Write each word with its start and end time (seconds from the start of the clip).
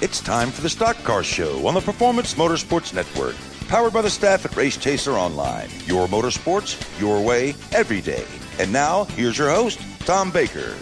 It's 0.00 0.20
time 0.20 0.52
for 0.52 0.60
the 0.60 0.68
Stock 0.68 0.96
Car 1.02 1.24
Show 1.24 1.66
on 1.66 1.74
the 1.74 1.80
Performance 1.80 2.34
Motorsports 2.34 2.94
Network. 2.94 3.34
Powered 3.66 3.92
by 3.92 4.00
the 4.00 4.08
staff 4.08 4.44
at 4.44 4.54
Race 4.54 4.76
Chaser 4.76 5.14
Online. 5.14 5.68
Your 5.86 6.06
motorsports, 6.06 6.78
your 7.00 7.20
way, 7.20 7.56
every 7.72 8.00
day. 8.00 8.24
And 8.60 8.72
now, 8.72 9.06
here's 9.06 9.36
your 9.36 9.50
host, 9.50 9.80
Tom 10.06 10.30
Baker. 10.30 10.76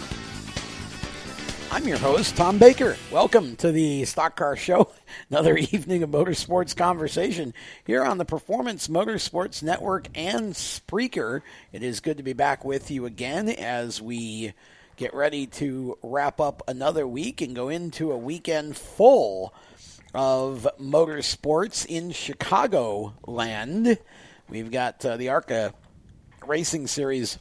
I'm 1.71 1.87
your 1.87 1.97
host, 1.97 2.37
Tom 2.37 2.59
Baker. 2.59 2.95
Welcome 3.11 3.55
to 3.55 3.71
the 3.71 4.05
Stock 4.05 4.35
Car 4.35 4.55
Show. 4.55 4.91
Another 5.31 5.57
evening 5.57 6.03
of 6.03 6.11
motorsports 6.11 6.77
conversation 6.77 7.55
here 7.85 8.05
on 8.05 8.19
the 8.19 8.25
Performance 8.25 8.87
Motorsports 8.87 9.63
Network 9.63 10.09
and 10.13 10.53
Spreaker. 10.53 11.41
It 11.71 11.81
is 11.81 12.01
good 12.01 12.17
to 12.17 12.23
be 12.23 12.33
back 12.33 12.63
with 12.63 12.91
you 12.91 13.07
again 13.07 13.49
as 13.49 13.99
we 13.99 14.53
get 14.97 15.13
ready 15.13 15.45
to 15.45 15.95
wrap 16.01 16.41
up 16.41 16.63
another 16.67 17.07
week 17.07 17.39
and 17.39 17.55
go 17.55 17.69
into 17.69 18.11
a 18.11 18.17
weekend 18.17 18.75
full 18.75 19.53
of 20.13 20.67
motorsports 20.81 21.85
in 21.85 22.11
Chicago 22.11 23.13
land. 23.27 23.99
We've 24.49 24.71
got 24.71 25.05
uh, 25.05 25.15
the 25.15 25.29
ARCA 25.29 25.71
Racing 26.47 26.87
Series 26.87 27.37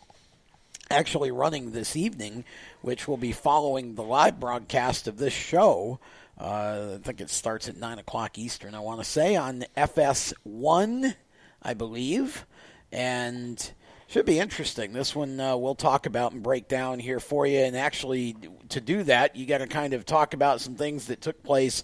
actually 0.90 1.30
running 1.30 1.72
this 1.72 1.96
evening, 1.96 2.44
which 2.82 3.08
will 3.08 3.16
be 3.16 3.32
following 3.32 3.94
the 3.94 4.02
live 4.02 4.38
broadcast 4.38 5.08
of 5.08 5.16
this 5.16 5.32
show. 5.32 5.98
Uh, 6.38 6.96
I 6.96 6.98
think 7.02 7.22
it 7.22 7.30
starts 7.30 7.70
at 7.70 7.78
9 7.78 7.98
o'clock 7.98 8.36
Eastern, 8.36 8.74
I 8.74 8.80
want 8.80 9.00
to 9.00 9.04
say, 9.04 9.34
on 9.34 9.64
FS1, 9.74 11.14
I 11.62 11.72
believe. 11.72 12.44
And 12.92 13.72
should 14.08 14.26
be 14.26 14.38
interesting. 14.38 14.92
This 14.92 15.14
one 15.14 15.40
uh, 15.40 15.56
we'll 15.56 15.74
talk 15.74 16.06
about 16.06 16.32
and 16.32 16.42
break 16.42 16.68
down 16.68 16.98
here 16.98 17.20
for 17.20 17.46
you. 17.46 17.58
And 17.58 17.76
actually, 17.76 18.36
to 18.68 18.80
do 18.80 19.02
that, 19.04 19.36
you 19.36 19.46
got 19.46 19.58
to 19.58 19.66
kind 19.66 19.94
of 19.94 20.04
talk 20.04 20.34
about 20.34 20.60
some 20.60 20.76
things 20.76 21.06
that 21.06 21.20
took 21.20 21.42
place 21.42 21.82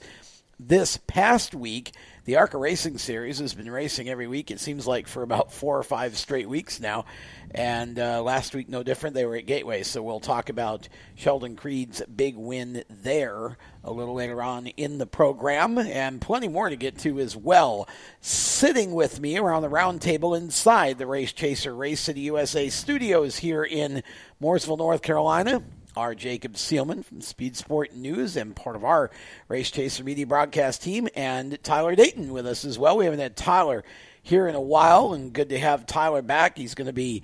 this 0.58 0.98
past 1.06 1.54
week. 1.54 1.92
The 2.24 2.36
ARCA 2.36 2.56
Racing 2.56 2.98
Series 2.98 3.40
has 3.40 3.52
been 3.52 3.70
racing 3.70 4.08
every 4.08 4.28
week, 4.28 4.52
it 4.52 4.60
seems 4.60 4.86
like, 4.86 5.08
for 5.08 5.22
about 5.22 5.52
four 5.52 5.76
or 5.76 5.82
five 5.82 6.16
straight 6.16 6.48
weeks 6.48 6.78
now. 6.78 7.04
And 7.50 7.98
uh, 7.98 8.22
last 8.22 8.54
week, 8.54 8.68
no 8.68 8.82
different. 8.82 9.14
They 9.14 9.26
were 9.26 9.36
at 9.36 9.46
Gateway. 9.46 9.82
So 9.82 10.02
we'll 10.02 10.20
talk 10.20 10.48
about 10.48 10.88
Sheldon 11.16 11.56
Creed's 11.56 12.00
big 12.02 12.36
win 12.36 12.84
there 12.88 13.58
a 13.84 13.92
little 13.92 14.14
later 14.14 14.40
on 14.40 14.68
in 14.68 14.98
the 14.98 15.06
program, 15.06 15.76
and 15.76 16.20
plenty 16.20 16.46
more 16.46 16.70
to 16.70 16.76
get 16.76 16.98
to 16.98 17.18
as 17.18 17.36
well. 17.36 17.88
Sitting 18.20 18.92
with 18.92 19.20
me 19.20 19.36
around 19.36 19.62
the 19.62 19.68
round 19.68 20.00
table 20.00 20.34
inside 20.34 20.98
the 20.98 21.06
Race 21.06 21.32
Chaser 21.32 21.74
Race 21.74 22.00
City 22.00 22.20
USA 22.20 22.68
studios 22.68 23.38
here 23.38 23.64
in 23.64 24.04
Mooresville, 24.40 24.78
North 24.78 25.02
Carolina 25.02 25.62
are 25.96 26.14
Jacob 26.14 26.54
Seelman 26.54 27.04
from 27.04 27.20
Speed 27.20 27.56
Sport 27.56 27.94
News 27.94 28.36
and 28.36 28.56
part 28.56 28.76
of 28.76 28.84
our 28.84 29.10
Race 29.48 29.70
Chaser 29.70 30.04
Media 30.04 30.26
broadcast 30.26 30.82
team, 30.82 31.08
and 31.14 31.62
Tyler 31.62 31.94
Dayton 31.94 32.32
with 32.32 32.46
us 32.46 32.64
as 32.64 32.78
well. 32.78 32.96
We 32.96 33.04
haven't 33.04 33.20
had 33.20 33.36
Tyler 33.36 33.84
here 34.22 34.46
in 34.48 34.54
a 34.54 34.60
while, 34.60 35.12
and 35.12 35.32
good 35.32 35.50
to 35.50 35.58
have 35.58 35.86
Tyler 35.86 36.22
back. 36.22 36.56
He's 36.56 36.74
going 36.74 36.86
to 36.86 36.92
be 36.92 37.22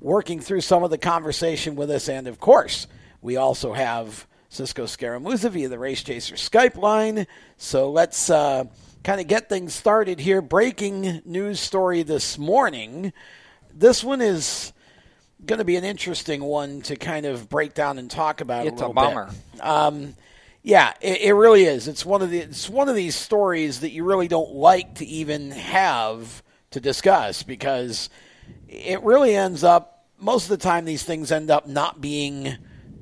working 0.00 0.40
through 0.40 0.62
some 0.62 0.82
of 0.82 0.90
the 0.90 0.98
conversation 0.98 1.76
with 1.76 1.90
us, 1.90 2.08
and 2.08 2.26
of 2.26 2.40
course, 2.40 2.86
we 3.22 3.36
also 3.36 3.72
have 3.72 4.26
Cisco 4.48 4.84
Scaramuza 4.84 5.50
via 5.50 5.68
the 5.68 5.78
Race 5.78 6.02
Chaser 6.02 6.34
Skype 6.34 6.76
line. 6.76 7.26
So 7.56 7.90
let's 7.90 8.30
uh, 8.30 8.64
kind 9.04 9.20
of 9.20 9.28
get 9.28 9.48
things 9.48 9.74
started 9.74 10.18
here. 10.18 10.42
Breaking 10.42 11.22
news 11.24 11.60
story 11.60 12.02
this 12.02 12.38
morning. 12.38 13.12
This 13.72 14.02
one 14.02 14.20
is 14.20 14.72
going 15.48 15.58
to 15.58 15.64
be 15.64 15.76
an 15.76 15.84
interesting 15.84 16.44
one 16.44 16.82
to 16.82 16.94
kind 16.94 17.26
of 17.26 17.48
break 17.48 17.74
down 17.74 17.98
and 17.98 18.08
talk 18.08 18.40
about. 18.40 18.66
It's 18.66 18.80
a, 18.80 18.86
a 18.86 18.92
bummer. 18.92 19.30
Um, 19.60 20.14
yeah, 20.62 20.92
it, 21.00 21.22
it, 21.22 21.32
really 21.32 21.64
is. 21.64 21.88
It's 21.88 22.04
one 22.06 22.22
of 22.22 22.30
the 22.30 22.40
it's 22.40 22.68
one 22.68 22.88
of 22.88 22.94
these 22.94 23.16
stories 23.16 23.80
that 23.80 23.90
you 23.90 24.04
really 24.04 24.28
don't 24.28 24.52
like 24.52 24.96
to 24.96 25.06
even 25.06 25.50
have 25.50 26.42
to 26.70 26.80
discuss 26.80 27.42
because 27.42 28.10
it 28.68 29.02
really 29.02 29.34
ends 29.34 29.64
up 29.64 30.04
most 30.18 30.44
of 30.44 30.50
the 30.50 30.62
time 30.62 30.84
these 30.84 31.02
things 31.02 31.32
end 31.32 31.50
up 31.50 31.66
not 31.66 32.00
being 32.00 32.56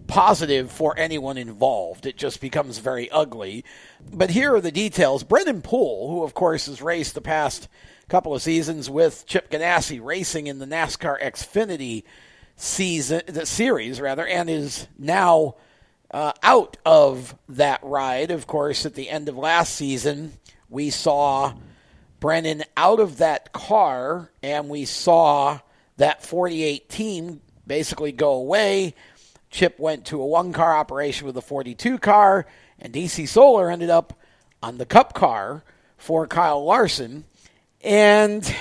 positive 0.06 0.70
for 0.70 0.96
anyone 0.96 1.36
involved. 1.36 2.06
It 2.06 2.16
just 2.16 2.40
becomes 2.40 2.78
very 2.78 3.10
ugly. 3.10 3.64
But 4.12 4.30
here 4.30 4.54
are 4.54 4.60
the 4.60 4.70
details. 4.70 5.24
Brennan 5.24 5.62
Poole, 5.62 6.08
who 6.08 6.22
of 6.22 6.34
course 6.34 6.66
has 6.66 6.80
raced 6.80 7.14
the 7.14 7.20
past 7.20 7.68
couple 8.08 8.34
of 8.34 8.42
seasons 8.42 8.88
with 8.88 9.26
Chip 9.26 9.50
Ganassi 9.50 10.00
racing 10.02 10.46
in 10.46 10.60
the 10.60 10.66
NASCAR 10.66 11.20
Xfinity 11.20 12.04
season, 12.56 13.22
the 13.26 13.46
series 13.46 14.00
rather, 14.00 14.26
and 14.26 14.50
is 14.50 14.88
now 14.98 15.54
uh, 16.10 16.32
out 16.42 16.76
of 16.84 17.34
that 17.48 17.80
ride. 17.82 18.30
Of 18.30 18.46
course, 18.46 18.86
at 18.86 18.94
the 18.94 19.08
end 19.08 19.28
of 19.28 19.36
last 19.36 19.74
season, 19.74 20.32
we 20.68 20.90
saw 20.90 21.52
Brennan 22.18 22.64
out 22.76 22.98
of 22.98 23.18
that 23.18 23.52
car, 23.52 24.30
and 24.42 24.68
we 24.68 24.84
saw 24.86 25.60
that 25.98 26.24
48 26.24 26.88
team 26.88 27.40
basically 27.66 28.12
go 28.12 28.32
away. 28.32 28.94
Chip 29.50 29.78
went 29.78 30.06
to 30.06 30.20
a 30.20 30.26
one 30.26 30.52
car 30.52 30.76
operation 30.76 31.26
with 31.26 31.36
a 31.36 31.42
42 31.42 31.98
car, 31.98 32.46
and 32.78 32.92
DC 32.92 33.28
Solar 33.28 33.70
ended 33.70 33.90
up 33.90 34.18
on 34.62 34.78
the 34.78 34.86
Cup 34.86 35.14
car 35.14 35.62
for 35.96 36.26
Kyle 36.26 36.64
Larson. 36.64 37.24
And 37.82 38.54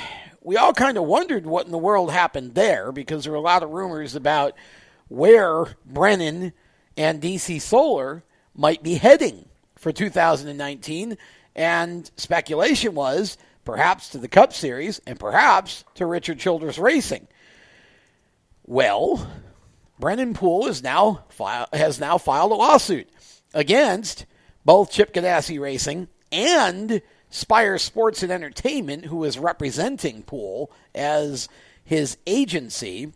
we 0.45 0.57
all 0.57 0.73
kind 0.73 0.95
of 0.95 1.03
wondered 1.03 1.47
what 1.47 1.65
in 1.65 1.71
the 1.71 1.77
world 1.77 2.11
happened 2.11 2.53
there 2.53 2.91
because 2.91 3.23
there 3.23 3.31
were 3.31 3.37
a 3.37 3.41
lot 3.41 3.63
of 3.63 3.71
rumors 3.71 4.15
about 4.15 4.53
where 5.07 5.75
Brennan 5.85 6.53
and 6.95 7.19
DC 7.19 7.59
Solar 7.59 8.23
might 8.53 8.83
be 8.83 8.93
heading 8.93 9.49
for 9.75 9.91
2019. 9.91 11.17
And 11.55 12.11
speculation 12.15 12.93
was 12.93 13.39
perhaps 13.63 14.09
to 14.09 14.19
the 14.19 14.27
Cup 14.27 14.53
Series 14.53 15.01
and 15.07 15.19
perhaps 15.19 15.83
to 15.95 16.05
Richard 16.05 16.37
Childress 16.37 16.77
Racing. 16.77 17.27
Well, 18.67 19.27
Brennan 19.97 20.35
Poole 20.35 20.67
is 20.67 20.83
now 20.83 21.25
has 21.73 21.99
now 21.99 22.19
filed 22.19 22.51
a 22.51 22.55
lawsuit 22.55 23.09
against 23.55 24.27
both 24.63 24.91
Chip 24.91 25.11
Ganassi 25.11 25.59
Racing 25.59 26.07
and 26.31 27.01
Spire 27.35 27.77
Sports 27.77 28.23
and 28.23 28.31
Entertainment, 28.31 29.07
who 29.07 29.25
is 29.25 29.37
representing 29.37 30.23
Poole 30.23 30.71
as 30.95 31.49
his 31.83 32.17
agency, 32.25 33.11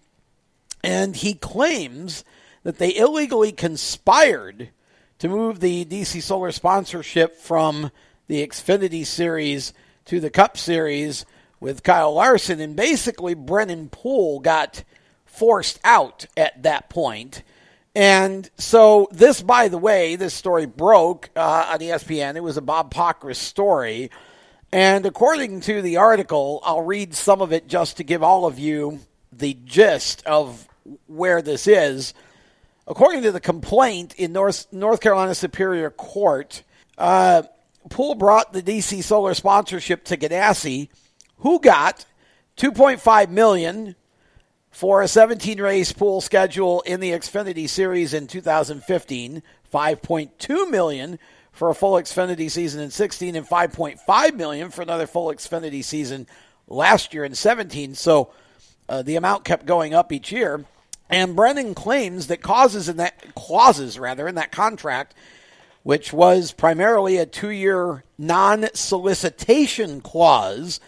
and 0.83 1.15
he 1.15 1.33
claims 1.33 2.25
that 2.63 2.79
they 2.79 2.93
illegally 2.97 3.53
conspired 3.53 4.71
to 5.19 5.29
move 5.29 5.61
the 5.61 5.85
DC 5.85 6.21
Solar 6.21 6.51
sponsorship 6.51 7.37
from 7.37 7.91
the 8.27 8.45
Xfinity 8.45 9.05
Series 9.05 9.71
to 10.03 10.19
the 10.19 10.29
Cup 10.29 10.57
Series 10.57 11.25
with 11.61 11.83
Kyle 11.83 12.13
Larson, 12.13 12.59
and 12.59 12.75
basically 12.75 13.33
Brennan 13.33 13.87
Poole 13.87 14.41
got 14.41 14.83
forced 15.25 15.79
out 15.85 16.25
at 16.35 16.61
that 16.63 16.89
point. 16.89 17.41
And 17.99 18.49
so, 18.57 19.09
this, 19.11 19.41
by 19.41 19.67
the 19.67 19.77
way, 19.77 20.15
this 20.15 20.33
story 20.33 20.65
broke 20.65 21.29
uh, 21.35 21.71
on 21.73 21.79
ESPN. 21.79 22.37
It 22.37 22.43
was 22.43 22.55
a 22.55 22.61
Bob 22.61 22.93
Pockrass 22.93 23.35
story. 23.35 24.09
And 24.71 25.05
according 25.05 25.59
to 25.63 25.81
the 25.81 25.97
article, 25.97 26.61
I'll 26.63 26.83
read 26.83 27.13
some 27.13 27.41
of 27.41 27.51
it 27.51 27.67
just 27.67 27.97
to 27.97 28.05
give 28.05 28.23
all 28.23 28.45
of 28.45 28.57
you 28.57 29.01
the 29.33 29.57
gist 29.65 30.25
of 30.25 30.65
where 31.07 31.41
this 31.41 31.67
is. 31.67 32.13
According 32.87 33.23
to 33.23 33.33
the 33.33 33.41
complaint 33.41 34.15
in 34.15 34.31
North, 34.31 34.67
North 34.71 35.01
Carolina 35.01 35.35
Superior 35.35 35.89
Court, 35.89 36.63
uh, 36.97 37.43
Poole 37.89 38.15
brought 38.15 38.53
the 38.53 38.63
DC 38.63 39.03
Solar 39.03 39.33
sponsorship 39.33 40.05
to 40.05 40.15
Ganassi, 40.15 40.87
who 41.39 41.59
got 41.59 42.05
2.5 42.55 43.27
million 43.27 43.97
for 44.71 45.01
a 45.01 45.07
17 45.07 45.61
race 45.61 45.91
pool 45.91 46.21
schedule 46.21 46.81
in 46.81 46.99
the 46.99 47.11
Xfinity 47.11 47.67
Series 47.67 48.13
in 48.13 48.27
2015, 48.27 49.43
5.2 49.73 50.69
million 50.69 51.19
for 51.51 51.69
a 51.69 51.75
full 51.75 51.93
Xfinity 51.93 52.49
season 52.49 52.81
in 52.81 52.91
16 52.91 53.35
and 53.35 53.45
5.5 53.45 54.35
million 54.35 54.69
for 54.69 54.81
another 54.81 55.07
full 55.07 55.27
Xfinity 55.27 55.83
season 55.83 56.27
last 56.67 57.13
year 57.13 57.25
in 57.25 57.35
17. 57.35 57.95
So 57.95 58.31
uh, 58.87 59.01
the 59.01 59.15
amount 59.15 59.43
kept 59.43 59.65
going 59.65 59.93
up 59.93 60.11
each 60.11 60.31
year. 60.31 60.63
And 61.09 61.35
Brennan 61.35 61.73
claims 61.73 62.27
that 62.27 62.41
causes 62.41 62.87
in 62.87 62.97
that 62.97 63.35
clauses 63.35 63.97
rather 63.97 64.27
in 64.27 64.35
that 64.35 64.51
contract, 64.51 65.15
which 65.83 66.13
was 66.13 66.51
primarily 66.51 67.17
a 67.17 67.25
two-year 67.25 68.03
non-solicitation 68.17 70.01
clause, 70.01 70.79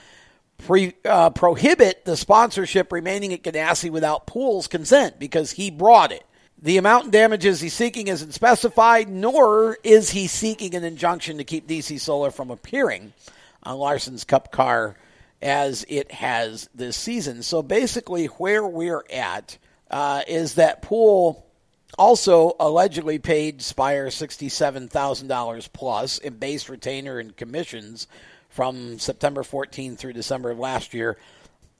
pre, 0.65 0.93
uh, 1.05 1.29
prohibit 1.31 2.05
the 2.05 2.17
sponsorship 2.17 2.91
remaining 2.91 3.33
at 3.33 3.43
Ganassi 3.43 3.89
without 3.89 4.27
Poole's 4.27 4.67
consent 4.67 5.19
because 5.19 5.51
he 5.51 5.71
brought 5.71 6.11
it. 6.11 6.23
The 6.61 6.77
amount 6.77 7.05
in 7.05 7.11
damages 7.11 7.59
he's 7.59 7.73
seeking 7.73 8.07
isn't 8.07 8.33
specified, 8.33 9.09
nor 9.09 9.77
is 9.83 10.11
he 10.11 10.27
seeking 10.27 10.75
an 10.75 10.83
injunction 10.83 11.37
to 11.37 11.43
keep 11.43 11.67
DC 11.67 11.99
Solar 11.99 12.29
from 12.29 12.51
appearing 12.51 13.13
on 13.63 13.77
Larson's 13.77 14.23
Cup 14.23 14.51
car 14.51 14.95
as 15.41 15.85
it 15.89 16.11
has 16.11 16.69
this 16.75 16.95
season. 16.95 17.41
So 17.41 17.63
basically, 17.63 18.27
where 18.27 18.65
we're 18.65 19.03
at 19.11 19.57
uh, 19.89 20.21
is 20.27 20.55
that 20.55 20.83
Poole 20.83 21.45
also 21.97 22.55
allegedly 22.59 23.19
paid 23.19 23.61
Spire 23.61 24.07
$67,000 24.07 25.73
plus 25.73 26.17
in 26.19 26.35
base 26.35 26.69
retainer 26.69 27.19
and 27.19 27.35
commissions 27.35 28.07
from 28.51 29.00
September 29.00 29.44
14 29.44 29.95
through 29.95 30.13
December 30.13 30.51
of 30.51 30.59
last 30.59 30.94
year. 30.94 31.18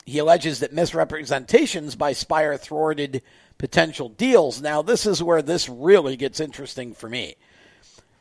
He 0.06 0.18
alleges 0.18 0.60
that 0.60 0.74
misrepresentations 0.74 1.96
by 1.96 2.14
Spire 2.14 2.58
thwarted 2.58 3.22
potential 3.58 4.10
deals. 4.10 4.62
Now, 4.62 4.82
this 4.82 5.06
is 5.06 5.22
where 5.22 5.44
this 5.44 5.70
really 5.70 6.16
gets 6.16 6.40
interesting 6.40 6.94
for 6.96 7.08
me. 7.08 7.36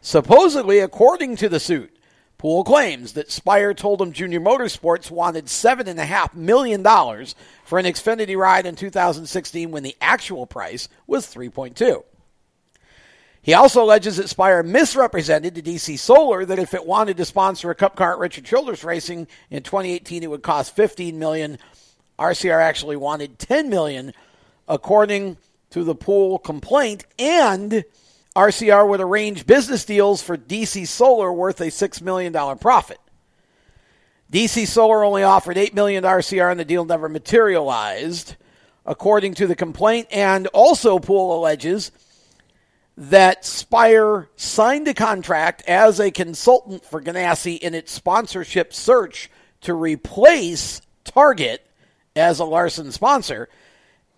Supposedly, 0.02 0.80
according 0.80 1.36
to 1.36 1.48
the 1.48 1.60
suit, 1.60 1.96
Poole 2.38 2.64
claims 2.64 3.12
that 3.12 3.30
Spire 3.30 3.74
told 3.74 4.00
him 4.00 4.12
Junior 4.12 4.40
Motorsports 4.40 5.10
wanted 5.10 5.44
$7.5 5.44 6.34
million 6.34 6.82
for 6.82 7.78
an 7.78 7.84
Xfinity 7.84 8.36
ride 8.36 8.64
in 8.64 8.76
2016 8.76 9.70
when 9.70 9.82
the 9.82 9.96
actual 10.00 10.46
price 10.46 10.88
was 11.06 11.26
3.2. 11.26 12.02
He 13.50 13.54
also 13.54 13.82
alleges 13.82 14.16
that 14.18 14.28
Spire 14.28 14.62
misrepresented 14.62 15.56
to 15.56 15.60
DC 15.62 15.98
Solar 15.98 16.44
that 16.44 16.60
if 16.60 16.72
it 16.72 16.86
wanted 16.86 17.16
to 17.16 17.24
sponsor 17.24 17.68
a 17.68 17.74
Cup 17.74 17.96
car 17.96 18.12
at 18.12 18.20
Richard 18.20 18.44
Childress 18.44 18.84
Racing 18.84 19.26
in 19.50 19.64
2018, 19.64 20.22
it 20.22 20.30
would 20.30 20.44
cost 20.44 20.76
15 20.76 21.18
million. 21.18 21.58
RCR 22.16 22.62
actually 22.62 22.94
wanted 22.94 23.40
10 23.40 23.68
million, 23.68 24.12
according 24.68 25.36
to 25.70 25.82
the 25.82 25.96
Poole 25.96 26.38
complaint, 26.38 27.06
and 27.18 27.82
RCR 28.36 28.88
would 28.88 29.00
arrange 29.00 29.48
business 29.48 29.84
deals 29.84 30.22
for 30.22 30.36
DC 30.36 30.86
Solar 30.86 31.32
worth 31.32 31.60
a 31.60 31.72
$6 31.72 32.02
million 32.02 32.32
profit. 32.56 33.00
DC 34.32 34.64
Solar 34.68 35.02
only 35.02 35.24
offered 35.24 35.58
8 35.58 35.74
million 35.74 36.04
to 36.04 36.08
RCR 36.08 36.52
and 36.52 36.60
the 36.60 36.64
deal 36.64 36.84
never 36.84 37.08
materialized, 37.08 38.36
according 38.86 39.34
to 39.34 39.48
the 39.48 39.56
complaint. 39.56 40.06
And 40.12 40.46
also, 40.52 41.00
Poole 41.00 41.36
alleges 41.36 41.90
that 43.00 43.46
Spire 43.46 44.28
signed 44.36 44.86
a 44.86 44.92
contract 44.92 45.62
as 45.66 45.98
a 45.98 46.10
consultant 46.10 46.84
for 46.84 47.00
Ganassi 47.00 47.58
in 47.58 47.74
its 47.74 47.92
sponsorship 47.92 48.74
search 48.74 49.30
to 49.62 49.72
replace 49.72 50.82
Target 51.04 51.66
as 52.14 52.40
a 52.40 52.44
Larson 52.44 52.92
sponsor, 52.92 53.48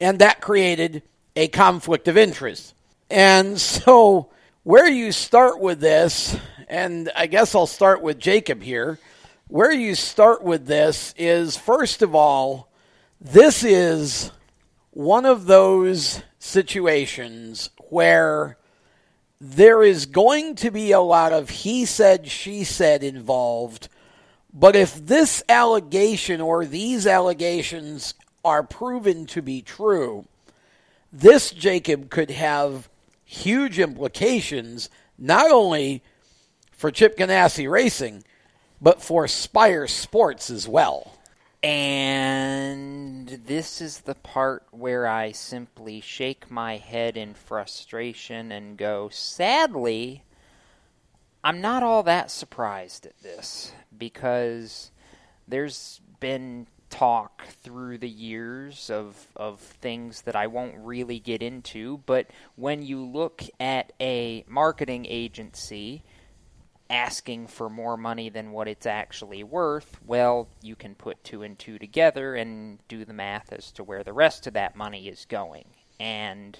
and 0.01 0.19
that 0.19 0.41
created 0.41 1.05
a 1.37 1.47
conflict 1.47 2.09
of 2.09 2.17
interest. 2.17 2.75
And 3.09 3.61
so, 3.61 4.31
where 4.65 4.89
you 4.89 5.13
start 5.13 5.61
with 5.61 5.79
this, 5.79 6.37
and 6.67 7.09
I 7.15 7.29
guess 7.29 7.55
I'll 7.55 7.69
start 7.69 8.03
with 8.03 8.19
Jacob 8.19 8.63
here. 8.63 8.99
Where 9.47 9.71
you 9.73 9.95
start 9.95 10.43
with 10.43 10.67
this 10.67 11.15
is, 11.17 11.57
first 11.57 12.03
of 12.03 12.17
all, 12.17 12.69
this 13.21 13.63
is 13.63 14.33
one 14.91 15.25
of 15.25 15.47
those 15.47 16.21
situations 16.41 17.71
where 17.89 18.57
there 19.45 19.83
is 19.83 20.07
going 20.07 20.55
to 20.55 20.71
be 20.71 20.93
a 20.93 21.01
lot 21.01 21.33
of 21.33 21.51
he 21.51 21.85
said, 21.85 22.29
she 22.29 22.63
said 22.63 23.03
involved. 23.03 23.89
But 24.55 24.77
if 24.77 25.05
this 25.05 25.43
allegation 25.49 26.41
or 26.41 26.65
these 26.65 27.09
allegations 27.09 28.15
are 28.45 28.63
proven 28.63 29.27
to 29.27 29.43
be 29.43 29.61
true, 29.61 30.27
this, 31.13 31.51
Jacob, 31.51 32.09
could 32.09 32.31
have 32.31 32.89
huge 33.25 33.81
implications 33.81 34.89
not 35.19 35.51
only 35.51 36.05
for 36.71 36.93
Chip 36.93 37.17
Ganassi 37.17 37.69
Racing, 37.69 38.23
but 38.81 39.03
for 39.03 39.27
Spire 39.27 39.89
Sports 39.89 40.51
as 40.51 40.69
well. 40.69 41.19
And 41.63 43.29
this 43.29 43.81
is 43.81 44.01
the 44.01 44.17
part 44.17 44.67
where 44.73 45.07
I 45.07 45.31
simply 45.31 46.01
shake 46.01 46.51
my 46.51 46.77
head 46.77 47.17
in 47.17 47.35
frustration 47.35 48.51
and 48.51 48.77
go, 48.77 49.09
sadly, 49.11 50.25
I'm 51.45 51.61
not 51.61 51.85
all 51.85 52.03
that 52.03 52.31
surprised 52.33 53.07
at 53.07 53.19
this 53.23 53.73
because 53.97 54.91
there's 55.47 56.01
been 56.19 56.67
talk 56.91 57.47
through 57.63 57.97
the 57.97 58.09
years 58.09 58.91
of 58.91 59.27
of 59.35 59.61
things 59.61 60.23
that 60.23 60.37
I 60.37 60.47
won't 60.47 60.75
really 60.77 61.19
get 61.19 61.43
into, 61.43 62.03
but 62.05 62.27
when 62.55 62.83
you 62.83 63.03
look 63.03 63.43
at 63.59 63.93
a 63.99 64.45
marketing 64.47 65.07
agency 65.09 66.03
asking 66.93 67.47
for 67.47 67.69
more 67.71 67.97
money 67.97 68.29
than 68.29 68.53
what 68.53 68.69
it's 68.69 68.87
actually 68.87 69.43
worth, 69.43 69.99
well, 70.07 70.49
you 70.63 70.77
can 70.77 70.95
put 70.95 71.25
two 71.25 71.43
and 71.43 71.59
two 71.59 71.79
together 71.79 72.35
and 72.35 72.79
do 72.89 73.05
the 73.05 73.13
math 73.15 73.53
as 73.53 73.71
to 73.73 73.83
where 73.85 74.05
the 74.05 74.13
rest 74.13 74.47
of 74.47 74.53
that 74.55 74.77
money 74.77 75.09
is 75.09 75.25
going. 75.29 75.65
And 75.99 76.59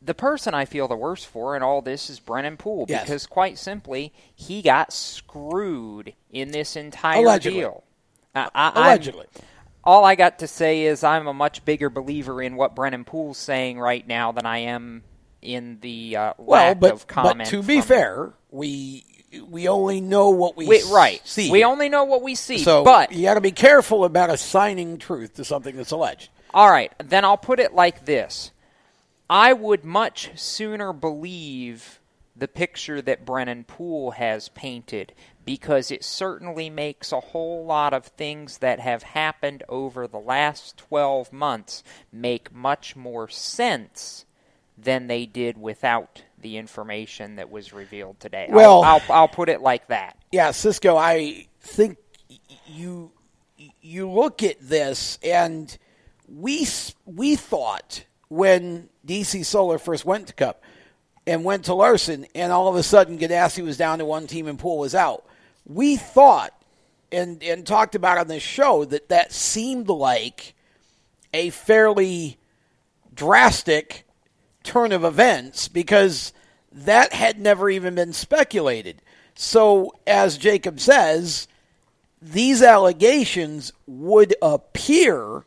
the 0.00 0.14
person 0.14 0.52
I 0.54 0.64
feel 0.66 0.88
the 0.88 0.96
worst 0.96 1.26
for 1.26 1.56
in 1.56 1.62
all 1.62 1.80
this 1.80 2.10
is 2.10 2.20
Brennan 2.20 2.56
Poole 2.56 2.86
Yes. 2.88 3.04
because 3.04 3.26
quite 3.26 3.56
simply 3.58 4.12
he 4.34 4.60
got 4.62 4.92
screwed 4.92 6.12
in 6.30 6.50
this 6.50 6.76
entire 6.76 7.20
Allegedly. 7.22 7.60
deal. 7.60 7.84
I, 8.34 8.50
I, 8.54 8.68
I'm- 8.68 8.76
Allegedly. 8.76 9.26
all 9.84 10.04
I 10.04 10.14
got 10.14 10.38
to 10.40 10.46
say 10.46 10.82
is 10.82 11.02
I'm 11.04 11.26
a 11.26 11.32
much 11.34 11.64
bigger 11.64 11.88
believer 11.90 12.42
in 12.42 12.56
what 12.56 12.74
Brennan 12.74 13.04
Poole's 13.04 13.38
saying 13.38 13.78
right 13.78 14.06
now 14.06 14.32
than 14.32 14.46
I 14.46 14.58
am 14.58 15.02
in 15.40 15.78
the 15.80 16.16
uh, 16.16 16.32
Well, 16.38 16.60
lack 16.68 16.80
but, 16.80 17.04
but 17.14 17.44
to 17.46 17.62
be 17.62 17.80
fair, 17.80 18.32
we 18.50 19.04
we 19.40 19.68
only 19.68 20.00
know 20.00 20.30
what 20.30 20.56
we, 20.56 20.66
we, 20.66 20.82
right? 20.92 21.20
see. 21.24 21.50
We 21.50 21.64
only 21.64 21.88
know 21.88 22.04
what 22.04 22.22
we 22.22 22.34
see. 22.34 22.58
so 22.58 22.84
but 22.84 23.12
you 23.12 23.22
got 23.22 23.34
to 23.34 23.40
be 23.40 23.52
careful 23.52 24.04
about 24.04 24.30
assigning 24.30 24.98
truth 24.98 25.34
to 25.34 25.44
something 25.44 25.76
that's 25.76 25.90
alleged. 25.90 26.30
All 26.54 26.70
right, 26.70 26.92
then 26.98 27.24
I'll 27.24 27.38
put 27.38 27.60
it 27.60 27.74
like 27.74 28.04
this. 28.04 28.50
I 29.30 29.54
would 29.54 29.84
much 29.84 30.38
sooner 30.38 30.92
believe 30.92 32.00
the 32.36 32.48
picture 32.48 33.00
that 33.02 33.24
Brennan 33.24 33.64
Poole 33.64 34.12
has 34.12 34.48
painted 34.50 35.14
because 35.44 35.90
it 35.90 36.04
certainly 36.04 36.70
makes 36.70 37.12
a 37.12 37.20
whole 37.20 37.64
lot 37.64 37.92
of 37.92 38.06
things 38.06 38.58
that 38.58 38.80
have 38.80 39.02
happened 39.02 39.62
over 39.68 40.06
the 40.06 40.18
last 40.18 40.76
12 40.76 41.32
months 41.32 41.82
make 42.12 42.54
much 42.54 42.94
more 42.94 43.28
sense 43.28 44.24
than 44.78 45.06
they 45.06 45.26
did 45.26 45.58
without 45.58 46.22
the 46.40 46.56
information 46.56 47.36
that 47.36 47.50
was 47.50 47.72
revealed 47.72 48.18
today. 48.20 48.46
I'll- 48.48 48.54
Well- 48.56 48.82
I'll, 48.84 49.02
I'll 49.10 49.28
put 49.28 49.48
it 49.48 49.60
like 49.60 49.86
that. 49.88 50.16
Yeah, 50.32 50.50
Cisco, 50.50 50.96
I 50.96 51.46
think 51.60 51.98
you 52.66 53.12
you 53.80 54.10
look 54.10 54.42
at 54.42 54.56
this 54.60 55.18
and 55.22 55.76
we 56.28 56.66
we 57.06 57.36
thought 57.36 58.04
when 58.28 58.88
DC 59.06 59.44
Solar 59.44 59.78
first 59.78 60.04
went 60.04 60.28
to 60.28 60.32
Cup 60.32 60.62
and 61.26 61.44
went 61.44 61.66
to 61.66 61.74
Larson 61.74 62.26
and 62.34 62.50
all 62.50 62.66
of 62.68 62.74
a 62.76 62.82
sudden 62.82 63.18
Ganassi 63.18 63.62
was 63.62 63.76
down 63.76 63.98
to 63.98 64.04
one 64.04 64.26
team 64.26 64.48
and 64.48 64.58
Poole 64.58 64.78
was 64.78 64.94
out. 64.94 65.24
We 65.66 65.96
thought 65.96 66.52
and 67.12 67.40
and 67.42 67.64
talked 67.66 67.94
about 67.94 68.18
on 68.18 68.26
this 68.28 68.42
show 68.42 68.84
that 68.86 69.10
that 69.10 69.32
seemed 69.32 69.88
like 69.88 70.54
a 71.34 71.50
fairly 71.50 72.38
drastic 73.14 74.04
turn 74.62 74.92
of 74.92 75.04
events 75.04 75.68
because 75.68 76.32
that 76.72 77.12
had 77.12 77.40
never 77.40 77.68
even 77.68 77.94
been 77.94 78.12
speculated. 78.12 79.02
So, 79.34 79.94
as 80.06 80.38
Jacob 80.38 80.80
says, 80.80 81.48
these 82.20 82.62
allegations 82.62 83.72
would 83.86 84.34
appear 84.40 85.44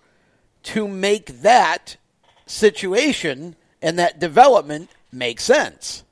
to 0.63 0.87
make 0.87 1.41
that 1.41 1.97
situation 2.45 3.55
and 3.81 3.97
that 3.99 4.19
development 4.19 4.89
make 5.11 5.39
sense. 5.39 6.03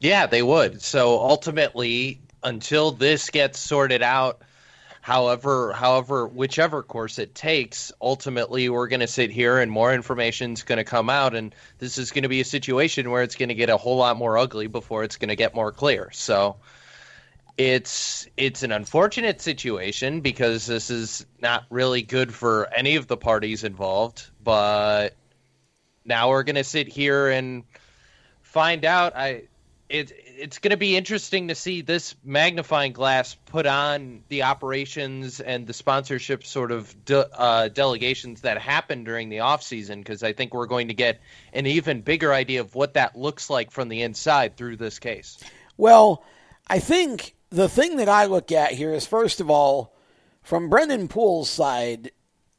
Yeah, 0.00 0.26
they 0.26 0.42
would. 0.42 0.82
So 0.82 1.18
ultimately, 1.20 2.20
until 2.42 2.92
this 2.92 3.30
gets 3.30 3.58
sorted 3.58 4.02
out, 4.02 4.42
however, 5.06 5.72
however, 5.72 6.26
whichever 6.26 6.82
course 6.82 7.20
it 7.20 7.32
takes, 7.32 7.92
ultimately 8.00 8.68
we're 8.68 8.88
going 8.88 8.98
to 8.98 9.06
sit 9.06 9.30
here 9.30 9.58
and 9.58 9.70
more 9.70 9.94
information 9.94 10.54
is 10.54 10.64
going 10.64 10.78
to 10.78 10.84
come 10.84 11.08
out, 11.08 11.36
and 11.36 11.54
this 11.78 11.96
is 11.96 12.10
going 12.10 12.24
to 12.24 12.28
be 12.28 12.40
a 12.40 12.44
situation 12.44 13.12
where 13.12 13.22
it's 13.22 13.36
going 13.36 13.50
to 13.50 13.54
get 13.54 13.70
a 13.70 13.76
whole 13.76 13.98
lot 13.98 14.16
more 14.16 14.36
ugly 14.36 14.66
before 14.66 15.04
it's 15.04 15.14
going 15.14 15.28
to 15.28 15.36
get 15.36 15.54
more 15.54 15.70
clear. 15.70 16.10
So 16.10 16.56
it's 17.56 18.26
it's 18.36 18.64
an 18.64 18.72
unfortunate 18.72 19.40
situation 19.40 20.22
because 20.22 20.66
this 20.66 20.90
is 20.90 21.24
not 21.40 21.66
really 21.70 22.02
good 22.02 22.34
for 22.34 22.66
any 22.74 22.96
of 22.96 23.06
the 23.06 23.16
parties 23.16 23.62
involved, 23.62 24.28
but 24.42 25.14
now 26.04 26.30
we're 26.30 26.42
going 26.42 26.56
to 26.56 26.64
sit 26.64 26.88
here 26.88 27.28
and 27.28 27.62
find 28.42 28.84
out 28.84 29.14
i 29.14 29.44
it 29.88 30.10
it's 30.38 30.58
going 30.58 30.70
to 30.70 30.76
be 30.76 30.96
interesting 30.96 31.48
to 31.48 31.54
see 31.54 31.80
this 31.80 32.14
magnifying 32.24 32.92
glass 32.92 33.34
put 33.46 33.66
on 33.66 34.22
the 34.28 34.42
operations 34.42 35.40
and 35.40 35.66
the 35.66 35.72
sponsorship 35.72 36.44
sort 36.44 36.70
of 36.70 37.04
de- 37.04 37.38
uh, 37.38 37.68
delegations 37.68 38.42
that 38.42 38.58
happen 38.58 39.04
during 39.04 39.28
the 39.28 39.40
off 39.40 39.62
season 39.62 40.00
because 40.00 40.22
I 40.22 40.32
think 40.32 40.52
we're 40.52 40.66
going 40.66 40.88
to 40.88 40.94
get 40.94 41.20
an 41.52 41.66
even 41.66 42.02
bigger 42.02 42.32
idea 42.32 42.60
of 42.60 42.74
what 42.74 42.94
that 42.94 43.16
looks 43.16 43.48
like 43.48 43.70
from 43.70 43.88
the 43.88 44.02
inside 44.02 44.56
through 44.56 44.76
this 44.76 44.98
case. 44.98 45.38
Well, 45.76 46.24
I 46.66 46.78
think 46.78 47.34
the 47.50 47.68
thing 47.68 47.96
that 47.96 48.08
I 48.08 48.26
look 48.26 48.52
at 48.52 48.72
here 48.72 48.92
is 48.92 49.06
first 49.06 49.40
of 49.40 49.50
all, 49.50 49.94
from 50.42 50.68
Brennan 50.68 51.08
Poole's 51.08 51.50
side, 51.50 52.12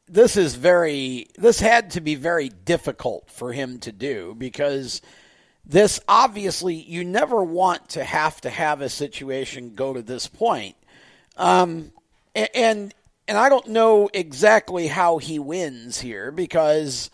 this 0.08 0.36
is 0.38 0.56
very 0.56 1.28
this 1.38 1.60
had 1.60 1.92
to 1.92 2.02
be 2.02 2.16
very 2.16 2.50
difficult 2.50 3.30
for 3.30 3.52
him 3.52 3.80
to 3.80 3.92
do 3.92 4.36
because 4.38 5.02
this 5.68 6.00
obviously 6.08 6.76
you 6.76 7.04
never 7.04 7.44
want 7.44 7.90
to 7.90 8.04
have 8.04 8.40
to 8.42 8.50
have 8.50 8.82
a 8.82 8.90
situation 8.90 9.76
go 9.76 9.94
to 9.94 10.02
this 10.02 10.28
point. 10.28 10.76
Um, 11.36 11.92
and 12.34 12.94
and 13.28 13.38
I 13.38 13.50
don't 13.50 13.68
know 13.68 14.10
exactly 14.14 14.88
how 14.88 15.18
he 15.18 15.38
wins 15.38 16.00
here 16.00 16.32
because 16.32 17.12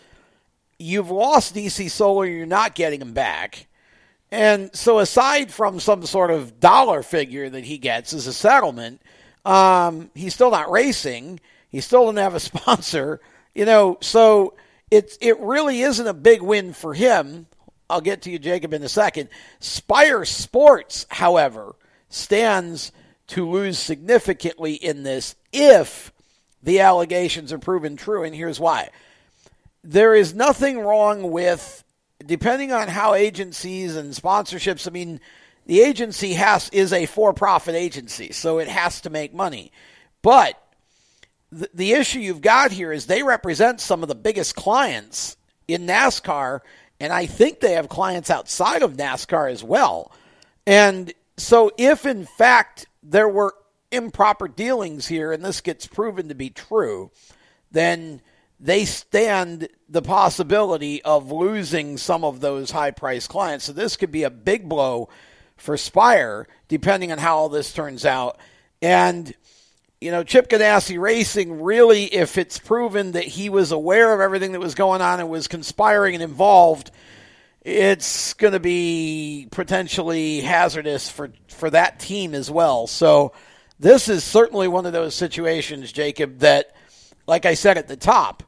you've 0.77 1.09
lost 1.09 1.55
DC 1.55 1.89
Solar, 1.89 2.25
you're 2.25 2.45
not 2.45 2.75
getting 2.75 3.01
him 3.01 3.13
back. 3.13 3.67
And 4.31 4.75
so, 4.75 4.99
aside 4.99 5.51
from 5.51 5.79
some 5.79 6.05
sort 6.05 6.31
of 6.31 6.59
dollar 6.59 7.03
figure 7.03 7.49
that 7.49 7.63
he 7.63 7.77
gets 7.77 8.13
as 8.13 8.27
a 8.27 8.33
settlement, 8.33 9.01
um, 9.45 10.11
he's 10.13 10.33
still 10.33 10.51
not 10.51 10.71
racing. 10.71 11.39
He 11.69 11.81
still 11.81 12.05
doesn't 12.05 12.17
have 12.17 12.35
a 12.35 12.39
sponsor. 12.39 13.19
You 13.55 13.65
know, 13.65 13.97
so 14.01 14.53
it 14.91 15.17
it 15.21 15.39
really 15.39 15.81
isn't 15.81 16.07
a 16.07 16.13
big 16.13 16.41
win 16.41 16.73
for 16.73 16.93
him. 16.93 17.47
I'll 17.89 18.01
get 18.01 18.23
to 18.23 18.31
you, 18.31 18.39
Jacob, 18.39 18.73
in 18.73 18.83
a 18.83 18.89
second. 18.89 19.29
Spire 19.59 20.25
Sports, 20.25 21.05
however, 21.09 21.75
stands 22.09 22.91
to 23.27 23.49
lose 23.49 23.79
significantly 23.79 24.73
in 24.73 25.03
this 25.03 25.35
if 25.51 26.11
the 26.61 26.79
allegations 26.79 27.51
are 27.51 27.59
proven 27.59 27.95
true, 27.95 28.23
and 28.23 28.33
here's 28.33 28.59
why. 28.59 28.89
There 29.83 30.15
is 30.15 30.33
nothing 30.33 30.79
wrong 30.79 31.31
with, 31.31 31.83
depending 32.25 32.71
on 32.71 32.87
how 32.87 33.13
agencies 33.13 33.95
and 33.95 34.13
sponsorships, 34.13 34.87
I 34.87 34.91
mean, 34.91 35.19
the 35.65 35.81
agency 35.81 36.33
has 36.33 36.69
is 36.69 36.93
a 36.93 37.05
for-profit 37.05 37.75
agency, 37.75 38.31
so 38.31 38.59
it 38.59 38.67
has 38.67 39.01
to 39.01 39.09
make 39.09 39.33
money. 39.33 39.71
But 40.21 40.61
the, 41.51 41.69
the 41.73 41.91
issue 41.93 42.19
you've 42.19 42.41
got 42.41 42.71
here 42.71 42.91
is 42.91 43.05
they 43.05 43.23
represent 43.23 43.81
some 43.81 44.03
of 44.03 44.09
the 44.09 44.15
biggest 44.15 44.55
clients 44.55 45.37
in 45.67 45.85
NASCAR, 45.85 46.61
and 47.03 47.11
I 47.11 47.25
think 47.25 47.59
they 47.59 47.73
have 47.73 47.89
clients 47.89 48.29
outside 48.29 48.81
of 48.81 48.95
NASCAR 48.95 49.51
as 49.51 49.63
well. 49.63 50.11
And 50.65 51.13
so, 51.37 51.71
if 51.77 52.05
in 52.05 52.25
fact 52.25 52.85
there 53.01 53.27
were 53.27 53.53
improper 53.91 54.47
dealings 54.47 55.07
here, 55.07 55.31
and 55.31 55.43
this 55.43 55.61
gets 55.61 55.85
proven 55.85 56.29
to 56.29 56.35
be 56.35 56.49
true, 56.49 57.11
then 57.71 58.21
they 58.59 58.85
stand 58.85 59.67
the 59.89 60.01
possibility 60.01 61.01
of 61.03 61.31
losing 61.31 61.97
some 61.97 62.23
of 62.23 62.39
those 62.39 62.71
high 62.71 62.91
priced 62.91 63.29
clients. 63.29 63.65
So 63.65 63.73
this 63.73 63.97
could 63.97 64.11
be 64.11 64.23
a 64.23 64.29
big 64.29 64.69
blow 64.69 65.09
for 65.57 65.75
Spire, 65.75 66.47
depending 66.69 67.11
on 67.11 67.17
how 67.17 67.37
all 67.37 67.49
this 67.49 67.73
turns 67.73 68.05
out. 68.05 68.39
And, 68.81 69.33
you 70.03 70.11
know, 70.11 70.25
Chip 70.25 70.49
Ganassi 70.49 70.99
Racing 70.99 71.61
really, 71.61 72.03
if 72.03 72.37
it's 72.37 72.59
proven 72.59 73.13
that 73.13 73.23
he 73.23 73.49
was 73.49 73.71
aware 73.71 74.13
of 74.13 74.19
everything 74.19 74.51
that 74.51 74.59
was 74.59 74.75
going 74.75 75.01
on 75.01 75.21
and 75.21 75.29
was 75.29 75.47
conspiring 75.47 76.15
and 76.15 76.21
involved, 76.21 76.91
it's 77.61 78.33
going 78.33 78.51
to 78.51 78.59
be 78.59 79.47
potentially 79.49 80.41
hazardous 80.41 81.09
for, 81.09 81.31
for 81.47 81.69
that 81.69 82.01
team 82.01 82.35
as 82.35 82.51
well. 82.51 82.85
So 82.85 83.31
this 83.79 84.09
is 84.09 84.25
certainly 84.25 84.67
one 84.67 84.85
of 84.85 84.91
those 84.91 85.15
situations, 85.15 85.93
Jacob, 85.93 86.39
that, 86.39 86.75
like 87.25 87.45
I 87.45 87.53
said 87.53 87.77
at 87.77 87.87
the 87.87 87.95
top, 87.95 88.43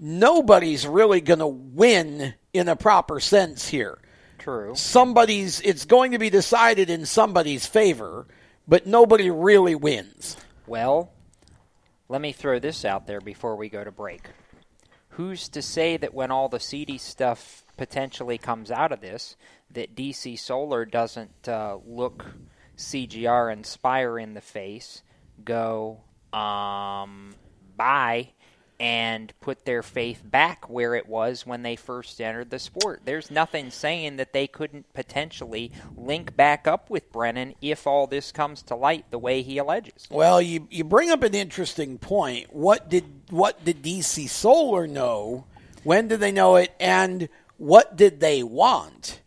nobody's 0.00 0.86
really 0.86 1.20
going 1.20 1.40
to 1.40 1.46
win 1.46 2.32
in 2.54 2.68
a 2.68 2.76
proper 2.76 3.20
sense 3.20 3.68
here. 3.68 3.98
True. 4.38 4.74
Somebody's 4.74 5.60
it's 5.60 5.84
going 5.84 6.12
to 6.12 6.18
be 6.18 6.30
decided 6.30 6.88
in 6.88 7.04
somebody's 7.04 7.66
favor, 7.66 8.26
but 8.66 8.86
nobody 8.86 9.30
really 9.30 9.74
wins. 9.74 10.38
Well, 10.66 11.12
let 12.08 12.20
me 12.20 12.32
throw 12.32 12.58
this 12.58 12.84
out 12.84 13.06
there 13.06 13.20
before 13.20 13.54
we 13.54 13.68
go 13.68 13.84
to 13.84 13.92
break. 13.92 14.30
Who's 15.10 15.48
to 15.50 15.62
say 15.62 15.96
that 15.96 16.12
when 16.12 16.30
all 16.32 16.48
the 16.48 16.58
seedy 16.58 16.98
stuff 16.98 17.64
potentially 17.76 18.36
comes 18.36 18.70
out 18.72 18.90
of 18.90 19.00
this, 19.00 19.36
that 19.70 19.94
DC 19.94 20.38
Solar 20.38 20.84
doesn't 20.84 21.48
uh, 21.48 21.78
look 21.86 22.26
CGR 22.76 23.52
and 23.52 23.64
Spire 23.64 24.18
in 24.18 24.34
the 24.34 24.40
face, 24.40 25.02
go, 25.44 26.00
um, 26.32 27.34
bye, 27.76 28.30
and 28.78 29.32
put 29.40 29.64
their 29.64 29.82
faith 29.82 30.22
back 30.24 30.68
where 30.68 30.94
it 30.94 31.08
was 31.08 31.46
when 31.46 31.62
they 31.62 31.76
first 31.76 32.20
entered 32.20 32.50
the 32.50 32.58
sport. 32.58 33.02
There's 33.04 33.30
nothing 33.30 33.70
saying 33.70 34.16
that 34.16 34.32
they 34.32 34.46
couldn't 34.46 34.92
potentially 34.92 35.72
link 35.96 36.36
back 36.36 36.66
up 36.66 36.90
with 36.90 37.10
Brennan 37.12 37.54
if 37.60 37.86
all 37.86 38.06
this 38.06 38.32
comes 38.32 38.62
to 38.64 38.74
light 38.74 39.10
the 39.10 39.18
way 39.18 39.42
he 39.42 39.58
alleges. 39.58 40.06
Well, 40.10 40.42
you 40.42 40.68
you 40.70 40.84
bring 40.84 41.10
up 41.10 41.22
an 41.22 41.34
interesting 41.34 41.98
point. 41.98 42.54
What 42.54 42.88
did 42.88 43.04
what 43.30 43.64
did 43.64 43.82
DC 43.82 44.28
Solar 44.28 44.86
know? 44.86 45.46
When 45.82 46.08
did 46.08 46.20
they 46.20 46.32
know 46.32 46.56
it 46.56 46.74
and 46.80 47.28
what 47.58 47.96
did 47.96 48.20
they 48.20 48.42
want? 48.42 49.20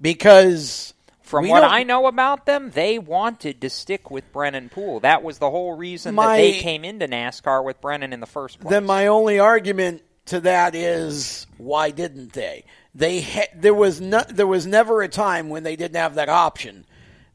Because 0.00 0.92
from 1.24 1.44
we 1.44 1.50
what 1.50 1.64
I 1.64 1.82
know 1.82 2.06
about 2.06 2.44
them, 2.44 2.70
they 2.70 2.98
wanted 2.98 3.62
to 3.62 3.70
stick 3.70 4.10
with 4.10 4.30
Brennan 4.30 4.68
Poole. 4.68 5.00
That 5.00 5.22
was 5.22 5.38
the 5.38 5.50
whole 5.50 5.72
reason 5.74 6.14
My- 6.14 6.26
that 6.26 6.36
they 6.36 6.58
came 6.60 6.84
into 6.84 7.08
NASCAR 7.08 7.64
with 7.64 7.80
Brennan 7.80 8.12
in 8.12 8.20
the 8.20 8.26
first 8.26 8.60
place. 8.60 8.70
Then 8.70 8.84
my 8.84 9.06
only 9.06 9.38
argument 9.38 10.02
to 10.26 10.40
that 10.40 10.74
is 10.74 11.46
why 11.56 11.90
didn't 11.90 12.34
they? 12.34 12.64
They 12.94 13.22
ha- 13.22 13.48
there 13.56 13.74
was 13.74 14.00
no, 14.00 14.22
there 14.28 14.46
was 14.46 14.66
never 14.66 15.02
a 15.02 15.08
time 15.08 15.48
when 15.48 15.62
they 15.62 15.76
didn't 15.76 15.96
have 15.96 16.14
that 16.14 16.28
option. 16.28 16.84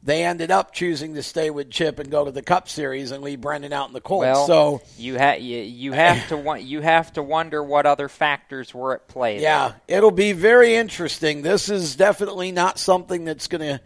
They 0.02 0.24
ended 0.24 0.50
up 0.50 0.72
choosing 0.72 1.14
to 1.14 1.22
stay 1.22 1.50
with 1.50 1.70
Chip 1.70 1.98
and 1.98 2.10
go 2.10 2.24
to 2.24 2.30
the 2.30 2.40
Cup 2.40 2.70
Series 2.70 3.10
and 3.10 3.22
leave 3.22 3.42
Brennan 3.42 3.72
out 3.72 3.88
in 3.88 3.92
the 3.92 4.00
cold. 4.00 4.22
well, 4.22 4.46
so 4.46 4.82
you, 4.96 5.18
ha- 5.18 5.36
you 5.38 5.58
you 5.58 5.92
have 5.92 6.28
to 6.28 6.58
you 6.58 6.80
have 6.80 7.12
to 7.14 7.22
wonder 7.22 7.62
what 7.62 7.84
other 7.84 8.08
factors 8.08 8.72
were 8.72 8.94
at 8.94 9.08
play. 9.08 9.34
there. 9.34 9.42
yeah, 9.42 9.72
it'll 9.88 10.10
be 10.10 10.32
very 10.32 10.74
interesting. 10.74 11.42
This 11.42 11.68
is 11.68 11.96
definitely 11.96 12.50
not 12.50 12.78
something 12.78 13.26
that's 13.26 13.46
going 13.46 13.76
to 13.76 13.80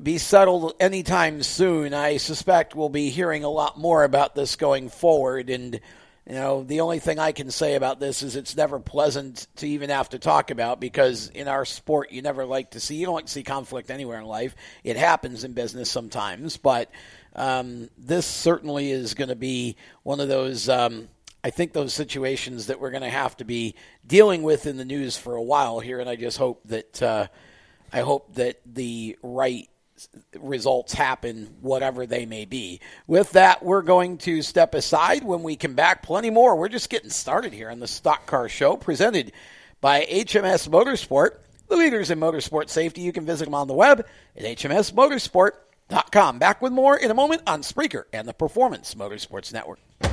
be 0.00 0.18
settled 0.18 0.74
anytime 0.78 1.42
soon. 1.42 1.94
I 1.94 2.18
suspect 2.18 2.76
we'll 2.76 2.88
be 2.88 3.10
hearing 3.10 3.42
a 3.42 3.48
lot 3.50 3.76
more 3.76 4.04
about 4.04 4.36
this 4.36 4.54
going 4.54 4.88
forward 4.88 5.50
and 5.50 5.80
you 6.26 6.34
know, 6.34 6.62
the 6.62 6.80
only 6.80 6.98
thing 6.98 7.18
I 7.18 7.32
can 7.32 7.50
say 7.50 7.74
about 7.74 7.98
this 7.98 8.22
is 8.22 8.36
it's 8.36 8.56
never 8.56 8.78
pleasant 8.78 9.46
to 9.56 9.66
even 9.66 9.90
have 9.90 10.10
to 10.10 10.18
talk 10.18 10.50
about 10.50 10.78
because 10.78 11.28
in 11.28 11.48
our 11.48 11.64
sport, 11.64 12.12
you 12.12 12.22
never 12.22 12.44
like 12.44 12.72
to 12.72 12.80
see, 12.80 12.96
you 12.96 13.06
don't 13.06 13.14
like 13.14 13.26
to 13.26 13.32
see 13.32 13.42
conflict 13.42 13.90
anywhere 13.90 14.18
in 14.20 14.26
life. 14.26 14.54
It 14.84 14.96
happens 14.96 15.44
in 15.44 15.54
business 15.54 15.90
sometimes, 15.90 16.56
but 16.56 16.90
um, 17.34 17.88
this 17.96 18.26
certainly 18.26 18.90
is 18.90 19.14
going 19.14 19.30
to 19.30 19.36
be 19.36 19.76
one 20.02 20.20
of 20.20 20.28
those, 20.28 20.68
um, 20.68 21.08
I 21.42 21.50
think, 21.50 21.72
those 21.72 21.94
situations 21.94 22.66
that 22.66 22.80
we're 22.80 22.90
going 22.90 23.02
to 23.02 23.08
have 23.08 23.36
to 23.38 23.44
be 23.44 23.74
dealing 24.06 24.42
with 24.42 24.66
in 24.66 24.76
the 24.76 24.84
news 24.84 25.16
for 25.16 25.36
a 25.36 25.42
while 25.42 25.80
here. 25.80 26.00
And 26.00 26.08
I 26.08 26.16
just 26.16 26.36
hope 26.36 26.60
that, 26.66 27.02
uh, 27.02 27.28
I 27.92 28.00
hope 28.00 28.34
that 28.34 28.60
the 28.66 29.16
right 29.22 29.68
results 30.38 30.92
happen, 30.92 31.56
whatever 31.60 32.06
they 32.06 32.26
may 32.26 32.44
be. 32.44 32.80
With 33.06 33.32
that, 33.32 33.62
we're 33.62 33.82
going 33.82 34.18
to 34.18 34.42
step 34.42 34.74
aside. 34.74 35.24
When 35.24 35.42
we 35.42 35.56
come 35.56 35.74
back, 35.74 36.02
plenty 36.02 36.30
more. 36.30 36.56
We're 36.56 36.68
just 36.68 36.90
getting 36.90 37.10
started 37.10 37.52
here 37.52 37.70
on 37.70 37.80
the 37.80 37.88
Stock 37.88 38.26
Car 38.26 38.48
Show, 38.48 38.76
presented 38.76 39.32
by 39.80 40.04
HMS 40.04 40.68
Motorsport, 40.68 41.38
the 41.68 41.76
leaders 41.76 42.10
in 42.10 42.20
motorsport 42.20 42.68
safety. 42.68 43.00
You 43.00 43.12
can 43.12 43.24
visit 43.26 43.44
them 43.46 43.54
on 43.54 43.68
the 43.68 43.74
web 43.74 44.06
at 44.36 44.42
hmsmotorsport.com. 44.42 46.38
Back 46.38 46.62
with 46.62 46.72
more 46.72 46.96
in 46.96 47.10
a 47.10 47.14
moment 47.14 47.42
on 47.46 47.62
Spreaker 47.62 48.04
and 48.12 48.28
the 48.28 48.34
Performance 48.34 48.94
Motorsports 48.94 49.52
Network. 49.52 49.78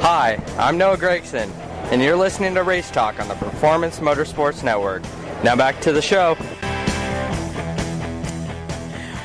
Hi, 0.00 0.38
I'm 0.58 0.78
Noah 0.78 0.96
Gragson, 0.96 1.50
and 1.90 2.00
you're 2.00 2.16
listening 2.16 2.54
to 2.54 2.62
Race 2.62 2.90
Talk 2.90 3.18
on 3.18 3.28
the 3.28 3.34
Performance 3.34 3.98
Motorsports 3.98 4.62
Network. 4.62 5.02
Now 5.42 5.56
back 5.56 5.80
to 5.80 5.92
the 5.92 6.02
show. 6.02 6.36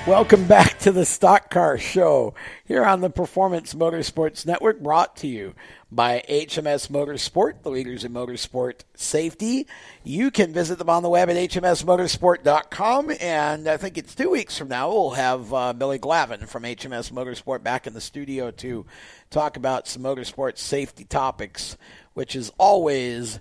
Welcome 0.08 0.48
back 0.48 0.80
to 0.80 0.92
the 0.92 1.06
Stock 1.06 1.52
Car 1.52 1.78
Show 1.78 2.34
here 2.66 2.84
on 2.84 3.02
the 3.02 3.10
Performance 3.12 3.76
Motorsports 3.76 4.48
Network, 4.48 4.82
brought 4.82 5.16
to 5.18 5.28
you 5.28 5.54
by 5.92 6.24
HMS 6.28 6.90
Motorsport, 6.90 7.62
the 7.62 7.70
leaders 7.70 8.04
in 8.04 8.12
motorsport 8.12 8.80
safety. 8.96 9.68
You 10.04 10.32
can 10.32 10.54
visit 10.54 10.80
them 10.80 10.90
on 10.90 11.04
the 11.04 11.10
web 11.10 11.30
at 11.30 11.36
hmsmotorsport.com, 11.36 13.12
and 13.22 13.68
I 13.68 13.78
think 13.78 13.96
it's 13.96 14.16
two 14.16 14.32
weeks 14.32 14.58
from 14.58 14.70
now 14.70 14.90
we'll 14.90 15.12
have 15.12 15.54
uh, 15.54 15.72
Billy 15.74 16.00
Glavin 16.00 16.48
from 16.48 16.64
HMS 16.64 17.12
Motorsport 17.12 17.62
back 17.62 17.86
in 17.86 17.94
the 17.94 18.02
studio 18.02 18.50
to 18.50 18.88
talk 19.30 19.56
about 19.56 19.88
some 19.88 20.02
motorsport 20.02 20.58
safety 20.58 21.04
topics, 21.04 21.78
which 22.16 22.36
is 22.36 22.52
always 22.58 23.40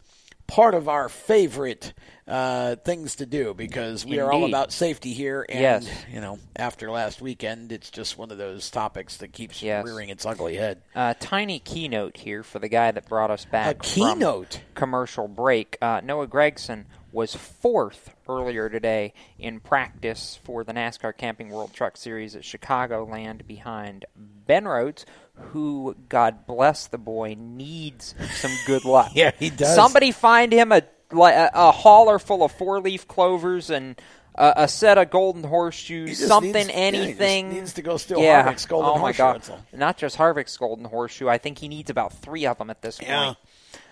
part 0.50 0.74
of 0.74 0.88
our 0.88 1.08
favorite 1.08 1.92
uh, 2.26 2.74
things 2.76 3.16
to 3.16 3.26
do 3.26 3.54
because 3.54 4.04
we 4.04 4.18
are 4.18 4.30
all 4.32 4.44
about 4.44 4.72
safety 4.72 5.12
here. 5.12 5.46
And, 5.48 5.60
Yes. 5.84 6.04
you 6.12 6.20
know, 6.20 6.38
after 6.56 6.90
last 6.90 7.20
weekend, 7.22 7.70
it's 7.72 7.90
just 7.90 8.18
one 8.18 8.30
of 8.32 8.38
those 8.38 8.68
topics 8.70 9.18
that 9.18 9.32
keeps 9.32 9.62
Yes. 9.62 9.84
rearing 9.84 10.08
its 10.10 10.26
ugly 10.26 10.56
head. 10.56 10.82
Uh, 10.94 11.14
tiny 11.18 11.58
keynote 11.60 12.16
here 12.16 12.42
for 12.42 12.58
the 12.58 12.68
guy 12.68 12.90
that 12.90 13.08
brought 13.08 13.30
us 13.30 13.44
back. 13.44 13.76
A 13.76 13.78
keynote? 13.78 14.60
Commercial 14.74 15.28
break. 15.28 15.78
Uh, 15.80 16.00
Noah 16.02 16.26
Gragson 16.26 16.84
was 17.12 17.34
fourth 17.34 18.14
earlier 18.28 18.68
today 18.68 19.12
in 19.38 19.58
practice 19.60 20.38
for 20.44 20.62
the 20.62 20.72
NASCAR 20.72 21.16
Camping 21.16 21.50
World 21.50 21.72
Truck 21.72 21.96
Series 21.96 22.36
at 22.36 22.42
Chicagoland 22.42 23.46
behind 23.46 24.04
Ben 24.16 24.66
Rhodes, 24.68 25.04
who, 25.40 25.96
God 26.08 26.46
bless 26.46 26.86
the 26.86 26.98
boy, 26.98 27.36
needs 27.38 28.14
some 28.34 28.52
good 28.66 28.84
luck. 28.84 29.12
Yeah, 29.14 29.32
he 29.38 29.50
does. 29.50 29.74
Somebody 29.74 30.12
find 30.12 30.52
him 30.52 30.72
a 30.72 30.82
a, 31.12 31.50
a 31.54 31.72
hauler 31.72 32.18
full 32.20 32.42
of 32.44 32.52
four 32.52 32.80
leaf 32.80 33.06
clovers 33.08 33.70
and. 33.70 34.00
Uh, 34.32 34.52
a 34.56 34.68
set 34.68 34.96
of 34.96 35.10
golden 35.10 35.42
horseshoes, 35.42 36.24
something, 36.24 36.52
needs- 36.52 36.68
yeah, 36.68 36.74
anything. 36.76 37.50
needs 37.50 37.72
to 37.74 37.82
go 37.82 37.96
steal 37.96 38.20
yeah. 38.22 38.44
Harvick's 38.44 38.64
golden 38.64 38.90
oh 38.90 38.94
my 38.94 39.12
horseshoe, 39.12 39.50
God. 39.52 39.62
Not 39.72 39.98
just 39.98 40.16
Harvick's 40.16 40.56
golden 40.56 40.84
horseshoe. 40.84 41.28
I 41.28 41.36
think 41.36 41.58
he 41.58 41.66
needs 41.66 41.90
about 41.90 42.12
three 42.12 42.46
of 42.46 42.56
them 42.56 42.70
at 42.70 42.80
this 42.80 43.00
Yeah. 43.02 43.24
point. 43.24 43.38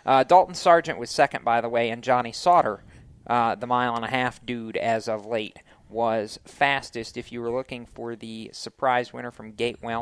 Uh, 0.07 0.23
Dalton 0.23 0.55
Sargent 0.55 0.97
was 0.99 1.11
second, 1.11 1.45
by 1.45 1.61
the 1.61 1.69
way, 1.69 1.91
and 1.91 2.05
Johnny 2.05 2.31
Sauter, 2.33 2.85
uh, 3.27 3.57
the 3.57 3.67
mile 3.67 3.97
and 3.97 4.05
a 4.05 4.09
half 4.09 4.43
dude 4.47 4.77
as 4.77 5.09
of 5.09 5.27
late, 5.27 5.59
was 5.91 6.39
fastest. 6.47 7.17
If 7.17 7.33
you 7.33 7.43
were 7.43 7.51
looking 7.51 7.85
for 7.85 8.15
the 8.15 8.51
surprise 8.53 9.13
winner 9.13 9.33
from 9.33 9.53
Gateway, 9.53 10.01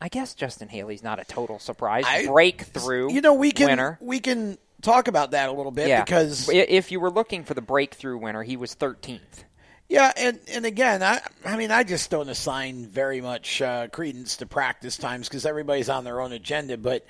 I 0.00 0.08
guess 0.08 0.34
Justin 0.34 0.68
Haley's 0.68 1.02
not 1.02 1.18
a 1.18 1.24
total 1.24 1.58
surprise. 1.58 2.04
I- 2.06 2.26
breakthrough 2.26 3.12
You 3.12 3.20
know, 3.20 3.34
we 3.34 3.52
can 3.52 3.68
winner. 3.68 3.98
we 4.00 4.20
can 4.20 4.58
talk 4.82 5.08
about 5.08 5.32
that 5.32 5.48
a 5.48 5.52
little 5.52 5.72
bit 5.72 5.88
yeah, 5.88 6.02
because 6.02 6.48
if 6.48 6.90
you 6.90 7.00
were 7.00 7.10
looking 7.10 7.44
for 7.44 7.54
the 7.54 7.60
breakthrough 7.60 8.16
winner, 8.16 8.42
he 8.42 8.56
was 8.56 8.74
13th. 8.74 9.44
Yeah, 9.90 10.12
and, 10.16 10.38
and 10.52 10.64
again, 10.64 11.02
I 11.02 11.20
I 11.44 11.56
mean, 11.56 11.72
I 11.72 11.82
just 11.82 12.10
don't 12.10 12.28
assign 12.28 12.86
very 12.86 13.20
much 13.20 13.60
uh, 13.60 13.88
credence 13.88 14.36
to 14.36 14.46
practice 14.46 14.96
times 14.96 15.28
because 15.28 15.44
everybody's 15.44 15.88
on 15.88 16.04
their 16.04 16.20
own 16.20 16.32
agenda. 16.32 16.76
But 16.78 17.04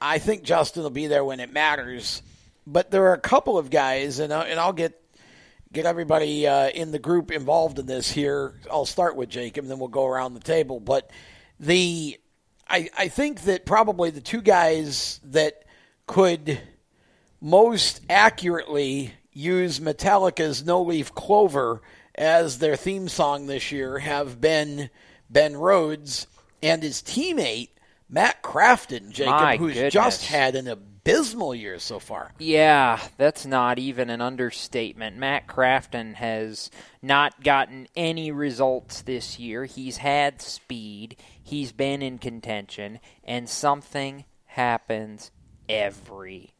I 0.00 0.18
think 0.18 0.42
Justin 0.42 0.84
will 0.84 0.90
be 0.90 1.06
there 1.06 1.22
when 1.24 1.38
it 1.38 1.52
matters. 1.52 2.22
But 2.66 2.90
there 2.90 3.08
are 3.08 3.14
a 3.14 3.20
couple 3.20 3.58
of 3.58 3.68
guys, 3.68 4.20
and 4.20 4.32
I, 4.32 4.44
and 4.44 4.58
I'll 4.58 4.72
get 4.72 4.98
get 5.70 5.84
everybody 5.84 6.46
uh, 6.46 6.68
in 6.70 6.92
the 6.92 6.98
group 6.98 7.30
involved 7.30 7.78
in 7.78 7.84
this 7.84 8.10
here. 8.10 8.54
I'll 8.70 8.86
start 8.86 9.14
with 9.14 9.28
Jacob, 9.28 9.64
and 9.64 9.70
then 9.70 9.78
we'll 9.78 9.88
go 9.88 10.06
around 10.06 10.32
the 10.32 10.40
table. 10.40 10.80
But 10.80 11.10
the 11.60 12.18
I 12.68 12.88
I 12.96 13.08
think 13.08 13.42
that 13.42 13.66
probably 13.66 14.10
the 14.10 14.20
two 14.20 14.42
guys 14.42 15.20
that 15.24 15.64
could 16.06 16.60
most 17.40 18.00
accurately 18.08 19.12
use 19.32 19.78
Metallica's 19.80 20.64
No 20.64 20.82
Leaf 20.82 21.14
Clover 21.14 21.80
as 22.14 22.58
their 22.58 22.76
theme 22.76 23.08
song 23.08 23.46
this 23.46 23.70
year 23.70 23.98
have 23.98 24.40
been 24.40 24.90
Ben 25.30 25.56
Rhodes 25.56 26.26
and 26.62 26.82
his 26.82 27.00
teammate 27.02 27.68
Matt 28.08 28.42
Crafton, 28.42 29.10
Jacob, 29.10 29.32
My 29.32 29.56
who's 29.56 29.74
goodness. 29.74 29.92
just 29.92 30.24
had 30.26 30.56
an 30.56 30.66
abysmal 30.66 31.54
year 31.54 31.78
so 31.78 31.98
far. 31.98 32.32
Yeah, 32.38 32.98
that's 33.18 33.44
not 33.44 33.78
even 33.78 34.08
an 34.08 34.22
understatement. 34.22 35.18
Matt 35.18 35.46
Crafton 35.46 36.14
has 36.14 36.70
not 37.02 37.44
gotten 37.44 37.86
any 37.94 38.32
results 38.32 39.02
this 39.02 39.38
year. 39.38 39.66
He's 39.66 39.98
had 39.98 40.40
speed, 40.40 41.16
he's 41.48 41.72
been 41.72 42.02
in 42.02 42.18
contention, 42.18 43.00
and 43.24 43.48
something 43.48 44.24
happens 44.44 45.30
every 45.68 46.52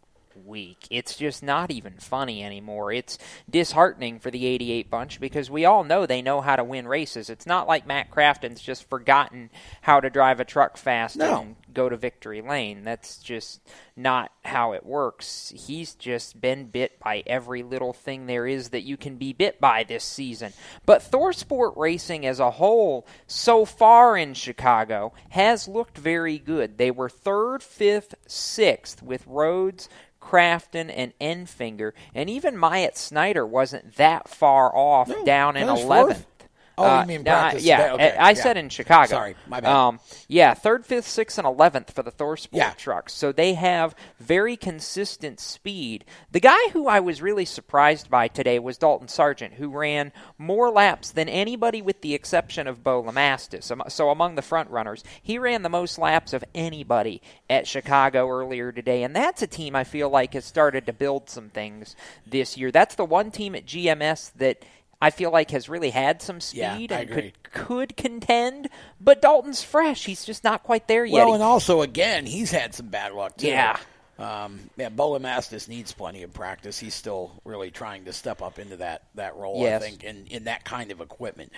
week. 0.46 0.87
It's 0.90 1.16
just 1.16 1.42
not 1.42 1.70
even 1.70 1.94
funny 1.94 2.42
anymore. 2.42 2.92
It's 2.92 3.18
disheartening 3.48 4.18
for 4.18 4.31
the 4.31 4.46
88 4.46 4.90
bunch 4.90 5.20
because 5.20 5.51
we 5.51 5.64
all 5.64 5.85
know 5.85 6.07
they 6.07 6.22
know 6.22 6.40
how 6.40 6.57
to 6.57 6.64
win 6.64 6.87
races. 6.88 7.31
It's 7.31 7.46
not 7.46 7.68
like 7.68 7.87
Matt 7.87 8.11
Crafton's 8.11 8.61
just 8.61 8.88
forgotten 8.88 9.51
how 9.83 10.01
to 10.01 10.11
drive 10.11 10.40
a 10.40 10.44
truck 10.44 10.77
fast 10.77 11.16
No. 11.16 11.40
and 11.42 11.57
go 11.72 11.88
to 11.88 11.96
victory 11.96 12.40
lane. 12.40 12.83
That's 12.83 13.18
just 13.18 13.61
not 13.96 14.33
how 14.44 14.72
it 14.72 14.87
works. 14.87 15.53
He's 15.57 15.94
just 15.94 16.40
been 16.40 16.66
bit 16.66 16.98
by 17.01 17.22
every 17.27 17.62
little 17.62 17.92
thing 17.92 18.27
there 18.27 18.46
is 18.46 18.70
that 18.70 18.83
you 18.83 18.96
can 18.96 19.16
be 19.16 19.33
bit 19.33 19.61
by 19.61 19.85
this 19.85 20.05
season. 20.05 20.53
But 20.87 21.03
Thorsport 21.03 21.77
Racing 21.77 22.24
as 22.27 22.40
a 22.40 22.53
whole, 22.53 23.07
so 23.27 23.64
far 23.64 24.16
in 24.16 24.35
Chicago, 24.35 25.12
has 25.31 25.68
looked 25.68 25.98
very 25.98 26.38
good. 26.38 26.79
They 26.79 26.90
were 26.90 27.09
third, 27.09 27.62
fifth, 27.62 28.14
sixth 28.27 29.03
with 29.03 29.27
Rhodes. 29.27 29.88
Crafton 30.28 30.92
and 30.94 31.12
Enfinger, 31.20 31.92
and 32.14 32.28
even 32.28 32.56
Myatt 32.56 32.96
Snider 32.98 33.46
wasn't 33.46 33.96
that 33.96 34.28
far 34.28 34.74
off 34.76 35.08
No, 35.08 35.24
down 35.24 35.56
in 35.56 35.66
finished 35.66 35.84
11th. 35.84 36.06
fourth. 36.06 36.26
Oh, 36.78 37.00
you 37.00 37.06
mean 37.06 37.22
no, 37.22 37.32
I- 37.32 37.38
practice 37.40 37.64
yeah. 37.64 37.92
Okay, 37.94 38.16
I 38.16 38.30
yeah. 38.30 38.34
said 38.34 38.56
in 38.56 38.68
Chicago. 38.68 39.08
Sorry, 39.08 39.34
my 39.46 39.60
bad. 39.60 39.72
Um, 39.72 40.00
yeah, 40.28 40.54
third, 40.54 40.86
fifth, 40.86 41.06
sixth, 41.08 41.38
and 41.38 41.46
eleventh 41.46 41.90
for 41.92 42.02
the 42.02 42.10
Thorsport 42.12 42.48
Yeah. 42.52 42.70
trucks. 42.72 43.12
So 43.14 43.32
they 43.32 43.54
have 43.54 43.94
very 44.20 44.56
consistent 44.56 45.40
speed. 45.40 46.04
The 46.30 46.40
guy 46.40 46.58
who 46.72 46.86
I 46.88 47.00
was 47.00 47.20
really 47.22 47.44
surprised 47.44 48.08
by 48.10 48.28
today 48.28 48.58
was 48.58 48.78
Dalton 48.78 49.08
Sargent, 49.08 49.54
who 49.54 49.68
ran 49.70 50.12
more 50.38 50.70
laps 50.70 51.10
than 51.10 51.28
anybody 51.28 51.82
with 51.82 52.00
the 52.00 52.14
exception 52.14 52.66
of 52.66 52.84
Bo 52.84 53.02
LeMastus. 53.02 53.70
So 53.90 54.10
among 54.10 54.34
the 54.34 54.42
front 54.42 54.70
runners, 54.70 55.02
he 55.22 55.38
ran 55.38 55.62
the 55.62 55.68
most 55.68 55.98
laps 55.98 56.32
of 56.32 56.44
anybody 56.54 57.20
at 57.50 57.66
Chicago 57.66 58.28
earlier 58.28 58.72
today, 58.72 59.02
and 59.02 59.14
that's 59.16 59.42
a 59.42 59.46
team 59.46 59.74
I 59.74 59.84
feel 59.84 60.08
like 60.10 60.34
has 60.34 60.44
started 60.44 60.86
to 60.86 60.92
build 60.92 61.28
some 61.28 61.48
things 61.50 61.96
this 62.26 62.56
year. 62.56 62.70
That's 62.70 62.94
the 62.94 63.04
one 63.04 63.30
team 63.30 63.54
at 63.54 63.66
GMS 63.66 64.32
that. 64.36 64.64
I 65.00 65.11
feel 65.11 65.30
like 65.30 65.52
has 65.52 65.68
really 65.68 65.90
had 65.90 66.20
some 66.20 66.40
speed 66.40 66.90
I 66.92 67.00
and 67.00 67.11
could 67.11 67.42
could 67.44 67.96
contend, 67.96 68.68
but 69.00 69.22
Dalton's 69.22 69.62
fresh. 69.62 70.04
He's 70.04 70.24
just 70.24 70.42
not 70.42 70.64
quite 70.64 70.88
there 70.88 71.04
yet. 71.04 71.14
Well, 71.24 71.34
and 71.34 71.42
also 71.42 71.82
again, 71.82 72.26
he's 72.26 72.50
had 72.50 72.74
some 72.74 72.88
bad 72.88 73.12
luck 73.12 73.37
too. 73.37 73.48
Yeah. 73.48 73.78
Um, 74.18 74.58
yeah, 74.76 74.88
Bo 74.88 75.16
LeMastus 75.16 75.68
needs 75.68 75.92
plenty 75.92 76.24
of 76.24 76.32
practice. 76.32 76.76
He's 76.76 76.94
still 76.94 77.40
really 77.44 77.70
trying 77.70 78.06
to 78.06 78.12
step 78.12 78.42
up 78.42 78.58
into 78.58 78.76
that, 78.78 79.04
that 79.14 79.37
role, 79.37 79.61
Yes. 79.62 79.80
I 79.80 79.84
think, 79.87 80.02
in, 80.02 80.26
in 80.26 80.44
that 80.44 80.64
kind 80.64 80.90
of 80.90 81.00
equipment. 81.00 81.52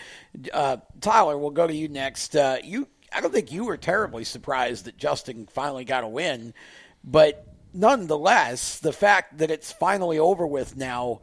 Uh, 0.53 0.77
Tyler, 1.01 1.39
we'll 1.39 1.51
go 1.51 1.67
to 1.67 1.75
you 1.75 1.89
next. 1.89 2.37
Uh, 2.37 2.59
you, 2.63 2.87
I 3.11 3.23
don't 3.23 3.33
think 3.33 3.51
you 3.51 3.65
were 3.65 3.79
terribly 3.79 4.25
surprised 4.25 4.85
that 4.85 4.99
Justin 4.99 5.49
finally 5.51 5.87
got 5.87 6.05
a 6.05 6.09
win, 6.09 6.53
but 7.03 7.47
nonetheless, 7.73 8.79
the 8.79 8.93
fact 8.93 9.39
that 9.39 9.51
it's 9.51 9.73
finally 9.73 10.19
over 10.19 10.47
with 10.47 10.77
now, 10.77 11.23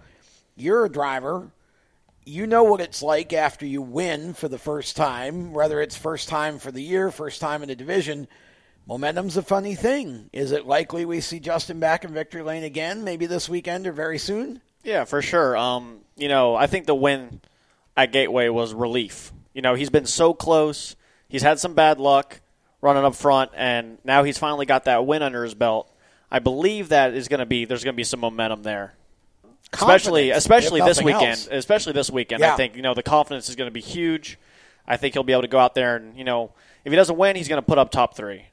you're 0.56 0.86
a 0.86 0.90
driver. 0.90 1.52
You 2.28 2.46
know 2.46 2.66
what 2.66 2.82
it's 2.82 3.02
like 3.02 3.32
after 3.32 3.66
you 3.66 3.82
win 3.82 4.34
for 4.34 4.50
the 4.50 4.58
first 4.58 4.98
time, 4.98 5.54
whether 5.54 5.80
it's 5.80 5.96
first 5.96 6.28
time 6.28 6.60
for 6.60 6.74
the 6.74 6.84
year, 6.84 7.10
first 7.10 7.40
time 7.40 7.64
in 7.64 7.70
the 7.70 7.76
division. 7.76 8.28
Momentum's 8.86 9.38
a 9.38 9.42
funny 9.42 9.76
thing. 9.76 10.30
Is 10.34 10.52
it 10.52 10.66
likely 10.66 11.06
we 11.06 11.22
see 11.22 11.40
Justin 11.40 11.80
back 11.80 12.04
in 12.04 12.14
victory 12.14 12.42
lane 12.42 12.66
again, 12.66 13.06
maybe 13.06 13.28
this 13.28 13.48
weekend 13.48 13.88
or 13.88 13.94
very 13.94 14.18
soon? 14.18 14.60
Yeah, 14.84 15.06
for 15.06 15.22
sure. 15.22 15.56
Um, 15.56 16.00
you 16.18 16.28
know, 16.28 16.54
I 16.54 16.68
think 16.68 16.86
the 16.86 16.96
win 16.96 17.40
at 17.96 18.12
Gateway 18.12 18.50
was 18.50 18.74
relief. 18.74 19.32
You 19.54 19.62
know, 19.62 19.76
he's 19.76 19.90
been 19.90 20.06
so 20.06 20.34
close. 20.34 20.98
He's 21.30 21.44
had 21.44 21.60
some 21.62 21.76
bad 21.76 21.98
luck 21.98 22.42
running 22.82 23.06
up 23.06 23.16
front, 23.16 23.52
and 23.56 24.00
now 24.04 24.24
he's 24.24 24.38
finally 24.38 24.66
got 24.66 24.84
that 24.84 25.06
win 25.06 25.22
under 25.22 25.46
his 25.46 25.54
belt. 25.54 25.90
I 26.30 26.40
believe 26.40 26.90
that 26.90 27.14
is 27.14 27.30
going 27.30 27.40
to 27.40 27.46
be 27.46 27.64
there's 27.64 27.86
going 27.86 27.96
to 27.96 27.98
be 27.98 28.04
some 28.04 28.20
momentum 28.20 28.64
there, 28.64 28.96
especially 29.74 30.32
especially 30.32 30.82
this 30.82 31.02
weekend. 31.02 31.24
else. 31.26 31.48
Especially 31.52 31.94
this 31.94 32.10
weekend, 32.10 32.42
Yeah. 32.42 32.54
I 32.54 32.58
think 32.58 32.76
you 32.76 32.82
know 32.82 32.94
the 32.94 33.04
confidence 33.04 33.50
is 33.50 33.56
going 33.56 33.68
to 33.68 33.74
be 33.74 33.82
huge. 33.82 34.38
I 34.88 34.98
think 34.98 35.14
he'll 35.14 35.24
be 35.24 35.34
able 35.34 35.42
to 35.44 35.48
go 35.48 35.60
out 35.60 35.76
there 35.76 35.96
and 35.98 36.18
you 36.18 36.24
know 36.24 36.52
if 36.86 36.92
he 36.92 36.96
doesn't 36.96 37.18
win, 37.18 37.36
he's 37.36 37.48
going 37.50 37.62
to 37.62 37.66
put 37.66 37.78
up 37.78 37.92
top 37.92 38.16
three, 38.16 38.46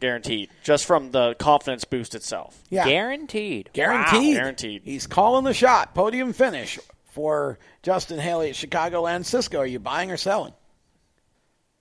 guaranteed, 0.00 0.50
just 0.64 0.86
from 0.86 1.12
the 1.12 1.34
confidence 1.34 1.84
boost 1.84 2.14
itself. 2.16 2.60
Yeah. 2.68 2.84
Guaranteed. 2.84 3.70
Guaranteed. 3.72 4.34
Wow, 4.34 4.40
guaranteed. 4.42 4.82
He's 4.84 5.06
calling 5.06 5.44
the 5.44 5.54
shot. 5.54 5.94
Podium 5.94 6.32
finish 6.32 6.80
for 7.04 7.58
Justin 7.82 8.18
Haley 8.18 8.50
at 8.50 8.56
Chicago 8.56 9.04
Chicagoland 9.04 9.24
Cisco. 9.24 9.58
Are 9.60 9.66
you 9.66 9.78
buying 9.78 10.10
or 10.10 10.16
selling? 10.16 10.52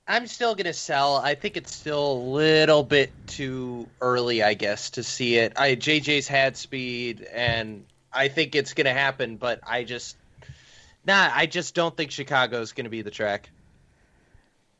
I'm 0.07 0.27
still 0.27 0.53
gonna 0.53 0.73
sell. 0.73 1.15
I 1.17 1.33
think 1.33 1.57
it's 1.57 1.73
still 1.73 2.11
a 2.11 2.19
little 2.29 2.83
bit 2.83 3.11
too 3.25 3.87
early, 4.01 4.43
I 4.43 4.53
guess, 4.53 4.91
to 4.91 5.03
see 5.03 5.37
it. 5.37 5.53
I 5.55 5.75
JJ's 5.75 6.27
had 6.27 6.55
speed, 6.55 7.23
and 7.33 7.83
I 8.15 8.29
think 8.29 8.55
it's 8.55 8.73
gonna 8.73 8.93
happen. 8.93 9.37
But 9.37 9.59
I 9.65 9.83
just, 9.83 10.15
nah, 11.05 11.29
I 11.33 11.45
just 11.45 11.75
don't 11.75 11.95
think 11.95 12.11
Chicago 12.11 12.61
is 12.61 12.71
gonna 12.71 12.89
be 12.89 13.01
the 13.01 13.11
track. 13.11 13.49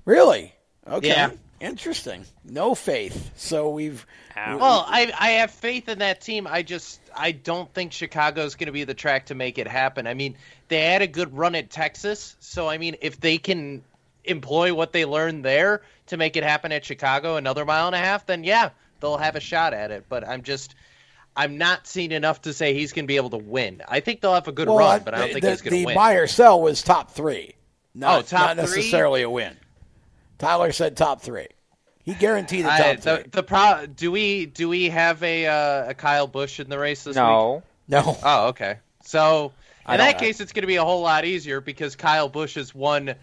Really? 0.05 0.53
Okay. 0.87 1.07
Yeah. 1.09 1.31
Interesting. 1.59 2.25
No 2.43 2.75
faith. 2.75 3.31
So 3.37 3.69
we've. 3.69 4.05
Well, 4.35 4.85
I 4.87 5.11
I 5.17 5.29
have 5.31 5.51
faith 5.51 5.87
in 5.87 5.99
that 5.99 6.19
team. 6.19 6.47
I 6.47 6.61
just 6.63 6.99
I 7.15 7.31
don't 7.31 7.73
think 7.73 7.93
Chicago's 7.93 8.55
going 8.55 8.67
to 8.67 8.73
be 8.73 8.83
the 8.83 8.93
track 8.93 9.27
to 9.27 9.35
make 9.35 9.57
it 9.57 9.67
happen. 9.67 10.05
I 10.05 10.13
mean, 10.13 10.35
they 10.67 10.81
had 10.81 11.01
a 11.01 11.07
good 11.07 11.35
run 11.35 11.55
at 11.55 11.69
Texas, 11.69 12.35
so 12.41 12.67
I 12.67 12.77
mean, 12.77 12.97
if 13.01 13.19
they 13.21 13.37
can 13.37 13.83
employ 14.25 14.73
what 14.73 14.91
they 14.91 15.05
learned 15.05 15.45
there 15.45 15.81
to 16.07 16.17
make 16.17 16.35
it 16.35 16.43
happen 16.43 16.73
at 16.73 16.83
Chicago, 16.83 17.37
another 17.37 17.63
mile 17.63 17.87
and 17.87 17.95
a 17.95 17.99
half, 17.99 18.25
then 18.25 18.43
yeah, 18.43 18.71
they'll 18.99 19.17
have 19.17 19.37
a 19.37 19.39
shot 19.39 19.73
at 19.73 19.91
it. 19.91 20.05
But 20.09 20.27
I'm 20.27 20.43
just 20.43 20.75
I'm 21.35 21.57
not 21.57 21.85
seeing 21.87 22.11
enough 22.11 22.41
to 22.43 22.53
say 22.53 22.73
he's 22.73 22.93
going 22.93 23.05
to 23.05 23.07
be 23.07 23.17
able 23.17 23.31
to 23.31 23.37
win. 23.37 23.81
I 23.87 23.99
think 23.99 24.21
they'll 24.21 24.33
have 24.33 24.47
a 24.47 24.51
good 24.53 24.67
Well, 24.69 24.77
run, 24.77 25.01
but 25.03 25.13
I 25.13 25.19
don't 25.19 25.31
think 25.33 25.41
the, 25.43 25.51
he's 25.51 25.61
going 25.61 25.71
to 25.73 25.77
the 25.79 25.85
win. 25.87 25.95
buy 25.95 26.13
or 26.13 26.27
sell 26.27 26.61
was 26.61 26.81
top 26.81 27.11
three. 27.11 27.53
Not, 27.93 28.19
Oh, 28.19 28.21
top 28.21 28.57
not 28.57 28.67
three? 28.67 28.77
necessarily 28.77 29.21
a 29.21 29.29
win. 29.29 29.55
Tyler 30.37 30.71
said 30.71 30.95
top 30.97 31.21
three. 31.21 31.47
He 32.03 32.13
guaranteed 32.13 32.65
the 32.65 32.69
top 32.69 32.79
I, 32.79 32.95
three. 32.97 33.23
the 33.23 33.29
the 33.31 33.43
pro, 33.43 33.85
do 33.87 34.11
we 34.11 34.45
do 34.45 34.69
we 34.69 34.89
have 34.89 35.23
a 35.23 35.47
uh, 35.47 35.89
a 35.89 35.93
Kyle 35.93 36.27
Busch 36.27 36.59
in 36.59 36.69
the 36.69 36.77
race 36.77 37.03
this 37.03 37.15
week? 37.15 37.23
No. 37.23 37.63
no. 37.87 38.17
Oh, 38.23 38.47
okay. 38.49 38.77
So 39.03 39.51
in 39.89 39.97
that 39.97 40.13
know. 40.15 40.19
case, 40.19 40.39
it's 40.39 40.51
going 40.53 40.63
to 40.63 40.67
be 40.67 40.75
a 40.75 40.83
whole 40.83 41.01
lot 41.01 41.25
easier 41.25 41.61
because 41.61 41.95
Kyle 41.95 42.29
Busch 42.29 42.55
has 42.55 42.75
won 42.75 43.15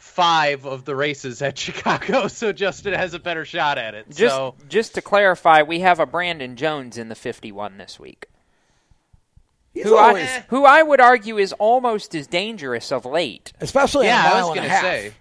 five 0.00 0.64
of 0.66 0.84
the 0.84 0.96
races 0.96 1.40
at 1.42 1.56
Chicago, 1.58 2.26
so 2.26 2.52
Justin 2.52 2.94
has 2.94 3.14
a 3.14 3.18
better 3.18 3.44
shot 3.44 3.78
at 3.78 3.94
it. 3.94 4.06
Just 4.10 4.34
so 4.34 4.54
just 4.68 4.94
to 4.94 5.02
clarify, 5.02 5.62
we 5.62 5.80
have 5.80 6.00
a 6.00 6.06
Brandon 6.06 6.56
Jones 6.56 6.98
in 6.98 7.08
the 7.08 7.14
51 7.14 7.78
this 7.78 8.00
week. 8.00 8.26
He's 9.72 9.84
Who 9.84 9.96
always, 9.96 10.24
I, 10.28 10.44
who 10.48 10.64
I 10.64 10.82
would 10.82 11.00
argue 11.00 11.38
is 11.38 11.52
almost 11.52 12.14
as 12.16 12.26
dangerous 12.26 12.90
of 12.90 13.04
late. 13.04 13.52
especially 13.60 14.06
yeah, 14.06 14.18
on 14.18 14.24
a 14.24 14.28
I 14.28 14.32
mile 14.32 14.40
was 14.40 14.46
and 14.48 14.54
going 14.56 14.64
a 14.64 14.68
to 14.68 14.74
half. 14.74 14.82
say. 14.82 15.12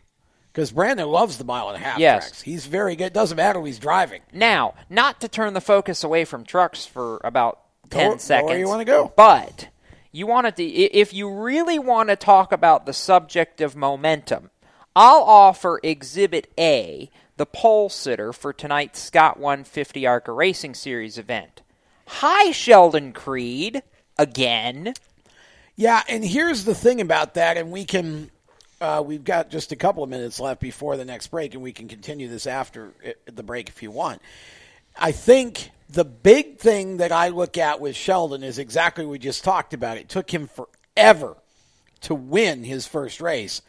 Because 0.52 0.72
Brandon 0.72 1.08
loves 1.08 1.38
the 1.38 1.44
mile 1.44 1.68
and 1.70 1.78
a 1.78 1.80
half 1.80 2.00
Yes. 2.00 2.24
tracks. 2.24 2.42
He's 2.42 2.66
very 2.66 2.96
good. 2.96 3.14
Doesn't 3.14 3.36
matter 3.38 3.60
who 3.60 3.66
he's 3.66 3.78
driving. 3.78 4.22
Now, 4.34 4.74
not 4.90 5.22
to 5.22 5.28
turn 5.28 5.54
the 5.54 5.62
focus 5.62 6.04
away 6.04 6.26
from 6.26 6.44
trucks 6.44 6.86
for 6.88 7.22
about 7.24 7.60
10 7.92 8.12
go 8.14 8.18
seconds. 8.18 8.50
where 8.50 8.58
you 8.58 8.68
wanna 8.68 8.86
go. 8.86 9.14
But 9.16 9.68
you 10.12 10.26
wanted 10.26 10.56
to 10.56 10.64
if 10.64 11.14
you 11.14 11.30
really 11.32 11.78
want 11.78 12.10
to 12.10 12.16
talk 12.16 12.52
about 12.52 12.88
the 12.88 12.94
subject 12.94 13.62
of 13.62 13.76
momentum, 13.76 14.50
I'll 14.96 15.22
offer 15.22 15.80
exhibit 15.84 16.52
A, 16.58 17.10
the 17.38 17.46
pole 17.46 17.90
sitter 17.90 18.34
for 18.34 18.52
tonight's 18.52 19.02
Scott 19.02 19.40
150 19.40 20.06
ARCA 20.06 20.32
Racing 20.32 20.74
Series 20.74 21.18
event. 21.18 21.62
Hi 22.08 22.52
Sheldon 22.52 23.14
Creed 23.14 23.84
again. 24.18 24.94
Yeah, 25.76 26.04
and 26.10 26.26
here's 26.26 26.66
the 26.66 26.76
thing 26.76 27.00
about 27.02 27.36
that, 27.36 27.56
and 27.56 27.72
we 27.72 27.86
can. 27.86 28.32
Uh, 28.82 29.04
we've 29.06 29.24
got 29.24 29.50
just 29.50 29.72
a 29.72 29.76
couple 29.76 30.04
of 30.04 30.10
minutes 30.10 30.40
left 30.40 30.60
before 30.60 30.98
the 30.98 31.06
next 31.06 31.28
break, 31.28 31.54
and 31.54 31.62
we 31.62 31.72
can 31.72 31.88
continue 31.88 32.28
this 32.28 32.48
after 32.48 32.92
uh, 33.06 33.12
the 33.32 33.44
break 33.44 33.70
if 33.70 33.84
you 33.84 33.92
want. 33.92 34.22
I 34.98 35.12
think 35.12 35.72
the 35.90 36.06
big 36.06 36.58
thing 36.58 36.98
that 36.98 37.12
I 37.12 37.30
look 37.30 37.58
at 37.58 37.80
with 37.80 37.96
Sheldon 37.96 38.44
is 38.44 38.60
exactly 38.60 39.06
what 39.06 39.12
we 39.12 39.20
just 39.20 39.44
talked 39.44 39.74
about. 39.74 39.98
It 39.98 40.10
took 40.10 40.34
him 40.34 40.50
forever 40.50 41.38
to 42.02 42.16
win 42.16 42.64
his 42.64 42.88
first 42.88 43.22
race. 43.22 43.62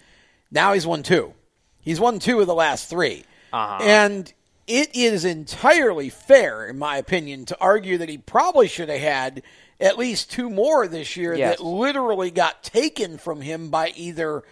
Now 0.50 0.72
he's 0.72 0.86
won 0.86 1.02
two. 1.02 1.34
He's 1.80 2.00
won 2.00 2.18
two 2.18 2.40
of 2.40 2.46
the 2.46 2.54
last 2.54 2.90
3 2.90 3.24
uh-huh. 3.52 3.82
And 3.82 4.32
it 4.66 4.94
is 4.94 5.24
entirely 5.24 6.08
fair, 6.08 6.66
in 6.68 6.78
my 6.78 6.96
opinion, 6.98 7.46
to 7.46 7.56
argue 7.60 7.98
that 7.98 8.08
he 8.08 8.18
probably 8.18 8.68
should 8.68 8.88
have 8.88 9.00
had 9.00 9.42
at 9.80 9.98
least 9.98 10.30
two 10.30 10.48
more 10.48 10.86
this 10.86 11.16
year 11.16 11.34
Yes. 11.34 11.58
that 11.58 11.64
literally 11.64 12.30
got 12.30 12.62
taken 12.62 13.18
from 13.18 13.40
him 13.40 13.70
by 13.70 13.88
either 13.96 14.44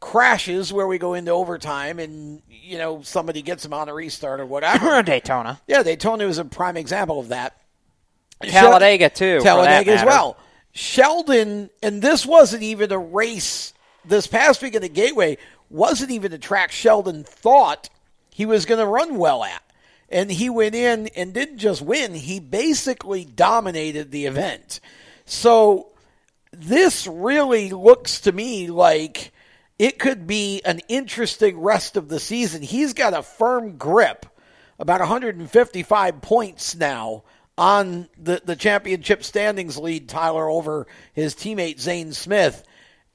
crashes 0.00 0.72
where 0.72 0.86
we 0.86 0.98
go 0.98 1.14
into 1.14 1.30
overtime 1.30 1.98
and 1.98 2.42
you 2.48 2.76
know 2.78 3.00
somebody 3.02 3.40
gets 3.42 3.64
him 3.64 3.72
on 3.72 3.88
a 3.88 3.94
restart 3.94 4.40
or 4.40 4.46
whatever. 4.46 5.02
Daytona. 5.04 5.60
Yeah, 5.66 5.82
Daytona 5.82 6.26
was 6.26 6.38
a 6.38 6.44
prime 6.44 6.76
example 6.76 7.18
of 7.20 7.28
that. 7.28 7.60
Talladega, 8.42 9.10
too, 9.10 9.40
Talladega 9.40 9.92
as 9.92 10.04
well. 10.04 10.36
Sheldon, 10.72 11.70
and 11.82 12.02
this 12.02 12.26
wasn't 12.26 12.62
even 12.62 12.92
a 12.92 12.98
race. 12.98 13.72
This 14.06 14.26
past 14.26 14.62
week 14.62 14.74
at 14.74 14.82
the 14.82 14.88
Gateway 14.88 15.38
wasn't 15.68 16.12
even 16.12 16.32
a 16.32 16.38
track 16.38 16.70
Sheldon 16.72 17.24
thought 17.24 17.88
he 18.30 18.46
was 18.46 18.66
going 18.66 18.80
to 18.80 18.86
run 18.86 19.16
well 19.16 19.42
at. 19.44 19.62
and 20.08 20.30
he 20.30 20.48
went 20.48 20.74
in 20.74 21.08
and 21.08 21.34
didn't 21.34 21.58
just 21.58 21.82
win, 21.82 22.14
he 22.14 22.38
basically 22.38 23.24
dominated 23.24 24.10
the 24.10 24.26
event. 24.26 24.80
So 25.24 25.88
this 26.52 27.06
really 27.06 27.70
looks 27.70 28.20
to 28.22 28.32
me 28.32 28.68
like 28.68 29.32
it 29.78 29.98
could 29.98 30.26
be 30.26 30.62
an 30.64 30.80
interesting 30.88 31.58
rest 31.60 31.96
of 31.96 32.08
the 32.08 32.20
season. 32.20 32.62
He's 32.62 32.92
got 32.92 33.14
a 33.14 33.22
firm 33.22 33.76
grip, 33.76 34.26
about 34.78 35.00
155 35.00 36.22
points 36.22 36.76
now 36.76 37.24
on 37.58 38.08
the, 38.18 38.40
the 38.44 38.56
championship 38.56 39.24
standings 39.24 39.76
lead, 39.76 40.08
Tyler, 40.08 40.48
over 40.48 40.86
his 41.14 41.34
teammate 41.34 41.80
Zane 41.80 42.12
Smith. 42.12 42.62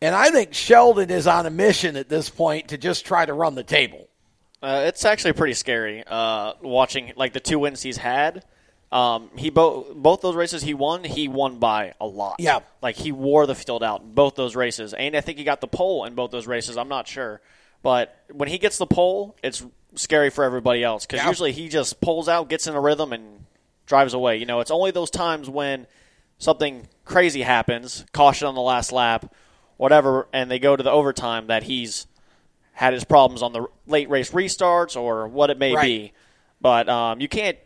And 0.02 0.16
I 0.16 0.30
think 0.32 0.54
Sheldon 0.54 1.10
is 1.12 1.28
on 1.28 1.46
a 1.46 1.50
mission 1.52 1.96
at 1.96 2.10
this 2.10 2.30
point 2.30 2.70
to 2.70 2.78
just 2.78 3.06
try 3.06 3.26
to 3.26 3.34
run 3.34 3.56
the 3.56 3.64
table. 3.64 4.08
Uh, 4.62 4.84
it's 4.88 5.06
actually 5.06 5.34
pretty 5.34 5.54
scary 5.54 6.04
uh, 6.06 6.54
watching 6.62 7.14
like 7.16 7.34
the 7.34 7.40
two 7.40 7.60
wins 7.60 7.82
he's 7.82 7.98
had. 7.98 8.44
Um, 8.92 9.30
he 9.38 9.50
both 9.50 9.96
both 9.96 10.22
those 10.22 10.36
races 10.36 10.62
he 10.64 10.74
won, 10.74 11.04
he 11.06 11.28
won 11.30 11.60
by 11.60 11.94
a 12.02 12.06
lot. 12.06 12.36
Yeah, 12.40 12.60
like 12.82 12.96
he 12.98 13.12
wore 13.14 13.48
the 13.48 13.56
field 13.56 13.84
out 13.84 14.02
in 14.02 14.12
both 14.12 14.36
those 14.36 14.54
races, 14.56 14.94
and 14.94 15.16
I 15.16 15.22
think 15.22 15.38
he 15.38 15.46
got 15.46 15.62
the 15.62 15.68
pole 15.68 16.04
in 16.06 16.14
both 16.14 16.30
those 16.32 16.46
races. 16.46 16.78
I'm 16.78 16.90
not 16.90 17.08
sure, 17.08 17.40
but 17.84 18.14
when 18.34 18.50
he 18.50 18.58
gets 18.58 18.78
the 18.78 18.86
pole, 18.86 19.38
it's 19.42 19.66
scary 19.96 20.30
for 20.30 20.44
everybody 20.44 20.84
else 20.84 21.06
because 21.06 21.22
Yeah. 21.24 21.30
usually 21.30 21.54
he 21.54 21.70
just 21.70 22.02
pulls 22.02 22.28
out, 22.28 22.50
gets 22.50 22.68
in 22.68 22.76
a 22.76 22.82
rhythm, 22.82 23.14
and 23.14 23.46
drives 23.86 24.14
away. 24.14 24.36
You 24.38 24.46
know, 24.46 24.60
it's 24.60 24.72
only 24.72 24.92
those 24.92 25.10
times 25.10 25.50
when 25.50 25.88
something 26.38 26.86
crazy 27.06 27.44
happens, 27.44 28.04
caution 28.12 28.46
on 28.48 28.56
the 28.56 28.62
last 28.62 28.92
lap, 28.92 29.34
whatever, 29.82 30.28
and 30.32 30.52
they 30.52 30.60
go 30.60 30.76
to 30.76 30.84
the 30.84 30.92
overtime 30.92 31.48
that 31.48 31.64
he's 31.64 32.06
had 32.74 32.94
his 32.94 33.04
problems 33.04 33.42
on 33.42 33.52
the 33.52 33.66
late 33.88 34.08
race 34.12 34.30
restarts 34.30 34.96
or 34.96 35.28
what 35.28 35.50
it 35.50 35.58
may 35.58 35.74
Right. 35.74 35.84
be. 35.84 36.14
But 36.62 36.88
um, 36.88 37.20
you 37.20 37.28
can't 37.28 37.58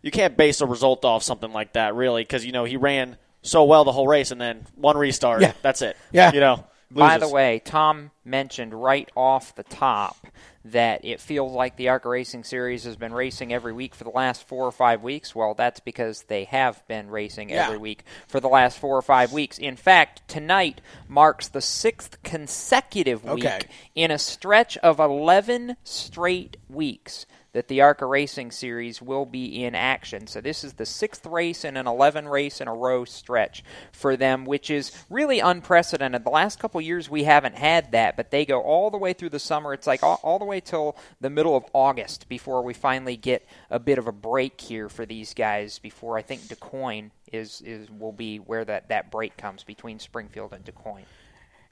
you 0.00 0.10
can't 0.10 0.34
base 0.34 0.62
a 0.62 0.66
result 0.66 1.04
off 1.04 1.22
something 1.22 1.52
like 1.52 1.74
that 1.74 1.94
really 1.94 2.22
because 2.22 2.46
you 2.46 2.52
know 2.52 2.64
he 2.64 2.78
ran 2.78 3.18
so 3.42 3.64
well 3.64 3.84
the 3.84 3.92
whole 3.92 4.06
race 4.08 4.30
and 4.30 4.40
then 4.40 4.66
one 4.76 4.96
restart. 4.96 5.42
Yeah. 5.42 5.52
That's 5.60 5.82
it. 5.82 5.96
Yeah. 6.10 6.32
You 6.32 6.40
know. 6.40 6.64
By 6.90 7.18
the 7.18 7.28
way, 7.28 7.60
Tom 7.64 8.10
mentioned 8.24 8.72
right 8.74 9.10
off 9.14 9.54
the 9.54 9.62
top 9.62 10.16
that 10.64 11.04
it 11.04 11.20
feels 11.20 11.52
like 11.52 11.76
the 11.76 11.88
ARCA 11.88 12.08
Racing 12.08 12.44
Series 12.44 12.84
has 12.84 12.96
been 12.96 13.12
racing 13.12 13.52
every 13.52 13.72
week 13.72 13.94
for 13.94 14.04
the 14.04 14.10
last 14.10 14.46
four 14.46 14.66
or 14.66 14.72
five 14.72 15.02
weeks. 15.02 15.34
Well, 15.34 15.54
that's 15.54 15.80
because 15.80 16.22
they 16.28 16.44
have 16.44 16.86
been 16.88 17.10
racing 17.10 17.50
Yeah. 17.50 17.66
every 17.66 17.78
week 17.78 18.04
for 18.26 18.40
the 18.40 18.48
last 18.48 18.78
four 18.78 18.96
or 18.96 19.02
five 19.02 19.32
weeks. 19.32 19.58
In 19.58 19.76
fact, 19.76 20.26
tonight 20.28 20.80
marks 21.06 21.48
the 21.48 21.60
sixth 21.60 22.22
consecutive 22.22 23.24
week 23.24 23.44
Okay. 23.44 23.60
in 23.94 24.10
a 24.10 24.18
stretch 24.18 24.76
of 24.78 24.98
11 24.98 25.76
straight 25.84 26.56
weeks 26.68 27.26
that 27.58 27.66
the 27.66 27.80
ARCA 27.80 28.06
Racing 28.06 28.52
Series 28.52 29.02
will 29.02 29.26
be 29.26 29.64
in 29.64 29.74
action. 29.74 30.28
So 30.28 30.40
this 30.40 30.62
is 30.62 30.74
the 30.74 30.86
sixth 30.86 31.26
race 31.26 31.64
in 31.64 31.76
an 31.76 31.88
11 31.88 32.28
race 32.28 32.60
in 32.60 32.68
a 32.68 32.72
row 32.72 33.04
stretch 33.04 33.64
for 33.90 34.16
them, 34.16 34.44
which 34.44 34.70
is 34.70 34.92
really 35.10 35.40
unprecedented. 35.40 36.22
The 36.22 36.30
last 36.30 36.60
couple 36.60 36.80
years 36.80 37.10
we 37.10 37.24
haven't 37.24 37.56
had 37.56 37.90
that, 37.90 38.16
but 38.16 38.30
they 38.30 38.46
go 38.46 38.60
all 38.60 38.92
the 38.92 38.96
way 38.96 39.12
through 39.12 39.30
the 39.30 39.40
summer. 39.40 39.72
It's 39.74 39.88
like 39.88 40.04
all, 40.04 40.20
all 40.22 40.38
the 40.38 40.44
way 40.44 40.60
till 40.60 40.96
the 41.20 41.30
middle 41.30 41.56
of 41.56 41.64
August 41.72 42.28
before 42.28 42.62
we 42.62 42.74
finally 42.74 43.16
get 43.16 43.44
a 43.70 43.80
bit 43.80 43.98
of 43.98 44.06
a 44.06 44.12
break 44.12 44.60
here 44.60 44.88
for 44.88 45.04
these 45.04 45.34
guys. 45.34 45.80
Before 45.80 46.16
I 46.16 46.22
think 46.22 46.42
DuQuoin 46.42 47.10
is 47.32 47.60
is 47.62 47.90
will 47.90 48.12
be 48.12 48.38
where 48.38 48.64
that 48.66 48.90
that 48.90 49.10
break 49.10 49.36
comes 49.36 49.64
between 49.64 49.98
Springfield 49.98 50.52
and 50.52 50.64
DuQuoin. 50.64 51.02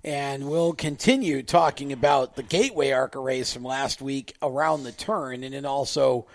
And 0.06 0.48
we'll 0.48 0.72
continue 0.72 1.42
talking 1.42 1.92
about 1.92 2.36
the 2.36 2.44
Gateway 2.44 2.92
ARCA 2.92 3.18
race 3.18 3.52
from 3.52 3.64
last 3.64 4.00
week 4.00 4.36
around 4.40 4.84
the 4.84 4.92
turn, 4.92 5.42
and 5.42 5.52
then 5.52 5.66
also 5.66 6.26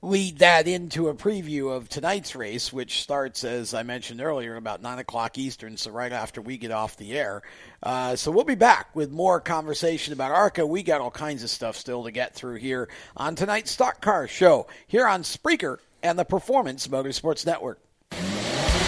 lead 0.00 0.38
that 0.38 0.66
into 0.66 1.08
a 1.08 1.14
preview 1.14 1.70
of 1.70 1.90
tonight's 1.90 2.34
race, 2.34 2.72
which 2.72 3.02
starts, 3.02 3.44
as 3.44 3.74
I 3.74 3.82
mentioned 3.82 4.22
earlier, 4.22 4.56
about 4.56 4.80
9 4.80 4.98
o'clock 4.98 5.36
Eastern, 5.36 5.76
so 5.76 5.90
right 5.90 6.10
after 6.10 6.40
we 6.40 6.56
get 6.56 6.70
off 6.70 6.96
the 6.96 7.12
air. 7.12 7.42
Uh, 7.82 8.16
so 8.16 8.30
we'll 8.30 8.44
be 8.44 8.54
back 8.54 8.96
with 8.96 9.10
more 9.10 9.42
conversation 9.42 10.14
about 10.14 10.32
ARCA. 10.32 10.66
We 10.66 10.82
got 10.82 11.02
all 11.02 11.10
kinds 11.10 11.42
of 11.42 11.50
stuff 11.50 11.76
still 11.76 12.04
to 12.04 12.10
get 12.10 12.34
through 12.34 12.56
here 12.56 12.88
on 13.14 13.34
tonight's 13.34 13.72
Stock 13.72 14.00
Car 14.00 14.26
Show, 14.26 14.68
here 14.86 15.06
on 15.06 15.22
Spreaker 15.22 15.76
and 16.02 16.18
the 16.18 16.24
Performance 16.24 16.88
Motorsports 16.88 17.44
Network. 17.44 17.78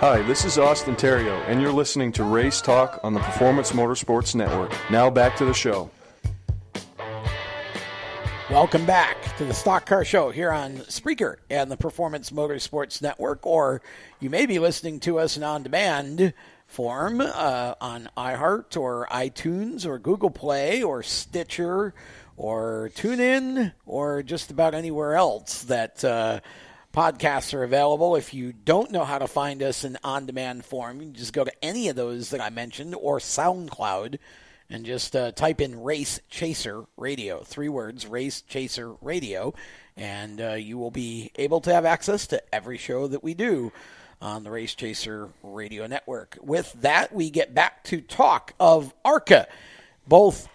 Hi, 0.00 0.22
this 0.22 0.46
is 0.46 0.56
Austin 0.56 0.96
Theriault, 0.96 1.44
and 1.46 1.60
you're 1.60 1.74
listening 1.74 2.10
to 2.12 2.24
Race 2.24 2.62
Talk 2.62 2.98
on 3.02 3.12
the 3.12 3.20
Performance 3.20 3.72
Motorsports 3.72 4.34
Network. 4.34 4.72
Now 4.90 5.10
back 5.10 5.36
to 5.36 5.44
the 5.44 5.52
show. 5.52 5.90
Welcome 8.50 8.86
back 8.86 9.36
to 9.36 9.44
the 9.44 9.52
Stock 9.52 9.84
Car 9.84 10.02
Show 10.06 10.30
here 10.30 10.52
on 10.52 10.78
Spreaker 10.88 11.36
and 11.50 11.70
the 11.70 11.76
Performance 11.76 12.30
Motorsports 12.30 13.02
Network, 13.02 13.44
or 13.44 13.82
you 14.20 14.30
may 14.30 14.46
be 14.46 14.58
listening 14.58 15.00
to 15.00 15.18
us 15.18 15.36
in 15.36 15.42
on 15.42 15.62
demand 15.64 16.32
form 16.66 17.20
uh, 17.20 17.74
on 17.78 18.08
iHeart 18.16 18.80
or 18.80 19.06
iTunes 19.10 19.84
or 19.84 19.98
Google 19.98 20.30
Play 20.30 20.82
or 20.82 21.02
Stitcher 21.02 21.92
or 22.38 22.90
TuneIn 22.94 23.74
or 23.84 24.22
just 24.22 24.50
about 24.50 24.72
anywhere 24.72 25.14
else 25.14 25.64
that. 25.64 26.02
Uh, 26.02 26.40
podcasts 26.92 27.54
are 27.54 27.62
available. 27.62 28.16
If 28.16 28.34
you 28.34 28.52
don't 28.52 28.90
know 28.90 29.04
how 29.04 29.18
to 29.18 29.28
find 29.28 29.62
us 29.62 29.84
in 29.84 29.96
on 30.02 30.26
demand 30.26 30.64
form, 30.64 31.00
you 31.00 31.06
can 31.08 31.14
just 31.14 31.32
go 31.32 31.44
to 31.44 31.64
any 31.64 31.88
of 31.88 31.96
those 31.96 32.30
that 32.30 32.40
I 32.40 32.50
mentioned 32.50 32.94
or 32.94 33.18
SoundCloud 33.18 34.18
and 34.68 34.84
just 34.84 35.16
uh, 35.16 35.32
type 35.32 35.60
in 35.60 35.82
Race 35.82 36.20
Chaser 36.28 36.84
Radio. 36.96 37.42
Three 37.42 37.68
words, 37.68 38.06
Race 38.06 38.42
Chaser 38.42 38.92
Radio. 39.00 39.54
And 39.96 40.40
uh, 40.40 40.52
you 40.54 40.78
will 40.78 40.90
be 40.90 41.32
able 41.36 41.60
to 41.62 41.74
have 41.74 41.84
access 41.84 42.26
to 42.28 42.42
every 42.54 42.78
show 42.78 43.08
that 43.08 43.22
we 43.22 43.34
do 43.34 43.72
on 44.22 44.44
the 44.44 44.50
Race 44.50 44.74
Chaser 44.74 45.30
Radio 45.42 45.86
Network. 45.86 46.38
With 46.40 46.72
that, 46.80 47.12
we 47.12 47.30
get 47.30 47.54
back 47.54 47.84
to 47.84 48.00
talk 48.00 48.54
of 48.60 48.94
ARCA, 49.04 49.48
both 50.06 50.48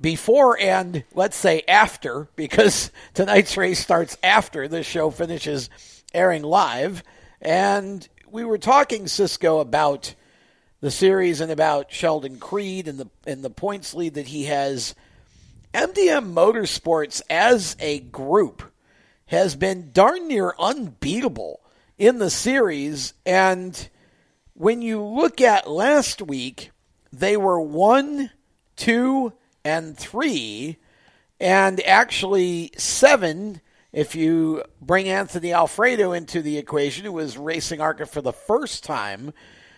before 0.00 0.58
and 0.60 1.04
let's 1.14 1.36
say 1.36 1.62
after, 1.68 2.28
because 2.36 2.90
tonight's 3.14 3.56
race 3.56 3.80
starts 3.80 4.16
after 4.22 4.68
this 4.68 4.86
show 4.86 5.10
finishes 5.10 5.70
airing 6.12 6.42
live. 6.42 7.02
And 7.40 8.06
we 8.30 8.44
were 8.44 8.58
talking, 8.58 9.06
Cisco, 9.06 9.60
about 9.60 10.14
the 10.80 10.90
series 10.90 11.40
and 11.40 11.50
about 11.50 11.92
Sheldon 11.92 12.38
Creed 12.38 12.88
and 12.88 12.98
the 12.98 13.08
and 13.26 13.42
the 13.42 13.50
points 13.50 13.94
lead 13.94 14.14
that 14.14 14.26
he 14.26 14.44
has. 14.44 14.94
MDM 15.72 16.32
Motorsports 16.32 17.20
as 17.28 17.74
a 17.80 17.98
group 17.98 18.62
has 19.26 19.56
been 19.56 19.90
darn 19.92 20.28
near 20.28 20.54
unbeatable 20.58 21.60
in 21.98 22.18
the 22.18 22.30
series. 22.30 23.14
And 23.26 23.88
when 24.52 24.82
you 24.82 25.02
look 25.02 25.40
at 25.40 25.68
last 25.68 26.22
week, 26.22 26.70
they 27.12 27.36
were 27.36 27.60
one, 27.60 28.30
two, 28.76 29.32
and 29.64 29.96
three, 29.96 30.76
and 31.40 31.80
actually 31.86 32.70
seven 32.76 33.60
if 33.92 34.14
you 34.14 34.62
bring 34.80 35.08
Anthony 35.08 35.52
Alfredo 35.52 36.12
into 36.12 36.42
the 36.42 36.58
equation, 36.58 37.04
who 37.04 37.12
was 37.12 37.38
racing 37.38 37.80
ARCA 37.80 38.06
for 38.06 38.20
the 38.20 38.32
first 38.32 38.84
time. 38.84 39.32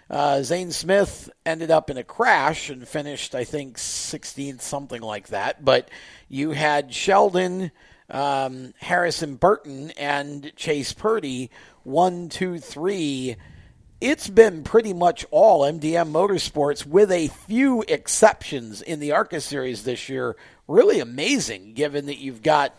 Uh, 0.09 0.43
Zane 0.43 0.71
Smith 0.71 1.29
ended 1.45 1.71
up 1.71 1.91
in 1.91 1.99
a 1.99 2.05
crash 2.05 2.71
and 2.71 2.87
finished, 2.87 3.35
I 3.35 3.45
think, 3.45 3.77
16th, 3.77 4.63
something 4.63 5.03
like 5.03 5.29
that. 5.29 5.65
But 5.65 5.91
you 6.29 6.53
had 6.53 6.95
Sheldon, 6.95 7.73
um, 8.09 8.73
Harrison 8.79 9.35
Burton, 9.35 9.91
and 9.99 10.53
Chase 10.57 10.93
Purdy, 10.93 11.51
one, 11.83 12.29
two, 12.29 12.59
three 12.59 13.37
it's 14.01 14.29
been 14.29 14.63
pretty 14.63 14.93
much 14.93 15.25
all 15.31 15.63
MDM 15.63 16.11
Motorsports 16.11 16.85
with 16.85 17.11
a 17.11 17.29
few 17.29 17.83
exceptions 17.89 18.83
in 18.83 19.01
the 19.01 19.13
ARCA 19.13 19.41
series 19.41 19.85
this 19.85 20.09
year. 20.09 20.37
Really 20.69 21.01
amazing 21.01 21.75
given 21.75 22.07
that 22.07 22.19
you've 22.19 22.43
got 22.43 22.75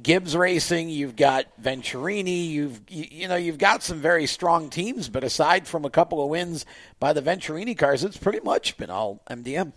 Gibbs 0.00 0.36
Racing, 0.36 0.90
you've 0.90 1.16
got 1.16 1.46
Venturini, 1.60 2.48
you've 2.50 2.80
you, 2.88 3.06
you, 3.10 3.28
know, 3.28 3.36
you've 3.36 3.58
got 3.58 3.82
some 3.82 3.98
very 3.98 4.26
strong 4.26 4.70
teams, 4.70 5.08
but 5.08 5.24
aside 5.24 5.66
from 5.66 5.84
a 5.84 5.90
couple 5.90 6.22
of 6.22 6.28
wins 6.28 6.66
by 7.00 7.12
the 7.12 7.22
Venturini 7.22 7.76
cars, 7.76 8.04
it's 8.04 8.16
pretty 8.16 8.40
much 8.40 8.76
been 8.76 8.90
all 8.90 9.20
MDM. 9.28 9.72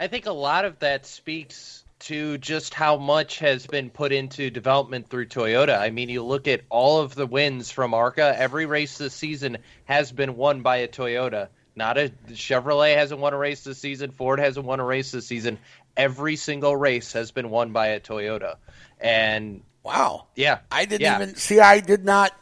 I 0.00 0.08
think 0.08 0.26
a 0.26 0.32
lot 0.32 0.64
of 0.64 0.78
that 0.80 1.06
speaks 1.06 1.84
to 2.06 2.38
just 2.38 2.72
how 2.72 2.96
much 2.96 3.40
has 3.40 3.66
been 3.66 3.90
put 3.90 4.12
into 4.12 4.48
development 4.48 5.08
through 5.08 5.26
Toyota. 5.26 5.76
I 5.76 5.90
mean, 5.90 6.08
you 6.08 6.22
look 6.22 6.46
at 6.46 6.60
all 6.68 7.00
of 7.00 7.16
the 7.16 7.26
wins 7.26 7.72
from 7.72 7.94
ARCA, 7.94 8.32
every 8.38 8.64
race 8.64 8.96
this 8.96 9.12
season 9.12 9.58
has 9.86 10.12
been 10.12 10.36
won 10.36 10.62
by 10.62 10.76
a 10.78 10.88
Toyota. 10.88 11.48
Not 11.74 11.98
a 11.98 12.12
Chevrolet 12.28 12.96
hasn't 12.96 13.20
won 13.20 13.34
a 13.34 13.36
race 13.36 13.64
this 13.64 13.78
season, 13.78 14.12
Ford 14.12 14.38
hasn't 14.38 14.64
won 14.64 14.78
a 14.78 14.84
race 14.84 15.10
this 15.10 15.26
season. 15.26 15.58
Every 15.96 16.36
single 16.36 16.76
race 16.76 17.12
has 17.14 17.32
been 17.32 17.50
won 17.50 17.72
by 17.72 17.88
a 17.88 18.00
Toyota. 18.00 18.56
And 19.00 19.62
wow. 19.82 20.26
Yeah. 20.36 20.60
I 20.70 20.84
didn't 20.84 21.02
yeah. 21.02 21.16
even 21.16 21.34
see 21.34 21.58
I 21.58 21.80
did 21.80 22.04
not 22.04 22.32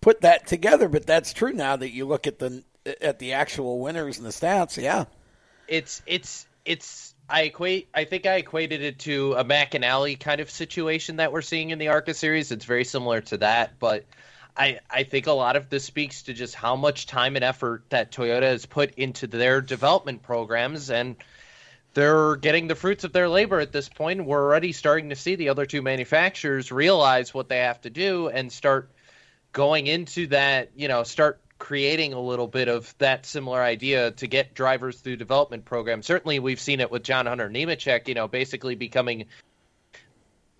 put 0.00 0.22
that 0.22 0.48
together, 0.48 0.88
but 0.88 1.06
that's 1.06 1.32
true 1.32 1.52
now 1.52 1.76
that 1.76 1.90
you 1.90 2.04
look 2.04 2.26
at 2.26 2.40
the 2.40 2.64
at 3.00 3.20
the 3.20 3.34
actual 3.34 3.78
winners 3.78 4.18
and 4.18 4.26
the 4.26 4.30
stats. 4.30 4.76
Yeah. 4.82 5.04
It's 5.68 6.02
it's 6.04 6.46
it's 6.64 7.07
I 7.28 7.42
equate. 7.42 7.88
I 7.94 8.04
think 8.04 8.26
I 8.26 8.36
equated 8.36 8.82
it 8.82 9.00
to 9.00 9.34
a 9.34 9.44
Mac 9.44 9.74
and 9.74 9.84
McAnally 9.84 10.18
kind 10.18 10.40
of 10.40 10.50
situation 10.50 11.16
that 11.16 11.32
we're 11.32 11.42
seeing 11.42 11.70
in 11.70 11.78
the 11.78 11.88
ARCA 11.88 12.14
series. 12.14 12.50
It's 12.50 12.64
very 12.64 12.84
similar 12.84 13.20
to 13.22 13.38
that, 13.38 13.78
but 13.78 14.06
I 14.56 14.80
I 14.90 15.02
think 15.04 15.26
a 15.26 15.32
lot 15.32 15.56
of 15.56 15.68
this 15.68 15.84
speaks 15.84 16.22
to 16.22 16.34
just 16.34 16.54
how 16.54 16.74
much 16.74 17.06
time 17.06 17.36
and 17.36 17.44
effort 17.44 17.84
that 17.90 18.12
Toyota 18.12 18.42
has 18.42 18.64
put 18.64 18.94
into 18.94 19.26
their 19.26 19.60
development 19.60 20.22
programs, 20.22 20.90
and 20.90 21.16
they're 21.92 22.36
getting 22.36 22.66
the 22.66 22.74
fruits 22.74 23.04
of 23.04 23.12
their 23.12 23.28
labor 23.28 23.60
at 23.60 23.72
this 23.72 23.88
point. 23.88 24.24
We're 24.24 24.42
already 24.42 24.72
starting 24.72 25.10
to 25.10 25.16
see 25.16 25.36
the 25.36 25.50
other 25.50 25.66
two 25.66 25.82
manufacturers 25.82 26.72
realize 26.72 27.34
what 27.34 27.48
they 27.48 27.58
have 27.58 27.80
to 27.82 27.90
do 27.90 28.28
and 28.28 28.50
start 28.50 28.90
going 29.52 29.86
into 29.86 30.28
that. 30.28 30.70
You 30.76 30.88
know, 30.88 31.02
start 31.02 31.40
creating 31.58 32.12
a 32.12 32.20
little 32.20 32.46
bit 32.46 32.68
of 32.68 32.94
that 32.98 33.26
similar 33.26 33.60
idea 33.60 34.12
to 34.12 34.26
get 34.26 34.54
drivers 34.54 35.00
through 35.00 35.16
development 35.16 35.64
programs. 35.64 36.06
Certainly, 36.06 36.38
we've 36.38 36.60
seen 36.60 36.80
it 36.80 36.90
with 36.90 37.02
John 37.02 37.26
Hunter 37.26 37.48
Nemechek, 37.48 38.08
you 38.08 38.14
know, 38.14 38.28
basically 38.28 38.74
becoming 38.74 39.26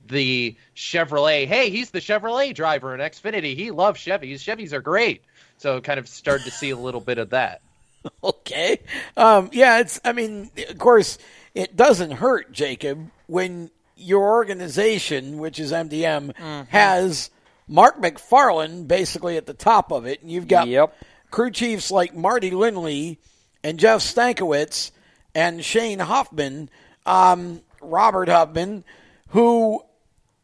the 0.07 0.57
Chevrolet. 0.75 1.47
Hey, 1.47 1.71
he's 1.71 1.91
the 1.91 2.01
Chevrolet 2.01 2.55
driver 2.55 2.95
in 2.95 3.01
Xfinity. 3.01 3.55
He 3.55 3.71
loves 3.71 4.01
Chevys. 4.01 4.37
Chevys 4.37 4.73
are 4.73 4.81
great. 4.81 5.23
So, 5.59 5.81
kind 5.81 5.99
of 5.99 6.09
started 6.09 6.45
to 6.45 6.51
see 6.51 6.71
a 6.71 6.77
little 6.77 7.01
bit 7.01 7.19
of 7.19 7.31
that. 7.31 7.61
okay. 8.23 8.81
Um, 9.17 9.51
yeah, 9.53 9.81
it's, 9.81 10.01
I 10.05 10.13
mean, 10.13 10.51
of 10.69 10.79
course, 10.79 11.19
it 11.55 11.77
doesn't 11.77 12.13
hurt, 12.13 12.53
Jacob, 12.53 13.11
when 13.27 13.71
your 13.97 14.31
organization, 14.31 15.39
which 15.39 15.59
is 15.59 15.73
MDM, 15.73 16.33
mm-hmm. 16.35 16.71
has 16.71 17.31
Mark 17.69 18.01
McFarland 18.01 18.89
basically 18.89 19.37
at 19.37 19.47
the 19.47 19.55
top 19.55 19.93
of 19.93 20.07
it, 20.07 20.23
and 20.23 20.31
you've 20.31 20.49
got 20.49 20.69
yep. 20.69 20.97
crew 21.31 21.51
chiefs 21.51 21.91
like 21.91 22.15
Marty 22.15 22.51
Lindley 22.51 23.19
and 23.63 23.79
Jeff 23.79 24.01
Stankiewicz 24.01 24.91
and 25.35 25.65
Shane 25.65 25.99
Huffman, 25.99 26.71
um, 27.05 27.61
Robert 27.83 28.29
Huffman, 28.29 28.85
who 29.29 29.83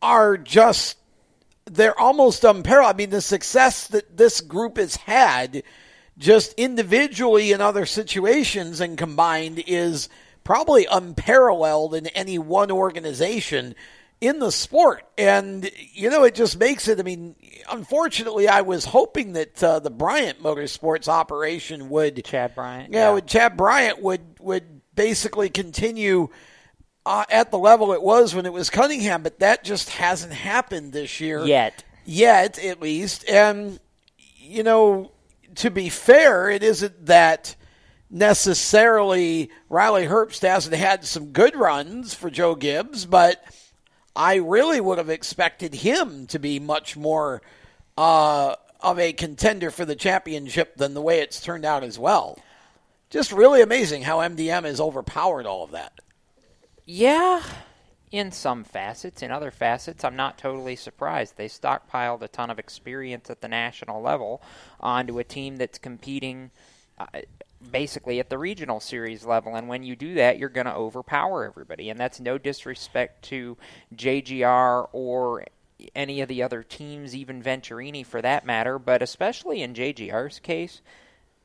are 0.03 0.37
just 0.37 0.99
they're 1.67 1.99
almost 1.99 2.45
unparalleled. 2.45 2.95
I 2.95 2.99
mean, 2.99 3.11
the 3.11 3.23
success 3.23 3.89
that 3.89 4.17
this 4.17 4.43
group 4.43 4.77
has 4.77 4.97
had 4.97 5.63
just 6.19 6.53
individually 6.55 7.53
in 7.53 7.61
other 7.61 7.87
situations 7.87 8.81
and 8.81 8.99
combined 8.99 9.63
is 9.67 10.09
probably 10.45 10.87
unparalleled 10.87 11.95
in 11.95 12.07
any 12.09 12.39
one 12.39 12.71
organization 12.71 13.75
in 14.27 14.39
the 14.39 14.51
sport. 14.51 15.05
And, 15.19 15.71
you 15.93 16.11
know, 16.11 16.25
it 16.25 16.35
just 16.35 16.59
makes 16.59 16.89
it, 16.89 16.99
I 16.99 17.03
mean, 17.03 17.37
unfortunately, 17.71 18.49
I 18.49 18.63
was 18.63 18.85
hoping 18.85 19.35
that 19.35 19.63
uh, 19.63 19.81
the 19.81 19.91
Bryant 19.91 20.43
Motorsports 20.43 21.09
operation 21.09 21.89
would. 21.89 22.25
Chad 22.25 22.55
Bryant. 22.55 22.93
Yeah, 22.93 23.09
yeah. 23.09 23.13
Would, 23.15 23.27
Chad 23.27 23.57
Bryant 23.57 24.03
would, 24.03 24.23
would 24.41 24.81
basically 24.95 25.49
continue. 25.51 26.29
Uh, 27.07 27.23
at 27.29 27.51
the 27.51 27.59
level 27.59 27.93
it 27.93 28.01
was 28.01 28.35
when 28.35 28.47
it 28.47 28.53
was 28.53 28.71
Cunningham, 28.71 29.23
but 29.23 29.41
that 29.41 29.63
just 29.63 29.91
hasn't 29.91 30.33
happened 30.33 30.91
this 30.91 31.21
year 31.21 31.45
yet. 31.45 31.85
Yet, 32.07 32.59
at 32.59 32.81
least, 32.81 33.29
and 33.29 33.79
you 34.17 34.63
know, 34.63 35.13
to 35.57 35.71
be 35.71 35.91
fair, 35.91 36.49
it 36.49 36.63
isn't 36.63 37.05
that 37.05 37.57
necessarily 38.09 39.51
Riley 39.69 40.07
Herbst 40.07 40.49
hasn't 40.49 40.75
had 40.75 41.05
some 41.05 41.33
good 41.33 41.57
runs 41.57 42.15
for 42.15 42.31
Joe 42.31 42.55
Gibbs, 42.55 43.05
but 43.05 43.45
I 44.17 44.37
really 44.37 44.81
would 44.81 44.99
have 44.99 45.11
expected 45.11 45.75
him 45.75 46.27
to 46.29 46.39
be 46.39 46.59
much 46.59 46.97
more 46.97 47.43
uh, 47.97 48.55
of 48.81 48.99
a 48.99 49.13
contender 49.13 49.71
for 49.71 49.85
the 49.85 49.97
championship 49.97 50.77
than 50.77 50.95
the 50.95 51.03
way 51.03 51.21
it's 51.21 51.41
turned 51.41 51.65
out 51.65 51.83
as 51.83 51.99
well. 51.99 52.39
Just 53.11 53.33
really 53.33 53.63
amazing 53.63 54.03
how 54.03 54.19
MDM 54.19 54.65
has 54.65 54.81
overpowered 54.81 55.47
all 55.47 55.65
of 55.65 55.73
that. 55.73 55.93
Yeah, 56.85 57.43
in 58.15 58.31
some 58.31 58.63
facets. 58.63 59.23
In 59.23 59.33
other 59.33 59.51
facets, 59.51 60.05
I'm 60.05 60.15
not 60.15 60.39
totally 60.39 60.77
surprised. 60.77 61.37
They 61.37 61.49
stockpiled 61.49 62.23
a 62.23 62.29
ton 62.29 62.51
of 62.51 62.61
experience 62.61 63.29
at 63.31 63.41
the 63.41 63.49
national 63.49 64.01
level 64.03 64.41
onto 64.79 65.19
a 65.19 65.25
team 65.25 65.57
that's 65.57 65.79
competing 65.79 66.53
uh, 66.99 67.07
basically 67.71 68.21
at 68.21 68.31
the 68.31 68.39
regional 68.39 68.81
series 68.81 69.25
level. 69.25 69.55
And 69.55 69.69
when 69.69 69.83
you 69.83 69.97
do 69.97 70.15
that, 70.15 70.39
you're 70.39 70.49
going 70.49 70.67
to 70.67 70.75
overpower 70.75 71.45
everybody. 71.45 71.91
And 71.91 71.99
that's 71.99 72.21
no 72.21 72.39
disrespect 72.39 73.25
to 73.27 73.57
JGR 73.95 74.89
or 74.93 75.45
any 75.95 76.21
of 76.21 76.29
the 76.29 76.43
other 76.43 76.63
teams, 76.63 77.15
even 77.15 77.43
Venturini 77.43 78.07
for 78.07 78.23
that 78.23 78.47
matter, 78.47 78.79
but 78.79 79.03
especially 79.03 79.63
in 79.63 79.75
JGR's 79.75 80.39
case. 80.39 80.81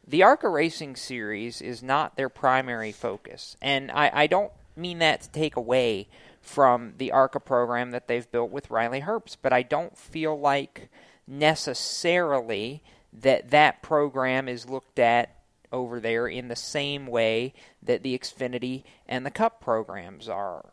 The 0.07 0.23
ARCA 0.23 0.49
Racing 0.49 0.95
Series 0.95 1.61
is 1.61 1.83
not 1.83 2.15
their 2.15 2.29
primary 2.29 2.91
focus. 2.91 3.55
And 3.61 3.91
I, 3.91 4.11
I 4.13 4.27
don't 4.27 4.51
mean 4.75 4.99
that 4.99 5.21
to 5.21 5.29
take 5.29 5.55
away 5.55 6.07
from 6.41 6.93
the 6.97 7.11
ARCA 7.11 7.39
program 7.39 7.91
that 7.91 8.07
they've 8.07 8.31
built 8.31 8.49
with 8.49 8.71
Riley 8.71 9.01
Herbst, 9.01 9.37
but 9.41 9.53
I 9.53 9.61
don't 9.61 9.97
feel 9.97 10.39
like 10.39 10.89
necessarily 11.27 12.81
that 13.13 13.51
that 13.51 13.81
program 13.81 14.47
is 14.47 14.69
looked 14.69 14.99
at 14.99 15.35
over 15.71 15.99
there 15.99 16.27
in 16.27 16.47
the 16.47 16.55
same 16.55 17.07
way 17.07 17.53
that 17.83 18.03
the 18.03 18.17
Xfinity 18.17 18.83
and 19.07 19.25
the 19.25 19.31
Cup 19.31 19.61
programs 19.61 20.27
are. 20.29 20.65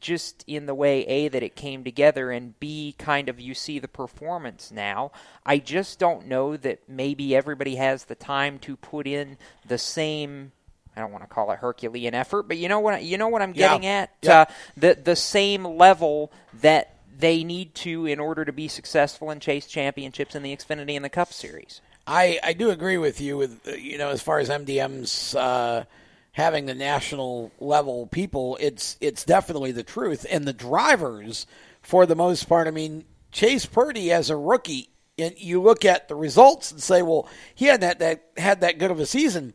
Just 0.00 0.42
in 0.46 0.64
the 0.64 0.74
way, 0.74 1.02
A, 1.06 1.28
that 1.28 1.42
it 1.42 1.54
came 1.54 1.84
together, 1.84 2.30
and 2.30 2.58
B, 2.58 2.94
kind 2.98 3.28
of 3.28 3.38
you 3.38 3.52
see 3.52 3.78
the 3.78 3.88
performance 3.88 4.70
now. 4.72 5.12
I 5.44 5.58
just 5.58 5.98
don't 5.98 6.26
know 6.26 6.56
that 6.56 6.88
maybe 6.88 7.36
everybody 7.36 7.76
has 7.76 8.06
the 8.06 8.14
time 8.14 8.58
to 8.60 8.76
put 8.76 9.06
in 9.06 9.36
the 9.66 9.76
same 9.78 10.52
I 10.96 11.00
don't 11.00 11.12
want 11.12 11.22
to 11.24 11.28
call 11.28 11.50
it 11.52 11.58
Herculean 11.60 12.14
effort, 12.14 12.44
but 12.48 12.56
you 12.56 12.68
know 12.68 12.80
what 12.80 13.02
you 13.02 13.16
know 13.16 13.28
what 13.28 13.42
I'm 13.42 13.52
getting 13.52 13.84
Yeah. 13.84 13.90
at. 14.02 14.10
Yeah. 14.22 14.40
Uh, 14.40 14.44
the 14.76 14.94
the 15.02 15.16
same 15.16 15.64
level 15.64 16.32
that 16.62 16.96
they 17.16 17.44
need 17.44 17.74
to 17.76 18.06
in 18.06 18.18
order 18.18 18.44
to 18.44 18.52
be 18.52 18.66
successful 18.66 19.30
and 19.30 19.40
chase 19.40 19.66
championships 19.66 20.34
in 20.34 20.42
the 20.42 20.56
Xfinity 20.56 20.96
and 20.96 21.04
the 21.04 21.10
Cup 21.10 21.32
Series. 21.32 21.80
I, 22.06 22.40
I 22.42 22.52
do 22.52 22.70
agree 22.70 22.98
with 22.98 23.20
you 23.20 23.36
with 23.36 23.60
uh, 23.66 23.72
you 23.72 23.98
know 23.98 24.10
as 24.10 24.22
far 24.22 24.38
as 24.38 24.48
MDM's 24.48 25.34
uh, 25.34 25.84
having 26.32 26.66
the 26.66 26.74
national 26.74 27.52
level 27.60 28.06
people, 28.06 28.56
it's 28.60 28.96
it's 29.00 29.24
definitely 29.24 29.72
the 29.72 29.82
truth. 29.82 30.26
And 30.30 30.46
the 30.46 30.52
drivers, 30.52 31.46
for 31.82 32.06
the 32.06 32.16
most 32.16 32.48
part, 32.48 32.66
I 32.66 32.70
mean 32.70 33.04
Chase 33.32 33.66
Purdy 33.66 34.10
as 34.12 34.30
a 34.30 34.36
rookie, 34.36 34.90
and 35.18 35.34
you 35.38 35.62
look 35.62 35.84
at 35.84 36.08
the 36.08 36.14
results 36.14 36.70
and 36.72 36.82
say, 36.82 37.02
well, 37.02 37.28
he 37.54 37.66
had 37.66 37.80
that 37.82 37.98
that 38.00 38.24
had 38.36 38.60
that 38.60 38.78
good 38.78 38.90
of 38.90 39.00
a 39.00 39.06
season. 39.06 39.54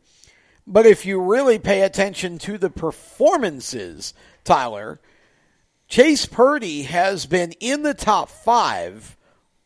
But 0.66 0.86
if 0.86 1.06
you 1.06 1.20
really 1.20 1.58
pay 1.58 1.82
attention 1.82 2.38
to 2.38 2.58
the 2.58 2.70
performances, 2.70 4.14
Tyler, 4.42 5.00
Chase 5.88 6.26
Purdy 6.26 6.82
has 6.82 7.26
been 7.26 7.52
in 7.60 7.82
the 7.82 7.94
top 7.94 8.28
five 8.28 9.16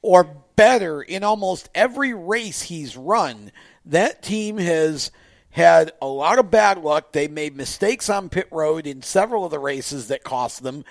or 0.02 0.44
better 0.60 1.00
in 1.00 1.24
almost 1.24 1.70
every 1.74 2.12
race 2.12 2.60
he's 2.60 2.94
run. 2.94 3.50
That 3.86 4.22
team 4.22 4.58
has 4.58 5.10
had 5.48 5.90
a 6.02 6.06
lot 6.06 6.38
of 6.38 6.50
bad 6.50 6.76
luck. 6.84 7.12
They 7.12 7.28
made 7.28 7.56
mistakes 7.56 8.10
on 8.10 8.28
pit 8.28 8.46
road 8.50 8.86
in 8.86 9.00
several 9.00 9.46
of 9.46 9.52
the 9.52 9.58
races 9.58 10.08
that 10.08 10.22
cost 10.22 10.62
them. 10.62 10.84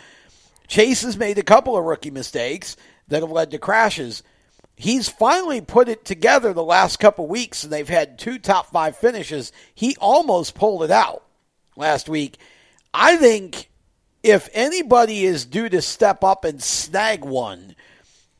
Chase 0.68 1.04
has 1.04 1.18
made 1.18 1.38
a 1.38 1.44
couple 1.44 1.78
of 1.78 1.86
rookie 1.86 2.10
mistakes 2.10 2.78
that 3.10 3.22
have 3.22 3.30
led 3.30 3.52
to 3.52 3.60
crashes. 3.60 4.24
He's 4.76 5.08
finally 5.08 5.62
put 5.62 5.88
it 5.88 6.04
together 6.04 6.52
the 6.52 6.64
last 6.64 6.98
couple 6.98 7.28
weeks, 7.28 7.64
and 7.64 7.72
they've 7.72 7.88
had 7.88 8.18
two 8.18 8.40
top 8.40 8.72
five 8.72 8.98
finishes. 8.98 9.52
He 9.76 9.96
almost 10.02 10.56
pulled 10.56 10.82
it 10.82 10.90
out 10.90 11.24
last 11.76 12.10
week. 12.10 12.40
I 12.92 13.18
think 13.18 13.70
if 14.24 14.50
anybody 14.52 15.26
is 15.26 15.46
due 15.46 15.70
to 15.70 15.84
step 15.84 16.24
up 16.24 16.44
and 16.44 16.60
snag 16.60 17.24
one 17.24 17.76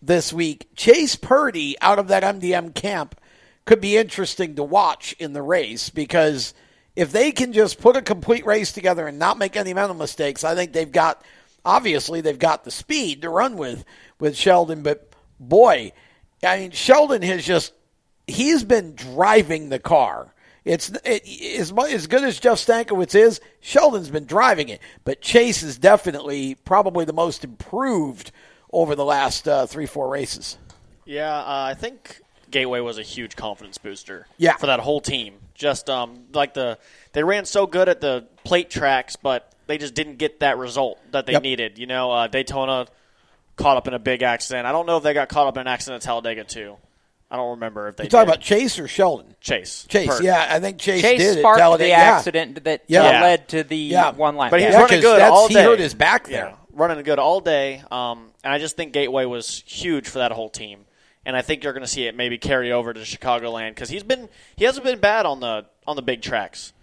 this 0.02 0.32
week, 0.32 0.68
Chase 0.76 1.16
Purdy 1.16 1.76
out 1.82 2.00
of 2.00 2.08
that 2.08 2.24
MDM 2.24 2.74
camp 2.74 3.20
could 3.66 3.82
be 3.82 3.98
interesting 3.98 4.56
to 4.56 4.64
watch 4.64 5.14
in 5.20 5.34
the 5.34 5.42
race 5.42 5.90
because 5.90 6.54
if 6.96 7.12
they 7.12 7.32
can 7.32 7.54
just 7.54 7.80
put 7.80 7.96
a 7.96 8.02
complete 8.02 8.46
race 8.46 8.72
together 8.72 9.08
and 9.08 9.20
not 9.20 9.38
make 9.38 9.56
any 9.56 9.74
mental 9.74 9.96
mistakes, 9.96 10.44
I 10.44 10.56
think 10.56 10.74
they've 10.74 10.92
got 10.92 11.24
obviously 11.64 12.22
they've 12.22 12.40
got 12.40 12.64
the 12.64 12.72
speed 12.72 13.22
to 13.22 13.30
run 13.30 13.58
with 13.58 13.86
with 14.20 14.36
Sheldon, 14.36 14.82
but 14.82 15.14
boy, 15.40 15.92
I 16.44 16.60
mean 16.60 16.72
Sheldon 16.72 17.22
has 17.22 17.46
just 17.46 17.74
he's 18.28 18.64
been 18.64 18.96
driving 18.96 19.70
the 19.70 19.80
car. 19.80 20.34
It's 20.66 20.90
it, 21.06 21.28
as 21.60 21.72
as 21.72 22.08
good 22.08 22.24
as 22.24 22.40
Jeff 22.40 22.58
Stankiewicz 22.58 23.16
is. 23.16 23.40
Sheldon's 23.60 24.10
been 24.10 24.26
driving 24.26 24.70
it, 24.70 24.82
but 25.04 25.22
Chase 25.22 25.64
is 25.64 25.78
definitely 25.78 26.56
probably 26.56 27.06
the 27.06 27.14
most 27.14 27.44
improved 27.44 28.32
over 28.72 28.96
the 28.96 29.06
last 29.06 29.48
uh, 29.48 29.66
three 29.66 29.86
four 29.86 30.10
races. 30.10 30.58
Yeah, 31.06 31.34
uh, 31.36 31.44
I 31.72 31.74
think 31.74 32.22
Gateway 32.52 32.80
was 32.82 32.98
a 32.98 33.04
huge 33.04 33.36
confidence 33.36 33.78
booster. 33.78 34.28
Yeah. 34.38 34.58
for 34.58 34.68
that 34.68 34.80
whole 34.80 35.02
team. 35.02 35.36
Just 35.56 35.90
um, 35.90 36.26
like 36.34 36.54
the 36.54 36.78
they 37.14 37.24
ran 37.24 37.46
so 37.46 37.66
good 37.68 37.90
at 37.90 38.00
the 38.02 38.26
plate 38.44 38.70
tracks, 38.70 39.16
but 39.16 39.52
they 39.68 39.78
just 39.78 39.94
didn't 39.94 40.18
get 40.18 40.40
that 40.40 40.58
result 40.58 41.00
that 41.12 41.26
they 41.26 41.34
Yep. 41.34 41.44
needed. 41.44 41.78
You 41.80 41.86
know, 41.88 42.12
uh, 42.12 42.28
Daytona 42.28 42.88
caught 43.58 43.76
up 43.78 43.88
in 43.88 43.94
a 43.94 44.00
big 44.00 44.22
accident. 44.24 44.66
I 44.66 44.72
don't 44.72 44.86
know 44.86 44.98
if 44.98 45.04
they 45.04 45.14
got 45.14 45.28
caught 45.30 45.48
up 45.48 45.58
in 45.58 45.62
an 45.62 45.68
accident 45.68 46.02
at 46.04 46.06
Talladega 46.08 46.44
too. 46.46 46.78
I 47.32 47.36
don't 47.36 47.52
remember 47.52 47.90
if 47.90 47.98
they. 47.98 48.06
You 48.06 48.10
talking 48.10 48.28
did. 48.28 48.34
about 48.36 48.42
Chase 48.44 48.80
or 48.80 48.88
Sheldon? 48.88 49.36
Chase? 49.42 49.86
Chase, 49.90 50.08
Purdy. 50.08 50.26
yeah, 50.26 50.48
I 50.50 50.60
think 50.60 50.80
Chase, 50.80 51.02
Chase 51.02 51.20
did 51.20 51.38
it. 51.38 51.42
sparked 51.42 51.60
Talladega. 51.60 51.84
the 51.84 51.90
Yeah. 51.90 51.98
accident 52.16 52.64
that 52.64 52.84
Yeah. 52.88 53.02
uh, 53.02 53.12
Yeah. 53.12 53.22
led 53.22 53.48
to 53.50 53.64
the 53.64 53.78
Yeah. 53.78 54.12
one 54.12 54.36
line. 54.36 54.50
But 54.50 54.62
he's 54.62 54.70
Yeah, 54.72 54.76
running 54.82 54.90
'cause 54.98 55.02
good 55.02 55.20
that's- 55.20 55.32
all 55.32 55.48
he 55.48 55.54
day. 55.56 55.64
hurt 55.64 55.80
his 55.80 55.94
back 55.94 56.28
Yeah, 56.28 56.42
there. 56.46 56.54
running 56.74 57.04
good 57.04 57.20
all 57.20 57.40
day. 57.42 57.84
Um, 57.92 58.29
and 58.44 58.54
I 58.54 58.60
just 58.60 58.76
think 58.76 58.94
Gateway 58.94 59.26
was 59.26 59.64
huge 59.66 60.08
for 60.08 60.20
that 60.20 60.32
whole 60.32 60.50
team. 60.50 60.86
And 61.26 61.36
I 61.36 61.42
think 61.42 61.64
you're 61.64 61.74
going 61.74 61.84
to 61.84 61.88
see 61.88 62.06
it 62.06 62.16
maybe 62.16 62.38
carry 62.38 62.72
over 62.72 62.94
to 62.94 63.00
Chicagoland 63.02 63.72
because 63.72 63.90
he's 63.90 64.04
been 64.04 64.30
he 64.56 64.66
hasn't 64.66 64.86
been 64.86 65.00
bad 65.00 65.26
on 65.26 65.42
the 65.42 65.66
on 65.86 65.96
the 65.96 66.02
big 66.02 66.22
tracks. 66.22 66.74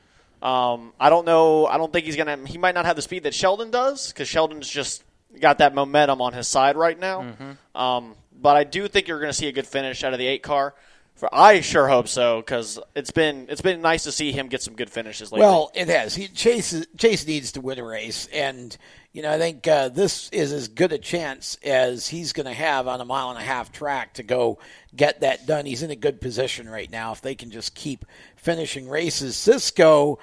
Um, 0.42 0.92
I 1.00 1.09
don't 1.09 1.24
know. 1.24 1.66
I 1.66 1.78
don't 1.78 1.92
think 1.92 2.04
he's 2.04 2.16
gonna. 2.16 2.38
He 2.46 2.59
might 2.59 2.74
not 2.74 2.84
have 2.84 2.96
the 2.96 3.02
speed 3.02 3.22
that 3.24 3.34
Sheldon 3.34 3.70
does 3.70 4.12
because 4.12 4.28
Sheldon's 4.28 4.68
just 4.68 5.02
got 5.40 5.59
that 5.59 5.74
momentum 5.74 6.20
on 6.20 6.32
his 6.32 6.46
side 6.46 6.76
right 6.76 6.98
now. 6.98 7.22
Mm-hmm. 7.22 7.80
Um, 7.80 8.14
but 8.40 8.57
I 8.57 8.64
do 8.64 8.86
think 8.88 9.09
you're 9.09 9.18
going 9.18 9.30
to 9.30 9.36
see 9.36 9.48
a 9.48 9.52
good 9.52 9.66
finish 9.66 10.04
out 10.04 10.12
of 10.12 10.18
the 10.18 10.26
eight 10.26 10.42
car. 10.42 10.74
For 11.17 11.35
I 11.35 11.62
sure 11.62 11.89
hope 11.89 12.09
so 12.09 12.43
because 12.43 12.79
it's 12.95 13.11
been 13.11 13.47
it's 13.49 13.62
been 13.62 13.81
nice 13.81 14.05
to 14.05 14.12
see 14.12 14.33
him 14.33 14.49
get 14.49 14.61
some 14.61 14.75
good 14.75 14.91
finishes 14.91 15.33
lately. 15.33 15.47
Well, 15.47 15.71
it 15.75 15.89
has. 15.89 16.14
He, 16.14 16.29
Chase 16.29 16.87
Chase 16.99 17.27
needs 17.27 17.53
to 17.53 17.62
win 17.62 17.79
a 17.79 17.85
race, 17.85 18.29
and 18.31 18.77
you 19.14 19.23
know 19.23 19.33
I 19.33 19.39
think 19.39 19.67
uh, 19.67 19.89
this 19.89 20.29
is 20.29 20.53
as 20.53 20.69
good 20.69 20.93
a 20.93 20.99
chance 20.99 21.57
as 21.64 22.07
he's 22.07 22.35
going 22.35 22.45
to 22.45 22.53
have 22.53 22.87
on 22.87 23.01
a 23.01 23.07
mile 23.07 23.31
and 23.31 23.39
a 23.39 23.43
half 23.43 23.73
track 23.73 24.14
to 24.14 24.23
go 24.23 24.59
get 24.95 25.21
that 25.21 25.47
done. 25.47 25.64
He's 25.64 25.83
in 25.83 25.91
a 25.91 25.97
good 25.97 26.21
position 26.21 26.69
right 26.69 26.91
now 26.91 27.12
if 27.12 27.23
they 27.23 27.35
can 27.35 27.51
just 27.51 27.75
keep 27.75 28.05
finishing 28.37 28.87
races. 28.87 29.37
Cisco, 29.37 30.19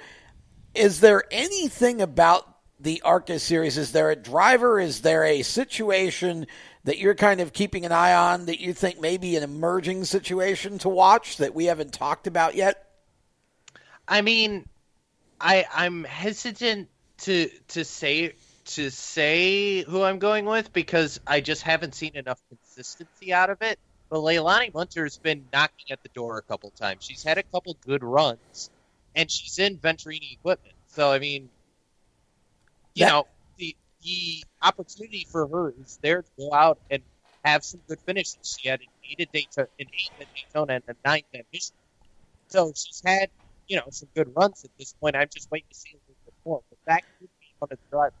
is 0.76 1.00
there 1.00 1.24
anything 1.32 2.02
about 2.02 2.48
the 2.78 3.02
ARCA 3.02 3.40
series? 3.40 3.78
Is 3.78 3.90
there 3.90 4.12
a 4.12 4.16
driver? 4.16 4.78
Is 4.78 5.00
there 5.00 5.24
a 5.24 5.42
situation 5.42 6.46
that 6.84 6.98
you're 6.98 7.14
kind 7.14 7.40
of 7.40 7.52
keeping 7.52 7.84
an 7.84 7.92
eye 7.92 8.14
on 8.14 8.46
that 8.46 8.60
you 8.60 8.72
think 8.72 9.00
may 9.00 9.16
be 9.16 9.36
an 9.36 9.42
emerging 9.42 10.04
situation 10.04 10.78
to 10.78 10.88
watch 10.88 11.38
that 11.38 11.54
we 11.54 11.64
haven't 11.66 11.92
talked 11.92 12.26
about 12.26 12.54
yet? 12.54 12.86
I 14.06 14.20
mean, 14.20 14.68
I 15.40 15.64
I'm 15.74 16.04
hesitant 16.04 16.88
to 17.18 17.48
to 17.68 17.84
say 17.84 18.34
to 18.66 18.90
say 18.90 19.82
who 19.82 20.02
I'm 20.02 20.18
going 20.18 20.44
with 20.46 20.72
because 20.72 21.20
I 21.26 21.40
just 21.40 21.62
haven't 21.62 21.94
seen 21.94 22.16
enough 22.16 22.40
consistency 22.48 23.32
out 23.32 23.50
of 23.50 23.60
it. 23.62 23.78
But 24.10 24.18
Leilani 24.18 24.72
Munter's 24.72 25.16
been 25.18 25.46
knocking 25.52 25.86
at 25.90 26.02
the 26.02 26.08
door 26.10 26.38
a 26.38 26.42
couple 26.42 26.70
times. 26.70 27.04
She's 27.04 27.22
had 27.22 27.38
a 27.38 27.42
couple 27.42 27.76
good 27.86 28.04
runs, 28.04 28.70
and 29.14 29.30
she's 29.30 29.58
in 29.58 29.78
Venturini 29.78 30.34
equipment. 30.34 30.74
So 30.88 31.10
I 31.10 31.18
mean, 31.18 31.48
you 32.94 33.06
That- 33.06 33.10
know, 33.12 33.26
the 34.04 34.44
opportunity 34.62 35.26
for 35.30 35.46
her 35.48 35.74
is 35.82 35.98
there 36.02 36.22
to 36.22 36.28
go 36.38 36.52
out 36.52 36.78
and 36.90 37.02
have 37.44 37.64
some 37.64 37.80
good 37.88 37.98
finishes. 38.00 38.56
She 38.58 38.68
had 38.68 38.80
an 38.80 38.86
eight 39.10 39.20
at 39.20 39.32
Daytona, 39.32 39.68
an 39.80 39.86
eight 39.92 40.10
at 40.20 40.26
Daytona, 40.34 40.74
and 40.74 40.84
a 40.88 41.08
ninth 41.08 41.26
at 41.34 41.46
Michigan. 41.52 41.78
So 42.48 42.72
she's 42.74 43.02
had, 43.04 43.30
you 43.66 43.76
know, 43.76 43.84
some 43.90 44.08
good 44.14 44.30
runs 44.36 44.64
at 44.64 44.70
this 44.78 44.94
point. 44.94 45.16
I'm 45.16 45.28
just 45.32 45.50
waiting 45.50 45.68
to 45.70 45.74
see 45.74 45.90
a 45.90 45.98
little 46.08 46.22
bit 46.24 46.34
more. 46.44 46.62
But 46.68 46.78
that 46.86 47.02
could 47.18 47.28
be 47.40 47.46
one 47.58 47.68
of 47.72 47.78
the 47.78 47.90
drivers. 47.90 48.12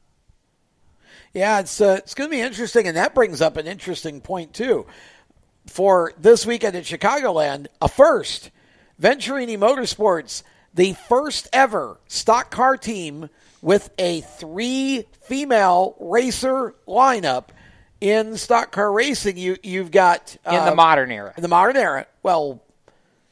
Yeah, 1.32 1.60
it's 1.60 1.80
uh, 1.80 1.96
it's 1.98 2.14
going 2.14 2.30
to 2.30 2.36
be 2.36 2.42
interesting, 2.42 2.88
and 2.88 2.96
that 2.96 3.14
brings 3.14 3.40
up 3.40 3.56
an 3.56 3.66
interesting 3.66 4.20
point 4.20 4.52
too. 4.52 4.86
For 5.66 6.12
this 6.18 6.44
weekend 6.44 6.76
at 6.76 6.84
Chicagoland, 6.84 7.68
a 7.80 7.88
first, 7.88 8.50
Venturini 9.00 9.56
Motorsports, 9.56 10.42
the 10.74 10.94
first 10.94 11.48
ever 11.52 11.98
stock 12.08 12.50
car 12.50 12.76
team 12.76 13.30
with 13.64 13.90
a 13.98 14.20
three 14.20 15.06
female 15.22 15.96
racer 15.98 16.74
lineup 16.86 17.48
in 17.98 18.36
stock 18.36 18.70
car 18.70 18.92
racing, 18.92 19.38
you 19.38 19.56
you've 19.62 19.90
got 19.90 20.36
in 20.46 20.52
the 20.52 20.72
uh, 20.72 20.74
modern 20.74 21.10
era. 21.10 21.32
In 21.34 21.42
the 21.42 21.48
modern 21.48 21.76
era, 21.78 22.06
well, 22.22 22.62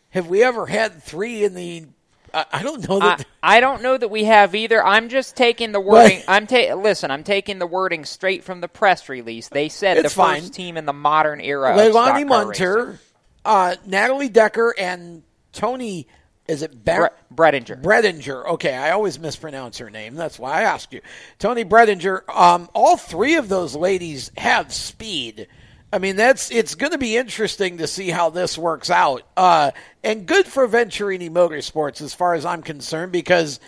have 0.08 0.28
we 0.28 0.42
ever 0.42 0.64
had 0.66 1.02
three 1.02 1.44
in 1.44 1.54
the? 1.54 1.84
I, 2.32 2.46
I 2.50 2.62
don't 2.62 2.88
know 2.88 2.98
that. 3.00 3.26
I, 3.42 3.58
I 3.58 3.60
don't 3.60 3.82
know 3.82 3.98
that 3.98 4.08
we 4.08 4.24
have 4.24 4.54
either. 4.54 4.82
I'm 4.82 5.10
just 5.10 5.36
taking 5.36 5.72
the 5.72 5.80
wording. 5.80 6.22
I'm 6.26 6.46
ta- 6.46 6.76
listen. 6.76 7.10
I'm 7.10 7.24
taking 7.24 7.58
the 7.58 7.66
wording 7.66 8.06
straight 8.06 8.42
from 8.42 8.62
the 8.62 8.68
press 8.68 9.10
release. 9.10 9.48
They 9.50 9.68
said 9.68 10.02
the 10.02 10.08
fine. 10.08 10.40
first 10.40 10.54
team 10.54 10.78
in 10.78 10.86
the 10.86 10.94
modern 10.94 11.42
era. 11.42 11.76
Leilani 11.76 12.26
Munter, 12.26 12.98
uh, 13.44 13.76
Natalie 13.84 14.30
Decker, 14.30 14.74
and 14.78 15.24
Toni. 15.52 16.06
Is 16.49 16.62
it 16.62 16.84
Bar- 16.84 17.12
Bre- 17.30 17.43
Breidinger. 17.43 17.80
Breidinger. 17.80 18.47
Okay, 18.55 18.74
I 18.74 18.90
always 18.90 19.18
mispronounce 19.18 19.78
her 19.78 19.90
name. 19.90 20.14
That's 20.14 20.38
why 20.38 20.61
I 20.61 20.62
asked 20.62 20.93
you. 20.93 21.01
Toni 21.38 21.64
Breidinger. 21.64 22.28
Um, 22.28 22.68
all 22.74 22.97
three 22.97 23.36
of 23.36 23.49
those 23.49 23.76
ladies 23.76 24.32
have 24.36 24.72
speed. 24.72 25.47
I 25.93 25.99
mean, 25.99 26.16
that's 26.16 26.51
it's 26.51 26.74
going 26.74 26.93
to 26.93 26.99
be 26.99 27.16
interesting 27.16 27.78
to 27.78 27.86
see 27.86 28.11
how 28.11 28.30
this 28.30 28.57
works 28.57 28.90
out. 28.90 29.22
Uh, 29.36 29.72
and 30.03 30.26
good 30.26 30.47
for 30.47 30.66
Venturini 30.66 31.30
Motorsports 31.30 32.01
as 32.01 32.14
far 32.14 32.34
as 32.34 32.45
I'm 32.45 32.62
concerned, 32.62 33.12
because 33.12 33.61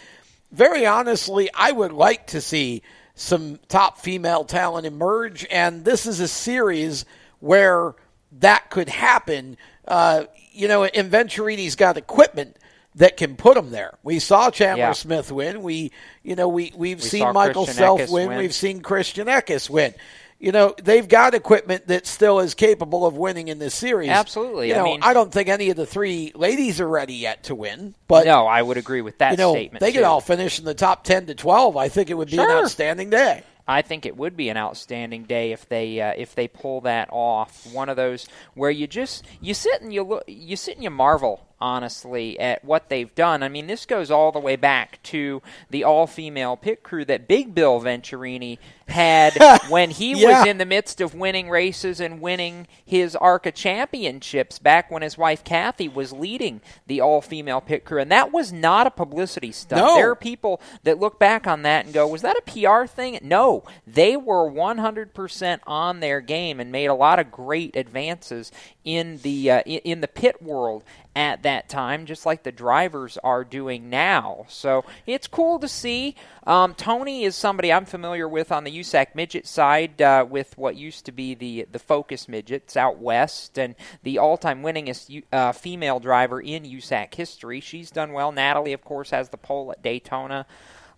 very 0.51 0.87
honestly, 0.87 1.51
I 1.55 1.70
would 1.70 1.93
like 1.93 2.29
to 2.29 2.41
see 2.41 2.83
some 3.14 3.61
top 3.68 3.99
female 3.99 4.45
talent 4.45 4.87
emerge, 4.87 5.47
and 5.51 5.85
this 5.85 6.07
is 6.07 6.18
a 6.18 6.29
series 6.29 7.05
where 7.41 7.95
that 8.41 8.70
could 8.70 8.89
happen. 8.89 9.59
Uh, 9.87 10.25
you 10.51 10.66
know, 10.66 10.85
and 10.85 11.12
Venturini's 11.12 11.77
got 11.77 11.97
equipment 11.99 12.57
that 12.97 13.16
can 13.16 13.36
put 13.36 13.55
them 13.55 13.70
there. 13.70 13.99
We 14.03 14.18
saw 14.18 14.51
Chandler 14.51 14.84
Yeah. 14.86 14.92
Smith 14.92 15.32
win. 15.32 15.62
We, 15.62 15.92
you 16.22 16.36
know, 16.36 16.49
we 16.49 16.72
we've 16.76 17.01
We 17.03 17.09
seen 17.09 17.32
Michael 17.32 17.64
Christian 17.64 17.74
Self 17.84 18.11
win. 18.11 18.28
win. 18.28 18.38
We've 18.38 18.55
seen 18.55 18.80
Christian 18.80 19.26
Eckes 19.26 19.68
win. 19.68 19.95
You 20.40 20.53
know, 20.53 20.74
they've 20.82 21.09
got 21.09 21.32
equipment 21.34 21.86
that 21.86 22.07
still 22.07 22.40
is 22.40 22.55
capable 22.55 23.07
of 23.07 23.16
winning 23.16 23.49
in 23.49 23.59
this 23.59 23.74
series. 23.74 24.11
Absolutely. 24.11 24.68
You 24.68 24.74
I 24.74 24.78
know, 24.78 24.84
mean- 24.84 25.01
I 25.03 25.14
don't 25.14 25.32
think 25.32 25.49
any 25.49 25.70
of 25.70 25.76
the 25.76 25.86
three 25.86 26.32
ladies 26.34 26.80
are 26.80 26.88
ready 26.88 27.14
yet 27.14 27.45
to 27.45 27.55
win. 27.55 27.95
But 28.09 28.26
no, 28.26 28.47
I 28.47 28.61
would 28.61 28.76
agree 28.76 29.01
with 29.01 29.18
that 29.18 29.30
you 29.32 29.36
know, 29.38 29.53
statement. 29.55 29.80
they 29.80 29.92
could 29.92 30.01
too. 30.01 30.05
all 30.05 30.20
finish 30.20 30.59
in 30.59 30.64
the 30.66 30.74
top 30.74 31.05
ten 31.05 31.26
to 31.26 31.34
twelve. 31.34 31.76
I 31.76 31.88
think 31.88 32.11
it 32.11 32.14
would 32.14 32.30
be 32.30 32.38
an 32.38 32.51
outstanding 32.51 33.11
day. 33.11 33.42
I 33.66 33.80
think 33.80 34.05
it 34.05 34.14
would 34.14 34.36
be 34.36 34.51
an 34.51 34.59
outstanding 34.59 35.22
day 35.22 35.53
if 35.53 35.66
they 35.70 35.99
uh, 35.99 36.12
if 36.18 36.34
they 36.34 36.49
pull 36.49 36.82
that 36.82 37.09
off. 37.11 37.66
One 37.72 37.88
of 37.88 37.97
those 37.97 38.26
where 38.53 38.70
you 38.70 38.86
just 38.86 39.24
you 39.40 39.55
sit 39.55 39.80
and 39.80 39.95
you 39.95 40.03
look 40.03 40.24
you 40.26 40.57
sit 40.57 40.74
and 40.74 40.84
you 40.84 40.90
marvel 40.90 41.40
honestly 41.64 42.38
at 42.38 42.62
what 42.62 42.90
they've 42.90 43.14
done. 43.14 43.42
I 43.42 43.48
mean, 43.48 43.68
this 43.68 43.86
goes 43.86 44.10
all 44.10 44.30
the 44.30 44.38
way 44.38 44.54
back 44.54 45.02
to 45.04 45.40
the 45.70 45.82
all 45.82 46.06
female 46.06 46.58
pit 46.58 46.82
crew 46.82 47.06
that 47.06 47.26
Big 47.26 47.54
Bill 47.54 47.80
Venturini 47.80 48.58
had 48.89 49.35
when 49.68 49.91
he 49.91 50.12
Yeah. 50.20 50.41
was 50.41 50.49
in 50.49 50.59
the 50.59 50.66
midst 50.66 51.01
of 51.01 51.14
winning 51.14 51.49
races 51.49 52.01
and 52.01 52.20
winning 52.20 52.66
his 52.85 53.16
ARCA 53.16 53.51
championships 53.53 54.59
back 54.59 54.91
when 54.91 55.03
his 55.03 55.16
wife 55.18 55.45
Kathy 55.45 55.89
was 55.89 56.12
leading 56.12 56.61
the 56.87 57.01
all 57.01 57.20
female 57.20 57.61
pit 57.61 57.85
crew. 57.85 58.01
And 58.01 58.11
that 58.12 58.32
was 58.32 58.53
not 58.53 58.87
a 58.87 58.91
publicity 58.91 59.53
stunt. 59.53 59.82
No. 59.82 59.95
There 59.97 60.11
are 60.11 60.16
people 60.16 60.61
that 60.82 60.99
look 60.99 61.18
back 61.18 61.47
on 61.47 61.62
that 61.62 61.85
and 61.85 61.95
go, 61.95 62.07
was 62.07 62.22
that 62.22 62.37
a 62.37 62.43
PR 62.43 62.87
thing? 62.87 63.18
No. 63.22 63.64
They 63.87 64.16
were 64.16 64.51
100% 64.51 65.61
on 65.66 66.01
their 66.01 66.20
game 66.20 66.61
and 66.61 66.70
made 66.70 66.87
a 66.87 66.95
lot 66.95 67.18
of 67.18 67.30
great 67.30 67.76
advances 67.76 68.53
in 68.85 69.18
the 69.18 69.51
uh, 69.51 69.61
in, 69.62 70.03
the 70.03 70.09
pit 70.09 70.43
world 70.43 70.85
at 71.16 71.43
that 71.43 71.68
time, 71.70 72.05
just 72.05 72.26
like 72.26 72.43
the 72.43 72.53
drivers 72.53 73.16
are 73.24 73.45
doing 73.45 73.89
now. 73.89 74.45
So 74.49 74.85
it's 75.07 75.26
cool 75.26 75.59
to 75.61 75.68
see. 75.68 76.16
Um, 76.47 76.74
Toni 76.74 77.24
is 77.24 77.35
somebody 77.35 77.72
I'm 77.72 77.87
familiar 77.87 78.28
with 78.28 78.53
on 78.53 78.64
the 78.64 78.70
USAC 78.81 79.14
midget 79.14 79.47
side, 79.47 80.01
uh, 80.01 80.27
with 80.29 80.57
what 80.59 80.77
used 80.77 81.07
to 81.07 81.12
be 81.12 81.35
the 81.35 81.66
the 81.70 81.79
Focus 81.79 82.29
midgets 82.29 82.77
out 82.77 82.99
west, 82.99 83.59
and 83.59 83.75
the 84.03 84.18
all-time 84.18 84.62
winningest 84.62 85.22
uh, 85.33 85.53
female 85.53 86.01
driver 86.01 86.41
in 86.41 86.64
USAC 86.64 87.14
history. 87.14 87.61
She's 87.61 87.91
done 87.91 88.12
well. 88.12 88.33
Natalie, 88.33 88.72
of 88.72 88.85
course, 88.85 89.11
has 89.11 89.29
the 89.29 89.37
pole 89.37 89.72
at 89.72 89.83
Daytona. 89.83 90.47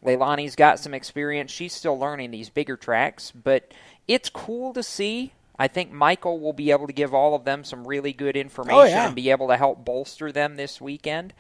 Leilani's 0.05 0.57
got 0.57 0.79
some 0.79 0.95
experience. 0.95 1.51
She's 1.51 1.73
still 1.73 1.99
learning 1.99 2.31
these 2.31 2.49
bigger 2.49 2.77
tracks, 2.77 3.33
but 3.33 3.73
it's 4.07 4.29
cool 4.29 4.73
to 4.75 4.83
see. 4.83 5.33
I 5.59 5.69
think 5.69 5.91
Michael 5.91 6.39
will 6.39 6.53
be 6.53 6.71
able 6.71 6.87
to 6.87 6.93
give 6.93 7.15
all 7.15 7.35
of 7.35 7.45
them 7.45 7.65
some 7.65 7.87
really 7.87 8.13
good 8.13 8.37
information 8.37 8.89
yeah. 8.89 9.07
and 9.07 9.17
be 9.17 9.31
able 9.31 9.49
to 9.49 9.57
help 9.57 9.85
bolster 9.85 10.31
them 10.31 10.57
this 10.57 10.81
weekend. 10.81 11.33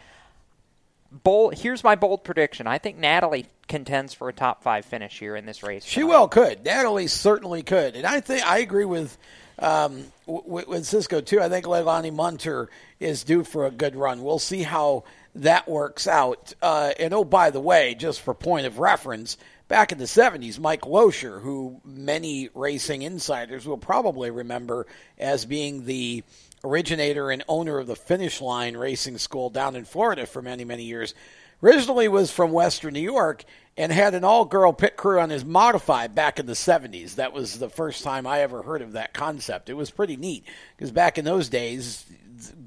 Bold, 1.22 1.54
here's 1.54 1.84
my 1.84 1.94
bold 1.94 2.24
prediction. 2.24 2.66
I 2.66 2.78
think 2.78 2.96
Natalie 2.96 3.46
contends 3.68 4.12
for 4.12 4.28
a 4.28 4.32
top 4.32 4.62
five 4.62 4.84
finish 4.84 5.18
here 5.18 5.36
in 5.36 5.46
this 5.46 5.62
race. 5.62 5.84
She 5.84 6.04
well 6.04 6.28
could. 6.28 6.64
Natalie 6.64 7.06
certainly 7.06 7.62
could, 7.62 7.96
and 7.96 8.06
I 8.06 8.20
think 8.20 8.46
I 8.46 8.58
agree 8.58 8.84
with 8.84 9.16
um, 9.58 10.04
with, 10.26 10.68
with 10.68 10.86
Cisco 10.86 11.20
too. 11.20 11.40
I 11.40 11.48
think 11.48 11.66
Leilani 11.66 12.12
Munter 12.12 12.68
is 13.00 13.24
due 13.24 13.44
for 13.44 13.66
a 13.66 13.70
good 13.70 13.96
run. 13.96 14.22
We'll 14.22 14.38
see 14.38 14.62
how 14.62 15.04
that 15.36 15.68
works 15.68 16.06
out. 16.06 16.52
Uh, 16.60 16.92
and 16.98 17.14
oh, 17.14 17.24
by 17.24 17.50
the 17.50 17.60
way, 17.60 17.94
just 17.94 18.20
for 18.20 18.34
point 18.34 18.66
of 18.66 18.78
reference, 18.78 19.36
back 19.68 19.92
in 19.92 19.98
the 19.98 20.04
'70s, 20.04 20.58
Mike 20.58 20.82
Loescher, 20.82 21.40
who 21.40 21.80
many 21.84 22.50
racing 22.54 23.02
insiders 23.02 23.66
will 23.66 23.78
probably 23.78 24.30
remember 24.30 24.86
as 25.18 25.44
being 25.44 25.84
the 25.84 26.24
originator 26.66 27.30
and 27.30 27.44
owner 27.48 27.78
of 27.78 27.86
the 27.86 27.96
Finish 27.96 28.40
Line 28.40 28.76
Racing 28.76 29.18
School 29.18 29.50
down 29.50 29.76
in 29.76 29.84
Florida 29.84 30.26
for 30.26 30.42
many, 30.42 30.64
many 30.64 30.84
years. 30.84 31.14
Originally 31.62 32.08
was 32.08 32.30
from 32.30 32.52
Western 32.52 32.92
New 32.92 33.00
York 33.00 33.44
and 33.76 33.90
had 33.90 34.14
an 34.14 34.24
all-girl 34.24 34.72
pit 34.72 34.96
crew 34.96 35.20
on 35.20 35.30
his 35.30 35.44
modified 35.44 36.14
back 36.14 36.38
in 36.38 36.46
the 36.46 36.52
70s. 36.52 37.14
That 37.14 37.32
was 37.32 37.58
the 37.58 37.70
first 37.70 38.02
time 38.04 38.26
I 38.26 38.40
ever 38.40 38.62
heard 38.62 38.82
of 38.82 38.92
that 38.92 39.14
concept. 39.14 39.70
It 39.70 39.74
was 39.74 39.90
pretty 39.90 40.16
neat 40.16 40.44
because 40.76 40.90
back 40.90 41.18
in 41.18 41.24
those 41.24 41.48
days, 41.48 42.04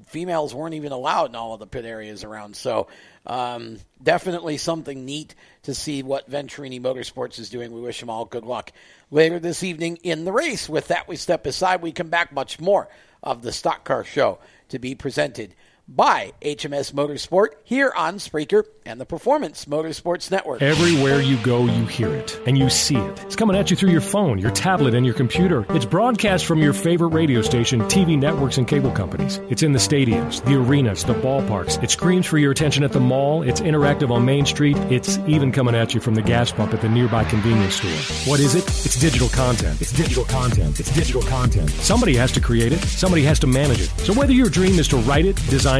females 0.06 0.54
weren't 0.54 0.74
even 0.74 0.92
allowed 0.92 1.30
in 1.30 1.36
all 1.36 1.54
of 1.54 1.60
the 1.60 1.66
pit 1.66 1.84
areas 1.84 2.24
around. 2.24 2.56
So 2.56 2.88
um, 3.26 3.78
definitely 4.02 4.56
something 4.56 5.04
neat 5.04 5.34
to 5.64 5.74
see 5.74 6.02
what 6.02 6.30
Venturini 6.30 6.80
Motorsports 6.80 7.38
is 7.38 7.50
doing. 7.50 7.72
We 7.72 7.80
wish 7.80 8.00
them 8.00 8.10
all 8.10 8.24
good 8.24 8.44
luck 8.44 8.72
later 9.10 9.38
this 9.38 9.62
evening 9.62 9.98
in 10.02 10.24
the 10.24 10.32
race. 10.32 10.68
With 10.68 10.88
that, 10.88 11.06
we 11.06 11.16
step 11.16 11.46
aside. 11.46 11.82
We 11.82 11.92
come 11.92 12.08
back 12.08 12.32
much 12.32 12.58
more 12.58 12.88
of 13.22 13.42
the 13.42 13.52
Stock 13.52 13.84
Car 13.84 14.04
Show 14.04 14.38
to 14.68 14.78
be 14.78 14.94
presented 14.94 15.54
by 15.90 16.32
HMS 16.40 16.92
Motorsport 16.92 17.48
here 17.64 17.92
on 17.96 18.18
Spreaker 18.18 18.62
and 18.86 19.00
the 19.00 19.04
Performance 19.04 19.64
Motorsports 19.64 20.30
Network. 20.30 20.62
Everywhere 20.62 21.20
you 21.20 21.36
go, 21.38 21.66
you 21.66 21.84
hear 21.86 22.14
it 22.14 22.40
and 22.46 22.56
you 22.56 22.70
see 22.70 22.96
it. 22.96 23.24
It's 23.24 23.34
coming 23.34 23.56
at 23.56 23.70
you 23.70 23.76
through 23.76 23.90
your 23.90 24.00
phone, 24.00 24.38
your 24.38 24.52
tablet, 24.52 24.94
and 24.94 25.04
your 25.04 25.16
computer. 25.16 25.66
It's 25.70 25.84
broadcast 25.84 26.46
from 26.46 26.60
your 26.60 26.72
favorite 26.72 27.08
radio 27.08 27.42
station, 27.42 27.80
TV 27.82 28.16
networks, 28.16 28.56
and 28.56 28.68
cable 28.68 28.92
companies. 28.92 29.38
It's 29.50 29.64
in 29.64 29.72
the 29.72 29.80
stadiums, 29.80 30.44
the 30.44 30.54
arenas, 30.54 31.04
the 31.04 31.14
ballparks. 31.14 31.82
It 31.82 31.90
screams 31.90 32.24
for 32.24 32.38
your 32.38 32.52
attention 32.52 32.84
at 32.84 32.92
the 32.92 33.00
mall. 33.00 33.42
It's 33.42 33.60
interactive 33.60 34.10
on 34.10 34.24
Main 34.24 34.46
Street. 34.46 34.76
It's 34.90 35.18
even 35.26 35.50
coming 35.50 35.74
at 35.74 35.92
you 35.92 36.00
from 36.00 36.14
the 36.14 36.22
gas 36.22 36.52
pump 36.52 36.72
at 36.72 36.82
the 36.82 36.88
nearby 36.88 37.24
convenience 37.24 37.74
store. 37.74 38.30
What 38.30 38.38
is 38.38 38.54
it? 38.54 38.64
It's 38.64 38.98
digital 38.98 39.28
content. 39.28 39.80
It's 39.80 39.92
digital 39.92 40.24
content. 40.24 40.78
It's 40.78 40.94
digital 40.94 41.22
content. 41.22 41.68
Somebody 41.70 42.14
has 42.14 42.30
to 42.32 42.40
create 42.40 42.72
it. 42.72 42.80
Somebody 42.80 43.24
has 43.24 43.40
to 43.40 43.48
manage 43.48 43.80
it. 43.80 43.88
So 43.98 44.14
whether 44.14 44.32
your 44.32 44.48
dream 44.48 44.78
is 44.78 44.86
to 44.88 44.96
write 44.98 45.24
it, 45.24 45.36
design 45.48 45.79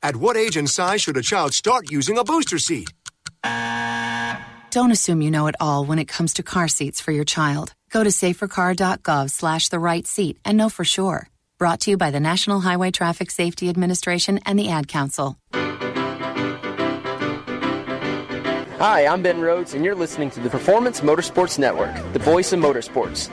At 0.00 0.14
what 0.14 0.36
age 0.36 0.56
and 0.56 0.70
size 0.70 1.02
should 1.02 1.16
a 1.16 1.22
child 1.22 1.54
start 1.54 1.90
using 1.90 2.18
a 2.18 2.24
booster 2.24 2.58
seat? 2.58 2.92
Don't 4.70 4.92
assume 4.92 5.22
you 5.22 5.30
know 5.30 5.48
it 5.48 5.56
all 5.60 5.84
when 5.84 5.98
it 5.98 6.06
comes 6.06 6.34
to 6.34 6.42
car 6.42 6.68
seats 6.68 7.00
for 7.00 7.10
your 7.10 7.24
child. 7.24 7.72
Go 7.90 8.04
to 8.04 8.10
safercar.gov 8.10 9.30
slash 9.30 9.70
the 9.70 9.78
right 9.80 10.06
seat 10.06 10.38
and 10.44 10.56
know 10.56 10.68
for 10.68 10.84
sure. 10.84 11.28
Brought 11.58 11.80
to 11.80 11.90
you 11.90 11.96
by 11.96 12.12
the 12.12 12.20
National 12.20 12.60
Highway 12.60 12.92
Traffic 12.92 13.30
Safety 13.30 13.68
Administration 13.68 14.38
and 14.46 14.56
the 14.58 14.68
Ad 14.68 14.86
Council. 14.86 15.36
Hi, 18.78 19.06
I'm 19.06 19.22
Ben 19.22 19.40
Rhodes, 19.40 19.74
and 19.74 19.84
you're 19.84 19.96
listening 19.96 20.30
to 20.30 20.40
the 20.40 20.50
Performance 20.50 21.00
Motorsports 21.00 21.58
Network, 21.58 21.92
the 22.12 22.20
voice 22.20 22.52
of 22.52 22.60
motorsports. 22.60 23.28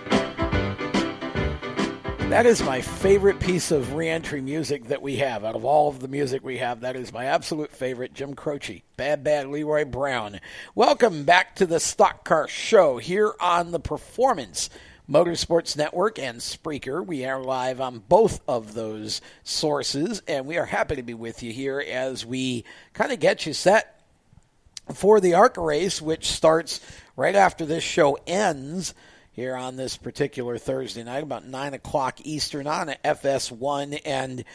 That 2.36 2.46
is 2.46 2.62
my 2.62 2.82
favorite 2.82 3.40
piece 3.40 3.72
of 3.72 3.94
reentry 3.94 4.42
music 4.42 4.90
that 4.90 5.02
we 5.02 5.16
have. 5.16 5.46
Out 5.46 5.56
of 5.56 5.64
all 5.64 5.88
of 5.88 6.02
the 6.02 6.10
music 6.10 6.44
we 6.44 6.58
have, 6.58 6.82
that 6.82 6.98
is 6.98 7.14
my 7.14 7.28
absolute 7.28 7.72
favorite. 7.72 8.14
Jim 8.14 8.34
Croce, 8.34 8.84
Bad 8.98 9.24
Bad 9.24 9.48
Leroy 9.48 9.86
Brown. 9.86 10.42
Welcome 10.76 11.24
back 11.24 11.56
to 11.56 11.66
the 11.66 11.80
Stock 11.80 12.26
Car 12.26 12.50
Show 12.50 12.98
here 12.98 13.36
on 13.40 13.72
the 13.72 13.80
Performance 13.80 14.70
Motorsports 15.10 15.78
Network 15.78 16.20
and 16.20 16.40
Spreaker. 16.40 17.06
We 17.06 17.24
are 17.24 17.42
live 17.42 17.80
on 17.80 18.00
both 18.00 18.42
of 18.50 18.74
those 18.74 19.22
sources, 19.46 20.22
and 20.28 20.46
we 20.46 20.58
are 20.58 20.66
happy 20.66 20.98
to 20.98 21.04
be 21.04 21.14
with 21.14 21.42
you 21.42 21.54
here 21.54 21.80
as 21.80 22.26
we 22.26 22.66
kind 22.92 23.14
of 23.14 23.22
get 23.22 23.46
you 23.46 23.54
set 23.54 24.02
for 24.94 25.22
the 25.22 25.36
ARCA 25.36 25.62
race, 25.62 26.02
which 26.02 26.30
starts 26.30 26.82
right 27.16 27.36
after 27.36 27.66
this 27.66 27.82
show 27.82 28.18
ends 28.28 28.94
here 29.36 29.56
on 29.56 29.76
this 29.76 29.98
particular 29.98 30.58
Thursday 30.58 31.04
night, 31.04 31.22
about 31.22 31.46
9 31.46 31.74
o'clock 31.74 32.20
Eastern 32.24 32.68
on 32.68 32.88
FS1. 33.04 34.00
And, 34.06 34.46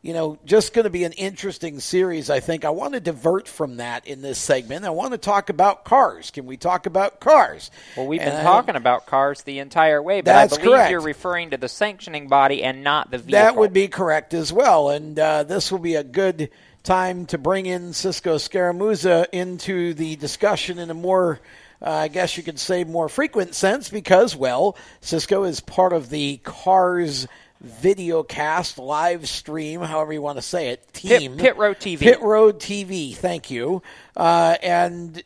you 0.00 0.14
know, 0.14 0.38
just 0.46 0.72
going 0.72 0.84
to 0.84 0.90
be 0.90 1.04
an 1.04 1.12
interesting 1.12 1.78
series, 1.78 2.30
I 2.30 2.40
think. 2.40 2.64
I 2.64 2.70
want 2.70 2.94
to 2.94 3.00
divert 3.00 3.46
from 3.46 3.76
that 3.76 4.06
in 4.06 4.22
this 4.22 4.38
segment. 4.38 4.86
I 4.86 4.90
want 4.90 5.12
to 5.12 5.18
talk 5.18 5.50
about 5.50 5.84
cars. 5.84 6.30
Can 6.30 6.46
we 6.46 6.56
talk 6.56 6.86
about 6.86 7.20
cars? 7.20 7.70
Well, 7.98 8.06
we've 8.06 8.20
been 8.20 8.42
talking 8.42 8.76
about 8.76 9.04
cars 9.04 9.42
the 9.42 9.58
entire 9.58 10.02
way, 10.02 10.22
but 10.22 10.34
I 10.34 10.46
believe 10.46 10.64
correct. 10.64 10.90
you're 10.90 11.02
referring 11.02 11.50
to 11.50 11.58
the 11.58 11.68
sanctioning 11.68 12.28
body 12.28 12.62
and 12.62 12.82
not 12.82 13.10
the 13.10 13.18
vehicle. 13.18 13.32
That 13.32 13.56
would 13.56 13.74
be 13.74 13.88
correct 13.88 14.32
as 14.32 14.50
well. 14.50 14.88
And 14.88 15.18
uh, 15.18 15.42
this 15.42 15.70
will 15.70 15.80
be 15.80 15.96
a 15.96 16.04
good 16.04 16.48
time 16.82 17.26
to 17.26 17.36
bring 17.36 17.66
in 17.66 17.92
Cisco 17.92 18.36
Scaramuza 18.36 19.26
into 19.32 19.92
the 19.92 20.16
discussion 20.16 20.78
in 20.78 20.88
a 20.88 20.94
more, 20.94 21.40
uh, 21.82 21.90
I 21.90 22.08
guess 22.08 22.36
you 22.36 22.42
could 22.42 22.58
say, 22.58 22.84
more 22.84 23.08
frequent 23.08 23.54
sense 23.54 23.88
because, 23.88 24.36
well, 24.36 24.76
Cisco 25.00 25.44
is 25.44 25.60
part 25.60 25.92
of 25.92 26.10
the 26.10 26.38
Cars 26.38 27.26
video 27.60 28.22
cast, 28.22 28.78
live 28.78 29.28
stream, 29.28 29.80
however 29.80 30.12
you 30.12 30.22
want 30.22 30.38
to 30.38 30.42
say 30.42 30.68
it, 30.68 30.92
Pit- 30.92 31.20
team. 31.20 31.36
Pit 31.36 31.56
Road 31.56 31.78
TV. 31.78 31.98
Pit 31.98 32.22
Road 32.22 32.58
TV, 32.58 33.14
thank 33.14 33.50
you. 33.50 33.82
Uh, 34.16 34.56
and 34.62 35.22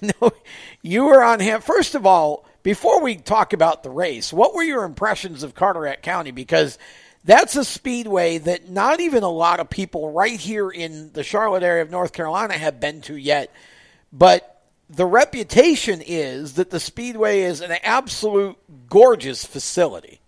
no, 0.20 0.30
you 0.82 1.04
were 1.04 1.22
on 1.22 1.40
hand. 1.40 1.62
First 1.62 1.94
of 1.94 2.06
all, 2.06 2.46
before 2.62 3.02
we 3.02 3.16
talk 3.16 3.52
about 3.52 3.82
the 3.82 3.90
race, 3.90 4.32
what 4.32 4.54
were 4.54 4.62
your 4.62 4.84
impressions 4.84 5.42
of 5.42 5.54
Carteret 5.54 6.02
County? 6.02 6.30
Because 6.30 6.78
that's 7.24 7.56
a 7.56 7.64
speedway 7.64 8.38
that 8.38 8.70
not 8.70 9.00
even 9.00 9.22
a 9.22 9.30
lot 9.30 9.60
of 9.60 9.68
people 9.68 10.12
right 10.12 10.38
here 10.38 10.70
in 10.70 11.12
the 11.12 11.22
Charlotte 11.22 11.62
area 11.62 11.82
of 11.82 11.90
North 11.90 12.12
Carolina 12.12 12.54
have 12.54 12.80
been 12.80 13.02
to 13.02 13.16
yet. 13.16 13.52
But 14.12 14.57
the 14.90 15.06
reputation 15.06 16.02
is 16.04 16.54
that 16.54 16.70
the 16.70 16.80
speedway 16.80 17.40
is 17.40 17.60
an 17.60 17.72
absolute 17.82 18.56
gorgeous 18.88 19.44
facility. 19.44 20.20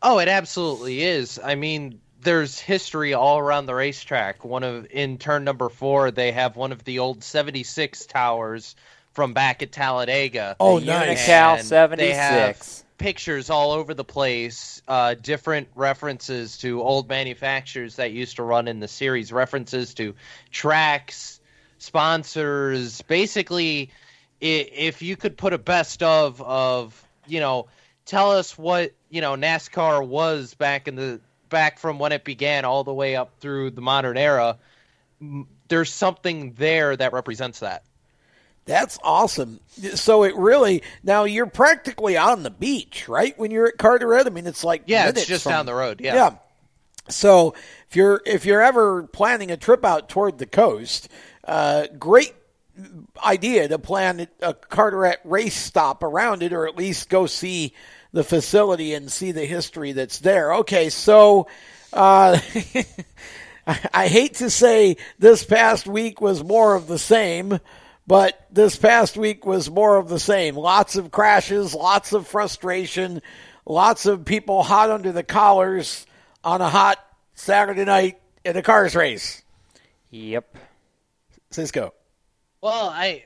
Oh, 0.00 0.18
it 0.18 0.28
absolutely 0.28 1.02
is. 1.02 1.40
I 1.42 1.56
mean, 1.56 2.00
there's 2.20 2.58
history 2.58 3.14
all 3.14 3.38
around 3.38 3.66
the 3.66 3.74
racetrack. 3.74 4.44
One 4.44 4.62
of 4.62 4.86
in 4.90 5.18
turn 5.18 5.44
number 5.44 5.68
four, 5.68 6.10
they 6.10 6.32
have 6.32 6.56
one 6.56 6.72
of 6.72 6.84
the 6.84 7.00
old 7.00 7.24
'76 7.24 8.06
towers 8.06 8.76
from 9.12 9.32
back 9.34 9.62
at 9.62 9.72
Talladega. 9.72 10.56
Oh, 10.60 10.78
The 10.78 10.86
nice. 10.86 11.26
Unocal 11.26 11.90
And 11.90 11.98
They 11.98 12.12
have 12.12 12.56
76. 12.56 12.84
pictures 12.98 13.50
all 13.50 13.72
over 13.72 13.94
the 13.94 14.04
place, 14.04 14.82
uh, 14.86 15.14
different 15.14 15.68
references 15.74 16.58
to 16.58 16.80
old 16.82 17.08
manufacturers 17.08 17.96
that 17.96 18.12
used 18.12 18.36
to 18.36 18.44
run 18.44 18.68
in 18.68 18.78
the 18.78 18.88
series, 18.88 19.32
references 19.32 19.94
to 19.94 20.14
tracks, 20.52 21.37
sponsors. 21.78 23.02
Basically, 23.02 23.90
if 24.40 25.02
you 25.02 25.16
could 25.16 25.36
put 25.36 25.52
a 25.52 25.58
best 25.58 26.02
of 26.02 26.40
of 26.42 27.02
you 27.26 27.40
know, 27.40 27.66
tell 28.06 28.30
us 28.32 28.56
what 28.56 28.92
you 29.10 29.20
know 29.20 29.34
NASCAR 29.34 30.06
was 30.06 30.54
back 30.54 30.88
in 30.88 30.94
the 30.96 31.20
back 31.48 31.78
from 31.78 31.98
when 31.98 32.12
it 32.12 32.24
began 32.24 32.64
all 32.64 32.84
the 32.84 32.92
way 32.92 33.16
up 33.16 33.30
through 33.40 33.70
the 33.70 33.80
modern 33.80 34.16
era. 34.16 34.58
There's 35.68 35.92
something 35.92 36.52
there 36.54 36.96
that 36.96 37.12
represents 37.12 37.60
that. 37.60 37.82
That's 38.64 38.98
awesome. 39.02 39.60
So 39.94 40.24
it 40.24 40.36
really 40.36 40.82
now 41.02 41.24
you're 41.24 41.46
practically 41.46 42.16
on 42.18 42.42
the 42.42 42.50
beach, 42.50 43.08
right? 43.08 43.36
When 43.38 43.50
you're 43.50 43.68
at 43.68 43.78
Carteret, 43.78 44.26
I 44.26 44.30
mean 44.30 44.46
it's 44.46 44.62
like 44.62 44.82
Yeah, 44.86 45.08
it's 45.08 45.24
just 45.26 45.44
from- 45.44 45.52
down 45.52 45.66
the 45.66 45.74
road, 45.74 46.00
yeah. 46.02 46.14
yeah. 46.14 46.30
So 47.08 47.54
if 47.88 47.96
you're 47.96 48.20
if 48.26 48.44
you're 48.44 48.60
ever 48.60 49.04
planning 49.04 49.50
a 49.50 49.56
trip 49.56 49.84
out 49.86 50.10
toward 50.10 50.36
the 50.36 50.44
coast, 50.46 51.08
uh, 51.48 51.86
great 51.98 52.34
idea 53.24 53.66
to 53.68 53.78
plan 53.78 54.28
a 54.40 54.54
Carteret 54.54 55.18
race 55.24 55.56
stop 55.56 56.02
around 56.02 56.42
it, 56.42 56.52
or 56.52 56.68
at 56.68 56.76
least 56.76 57.08
go 57.08 57.26
see 57.26 57.74
the 58.12 58.22
facility 58.22 58.94
and 58.94 59.10
see 59.10 59.32
the 59.32 59.44
history 59.44 59.92
that's 59.92 60.20
there. 60.20 60.54
Okay, 60.54 60.90
so. 60.90 61.48
Uh, 61.92 62.38
I 63.92 64.08
hate 64.08 64.36
to 64.36 64.48
say 64.48 64.96
this 65.18 65.44
past 65.44 65.86
week 65.86 66.22
was 66.22 66.42
more 66.42 66.74
of 66.74 66.86
the 66.86 66.98
same, 66.98 67.60
but 68.06 68.46
this 68.50 68.76
past 68.76 69.18
week 69.18 69.44
was 69.44 69.70
more 69.70 69.98
of 69.98 70.08
the 70.08 70.18
same. 70.18 70.56
Lots 70.56 70.96
of 70.96 71.10
crashes, 71.10 71.74
lots 71.74 72.14
of 72.14 72.26
frustration, 72.26 73.20
lots 73.66 74.06
of 74.06 74.24
people 74.24 74.62
hot 74.62 74.88
under 74.88 75.12
the 75.12 75.22
collars 75.22 76.06
on 76.42 76.62
a 76.62 76.68
hot 76.70 76.98
Saturday 77.34 77.84
night 77.84 78.18
in 78.42 78.56
a 78.56 78.62
cars 78.62 78.96
race. 78.96 79.42
Yep. 80.10 80.56
Cisco. 81.50 81.94
Well, 82.60 82.88
I, 82.88 83.24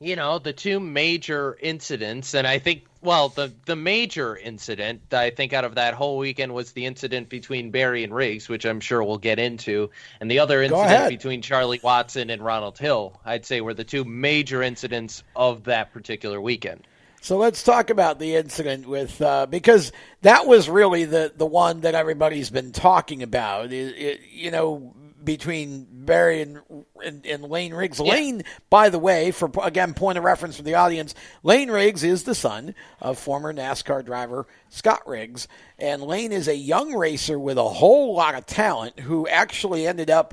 you 0.00 0.16
know, 0.16 0.38
the 0.38 0.52
two 0.52 0.80
major 0.80 1.56
incidents, 1.60 2.34
and 2.34 2.46
I 2.46 2.58
think, 2.58 2.84
well, 3.00 3.28
the 3.28 3.52
the 3.66 3.76
major 3.76 4.36
incident 4.36 5.14
I 5.14 5.30
think 5.30 5.52
out 5.52 5.64
of 5.64 5.76
that 5.76 5.94
whole 5.94 6.18
weekend 6.18 6.52
was 6.52 6.72
the 6.72 6.86
incident 6.86 7.28
between 7.28 7.70
Berry 7.70 8.04
and 8.04 8.14
Riggs, 8.14 8.48
which 8.48 8.64
I'm 8.64 8.80
sure 8.80 9.02
we'll 9.02 9.18
get 9.18 9.38
into, 9.38 9.90
and 10.20 10.30
the 10.30 10.40
other 10.40 10.62
incident 10.62 11.08
between 11.08 11.42
Charlie 11.42 11.80
Watson 11.82 12.30
and 12.30 12.42
Ronald 12.42 12.78
Hill. 12.78 13.20
I'd 13.24 13.46
say 13.46 13.60
were 13.60 13.74
the 13.74 13.84
two 13.84 14.04
major 14.04 14.62
incidents 14.62 15.22
of 15.34 15.64
that 15.64 15.92
particular 15.92 16.40
weekend. 16.40 16.86
So 17.22 17.38
let's 17.38 17.62
talk 17.62 17.90
about 17.90 18.18
the 18.18 18.36
incident 18.36 18.86
with 18.86 19.20
uh, 19.20 19.46
because 19.46 19.92
that 20.22 20.46
was 20.46 20.68
really 20.68 21.04
the 21.06 21.32
the 21.34 21.46
one 21.46 21.80
that 21.80 21.94
everybody's 21.94 22.50
been 22.50 22.72
talking 22.72 23.22
about. 23.22 23.72
It, 23.72 23.96
it, 23.96 24.20
you 24.30 24.50
know, 24.50 24.94
between 25.26 25.86
Berry 25.90 26.40
and, 26.40 26.60
and, 27.04 27.26
and 27.26 27.44
Lane 27.44 27.74
Riggs. 27.74 28.00
Yeah. 28.00 28.12
Lane, 28.12 28.42
by 28.70 28.88
the 28.88 28.98
way, 28.98 29.30
for 29.30 29.50
again 29.62 29.92
point 29.92 30.16
of 30.16 30.24
reference 30.24 30.56
for 30.56 30.62
the 30.62 30.76
audience, 30.76 31.14
Lane 31.42 31.70
Riggs 31.70 32.02
is 32.02 32.22
the 32.22 32.34
son 32.34 32.74
of 33.02 33.18
former 33.18 33.52
NASCAR 33.52 34.02
driver 34.06 34.46
Scott 34.70 35.06
Riggs, 35.06 35.48
and 35.78 36.02
Lane 36.02 36.32
is 36.32 36.48
a 36.48 36.56
young 36.56 36.94
racer 36.94 37.38
with 37.38 37.58
a 37.58 37.68
whole 37.68 38.14
lot 38.14 38.34
of 38.34 38.46
talent 38.46 39.00
who 39.00 39.28
actually 39.28 39.86
ended 39.86 40.08
up 40.08 40.32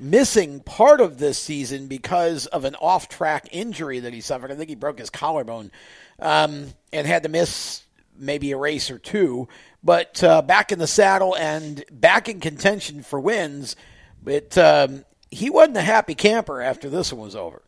missing 0.00 0.58
part 0.58 1.00
of 1.00 1.18
this 1.18 1.38
season 1.38 1.86
because 1.86 2.46
of 2.46 2.64
an 2.64 2.74
off-track 2.76 3.46
injury 3.52 4.00
that 4.00 4.12
he 4.12 4.20
suffered. 4.20 4.50
I 4.50 4.56
think 4.56 4.68
he 4.68 4.74
broke 4.74 4.98
his 4.98 5.10
collarbone 5.10 5.70
um, 6.18 6.72
and 6.92 7.06
had 7.06 7.22
to 7.22 7.28
miss 7.28 7.84
maybe 8.18 8.50
a 8.52 8.56
race 8.56 8.90
or 8.90 8.98
two. 8.98 9.48
But 9.84 10.22
uh, 10.22 10.42
back 10.42 10.72
in 10.72 10.78
the 10.78 10.86
saddle 10.86 11.36
and 11.36 11.84
back 11.90 12.28
in 12.28 12.40
contention 12.40 13.02
for 13.02 13.20
wins. 13.20 13.76
But 14.22 14.56
um, 14.56 15.04
he 15.30 15.50
wasn't 15.50 15.78
a 15.78 15.82
happy 15.82 16.14
camper 16.14 16.60
after 16.60 16.88
this 16.88 17.12
one 17.12 17.22
was 17.22 17.36
over. 17.36 17.62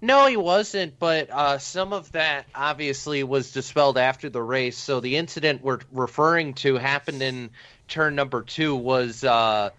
No, 0.00 0.26
he 0.26 0.36
wasn't, 0.36 0.98
but 0.98 1.28
uh, 1.30 1.58
some 1.58 1.92
of 1.92 2.12
that 2.12 2.46
obviously 2.54 3.24
was 3.24 3.50
dispelled 3.50 3.98
after 3.98 4.30
the 4.30 4.42
race. 4.42 4.78
So 4.78 5.00
the 5.00 5.16
incident 5.16 5.62
we're 5.62 5.80
referring 5.92 6.54
to 6.54 6.76
happened 6.76 7.20
in 7.20 7.50
turn 7.88 8.14
number 8.14 8.42
two 8.42 8.76
was, 8.76 9.24
uh, 9.24 9.70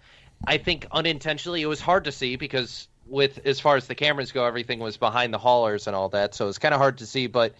I 0.46 0.58
think, 0.58 0.86
unintentionally. 0.92 1.62
It 1.62 1.66
was 1.66 1.80
hard 1.80 2.04
to 2.04 2.12
see 2.12 2.36
because, 2.36 2.86
with 3.06 3.40
as 3.46 3.60
far 3.60 3.76
as 3.76 3.86
the 3.86 3.94
cameras 3.94 4.30
go, 4.32 4.44
everything 4.44 4.78
was 4.78 4.98
behind 4.98 5.32
the 5.32 5.38
haulers 5.38 5.86
and 5.86 5.96
all 5.96 6.10
that. 6.10 6.34
So 6.34 6.44
it 6.44 6.48
was 6.48 6.58
kind 6.58 6.74
of 6.74 6.80
hard 6.80 6.98
to 6.98 7.06
see. 7.06 7.26
But 7.26 7.54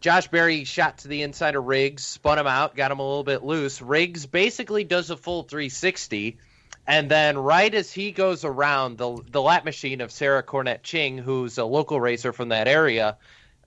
Josh 0.00 0.28
Berry 0.28 0.64
shot 0.64 0.98
to 0.98 1.08
the 1.08 1.20
inside 1.20 1.54
of 1.54 1.64
Riggs, 1.64 2.02
spun 2.02 2.38
him 2.38 2.46
out, 2.46 2.76
got 2.76 2.92
him 2.92 2.98
a 2.98 3.06
little 3.06 3.24
bit 3.24 3.44
loose. 3.44 3.82
Riggs 3.82 4.24
basically 4.24 4.84
does 4.84 5.10
a 5.10 5.18
full 5.18 5.42
360. 5.42 6.38
And 6.86 7.10
then, 7.10 7.38
right 7.38 7.74
as 7.74 7.90
he 7.90 8.12
goes 8.12 8.44
around, 8.44 8.98
the 8.98 9.18
the 9.30 9.40
lap 9.40 9.64
machine 9.64 10.00
of 10.00 10.12
Sarah 10.12 10.42
Cornett 10.42 10.82
Ching, 10.82 11.16
who's 11.16 11.56
a 11.56 11.64
local 11.64 12.00
racer 12.00 12.32
from 12.32 12.50
that 12.50 12.68
area, 12.68 13.16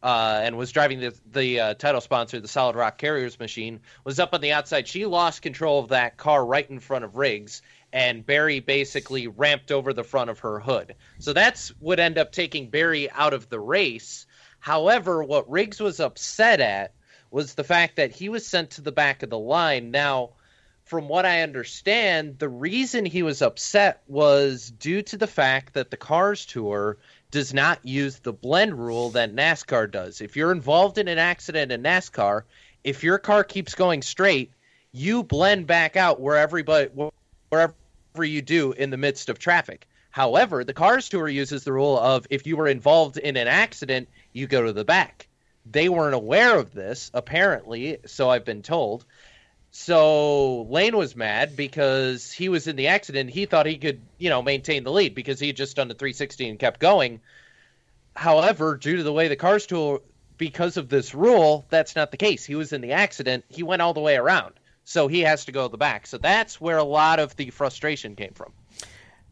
uh, 0.03 0.41
and 0.43 0.55
was 0.57 0.71
driving 0.71 0.99
the 0.99 1.15
the 1.31 1.59
uh, 1.59 1.73
title 1.73 2.01
sponsor, 2.01 2.39
the 2.39 2.47
Solid 2.47 2.75
Rock 2.75 2.97
Carriers 2.99 3.39
machine, 3.39 3.79
was 4.03 4.19
up 4.19 4.33
on 4.33 4.41
the 4.41 4.53
outside. 4.53 4.87
She 4.87 5.05
lost 5.05 5.41
control 5.41 5.79
of 5.79 5.89
that 5.89 6.17
car 6.17 6.45
right 6.45 6.69
in 6.69 6.79
front 6.79 7.05
of 7.05 7.15
Riggs, 7.15 7.63
and 7.91 8.25
Berry 8.25 8.59
basically 8.59 9.27
ramped 9.27 9.71
over 9.71 9.93
the 9.93 10.03
front 10.03 10.29
of 10.29 10.39
her 10.39 10.59
hood. 10.59 10.95
So 11.17 11.33
that's 11.33 11.69
what 11.79 11.99
ended 11.99 12.19
up 12.19 12.31
taking 12.31 12.69
Berry 12.69 13.09
out 13.09 13.33
of 13.33 13.49
the 13.49 13.59
race. 13.59 14.27
However, 14.59 15.23
what 15.23 15.49
Riggs 15.49 15.79
was 15.79 15.99
upset 15.99 16.59
at 16.59 16.93
was 17.31 17.55
the 17.55 17.63
fact 17.63 17.95
that 17.95 18.11
he 18.11 18.29
was 18.29 18.45
sent 18.45 18.71
to 18.71 18.81
the 18.81 18.91
back 18.91 19.23
of 19.23 19.29
the 19.29 19.39
line. 19.39 19.91
Now, 19.91 20.31
from 20.87 21.09
what 21.09 21.25
I 21.25 21.41
understand, 21.41 22.39
the 22.39 22.47
reason 22.47 23.05
he 23.05 23.21
was 23.21 23.41
upset 23.41 24.01
was 24.07 24.71
due 24.71 25.01
to 25.03 25.17
the 25.17 25.27
fact 25.27 25.73
that 25.73 25.91
the 25.91 25.97
Cars 25.97 26.45
Tour 26.45 26.97
does 27.29 27.53
not 27.53 27.85
use 27.85 28.19
the 28.19 28.31
blend 28.31 28.79
rule 28.79 29.09
that 29.09 29.35
NASCAR 29.35 29.91
does. 29.91 30.21
If 30.21 30.37
you're 30.37 30.53
involved 30.53 30.97
in 30.97 31.09
an 31.09 31.17
accident 31.17 31.73
in 31.73 31.83
NASCAR, 31.83 32.43
if 32.85 33.03
your 33.03 33.17
car 33.17 33.43
keeps 33.43 33.75
going 33.75 34.01
straight, 34.01 34.51
you 34.93 35.23
blend 35.23 35.67
back 35.67 35.97
out 35.97 36.21
where 36.21 36.37
everybody 36.37 36.89
wherever 37.49 37.73
you 38.23 38.41
do 38.41 38.71
in 38.71 38.89
the 38.89 38.97
midst 38.97 39.27
of 39.27 39.39
traffic. 39.39 39.87
However, 40.09 40.63
the 40.63 40.73
Cars 40.73 41.09
Tour 41.09 41.27
uses 41.27 41.65
the 41.65 41.73
rule 41.73 41.99
of 41.99 42.25
if 42.29 42.47
you 42.47 42.55
were 42.55 42.67
involved 42.67 43.17
in 43.17 43.35
an 43.35 43.47
accident, 43.47 44.07
you 44.31 44.47
go 44.47 44.65
to 44.65 44.71
the 44.71 44.85
back. 44.85 45.27
They 45.69 45.89
weren't 45.89 46.15
aware 46.15 46.57
of 46.57 46.73
this, 46.73 47.11
apparently, 47.13 47.97
so 48.05 48.29
I've 48.29 48.45
been 48.45 48.61
told. 48.61 49.05
So 49.79 50.63
Lane 50.63 50.97
was 50.97 51.15
mad 51.15 51.55
because 51.55 52.31
he 52.31 52.49
was 52.49 52.65
in 52.65 52.75
the 52.75 52.87
accident. 52.87 53.29
He 53.29 53.45
thought 53.45 53.67
he 53.67 53.77
could, 53.77 54.01
you 54.17 54.27
know, 54.27 54.41
maintain 54.41 54.83
the 54.83 54.91
lead 54.91 55.13
because 55.13 55.39
he 55.39 55.47
had 55.47 55.55
just 55.55 55.75
done 55.75 55.87
the 55.87 55.93
360 55.93 56.49
and 56.49 56.57
kept 56.59 56.79
going. 56.79 57.21
However, 58.15 58.75
due 58.75 58.97
to 58.97 59.03
the 59.03 59.13
way 59.13 59.27
the 59.27 59.35
Cars 59.35 59.67
Tour, 59.67 60.01
because 60.39 60.77
of 60.77 60.89
this 60.89 61.13
rule, 61.13 61.63
that's 61.69 61.95
not 61.95 62.09
the 62.09 62.17
case. 62.17 62.43
He 62.43 62.55
was 62.55 62.73
in 62.73 62.81
the 62.81 62.93
accident. 62.93 63.45
He 63.49 63.61
went 63.61 63.83
all 63.83 63.93
the 63.93 64.01
way 64.01 64.17
around. 64.17 64.55
So 64.83 65.07
he 65.07 65.21
has 65.21 65.45
to 65.45 65.51
go 65.51 65.67
to 65.67 65.71
the 65.71 65.77
back. 65.77 66.07
So 66.07 66.17
that's 66.17 66.59
where 66.59 66.77
a 66.77 66.83
lot 66.83 67.19
of 67.19 67.35
the 67.35 67.51
frustration 67.51 68.15
came 68.15 68.33
from. 68.33 68.53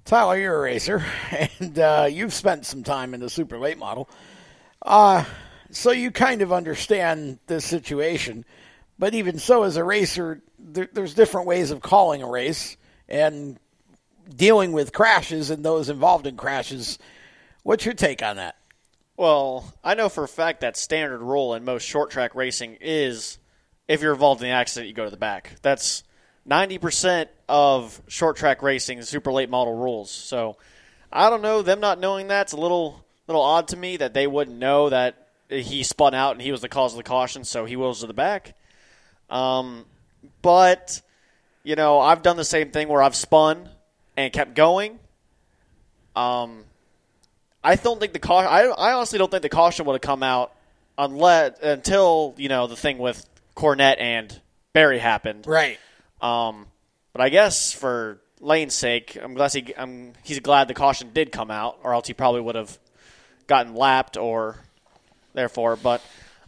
Tyler, 0.05 0.37
you're 0.37 0.55
a 0.55 0.61
racer, 0.61 1.03
and 1.59 1.79
uh, 1.79 2.07
you've 2.07 2.33
spent 2.33 2.67
some 2.67 2.83
time 2.83 3.15
in 3.15 3.19
the 3.19 3.31
super 3.31 3.57
late 3.57 3.79
model. 3.79 4.07
Uh, 4.83 5.25
so 5.71 5.89
you 5.89 6.11
kind 6.11 6.43
of 6.43 6.53
understand 6.53 7.39
this 7.47 7.65
situation. 7.65 8.45
But 8.97 9.13
even 9.13 9.39
so, 9.39 9.63
as 9.63 9.77
a 9.77 9.83
racer, 9.83 10.41
there, 10.57 10.87
there's 10.91 11.13
different 11.13 11.47
ways 11.47 11.71
of 11.71 11.81
calling 11.81 12.23
a 12.23 12.29
race 12.29 12.77
and 13.09 13.59
dealing 14.33 14.71
with 14.71 14.93
crashes 14.93 15.49
and 15.49 15.63
those 15.63 15.89
involved 15.89 16.27
in 16.27 16.37
crashes. 16.37 16.97
What's 17.63 17.85
your 17.85 17.93
take 17.93 18.23
on 18.23 18.37
that? 18.37 18.55
Well, 19.17 19.73
I 19.83 19.95
know 19.95 20.09
for 20.09 20.23
a 20.23 20.27
fact 20.27 20.61
that 20.61 20.77
standard 20.77 21.21
rule 21.21 21.55
in 21.55 21.63
most 21.63 21.83
short 21.83 22.09
track 22.11 22.35
racing 22.35 22.77
is 22.81 23.37
if 23.87 24.01
you're 24.01 24.13
involved 24.13 24.41
in 24.41 24.49
the 24.49 24.53
accident, 24.53 24.87
you 24.87 24.93
go 24.93 25.05
to 25.05 25.11
the 25.11 25.17
back. 25.17 25.55
That's 25.61 26.03
90% 26.47 27.27
of 27.47 28.01
short 28.07 28.37
track 28.37 28.61
racing, 28.61 29.01
super 29.03 29.31
late 29.31 29.49
model 29.49 29.75
rules. 29.75 30.11
So 30.11 30.57
I 31.11 31.29
don't 31.29 31.41
know. 31.41 31.61
Them 31.61 31.79
not 31.79 31.99
knowing 31.99 32.27
that's 32.27 32.53
a 32.53 32.57
little 32.57 33.05
little 33.27 33.41
odd 33.41 33.69
to 33.69 33.77
me 33.77 33.97
that 33.97 34.13
they 34.13 34.27
wouldn't 34.27 34.57
know 34.57 34.89
that 34.89 35.29
he 35.49 35.83
spun 35.83 36.13
out 36.13 36.33
and 36.33 36.41
he 36.41 36.51
was 36.51 36.61
the 36.61 36.69
cause 36.69 36.93
of 36.93 36.97
the 36.97 37.03
caution, 37.03 37.43
so 37.43 37.65
he 37.65 37.75
wills 37.75 38.01
to 38.01 38.07
the 38.07 38.13
back. 38.13 38.55
Um, 39.29 39.85
but 40.41 41.01
you 41.63 41.75
know, 41.75 41.99
I've 41.99 42.21
done 42.21 42.37
the 42.37 42.45
same 42.45 42.71
thing 42.71 42.87
where 42.87 43.01
I've 43.01 43.15
spun 43.15 43.69
and 44.15 44.31
kept 44.31 44.55
going. 44.55 44.99
Um, 46.15 46.63
I 47.63 47.75
don't 47.75 47.99
think 47.99 48.13
the 48.13 48.19
caution. 48.19 48.49
I, 48.51 48.61
I 48.65 48.93
honestly 48.93 49.17
don't 49.17 49.31
think 49.31 49.41
the 49.41 49.49
caution 49.49 49.85
would 49.85 49.93
have 49.93 50.01
come 50.01 50.23
out 50.23 50.53
unless 50.97 51.59
until 51.61 52.35
you 52.37 52.49
know 52.49 52.67
the 52.67 52.75
thing 52.75 52.97
with 52.97 53.25
Cornett 53.55 53.95
and 53.99 54.39
Berry 54.73 54.99
happened. 54.99 55.47
Right. 55.47 55.79
Um, 56.21 56.67
but 57.11 57.21
I 57.21 57.29
guess 57.29 57.71
for 57.71 58.19
Lane's 58.39 58.73
sake, 58.73 59.17
I'm 59.21 59.33
glad 59.33 59.53
he 59.53 59.73
I'm, 59.77 60.13
he's 60.23 60.39
glad 60.39 60.67
the 60.67 60.73
caution 60.73 61.11
did 61.13 61.31
come 61.31 61.49
out, 61.49 61.79
or 61.83 61.93
else 61.93 62.07
he 62.07 62.13
probably 62.13 62.41
would 62.41 62.55
have 62.55 62.77
gotten 63.47 63.73
lapped 63.73 64.17
or 64.17 64.57
therefore. 65.33 65.75
But 65.75 66.01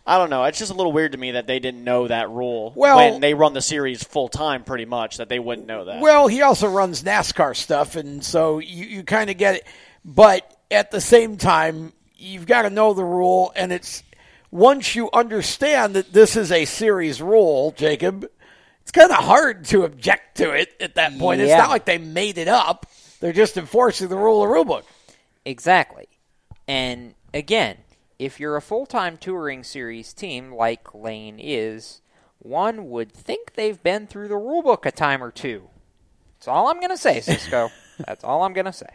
I 0.08 0.18
don't 0.18 0.30
know. 0.30 0.46
It's 0.46 0.58
just 0.58 0.72
a 0.72 0.74
little 0.74 0.94
weird 0.94 1.12
to 1.12 1.18
me 1.18 1.32
that 1.32 1.48
they 1.48 1.60
didn't 1.60 1.84
know 1.84 2.08
that 2.08 2.30
rule 2.30 2.72
Well- 2.76 2.96
when 2.96 3.20
they 3.20 3.34
run 3.34 3.54
the 3.54 3.62
series 3.62 4.02
full 4.02 4.30
time, 4.30 4.64
pretty 4.64 4.86
much. 4.86 5.18
That 5.18 5.28
they 5.28 5.38
wouldn't 5.38 5.68
know 5.68 5.84
that. 5.84 6.00
Well, 6.00 6.28
he 6.28 6.42
also 6.42 6.68
runs 6.70 7.04
NASCAR 7.04 7.56
stuff, 7.56 7.98
and 7.98 8.24
so 8.24 8.60
you, 8.60 8.86
you 8.86 9.04
kind 9.04 9.30
of 9.30 9.38
get 9.38 9.56
it. 9.56 9.68
But 10.06 10.50
at 10.72 10.92
the 10.92 11.02
same 11.02 11.36
time, 11.36 11.92
you've 12.16 12.46
got 12.46 12.62
to 12.62 12.70
know 12.70 12.94
the 12.94 13.04
rule, 13.04 13.52
and 13.54 13.74
it's 13.74 14.02
once 14.50 14.96
you 14.96 15.10
understand 15.12 15.96
that 15.96 16.14
this 16.14 16.38
is 16.38 16.54
a 16.54 16.64
series 16.64 17.22
rule, 17.22 17.74
Jacob, 17.78 18.30
it's 18.84 18.92
kind 18.92 19.12
of 19.12 19.18
hard 19.18 19.66
to 19.66 19.84
object 19.84 20.38
to 20.38 20.52
it 20.52 20.74
at 20.80 20.96
that 20.96 21.20
point. 21.20 21.42
It's 21.42 21.52
not 21.52 21.70
like 21.70 21.84
they 21.84 21.98
made 21.98 22.38
it 22.38 22.48
up; 22.48 22.86
they're 23.20 23.34
just 23.34 23.58
enforcing 23.58 24.08
the 24.08 24.16
rule 24.16 24.42
of 24.42 24.48
the 24.48 24.54
rule 24.54 24.64
book. 24.64 24.86
Exactly. 25.44 26.08
And 26.66 27.14
again, 27.34 27.78
if 28.20 28.40
you're 28.40 28.56
a 28.56 28.62
full 28.62 28.86
time 28.86 29.18
touring 29.18 29.64
series 29.64 30.14
team 30.14 30.54
like 30.54 30.94
Lane 30.94 31.40
is, 31.40 32.02
one 32.40 32.90
would 32.90 33.12
think 33.12 33.54
they've 33.54 33.82
been 33.82 34.08
through 34.08 34.28
the 34.28 34.36
rulebook 34.36 34.86
a 34.86 34.92
time 34.92 35.24
or 35.24 35.32
two. 35.32 35.70
That's 36.36 36.48
all 36.48 36.68
I'm 36.68 36.80
going 36.80 36.92
to 36.92 36.98
say, 36.98 37.20
Cisco. 37.22 37.70
That's 38.06 38.24
all 38.24 38.44
I'm 38.44 38.54
going 38.54 38.66
to 38.66 38.74
say. 38.74 38.90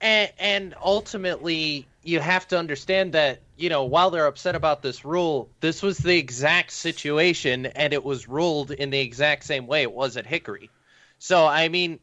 And, 0.00 0.32
and 0.38 0.74
ultimately, 0.82 1.88
you 2.04 2.20
have 2.20 2.46
to 2.48 2.58
understand 2.58 3.12
that, 3.12 3.40
you 3.56 3.68
know, 3.68 3.84
while 3.84 4.10
they're 4.10 4.26
upset 4.26 4.54
about 4.54 4.80
this 4.80 5.04
rule, 5.04 5.50
this 5.60 5.82
was 5.82 5.98
the 5.98 6.16
exact 6.16 6.70
situation 6.70 7.66
and 7.66 7.92
it 7.92 8.04
was 8.04 8.28
ruled 8.28 8.70
in 8.70 8.90
the 8.90 9.00
exact 9.00 9.44
same 9.44 9.66
way 9.66 9.82
it 9.82 9.92
was 9.92 10.16
at 10.16 10.24
Hickory. 10.24 10.70
So, 11.18 11.44
I 11.46 11.68
mean, 11.68 11.98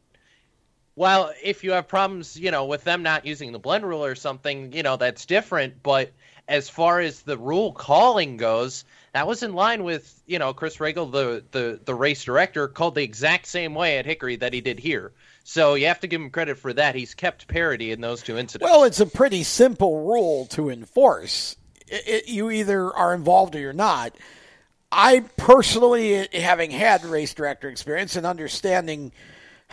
while 0.95 1.31
if 1.43 1.63
you 1.63 1.73
have 1.73 1.87
problems, 1.87 2.37
you 2.37 2.51
know, 2.51 2.65
with 2.65 2.83
them 2.83 3.03
not 3.03 3.25
using 3.25 3.51
the 3.51 3.59
blend 3.59 3.85
rule 3.85 4.03
or 4.03 4.15
something, 4.15 4.73
you 4.73 4.83
know, 4.83 4.97
that's 4.97 5.25
different. 5.25 5.83
But 5.83 6.11
as 6.47 6.69
far 6.69 6.99
as 7.01 7.21
the 7.21 7.37
rule 7.37 7.73
calling 7.73 8.37
goes, 8.37 8.85
that 9.13 9.27
was 9.27 9.43
in 9.43 9.53
line 9.53 9.83
with, 9.83 10.21
you 10.25 10.39
know, 10.39 10.53
Chris 10.53 10.79
Regal, 10.79 11.05
the, 11.05 11.43
the, 11.51 11.79
the 11.83 11.93
race 11.93 12.23
director, 12.23 12.67
called 12.67 12.95
the 12.95 13.03
exact 13.03 13.45
same 13.45 13.75
way 13.75 13.97
at 13.97 14.05
Hickory 14.05 14.37
that 14.37 14.53
he 14.53 14.61
did 14.61 14.79
here. 14.79 15.11
So 15.43 15.75
you 15.75 15.87
have 15.87 15.99
to 15.99 16.07
give 16.07 16.21
him 16.21 16.29
credit 16.29 16.57
for 16.57 16.73
that. 16.73 16.95
He's 16.95 17.13
kept 17.13 17.47
parity 17.47 17.91
in 17.91 18.01
those 18.01 18.23
two 18.23 18.37
incidents. 18.37 18.69
Well, 18.69 18.83
it's 18.83 18.99
a 18.99 19.05
pretty 19.05 19.43
simple 19.43 20.05
rule 20.05 20.47
to 20.47 20.69
enforce. 20.69 21.55
It, 21.87 22.07
it, 22.07 22.27
you 22.27 22.49
either 22.49 22.91
are 22.93 23.13
involved 23.13 23.55
or 23.55 23.59
you're 23.59 23.73
not. 23.73 24.15
I 24.91 25.25
personally, 25.37 26.27
having 26.33 26.71
had 26.71 27.03
race 27.05 27.33
director 27.33 27.69
experience 27.69 28.15
and 28.15 28.25
understanding 28.25 29.11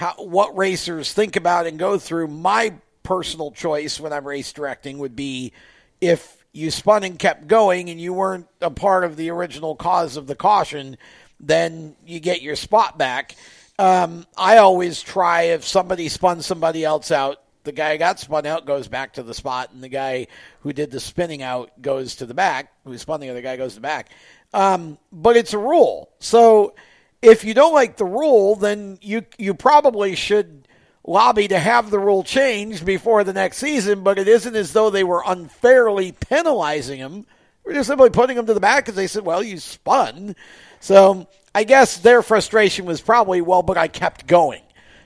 how 0.02 0.14
what 0.18 0.56
racers 0.56 1.12
think 1.12 1.36
about 1.36 1.66
and 1.66 1.78
go 1.78 1.96
through, 1.96 2.26
my 2.26 2.74
personal 3.04 3.52
choice 3.52 4.00
when 4.00 4.12
I'm 4.12 4.26
race 4.26 4.52
directing 4.52 4.98
would 4.98 5.14
be 5.14 5.52
if 6.00 6.44
you 6.52 6.72
spun 6.72 7.04
and 7.04 7.16
kept 7.16 7.46
going 7.46 7.88
and 7.88 8.00
you 8.00 8.12
weren't 8.12 8.48
a 8.60 8.70
part 8.70 9.04
of 9.04 9.16
the 9.16 9.30
original 9.30 9.76
cause 9.76 10.16
of 10.16 10.26
the 10.26 10.34
caution, 10.34 10.98
then 11.38 11.94
you 12.04 12.18
get 12.18 12.42
your 12.42 12.56
spot 12.56 12.98
back. 12.98 13.36
um, 13.78 14.26
I 14.36 14.56
always 14.56 15.00
try 15.00 15.42
if 15.42 15.64
somebody 15.64 16.08
spun 16.08 16.42
somebody 16.42 16.84
else 16.84 17.12
out, 17.12 17.40
the 17.62 17.70
guy 17.70 17.96
got 17.96 18.18
spun 18.18 18.44
out 18.44 18.66
goes 18.66 18.88
back 18.88 19.12
to 19.14 19.22
the 19.22 19.34
spot, 19.34 19.70
and 19.72 19.84
the 19.84 19.88
guy 19.88 20.26
who 20.62 20.72
did 20.72 20.90
the 20.90 20.98
spinning 20.98 21.42
out 21.42 21.80
goes 21.80 22.16
to 22.16 22.26
the 22.26 22.34
back. 22.34 22.72
Who 22.84 22.98
spun 22.98 23.20
the 23.20 23.30
other 23.30 23.40
guy 23.40 23.56
goes 23.56 23.74
to 23.74 23.76
the 23.76 23.82
back. 23.82 24.10
Um, 24.52 24.98
but 25.12 25.36
it's 25.36 25.52
a 25.52 25.58
rule, 25.58 26.10
so 26.18 26.74
if 27.22 27.44
you 27.44 27.54
don't 27.54 27.72
like 27.72 27.96
the 27.96 28.04
rule, 28.04 28.56
then 28.56 28.98
you 29.00 29.24
you 29.38 29.54
probably 29.54 30.14
should 30.16 30.68
lobby 31.04 31.48
to 31.48 31.58
have 31.58 31.90
the 31.90 31.98
rule 31.98 32.22
changed 32.22 32.84
before 32.84 33.24
the 33.24 33.32
next 33.32 33.58
season. 33.58 34.02
But 34.02 34.18
it 34.18 34.28
isn't 34.28 34.54
as 34.54 34.72
though 34.72 34.90
they 34.90 35.04
were 35.04 35.22
unfairly 35.24 36.12
penalizing 36.12 36.98
him. 36.98 37.26
We're 37.64 37.74
just 37.74 37.88
simply 37.88 38.10
putting 38.10 38.36
him 38.36 38.46
to 38.46 38.54
the 38.54 38.60
back 38.60 38.84
because 38.84 38.96
they 38.96 39.06
said, 39.06 39.24
"Well, 39.24 39.42
you 39.42 39.58
spun." 39.58 40.34
So 40.80 41.28
I 41.54 41.64
guess 41.64 41.98
their 41.98 42.22
frustration 42.22 42.84
was 42.84 43.00
probably, 43.00 43.40
"Well, 43.40 43.62
but 43.62 43.78
I 43.78 43.86
kept 43.86 44.26
going." 44.26 44.62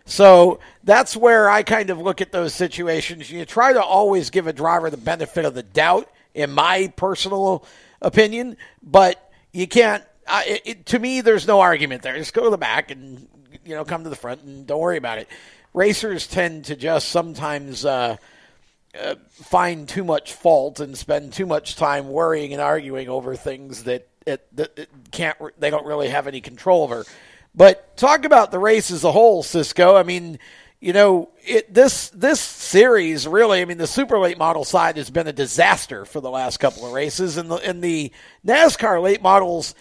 So 0.06 0.60
that's 0.84 1.16
where 1.16 1.50
I 1.50 1.64
kind 1.64 1.90
of 1.90 1.98
look 1.98 2.20
at 2.20 2.32
those 2.32 2.54
situations. 2.54 3.30
You 3.30 3.44
try 3.44 3.72
to 3.72 3.82
always 3.82 4.30
give 4.30 4.46
a 4.46 4.52
driver 4.52 4.88
the 4.88 4.96
benefit 4.96 5.44
of 5.44 5.54
the 5.54 5.64
doubt, 5.64 6.08
in 6.32 6.52
my 6.52 6.92
personal 6.96 7.64
opinion, 8.00 8.56
but 8.82 9.30
you 9.52 9.66
can't. 9.66 10.04
It, 10.28 10.62
it, 10.64 10.86
to 10.86 10.98
me, 10.98 11.20
there's 11.20 11.46
no 11.46 11.60
argument 11.60 12.02
there. 12.02 12.16
Just 12.16 12.34
go 12.34 12.44
to 12.44 12.50
the 12.50 12.58
back 12.58 12.90
and 12.90 13.28
you 13.64 13.74
know 13.74 13.84
come 13.84 14.04
to 14.04 14.10
the 14.10 14.16
front 14.16 14.42
and 14.42 14.66
don't 14.66 14.80
worry 14.80 14.96
about 14.96 15.18
it. 15.18 15.28
Racers 15.74 16.26
tend 16.26 16.66
to 16.66 16.76
just 16.76 17.08
sometimes 17.10 17.84
uh, 17.84 18.16
uh, 18.98 19.14
find 19.30 19.88
too 19.88 20.04
much 20.04 20.32
fault 20.32 20.80
and 20.80 20.96
spend 20.96 21.32
too 21.32 21.46
much 21.46 21.76
time 21.76 22.08
worrying 22.08 22.52
and 22.52 22.62
arguing 22.62 23.08
over 23.08 23.36
things 23.36 23.84
that 23.84 24.08
it, 24.26 24.46
that 24.56 24.78
it 24.78 24.90
can't 25.10 25.36
they 25.58 25.70
don't 25.70 25.86
really 25.86 26.08
have 26.08 26.26
any 26.26 26.40
control 26.40 26.82
over. 26.82 27.04
But 27.54 27.96
talk 27.96 28.24
about 28.24 28.50
the 28.50 28.58
race 28.58 28.90
as 28.90 29.04
a 29.04 29.12
whole, 29.12 29.42
Cisco. 29.42 29.96
I 29.96 30.02
mean, 30.02 30.38
you 30.80 30.92
know, 30.92 31.30
it, 31.44 31.72
this 31.72 32.10
this 32.10 32.40
series 32.40 33.26
really. 33.26 33.60
I 33.60 33.64
mean, 33.64 33.78
the 33.78 33.86
super 33.86 34.18
late 34.18 34.38
model 34.38 34.64
side 34.64 34.96
has 34.96 35.10
been 35.10 35.26
a 35.26 35.32
disaster 35.32 36.04
for 36.04 36.20
the 36.20 36.30
last 36.30 36.58
couple 36.58 36.86
of 36.86 36.92
races, 36.92 37.36
and 37.36 37.50
the 37.50 37.56
and 37.56 37.82
the 37.82 38.12
NASCAR 38.46 39.02
late 39.02 39.22
models 39.22 39.74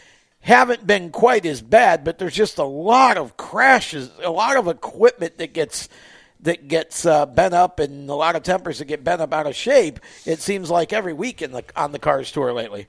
haven't 0.45 0.85
been 0.85 1.09
quite 1.09 1.45
as 1.45 1.61
bad. 1.61 2.03
But 2.03 2.19
there's 2.19 2.35
just 2.35 2.59
a 2.59 2.63
lot 2.63 3.17
of 3.17 3.35
crashes, 3.35 4.09
a 4.23 4.29
lot 4.29 4.57
of 4.57 4.67
equipment 4.67 5.39
that 5.39 5.53
gets 5.53 5.89
that 6.41 6.67
gets 6.67 7.05
uh, 7.05 7.25
bent 7.25 7.55
up, 7.55 7.79
and 7.79 8.09
a 8.09 8.13
lot 8.13 8.35
of 8.35 8.43
tempers 8.43 8.77
that 8.77 8.85
get 8.85 9.03
bent 9.03 9.21
up 9.21 9.33
out 9.33 9.47
of 9.47 9.55
shape. 9.55 9.99
It 10.25 10.39
seems 10.39 10.69
like 10.69 10.93
every 10.93 11.13
week 11.13 11.41
in 11.41 11.51
the 11.51 11.63
on 11.75 11.91
the 11.91 11.99
Cars 11.99 12.31
Tour 12.31 12.53
lately. 12.53 12.87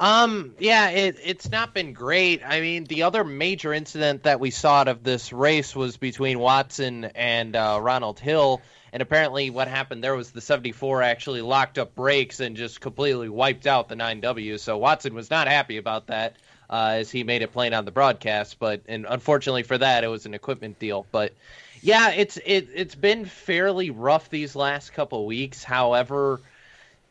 Um, 0.00 0.54
yeah, 0.58 0.90
it, 0.90 1.16
it's 1.22 1.50
not 1.50 1.74
been 1.74 1.92
great. 1.92 2.42
I 2.44 2.60
mean, 2.60 2.84
the 2.84 3.04
other 3.04 3.22
major 3.22 3.72
incident 3.72 4.24
that 4.24 4.40
we 4.40 4.50
saw 4.50 4.80
out 4.80 4.88
of 4.88 5.04
this 5.04 5.32
race 5.32 5.76
was 5.76 5.96
between 5.96 6.40
Watson 6.40 7.04
and 7.04 7.54
uh, 7.54 7.78
Ronald 7.80 8.18
Hill. 8.18 8.62
And 8.92 9.00
apparently, 9.00 9.48
what 9.48 9.68
happened 9.68 10.04
there 10.04 10.14
was 10.14 10.32
the 10.32 10.40
74 10.40 11.02
actually 11.02 11.40
locked 11.40 11.78
up 11.78 11.94
brakes 11.94 12.40
and 12.40 12.56
just 12.56 12.80
completely 12.80 13.28
wiped 13.28 13.66
out 13.66 13.88
the 13.88 13.94
9W. 13.94 14.60
So 14.60 14.76
Watson 14.76 15.14
was 15.14 15.30
not 15.30 15.48
happy 15.48 15.78
about 15.78 16.08
that, 16.08 16.36
uh, 16.68 16.96
as 16.96 17.10
he 17.10 17.24
made 17.24 17.40
it 17.40 17.52
plain 17.52 17.72
on 17.72 17.86
the 17.86 17.90
broadcast. 17.90 18.58
But 18.58 18.82
and 18.88 19.06
unfortunately 19.08 19.62
for 19.62 19.78
that, 19.78 20.04
it 20.04 20.08
was 20.08 20.26
an 20.26 20.34
equipment 20.34 20.78
deal. 20.78 21.06
But 21.10 21.32
yeah, 21.80 22.10
it's 22.10 22.36
it 22.44 22.68
it's 22.74 22.94
been 22.94 23.24
fairly 23.24 23.90
rough 23.90 24.28
these 24.28 24.54
last 24.54 24.92
couple 24.92 25.24
weeks. 25.24 25.64
However, 25.64 26.40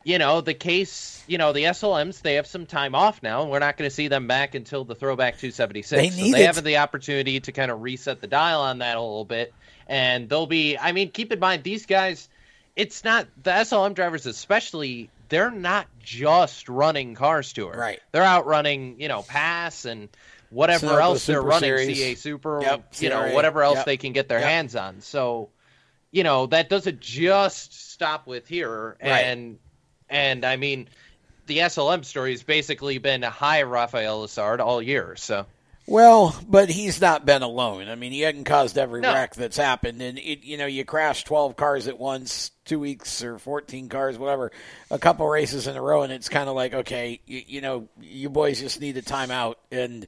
you 0.04 0.18
know, 0.18 0.42
the 0.42 0.54
case, 0.54 1.24
you 1.28 1.38
know, 1.38 1.54
the 1.54 1.66
SLMs, 1.66 2.22
they 2.22 2.36
have 2.36 2.48
some 2.48 2.66
time 2.66 2.96
off 2.96 3.22
now, 3.22 3.42
and 3.42 3.52
we're 3.52 3.60
not 3.60 3.78
going 3.78 3.90
to 3.90 3.96
see 3.96 4.08
them 4.08 4.28
back 4.28 4.56
until 4.56 4.84
the 4.84 4.96
throwback 4.96 5.38
276. 5.38 5.90
They 5.90 6.10
need 6.10 6.32
so 6.32 6.38
they 6.38 6.44
it. 6.44 6.56
have 6.56 6.64
the 6.64 6.78
opportunity 6.78 7.40
to 7.40 7.52
kind 7.52 7.70
of 7.70 7.82
reset 7.82 8.22
the 8.22 8.28
dial 8.28 8.62
on 8.62 8.80
that 8.80 8.98
a 8.98 9.02
little 9.02 9.26
bit. 9.26 9.54
And 9.92 10.30
they'll 10.30 10.48
be, 10.48 10.78
I 10.78 10.94
mean, 10.94 11.12
keep 11.12 11.34
in 11.34 11.40
mind, 11.40 11.64
these 11.64 11.86
guys, 11.86 12.30
it's 12.78 13.04
not, 13.04 13.28
the 13.44 13.52
SLM 13.52 13.94
drivers 13.94 14.26
especially, 14.26 15.10
they're 15.28 15.52
not 15.52 15.86
just 16.00 16.70
running 16.70 17.14
Cars 17.14 17.52
Tour. 17.52 17.74
Right. 17.78 18.00
They're 18.14 18.24
out 18.24 18.46
running, 18.46 19.02
you 19.02 19.10
know, 19.10 19.22
Pass 19.22 19.84
and 19.84 20.08
whatever 20.50 20.88
Sunoco 20.88 21.02
else 21.02 21.26
they're 21.26 21.42
running, 21.42 21.68
Series. 21.68 21.98
CA 21.98 22.16
Super, 22.16 22.62
Yep, 22.62 22.94
you 23.00 23.10
know, 23.10 23.34
whatever 23.34 23.64
else 23.64 23.80
Yep. 23.80 23.86
they 23.86 23.98
can 23.98 24.14
get 24.14 24.30
their 24.30 24.40
Yep. 24.40 24.48
hands 24.48 24.76
on. 24.78 25.02
So, 25.02 25.50
you 26.10 26.24
know, 26.24 26.46
that 26.46 26.70
doesn't 26.70 27.02
just 27.02 27.92
stop 27.92 28.28
with 28.28 28.48
here. 28.48 28.96
Right. 29.04 29.10
And, 29.26 29.60
and 30.10 30.46
I 30.46 30.56
mean, 30.56 30.88
the 31.48 31.58
SLM 31.60 32.06
story 32.06 32.32
has 32.32 32.44
basically 32.44 32.98
been 32.98 33.26
a 33.26 33.30
high 33.30 33.64
Raphael 33.64 34.24
Lessard 34.26 34.62
all 34.62 34.82
year. 34.82 35.18
So, 35.18 35.46
Well, 35.88 36.40
but 36.48 36.70
he's 36.70 37.02
not 37.02 37.26
been 37.26 37.42
alone. 37.42 37.90
I 37.90 37.96
mean, 37.96 38.12
he 38.12 38.22
hadn't 38.22 38.44
caused 38.46 38.78
every 38.78 39.02
No. 39.02 39.14
wreck 39.14 39.36
that's 39.36 39.58
happened, 39.58 40.02
and 40.02 40.18
it, 40.18 40.44
you 40.44 40.58
know, 40.58 40.66
you 40.68 40.86
crash 40.86 41.24
twelve 41.24 41.56
cars 41.58 41.88
at 41.88 42.00
once, 42.00 42.52
two 42.66 42.80
weeks 42.80 43.24
or 43.24 43.40
fourteen 43.40 43.90
cars, 43.90 44.18
whatever, 44.18 44.52
a 44.90 45.00
couple 45.00 45.28
races 45.28 45.68
in 45.68 45.76
a 45.76 45.82
row, 45.82 46.04
and 46.04 46.14
it's 46.14 46.30
kind 46.30 46.48
of 46.48 46.56
like, 46.56 46.74
okay, 46.74 47.20
you, 47.26 47.42
you 47.48 47.62
know, 47.62 47.88
you 48.00 48.30
boys 48.30 48.60
just 48.62 48.80
need 48.80 48.96
a 48.98 49.02
timeout, 49.02 49.56
and 49.72 50.06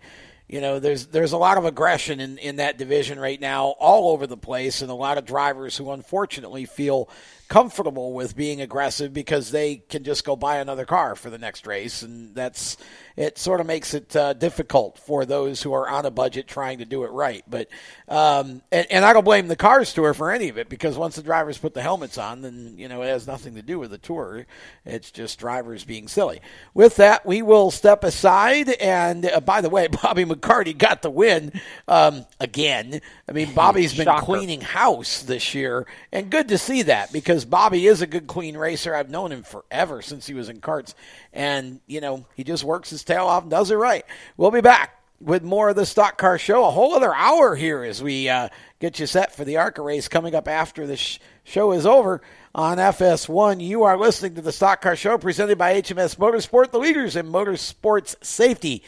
you 0.47 0.61
know, 0.61 0.80
there's 0.80 1.07
there's 1.07 1.32
a 1.32 1.38
lot 1.38 1.57
of 1.57 1.65
aggression 1.65 2.19
in 2.19 2.38
in 2.38 2.57
that 2.57 2.78
division 2.78 3.19
right 3.19 3.41
now, 3.41 3.69
all 3.80 4.11
over 4.11 4.28
the 4.28 4.38
place, 4.38 4.82
and 4.82 4.91
a 4.91 4.95
lot 4.95 5.17
of 5.17 5.26
drivers 5.26 5.76
who 5.76 5.91
unfortunately 5.91 6.65
feel 6.65 7.09
comfortable 7.54 8.14
with 8.14 8.36
being 8.36 8.62
aggressive 8.62 9.14
because 9.14 9.51
they 9.51 9.76
can 9.76 10.04
just 10.04 10.26
go 10.26 10.36
buy 10.36 10.58
another 10.58 10.86
car 10.86 11.16
for 11.16 11.30
the 11.30 11.38
next 11.38 11.68
race, 11.68 12.01
and 12.01 12.34
that's 12.34 12.78
it. 13.16 13.38
Sort 13.38 13.62
of 13.62 13.68
makes 13.68 13.93
it 13.93 14.16
uh, 14.16 14.34
difficult 14.34 14.97
for 14.97 15.24
those 15.24 15.62
who 15.62 15.72
are 15.72 15.88
on 15.88 16.08
a 16.08 16.10
budget 16.10 16.47
trying 16.47 16.80
to 16.80 16.86
do 16.86 17.04
it 17.04 17.12
right. 17.12 17.43
But 17.47 17.68
um, 18.08 18.64
and, 18.72 18.88
and 18.89 19.06
I 19.06 19.14
don't 19.14 19.24
blame 19.24 19.47
the 19.47 19.56
cars 19.56 19.93
tour 19.93 20.16
for 20.16 20.32
any 20.32 20.49
of 20.49 20.58
it 20.58 20.68
because 20.68 20.97
once 20.97 21.16
the 21.16 21.22
drivers 21.22 21.60
put 21.60 21.76
the 21.76 21.84
helmets 21.84 22.18
on, 22.18 22.41
then 22.41 22.74
you 22.76 22.88
know 22.88 23.04
it 23.04 23.10
has 23.10 23.28
nothing 23.28 23.54
to 23.54 23.62
do 23.62 23.78
with 23.78 23.91
the 23.91 23.99
tour. 23.99 24.47
It's 24.84 25.12
just 25.12 25.38
drivers 25.38 25.84
being 25.84 26.08
silly. 26.08 26.41
With 26.74 26.95
that, 26.95 27.24
we 27.24 27.43
will 27.43 27.70
step 27.70 28.04
aside. 28.04 28.70
And 28.70 29.28
uh, 29.28 29.41
by 29.41 29.62
the 29.62 29.70
way, 29.70 29.88
Bobby 30.04 30.26
McCarty 30.26 30.76
got 30.76 31.04
the 31.04 31.12
win 31.12 31.51
um, 31.88 32.26
again. 32.39 32.99
I 33.30 33.32
mean, 33.32 33.54
Bobby's 33.54 33.95
been 33.95 34.06
Shocker. 34.06 34.26
cleaning 34.26 34.62
house 34.62 35.22
this 35.22 35.54
year, 35.54 35.86
and 36.12 36.32
good 36.32 36.47
to 36.47 36.58
see 36.58 36.82
that 36.82 37.14
because 37.14 37.43
Bobby 37.46 37.88
is 37.88 38.02
a 38.02 38.08
good, 38.08 38.28
clean 38.28 38.58
racer. 38.58 38.96
I've 38.96 39.10
known 39.10 39.32
him 39.32 39.44
forever 39.44 40.02
since 40.02 40.28
he 40.28 40.34
was 40.34 40.50
in 40.50 40.60
carts. 40.62 40.96
and 41.32 41.80
you 41.88 42.02
know 42.02 42.26
he 42.36 42.44
just 42.44 42.64
works 42.64 42.89
his 42.89 43.04
tail 43.04 43.26
off 43.26 43.44
and 43.44 43.52
does 43.52 43.72
it 43.72 43.76
right. 43.76 44.06
We'll 44.38 44.52
be 44.52 44.62
back 44.62 45.00
with 45.20 45.44
more 45.44 45.70
of 45.70 45.76
the 45.76 45.86
Stock 45.86 46.18
Car 46.18 46.38
Show. 46.38 46.66
A 46.66 46.72
whole 46.72 46.94
other 46.96 47.14
hour 47.14 47.56
here 47.56 47.84
as 47.84 48.04
we 48.04 48.28
uh, 48.28 48.50
get 48.80 49.00
you 49.00 49.06
set 49.06 49.34
for 49.34 49.46
the 49.46 49.58
ARCA 49.58 49.82
race 49.82 50.08
coming 50.08 50.36
up 50.36 50.48
after 50.48 50.86
the 50.86 50.98
sh- 50.98 51.20
show 51.44 51.72
is 51.72 51.86
over 51.86 52.22
on 52.54 52.78
FS1. 52.78 53.62
You 53.64 53.84
are 53.84 53.98
listening 53.98 54.36
to 54.36 54.41
the 54.41 54.52
Stock 54.52 54.82
Car 54.82 54.96
Show 54.98 55.18
presented 55.18 55.58
by 55.58 55.82
HMS 55.82 56.18
Motorsport, 56.18 56.72
the 56.72 56.80
leaders 56.80 57.16
in 57.16 57.28
motorsports 57.28 58.16
safety. 58.24 58.84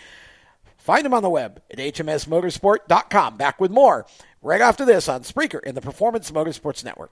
Find 0.78 1.06
them 1.06 1.14
on 1.14 1.24
the 1.24 1.30
web 1.30 1.62
at 1.72 1.78
hmsmotorsport.com. 1.80 3.38
Back 3.38 3.60
with 3.60 3.72
more 3.72 4.06
right 4.41 4.62
after 4.62 4.86
this 4.86 5.08
on 5.10 5.22
Spreaker 5.22 5.64
in 5.64 5.74
the 5.74 5.82
Performance 5.82 6.30
Motorsports 6.32 6.84
Network. 6.84 7.12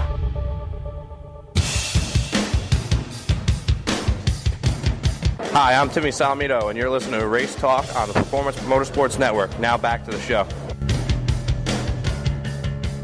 Hi, 5.53 5.73
I'm 5.73 5.89
Timmy 5.89 6.11
Salmito, 6.11 6.69
and 6.69 6.79
you're 6.79 6.89
listening 6.89 7.19
to 7.19 7.27
Race 7.27 7.53
Talk 7.55 7.93
on 7.93 8.07
the 8.07 8.13
Performance 8.13 8.55
Motorsports 8.59 9.19
Network. 9.19 9.59
Now 9.59 9.77
back 9.77 10.05
to 10.05 10.11
the 10.11 10.19
show. 10.21 10.47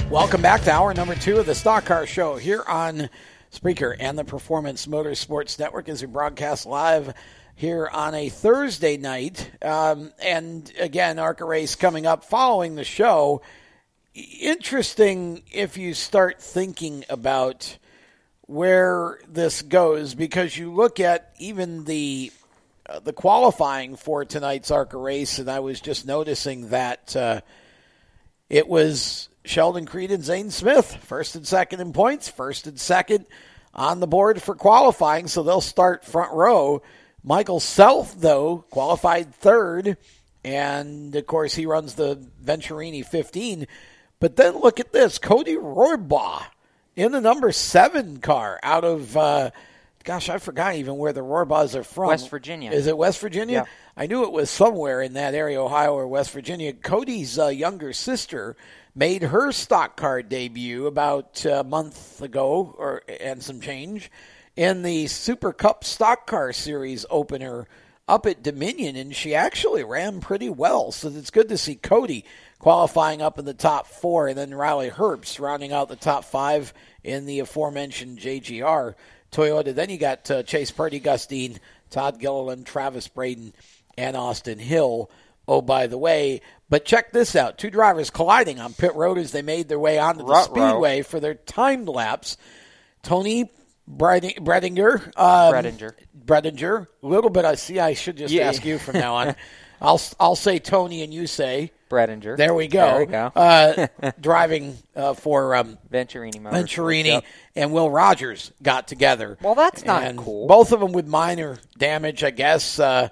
Welcome 0.10 0.42
back 0.42 0.62
to 0.62 0.72
hour 0.72 0.94
number 0.94 1.16
two 1.16 1.40
of 1.40 1.46
the 1.46 1.54
Stock 1.54 1.84
Car 1.84 2.08
Show 2.08 2.38
here 2.38 2.64
on 2.66 3.10
Spreaker 3.52 3.98
and 4.00 4.18
the 4.18 4.24
Performance 4.24 4.86
Motorsports 4.86 5.60
Network 5.60 5.90
as 5.90 6.02
we 6.02 6.08
broadcast 6.08 6.66
live 6.66 7.14
here 7.54 7.90
on 7.92 8.16
a 8.16 8.30
Thursday 8.30 8.96
night. 8.96 9.52
Um, 9.62 10.14
and 10.24 10.72
again, 10.80 11.20
ARCA 11.20 11.44
race 11.44 11.76
coming 11.76 12.08
up 12.08 12.24
following 12.24 12.76
the 12.76 12.86
show. 12.86 13.42
Interesting 14.16 15.44
if 15.52 15.78
you 15.78 15.94
start 15.94 16.42
thinking 16.42 17.04
about 17.10 17.78
where 18.48 19.20
this 19.28 19.62
goes 19.62 20.16
because 20.16 20.58
you 20.58 20.74
look 20.74 21.02
at 21.02 21.34
even 21.38 21.84
the 21.84 22.32
uh, 22.88 23.00
the 23.00 23.14
qualifying 23.14 23.96
for 23.96 24.24
tonight's 24.24 24.72
ARCA 24.72 24.98
race, 24.98 25.40
and 25.40 25.50
I 25.50 25.60
was 25.60 25.82
just 25.82 26.06
noticing 26.06 26.70
that 26.70 27.16
uh, 27.16 27.42
it 28.50 28.68
was 28.68 29.30
Sheldon 29.44 29.86
Creed 29.86 30.12
and 30.12 30.24
Zane 30.24 30.52
Smith, 30.52 30.96
first 31.04 31.36
and 31.36 31.46
second 31.46 31.82
in 31.82 31.94
points, 31.94 32.30
first 32.30 32.68
and 32.68 32.80
second 32.80 33.26
on 33.74 34.00
the 34.00 34.08
board 34.08 34.42
for 34.42 34.56
qualifying, 34.56 35.28
so 35.28 35.44
they'll 35.44 35.62
start 35.62 36.06
front 36.06 36.34
row. 36.34 36.82
Michael 37.24 37.60
Self, 37.60 38.20
though, 38.20 38.66
qualified 38.70 39.36
third, 39.36 39.98
and 40.44 41.16
of 41.16 41.28
course 41.28 41.54
he 41.56 41.66
runs 41.66 41.96
the 41.96 42.18
Venturini 42.44 43.06
15. 43.06 43.68
But 44.20 44.36
then 44.36 44.60
look 44.60 44.80
at 44.80 44.94
this 44.94 45.20
Cody 45.20 45.56
Rohrbaugh 45.56 46.44
in 46.96 47.12
the 47.12 47.22
number 47.22 47.52
seven 47.52 48.18
car 48.20 48.60
out 48.64 48.84
of, 48.84 49.16
uh, 49.18 49.52
gosh, 50.08 50.30
I 50.30 50.38
forgot 50.38 50.76
even 50.76 50.98
where 50.98 51.12
the 51.12 51.20
Rohrbaughs 51.20 51.76
are 51.76 51.84
from. 51.84 52.08
West 52.08 52.30
Virginia. 52.30 52.72
Is 52.72 52.88
it 52.88 52.98
West 52.98 53.20
Virginia? 53.20 53.66
Yeah. 53.68 54.02
I 54.02 54.08
knew 54.08 54.24
it 54.24 54.32
was 54.32 54.50
somewhere 54.50 55.02
in 55.02 55.14
that 55.14 55.36
area, 55.36 55.62
Ohio 55.62 55.96
or 55.96 56.08
West 56.08 56.32
Virginia. 56.32 56.72
Cody's 56.72 57.38
uh, 57.38 57.48
younger 57.48 57.92
sister 57.92 58.56
made 58.96 59.22
her 59.22 59.52
stock 59.52 59.98
car 59.98 60.22
debut 60.22 60.88
about 60.88 61.44
a 61.44 61.62
month 61.66 62.22
ago, 62.22 62.74
or 62.78 63.04
and 63.20 63.44
some 63.44 63.60
change, 63.60 64.10
in 64.56 64.82
the 64.82 65.08
Super 65.08 65.52
Cup 65.52 65.84
Stock 65.84 66.26
Car 66.26 66.54
Series 66.54 67.06
opener 67.10 67.68
up 68.08 68.26
at 68.26 68.42
Dominion, 68.42 68.96
and 68.96 69.14
she 69.14 69.36
actually 69.36 69.84
ran 69.84 70.22
pretty 70.22 70.50
well. 70.50 70.94
So 70.94 71.10
it's 71.10 71.32
good 71.32 71.50
to 71.50 71.58
see 71.58 71.76
Cody 71.76 72.24
qualifying 72.60 73.22
up 73.22 73.38
in 73.38 73.44
the 73.44 73.54
top 73.54 73.88
four, 73.88 74.30
and 74.30 74.38
then 74.38 74.56
Riley 74.56 74.90
Herbst 74.90 75.42
rounding 75.42 75.74
out 75.74 75.90
the 75.90 75.98
top 75.98 76.24
five 76.24 76.74
in 77.04 77.26
the 77.26 77.40
aforementioned 77.40 78.20
JGR 78.20 78.96
Toyota. 79.32 79.74
Then 79.74 79.90
you 79.90 79.98
got 79.98 80.30
uh, 80.32 80.44
Chase 80.44 80.72
Purdy, 80.72 81.00
Gus 81.00 81.26
Dean, 81.26 81.60
Todd 81.90 82.20
Gilliland, 82.20 82.66
Travis 82.66 83.08
Braden, 83.08 83.54
and 83.98 84.16
Austin 84.18 84.60
Hill. 84.60 85.10
Oh, 85.48 85.62
by 85.62 85.88
the 85.88 85.98
way, 85.98 86.42
but 86.70 86.84
check 86.84 87.12
this 87.14 87.34
out. 87.36 87.58
Two 87.58 87.70
drivers 87.70 88.10
colliding 88.10 88.60
on 88.60 88.74
pit 88.74 88.94
road 88.96 89.18
as 89.18 89.32
they 89.32 89.42
made 89.42 89.70
their 89.70 89.80
way 89.80 89.98
onto 89.98 90.20
the 90.26 90.34
Ruh-roh. 90.34 90.44
speedway 90.44 91.02
for 91.04 91.20
their 91.22 91.36
timed 91.36 91.88
laps. 91.88 92.36
Toni 93.04 93.50
Breding- 93.90 94.40
Breidinger. 94.40 95.08
Um, 95.18 95.54
Breidinger. 95.54 95.94
Breidinger. 96.26 96.88
A 97.02 97.08
little 97.08 97.30
bit 97.30 97.46
I 97.46 97.56
see 97.56 97.80
I 97.80 97.94
should 97.94 98.18
just 98.18 98.34
Yeah. 98.34 98.50
ask 98.50 98.66
you 98.66 98.78
from 98.78 98.96
now 99.00 99.16
on. 99.16 99.36
I'll 99.82 100.02
I'll 100.20 100.36
say 100.36 100.60
Toni 100.60 101.04
and 101.04 101.14
you 101.14 101.26
say 101.28 101.72
Breidinger. 101.90 102.38
There 102.38 102.54
we 102.54 102.68
go. 102.68 102.86
There 102.86 103.00
we 103.00 103.06
go. 103.06 103.32
uh, 103.36 103.88
driving 104.22 104.78
uh, 104.96 105.14
for 105.14 105.56
um, 105.56 105.78
Venturini 105.92 106.36
Motorsports. 106.42 106.52
Venturini 106.54 107.06
Yep. 107.06 107.26
and 107.56 107.72
Will 107.74 107.90
Rodgers 107.90 108.52
got 108.62 108.88
together. 108.88 109.38
Well, 109.42 109.56
that's 109.56 109.84
not 109.86 110.04
And 110.04 110.18
cool. 110.18 110.48
Both 110.48 110.72
of 110.72 110.80
them 110.80 110.92
with 110.92 111.08
minor 111.08 111.58
damage, 111.78 112.24
I 112.24 112.32
guess. 112.32 112.80
Uh, 112.80 113.10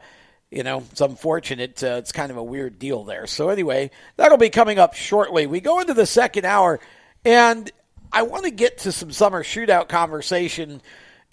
you 0.52 0.64
know, 0.64 0.84
it's 0.92 1.02
unfortunate. 1.02 1.84
Uh, 1.84 1.96
it's 2.00 2.12
kind 2.12 2.32
of 2.32 2.38
a 2.38 2.44
weird 2.44 2.80
deal 2.80 3.04
there. 3.04 3.28
So 3.28 3.50
anyway, 3.50 3.92
that'll 4.16 4.38
be 4.38 4.50
coming 4.50 4.80
up 4.80 4.94
shortly. 4.94 5.48
We 5.48 5.60
go 5.60 5.80
into 5.80 5.94
the 5.94 6.06
second 6.06 6.46
hour, 6.46 6.80
and 7.26 7.70
I 8.14 8.22
want 8.22 8.46
to 8.46 8.52
get 8.52 8.78
to 8.80 8.92
some 8.92 9.12
summer 9.12 9.44
shootout 9.44 9.90
conversation 9.90 10.82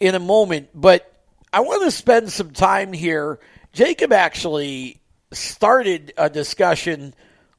in 0.01 0.15
a 0.17 0.19
moment, 0.19 0.71
but 0.75 1.09
I 1.53 1.61
want 1.61 1.83
to 1.85 1.91
spend 1.93 2.33
some 2.33 2.51
time 2.51 2.93
here. 2.93 3.39
Jacob 3.73 4.13
actually 4.13 4.99
started 5.33 6.13
a 6.17 6.29
discussion 6.29 7.15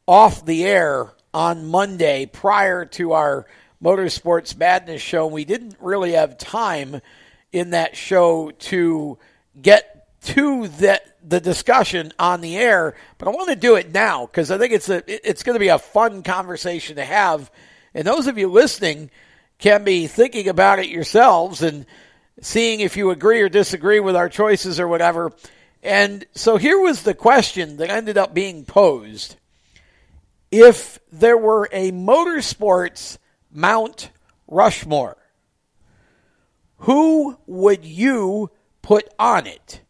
off 0.08 0.46
the 0.46 0.66
air 0.66 1.12
on 1.34 1.68
Monday 1.68 2.26
prior 2.26 2.86
to 2.86 3.14
our 3.14 3.46
Motorsports 3.82 4.58
Madness 4.58 5.02
show. 5.02 5.28
We 5.28 5.46
didn't 5.46 5.76
really 5.80 6.14
have 6.14 6.38
time 6.38 7.02
in 7.52 7.72
that 7.72 7.96
show 7.96 8.52
to 8.52 9.18
get 9.62 10.08
to 10.24 10.68
that 10.80 11.18
the 11.28 11.40
discussion 11.40 12.12
on 12.18 12.42
the 12.42 12.58
air, 12.58 12.96
but 13.18 13.28
I 13.28 13.32
want 13.32 13.50
to 13.50 13.56
do 13.56 13.76
it 13.76 13.94
now 13.94 14.26
because 14.26 14.52
I 14.52 14.58
think 14.58 14.74
it's 14.74 14.90
a 14.90 15.04
it's 15.08 15.44
going 15.44 15.56
to 15.56 15.60
be 15.60 15.68
a 15.68 15.80
fun 15.80 16.24
conversation 16.24 16.96
to 16.96 17.06
have. 17.06 17.52
And 17.94 18.06
those 18.08 18.28
of 18.28 18.38
you 18.38 18.48
listening 18.50 19.12
can 19.60 19.84
be 19.84 20.08
thinking 20.08 20.48
about 20.48 20.80
it 20.80 20.90
yourselves 20.90 21.62
and 21.62 21.86
seeing 22.42 22.80
if 22.80 22.98
you 22.98 23.12
agree 23.12 23.42
or 23.42 23.50
disagree 23.50 24.00
with 24.00 24.16
our 24.16 24.30
choices 24.30 24.80
or 24.80 24.88
whatever. 24.88 25.32
And 25.82 26.26
so 26.34 26.58
here 26.58 26.80
was 26.80 27.04
the 27.04 27.14
question 27.14 27.78
that 27.78 27.90
ended 27.90 28.18
up 28.18 28.34
being 28.34 28.66
posed. 28.66 29.36
If 30.54 31.00
there 31.12 31.36
were 31.36 31.68
a 31.72 31.92
motorsports 31.92 33.18
Mount 33.52 34.12
Rushmore, 34.48 35.18
who 36.78 37.38
would 37.48 37.84
you 37.86 38.52
put 38.84 39.10
on 39.18 39.48
it? 39.48 39.82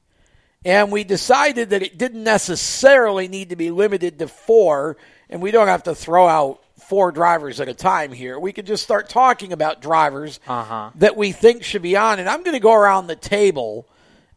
And 0.64 0.90
we 0.90 1.04
decided 1.04 1.72
that 1.72 1.82
it 1.84 1.98
didn't 1.98 2.24
necessarily 2.24 3.28
need 3.28 3.50
to 3.50 3.58
be 3.58 3.72
limited 3.72 4.20
to 4.20 4.28
four, 4.30 4.96
and 5.30 5.42
we 5.42 5.52
don't 5.52 5.68
have 5.68 5.84
to 5.84 5.94
throw 5.96 6.28
out 6.30 6.62
four 6.80 7.12
drivers 7.12 7.60
at 7.60 7.68
a 7.68 7.74
time 7.74 8.14
here. 8.14 8.40
We 8.40 8.54
could 8.54 8.66
just 8.66 8.84
start 8.84 9.10
talking 9.10 9.52
about 9.52 9.82
drivers 9.82 10.40
Uh-huh. 10.48 10.92
that 10.96 11.18
we 11.18 11.34
think 11.34 11.64
should 11.64 11.82
be 11.82 11.98
on. 11.98 12.20
And 12.20 12.30
I'm 12.30 12.44
going 12.44 12.54
to 12.56 12.60
go 12.62 12.74
around 12.74 13.08
the 13.08 13.16
table, 13.18 13.86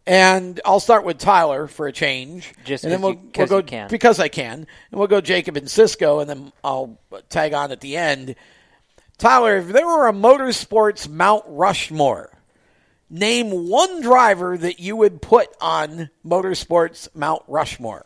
and 0.07 0.61
I'll 0.64 0.80
start 0.80 1.04
with 1.04 1.18
Tyler 1.18 1.66
for 1.66 1.86
a 1.88 1.92
change. 1.92 2.52
Just 2.64 2.84
and 2.84 2.92
then 2.92 3.00
'cause 3.00 3.04
we'll, 3.04 3.12
you- 3.14 3.18
we'll 3.24 3.32
'cause 3.32 3.48
go 3.50 3.57
you 3.59 3.62
can. 3.64 3.88
because 3.88 4.20
I 4.20 4.28
can, 4.28 4.52
and 4.90 4.98
we'll 4.98 5.09
go 5.09 5.20
Jacob 5.20 5.57
and 5.57 5.70
Cisco, 5.70 6.20
and 6.20 6.28
then 6.30 6.52
I'll 6.62 6.98
tag 7.28 7.52
on 7.54 7.72
at 7.72 7.80
the 7.80 7.96
end. 7.96 8.34
Tyler, 9.18 9.57
if 9.57 9.68
there 9.68 9.86
were 9.86 10.09
a 10.09 10.12
motorsports 10.12 11.09
Mount 11.09 11.44
Rushmore, 11.46 12.30
name 13.09 13.68
one 13.68 14.02
driver 14.02 14.59
that 14.59 14.78
you 14.78 14.94
would 14.96 15.22
put 15.22 15.48
on 15.61 16.11
motorsports 16.24 17.09
Mount 17.14 17.42
Rushmore. 17.48 18.04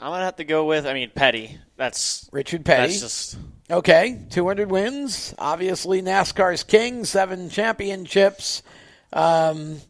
I'm 0.00 0.10
gonna 0.10 0.24
have 0.24 0.36
to 0.36 0.44
go 0.44 0.64
with. 0.64 0.86
I 0.86 0.94
mean, 0.94 1.10
Petty. 1.14 1.58
That's 1.76 2.28
Richard 2.32 2.64
Petty. 2.64 2.88
That's 2.92 3.00
just 3.00 3.38
Okay, 3.70 4.18
200 4.30 4.70
wins. 4.70 5.34
Obviously, 5.38 6.02
NASCAR's 6.02 6.62
king, 6.64 7.04
seven 7.04 7.48
championships. 7.48 8.62
Um, 9.12 9.80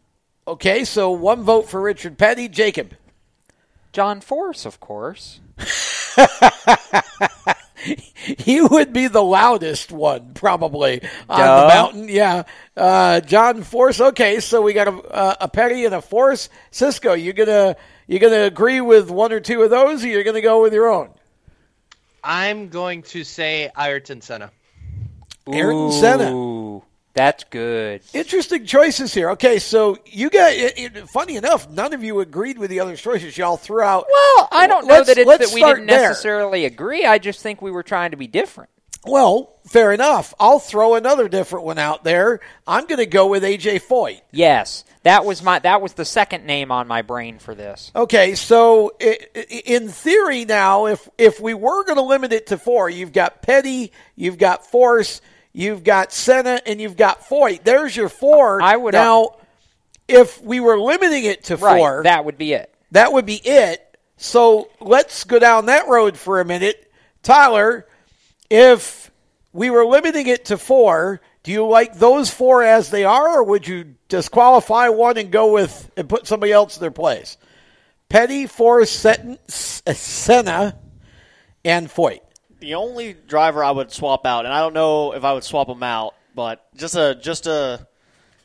okay, 0.47 0.85
so 0.85 1.11
one 1.11 1.43
vote 1.43 1.69
for 1.69 1.81
Richard 1.81 2.19
Petty. 2.19 2.49
Jacob. 2.49 2.95
John 3.93 4.21
Force, 4.21 4.65
of 4.65 4.81
course. 4.81 5.41
he 8.39 8.61
would 8.61 8.93
be 8.93 9.09
the 9.09 9.23
loudest 9.23 9.93
one 9.93 10.33
probably 10.35 11.03
on 11.29 11.39
Duh. 11.41 11.61
the 11.61 11.69
mountain. 11.69 12.09
Yeah, 12.09 12.45
uh, 12.77 13.21
John 13.21 13.63
Force. 13.63 14.01
Okay, 14.01 14.41
so 14.41 14.63
we 14.63 14.73
got 14.73 14.89
a, 14.89 15.45
a 15.45 15.49
Petty 15.49 15.85
and 15.85 15.95
a 15.95 16.01
Force. 16.01 16.49
Cisco, 16.71 17.13
you 17.13 17.33
gonna 17.33 17.77
you 18.07 18.19
gonna 18.19 18.43
agree 18.43 18.81
with 18.81 19.11
one 19.11 19.33
or 19.33 19.41
two 19.41 19.63
of 19.63 19.71
those, 19.71 20.05
or 20.05 20.09
you're 20.09 20.25
gonna 20.25 20.41
go 20.41 20.63
with 20.63 20.73
your 20.73 20.91
own? 20.91 21.11
I'm 22.25 22.69
going 22.69 23.03
to 23.03 23.25
say 23.25 23.71
Ayrton 23.77 24.21
Senna. 24.21 24.53
Ayrton 25.47 25.91
Senna. 25.93 26.31
That's 27.15 27.45
good. 27.45 28.01
Interesting 28.15 28.65
choices 28.65 29.13
here. 29.13 29.31
Okay, 29.31 29.59
so 29.59 29.99
you 30.07 30.31
got. 30.31 30.53
It, 30.53 30.79
it, 30.79 31.09
funny 31.11 31.37
enough, 31.37 31.71
none 31.71 31.93
of 31.93 32.03
you 32.03 32.21
agreed 32.21 32.59
with 32.59 32.71
the 32.71 32.81
other 32.81 32.97
choices. 32.97 33.37
Y'all 33.37 33.59
threw 33.59 33.83
out. 33.83 34.07
Well, 34.11 34.49
I 34.51 34.67
don't 34.67 34.87
know 34.87 35.05
that 35.05 35.19
it's 35.19 35.39
that 35.39 35.51
we 35.55 35.63
didn't 35.63 35.87
there. 35.87 36.09
necessarily 36.09 36.65
agree. 36.65 37.05
I 37.05 37.19
just 37.19 37.41
think 37.41 37.61
we 37.61 37.71
were 37.71 37.83
trying 37.83 38.13
to 38.13 38.17
be 38.17 38.27
different. 38.27 38.71
Well, 39.05 39.57
fair 39.67 39.93
enough. 39.93 40.33
I'll 40.39 40.61
throw 40.61 40.95
another 40.95 41.29
different 41.29 41.65
one 41.65 41.79
out 41.79 42.05
there. 42.05 42.41
I'm 42.67 42.87
going 42.87 42.99
to 42.99 43.07
go 43.07 43.27
with 43.27 43.43
AJ 43.43 43.83
Foyt. 43.83 44.21
Yes, 44.31 44.85
that 45.03 45.25
was 45.25 45.43
my 45.43 45.59
that 45.59 45.83
was 45.83 45.95
the 45.95 46.05
second 46.05 46.47
name 46.47 46.71
on 46.71 46.87
my 46.87 47.03
brain 47.03 47.39
for 47.41 47.55
this. 47.55 47.91
Okay, 47.97 48.37
so 48.37 48.93
in 48.99 49.89
theory 49.89 50.45
now, 50.45 50.87
if 50.87 51.09
if 51.19 51.41
we 51.41 51.53
were 51.53 51.85
going 51.85 51.97
to 51.97 52.03
limit 52.03 52.33
it 52.33 52.47
to 52.49 52.59
four, 52.59 52.89
you've 52.89 53.13
got 53.13 53.43
Petty, 53.43 53.93
you've 54.15 54.39
got 54.39 54.69
Force, 54.69 55.21
you've 55.53 55.85
got 55.85 56.13
Senna, 56.13 56.61
and 56.67 56.81
you've 56.81 56.97
got 56.97 57.23
Foyt. 57.29 57.65
There's 57.65 57.97
your 57.97 58.09
four. 58.09 58.61
I 58.63 58.77
would- 58.77 58.95
uh, 58.95 59.03
now. 59.05 59.37
If 60.09 60.43
we 60.43 60.61
were 60.61 60.79
limiting 60.79 61.25
it 61.25 61.45
to 61.45 61.57
Right, 61.57 61.79
four, 61.79 62.03
that 62.03 62.25
would 62.25 62.37
be 62.37 62.53
it. 62.53 62.75
That 62.91 63.13
would 63.13 63.25
be 63.25 63.37
it. 63.37 63.97
So 64.17 64.69
let's 64.81 65.25
go 65.25 65.39
down 65.39 65.67
that 65.67 65.89
road 65.89 66.17
for 66.19 66.41
a 66.41 66.45
minute, 66.45 66.91
Tyler. 67.23 67.87
If 68.51 69.11
we 69.53 69.71
were 69.71 69.87
limiting 69.87 70.27
it 70.27 70.47
to 70.47 70.59
four, 70.59 71.21
do 71.45 71.53
you 71.53 71.67
like 71.67 71.95
those 71.95 72.29
four 72.31 72.63
as 72.63 72.91
they 72.91 73.05
are, 73.05 73.29
or 73.39 73.45
would 73.45 73.67
you 73.67 73.95
disqualify 74.09 74.89
one 74.89 75.17
and 75.17 75.31
go 75.31 75.53
with 75.53 75.91
and 75.97 76.09
put 76.09 76.27
somebody 76.27 76.53
else 76.53 76.77
in 76.77 76.81
their 76.83 76.91
place? 76.91 77.39
Petty, 78.09 78.47
Force, 78.47 78.91
Sen- 78.91 79.39
Senna, 79.49 80.77
and 81.65 81.89
Foyt. 81.89 82.21
The 82.63 82.77
only 82.77 83.15
driver 83.15 83.65
I 83.65 83.73
would 83.73 83.91
swap 83.91 84.25
out, 84.25 84.45
and 84.45 84.55
I 84.55 84.61
don't 84.61 84.73
know 84.73 85.15
if 85.15 85.25
I 85.25 85.33
would 85.33 85.43
swap 85.43 85.69
him 85.69 85.83
out, 85.83 86.15
but 86.33 86.65
just 86.77 86.95
a 86.95 87.17
just 87.17 87.49
a 87.49 87.85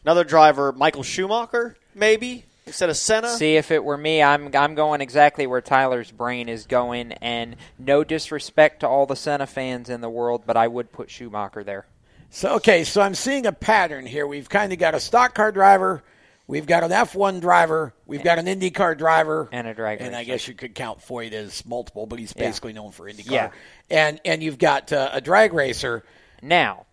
another 0.03 0.23
driver, 0.23 0.71
Michael 0.71 1.03
Schumacher, 1.03 1.77
maybe 1.93 2.43
instead 2.65 2.89
of 2.89 2.97
Senna. 2.97 3.29
See, 3.29 3.57
if 3.57 3.69
it 3.69 3.83
were 3.83 3.95
me, 3.95 4.23
I'm 4.23 4.49
I'm 4.55 4.73
going 4.73 5.01
exactly 5.01 5.45
where 5.45 5.61
Tyler's 5.61 6.09
brain 6.09 6.49
is 6.49 6.65
going, 6.65 7.11
and 7.11 7.57
no 7.77 8.03
disrespect 8.03 8.79
to 8.79 8.87
all 8.87 9.05
the 9.05 9.15
Senna 9.15 9.45
fans 9.45 9.87
in 9.87 10.01
the 10.01 10.09
world, 10.09 10.45
but 10.47 10.57
I 10.57 10.67
would 10.67 10.91
put 10.91 11.11
Schumacher 11.11 11.63
there. 11.63 11.85
So 12.31 12.55
okay, 12.55 12.85
so 12.85 13.01
I'm 13.01 13.13
seeing 13.13 13.45
a 13.45 13.51
pattern 13.51 14.07
here. 14.07 14.25
We've 14.25 14.49
kind 14.49 14.73
of 14.73 14.79
got 14.79 14.95
a 14.95 14.99
stock 14.99 15.35
car 15.35 15.51
driver, 15.51 16.01
we've 16.47 16.65
got 16.65 16.83
an 16.83 16.89
F1 16.91 17.39
driver, 17.41 17.93
we've 18.05 18.23
got 18.23 18.39
an 18.39 18.45
IndyCar 18.47 18.97
driver, 18.97 19.47
and 19.51 19.67
a 19.67 19.73
drag 19.75 20.01
and 20.01 20.15
I 20.15 20.23
guess 20.23 20.47
you 20.47 20.55
could 20.55 20.73
count 20.73 20.99
Foyt 21.01 21.33
as 21.33 21.65
multiple, 21.65 22.05
but 22.07 22.17
he's 22.17 22.33
Yeah. 22.35 22.45
basically 22.47 22.73
known 22.73 22.91
for 22.91 23.05
IndyCar. 23.11 23.29
Yeah. 23.31 23.51
And 23.89 24.19
and 24.25 24.41
you've 24.41 24.57
got 24.57 24.91
uh, 24.91 25.09
a 25.13 25.21
drag 25.21 25.53
racer. 25.53 26.03
Now, 26.41 26.86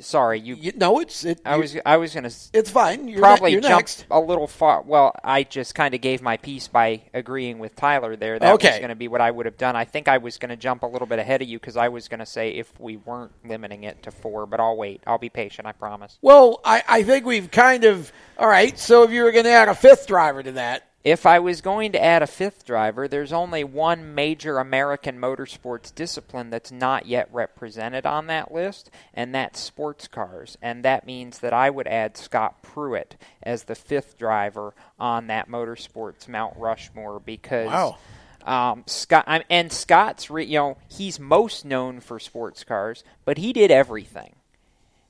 sorry, 0.00 0.40
you. 0.40 0.72
no, 0.76 1.00
it's. 1.00 1.24
It, 1.24 1.40
I 1.44 1.54
you- 1.54 1.60
was 1.60 1.76
I 1.84 1.96
was 1.96 2.14
gonna. 2.14 2.30
It's 2.52 2.70
fine. 2.70 3.08
You're 3.08 3.20
probably 3.20 3.50
ne- 3.50 3.52
you're 3.54 3.60
jump 3.62 3.80
next. 3.80 4.06
a 4.10 4.20
little 4.20 4.46
far. 4.46 4.82
Well, 4.82 5.14
I 5.22 5.42
just 5.42 5.74
kind 5.74 5.94
of 5.94 6.00
gave 6.00 6.22
my 6.22 6.36
piece 6.36 6.68
by 6.68 7.02
agreeing 7.12 7.58
with 7.58 7.76
Tyler 7.76 8.16
there. 8.16 8.38
That 8.38 8.52
was 8.52 8.62
going 8.62 8.88
to 8.88 8.94
be 8.94 9.08
what 9.08 9.20
I 9.20 9.30
would 9.30 9.46
have 9.46 9.56
done. 9.58 9.76
I 9.76 9.84
think 9.84 10.08
I 10.08 10.18
was 10.18 10.38
going 10.38 10.50
to 10.50 10.56
jump 10.56 10.82
a 10.82 10.86
little 10.86 11.06
bit 11.06 11.18
ahead 11.18 11.42
of 11.42 11.48
you 11.48 11.58
because 11.58 11.76
I 11.76 11.88
was 11.88 12.08
going 12.08 12.20
to 12.20 12.26
say 12.26 12.50
if 12.50 12.78
we 12.80 12.96
weren't 12.96 13.32
limiting 13.44 13.84
it 13.84 14.02
to 14.04 14.10
four, 14.10 14.46
but 14.46 14.60
I'll 14.60 14.76
wait. 14.76 15.02
I'll 15.06 15.18
be 15.18 15.28
patient. 15.28 15.66
I 15.66 15.72
promise. 15.72 16.18
Well, 16.22 16.60
I, 16.64 16.82
I 16.88 17.02
think 17.02 17.26
we've 17.26 17.50
kind 17.50 17.84
of. 17.84 18.10
All 18.38 18.48
right, 18.48 18.78
so 18.78 19.02
if 19.02 19.10
you 19.10 19.24
were 19.24 19.32
going 19.32 19.44
to 19.44 19.50
add 19.50 19.68
a 19.68 19.74
fifth 19.74 20.06
driver 20.06 20.42
to 20.42 20.52
that, 20.52 20.87
If 21.08 21.24
I 21.24 21.38
was 21.38 21.62
going 21.62 21.92
to 21.92 22.04
add 22.04 22.22
a 22.22 22.26
fifth 22.26 22.66
driver, 22.66 23.08
there's 23.08 23.32
only 23.32 23.64
one 23.64 24.14
major 24.14 24.58
American 24.58 25.18
motorsports 25.18 25.94
discipline 25.94 26.50
that's 26.50 26.70
not 26.70 27.06
yet 27.06 27.30
represented 27.32 28.04
on 28.04 28.26
that 28.26 28.52
list, 28.52 28.90
and 29.14 29.34
that's 29.34 29.58
sports 29.58 30.06
cars. 30.06 30.58
And 30.60 30.84
that 30.84 31.06
means 31.06 31.38
that 31.38 31.54
I 31.54 31.70
would 31.70 31.86
add 31.86 32.18
Scott 32.18 32.62
Pruett 32.62 33.12
as 33.42 33.64
the 33.64 33.74
fifth 33.74 34.18
driver 34.18 34.74
on 35.00 35.28
that 35.28 35.48
motorsports 35.48 36.28
Mount 36.28 36.54
Rushmore 36.58 37.20
because. 37.20 37.68
Wow. 37.68 37.96
Um, 38.44 38.84
Scott 38.86 39.24
I'm- 39.26 39.44
and 39.48 39.72
Scott's, 39.72 40.28
re, 40.28 40.44
you 40.44 40.58
know, 40.58 40.76
he's 40.88 41.18
most 41.18 41.64
known 41.64 42.00
for 42.00 42.18
sports 42.18 42.64
cars, 42.64 43.02
but 43.24 43.38
he 43.38 43.54
did 43.54 43.70
everything. 43.70 44.34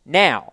Now, 0.06 0.52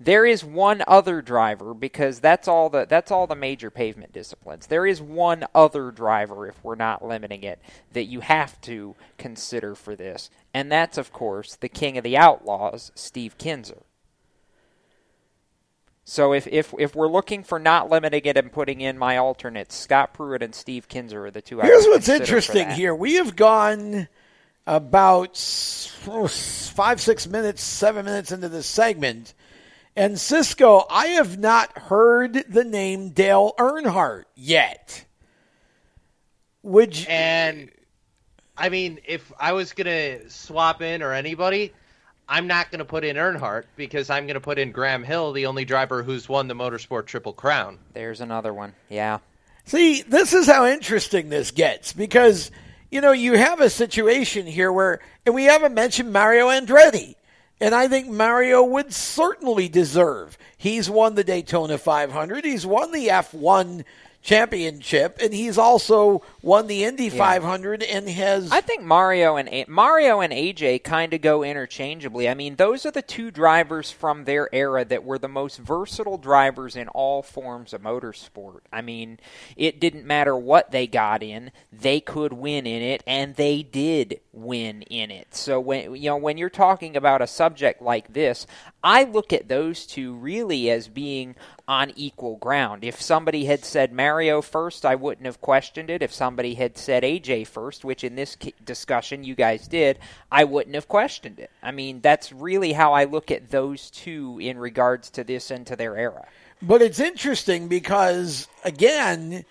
there 0.00 0.24
is 0.24 0.44
one 0.44 0.82
other 0.86 1.22
driver 1.22 1.74
because 1.74 2.20
that's 2.20 2.48
all 2.48 2.68
the 2.68 2.86
that's 2.88 3.10
all 3.10 3.26
the 3.26 3.34
major 3.34 3.70
pavement 3.70 4.12
disciplines. 4.12 4.66
There 4.66 4.86
is 4.86 5.00
one 5.00 5.44
other 5.54 5.90
driver 5.90 6.46
if 6.46 6.62
we're 6.64 6.74
not 6.74 7.04
limiting 7.04 7.42
it 7.42 7.60
that 7.92 8.04
you 8.04 8.20
have 8.20 8.60
to 8.62 8.94
consider 9.18 9.74
for 9.74 9.96
this, 9.96 10.30
and 10.52 10.70
that's 10.70 10.98
of 10.98 11.12
course 11.12 11.56
the 11.56 11.68
king 11.68 11.98
of 11.98 12.04
the 12.04 12.16
outlaws, 12.16 12.92
Steve 12.94 13.38
Kinser. 13.38 13.82
So 16.04 16.32
if 16.32 16.46
if 16.48 16.74
if 16.78 16.96
we're 16.96 17.08
looking 17.08 17.44
for 17.44 17.58
not 17.58 17.88
limiting 17.88 18.22
it 18.24 18.36
and 18.36 18.52
putting 18.52 18.80
in 18.80 18.98
my 18.98 19.16
alternates, 19.16 19.74
Scott 19.74 20.14
Pruett 20.14 20.42
and 20.42 20.54
Steve 20.54 20.88
Kinser 20.88 21.26
are 21.26 21.30
the 21.30 21.40
two. 21.40 21.60
Here's 21.60 21.86
what's 21.86 22.08
interesting 22.08 22.70
here. 22.70 22.94
We 22.94 23.14
have 23.14 23.36
gone 23.36 24.08
about 24.66 25.38
oh, 26.06 26.28
five, 26.28 27.00
six 27.00 27.26
minutes, 27.26 27.62
seven 27.62 28.04
minutes 28.04 28.32
into 28.32 28.48
this 28.48 28.66
segment. 28.66 29.34
And 29.94 30.18
Cisco, 30.18 30.84
I 30.90 31.08
have 31.08 31.38
not 31.38 31.76
heard 31.76 32.44
the 32.48 32.64
name 32.64 33.10
Dale 33.10 33.52
Earnhardt 33.58 34.24
yet. 34.34 35.04
Which 36.62 37.06
And 37.08 37.70
I 38.56 38.68
mean, 38.68 39.00
if 39.06 39.32
I 39.38 39.52
was 39.52 39.72
gonna 39.72 40.28
swap 40.30 40.80
in 40.80 41.02
or 41.02 41.12
anybody, 41.12 41.72
I'm 42.28 42.46
not 42.46 42.70
gonna 42.70 42.84
put 42.84 43.04
in 43.04 43.16
Earnhardt 43.16 43.64
because 43.76 44.08
I'm 44.08 44.26
gonna 44.26 44.40
put 44.40 44.58
in 44.58 44.72
Graham 44.72 45.02
Hill, 45.02 45.32
the 45.32 45.46
only 45.46 45.64
driver 45.64 46.02
who's 46.02 46.28
won 46.28 46.48
the 46.48 46.54
Motorsport 46.54 47.06
Triple 47.06 47.32
Crown. 47.32 47.78
There's 47.92 48.20
another 48.20 48.54
one. 48.54 48.74
Yeah. 48.88 49.18
See, 49.64 50.02
this 50.02 50.32
is 50.32 50.46
how 50.46 50.66
interesting 50.66 51.28
this 51.28 51.50
gets 51.50 51.92
because, 51.92 52.50
you 52.90 53.00
know, 53.00 53.12
you 53.12 53.36
have 53.36 53.60
a 53.60 53.70
situation 53.70 54.46
here 54.46 54.72
where, 54.72 55.00
and 55.26 55.34
we 55.34 55.44
haven't 55.44 55.74
mentioned 55.74 56.12
Mario 56.12 56.48
Andretti. 56.48 57.14
And 57.62 57.76
I 57.76 57.86
think 57.86 58.08
Mario 58.08 58.64
would 58.64 58.92
certainly 58.92 59.68
deserve. 59.68 60.36
He's 60.58 60.90
won 60.90 61.14
the 61.14 61.22
Daytona 61.22 61.78
500. 61.78 62.44
He's 62.44 62.66
won 62.66 62.90
the 62.90 63.06
F1 63.06 63.84
championship, 64.22 65.18
and 65.20 65.34
he's 65.34 65.58
also 65.58 66.22
won 66.42 66.68
the 66.68 66.84
Indy 66.84 67.10
500 67.10 67.82
and 67.82 68.08
has. 68.08 68.50
I 68.50 68.60
think 68.60 68.82
Mario 68.82 69.36
and 69.36 69.48
A- 69.48 69.64
Mario 69.68 70.20
and 70.20 70.32
AJ 70.32 70.84
kind 70.84 71.12
of 71.12 71.20
go 71.20 71.42
interchangeably. 71.42 72.28
I 72.28 72.34
mean, 72.34 72.56
those 72.56 72.86
are 72.86 72.90
the 72.90 73.02
two 73.02 73.30
drivers 73.30 73.90
from 73.90 74.24
their 74.24 74.48
era 74.52 74.84
that 74.84 75.04
were 75.04 75.18
the 75.18 75.28
most 75.28 75.58
versatile 75.58 76.18
drivers 76.18 76.76
in 76.76 76.88
all 76.88 77.22
forms 77.22 77.72
of 77.72 77.82
motorsport. 77.82 78.60
I 78.72 78.80
mean, 78.80 79.18
it 79.56 79.80
didn't 79.80 80.06
matter 80.06 80.36
what 80.36 80.70
they 80.70 80.86
got 80.86 81.22
in; 81.22 81.50
they 81.72 82.00
could 82.00 82.32
win 82.32 82.66
in 82.66 82.82
it, 82.82 83.02
and 83.06 83.34
they 83.34 83.62
did 83.62 84.20
win 84.32 84.82
in 84.82 85.10
it. 85.10 85.34
So 85.34 85.60
when 85.60 85.94
you 85.94 86.08
know 86.08 86.16
when 86.16 86.38
you're 86.38 86.48
talking 86.50 86.96
about 86.96 87.20
a 87.20 87.26
subject 87.26 87.82
like 87.82 88.12
this, 88.12 88.46
I 88.82 89.04
look 89.04 89.32
at 89.32 89.48
those 89.48 89.86
two 89.86 90.14
really 90.14 90.70
as 90.70 90.88
being 90.88 91.36
on 91.68 91.92
equal 91.96 92.36
ground. 92.36 92.82
If 92.82 93.00
somebody 93.00 93.44
had 93.44 93.64
said 93.64 93.92
Mario 93.92 94.40
first, 94.40 94.86
I 94.86 94.94
wouldn't 94.94 95.26
have 95.26 95.40
questioned 95.40 95.90
it. 95.90 96.02
If 96.02 96.12
somebody 96.12 96.54
had 96.54 96.78
said 96.78 97.02
AJ 97.02 97.46
first, 97.46 97.84
which 97.84 98.04
in 98.04 98.16
this 98.16 98.36
discussion 98.64 99.22
you 99.22 99.34
guys 99.34 99.68
did, 99.68 99.98
I 100.30 100.44
wouldn't 100.44 100.74
have 100.74 100.88
questioned 100.88 101.38
it. 101.38 101.50
I 101.62 101.70
mean, 101.70 102.00
that's 102.00 102.32
really 102.32 102.72
how 102.72 102.92
I 102.94 103.04
look 103.04 103.30
at 103.30 103.50
those 103.50 103.90
two 103.90 104.38
in 104.40 104.58
regards 104.58 105.10
to 105.10 105.24
this 105.24 105.50
and 105.50 105.66
to 105.66 105.76
their 105.76 105.96
era. 105.96 106.26
But 106.62 106.80
it's 106.80 107.00
interesting 107.00 107.68
because, 107.68 108.46
again, 108.64 109.44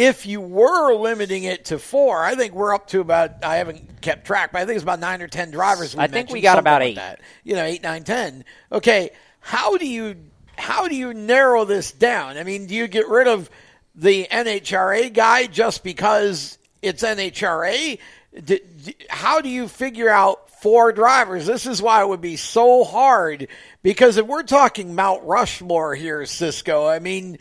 if 0.00 0.24
you 0.24 0.40
were 0.40 0.94
limiting 0.94 1.44
it 1.44 1.66
to 1.66 1.78
four, 1.78 2.24
I 2.24 2.34
think 2.34 2.54
we're 2.54 2.74
up 2.74 2.86
to 2.88 3.00
about, 3.00 3.44
I 3.44 3.56
haven't 3.56 4.00
kept 4.00 4.26
track, 4.26 4.50
but 4.50 4.62
I 4.62 4.64
think 4.64 4.76
it's 4.76 4.82
about 4.82 4.98
nine 4.98 5.20
or 5.20 5.28
10 5.28 5.50
drivers. 5.50 5.94
I 5.94 6.06
think 6.06 6.30
we 6.30 6.40
got 6.40 6.58
about 6.58 6.80
like 6.80 6.92
eight. 6.92 6.94
That. 6.96 7.20
You 7.44 7.54
know, 7.54 7.64
eight, 7.64 7.82
nine, 7.82 8.04
ten. 8.04 8.46
Okay, 8.72 9.10
how 9.40 9.76
do 9.76 9.86
you 9.86 10.16
how 10.56 10.88
do 10.88 10.96
you 10.96 11.12
narrow 11.12 11.66
this 11.66 11.92
down? 11.92 12.38
I 12.38 12.44
mean, 12.44 12.66
do 12.66 12.74
you 12.74 12.88
get 12.88 13.08
rid 13.08 13.28
of 13.28 13.50
the 13.94 14.26
NHRA 14.30 15.12
guy 15.12 15.46
just 15.46 15.84
because 15.84 16.56
it's 16.80 17.02
NHRA? 17.02 17.98
D- 18.32 18.60
d- 18.84 18.96
how 19.10 19.42
do 19.42 19.50
you 19.50 19.68
figure 19.68 20.08
out 20.08 20.48
four 20.62 20.92
drivers? 20.92 21.44
This 21.44 21.66
is 21.66 21.82
why 21.82 22.00
it 22.00 22.08
would 22.08 22.22
be 22.22 22.36
so 22.36 22.84
hard 22.84 23.48
because 23.82 24.16
if 24.16 24.26
we're 24.26 24.44
talking 24.44 24.94
Mount 24.94 25.24
Rushmore 25.24 25.94
here, 25.94 26.24
Cisco, 26.24 26.86
I 26.86 27.00
mean, 27.00 27.38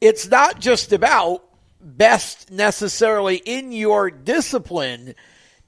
it's 0.00 0.28
not 0.28 0.60
just 0.60 0.92
about 0.92 1.42
best 1.86 2.50
necessarily 2.50 3.36
in 3.36 3.72
your 3.72 4.10
discipline. 4.10 5.14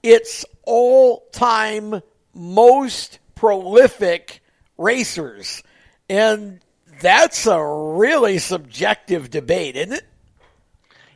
It's 0.03 0.45
all 0.65 1.27
time 1.33 2.03
most 2.35 3.19
prolific 3.35 4.41
racers. 4.77 5.63
And 6.09 6.61
that's 7.01 7.47
a 7.47 7.63
really 7.63 8.39
subjective 8.39 9.31
debate, 9.31 9.77
isn't 9.77 9.93
it? 9.93 10.05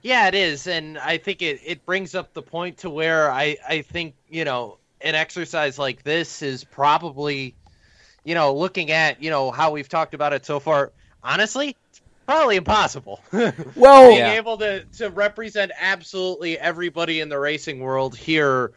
Yeah, 0.03 0.27
it 0.27 0.35
is, 0.35 0.67
and 0.67 0.99
I 0.99 1.19
think 1.19 1.43
it, 1.43 1.61
it 1.65 1.87
brings 1.87 2.17
up 2.17 2.35
the 2.35 2.43
point 2.43 2.79
to 2.79 2.91
where 2.91 3.31
I, 3.31 3.57
I 3.67 3.83
think 3.83 4.17
you 4.29 4.45
know 4.45 4.79
an 5.01 5.15
exercise 5.15 5.79
like 5.79 6.03
this 6.03 6.43
is 6.43 6.65
probably, 6.65 7.55
you 8.25 8.35
know, 8.35 8.55
looking 8.55 8.91
at 8.91 9.23
you 9.23 9.31
know 9.31 9.53
how 9.53 9.71
we've 9.71 9.89
talked 9.89 10.15
about 10.15 10.33
it 10.33 10.45
so 10.45 10.59
far. 10.59 10.91
Honestly, 11.23 11.77
probably 12.27 12.57
impossible. 12.57 13.21
Well, 13.77 14.09
being 14.09 14.19
Yeah. 14.19 14.35
able 14.35 14.59
to 14.59 14.85
to 14.99 15.11
represent 15.11 15.73
absolutely 15.79 16.59
everybody 16.59 17.21
in 17.21 17.29
the 17.29 17.39
racing 17.39 17.81
world 17.81 18.17
here. 18.17 18.73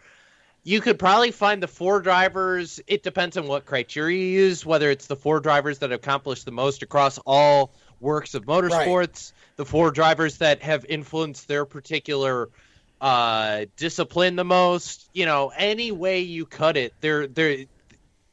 You 0.63 0.81
could 0.81 0.97
probably 0.97 1.29
find 1.31 1.61
the 1.61 1.67
four 1.67 2.01
drivers. 2.01 2.79
It 2.87 3.03
depends 3.03 3.37
on 3.37 3.45
what 3.45 3.65
criteria 3.65 4.17
you 4.17 4.45
use, 4.45 4.65
whether 4.65 4.89
it's 4.89 5.05
the 5.05 5.15
four 5.15 5.39
drivers 5.39 5.79
that 5.79 5.91
have 5.91 5.99
accomplished 5.99 6.45
the 6.45 6.51
most 6.51 6.81
across 6.81 7.19
all 7.19 7.75
works 7.99 8.33
of 8.33 8.45
motorsports, 8.45 9.31
the 9.57 9.65
four 9.65 9.91
drivers 9.91 10.37
that 10.39 10.63
have 10.63 10.83
influenced 10.85 11.47
their 11.47 11.65
particular 11.65 12.49
uh, 12.99 13.65
discipline 13.77 14.35
the 14.35 14.43
most. 14.43 15.07
You 15.13 15.27
know, 15.27 15.51
any 15.55 15.91
way 15.91 16.21
you 16.21 16.47
cut 16.47 16.77
it, 16.77 16.93
there, 16.99 17.27
there, 17.27 17.65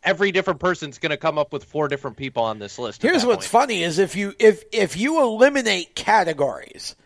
every 0.03 0.33
different 0.33 0.61
person's 0.61 0.99
going 0.99 1.11
to 1.11 1.16
come 1.16 1.39
up 1.39 1.53
with 1.53 1.65
four 1.65 1.89
different 1.89 2.16
people 2.16 2.43
on 2.43 2.59
this 2.59 2.79
list. 2.79 3.03
Here's 3.03 3.24
what's 3.24 3.47
point. 3.47 3.62
funny 3.62 3.83
is 3.83 3.99
if 3.99 4.16
you 4.16 4.35
if 4.39 4.65
if 4.73 4.97
you 4.97 5.23
eliminate 5.23 5.95
categories, 5.95 6.97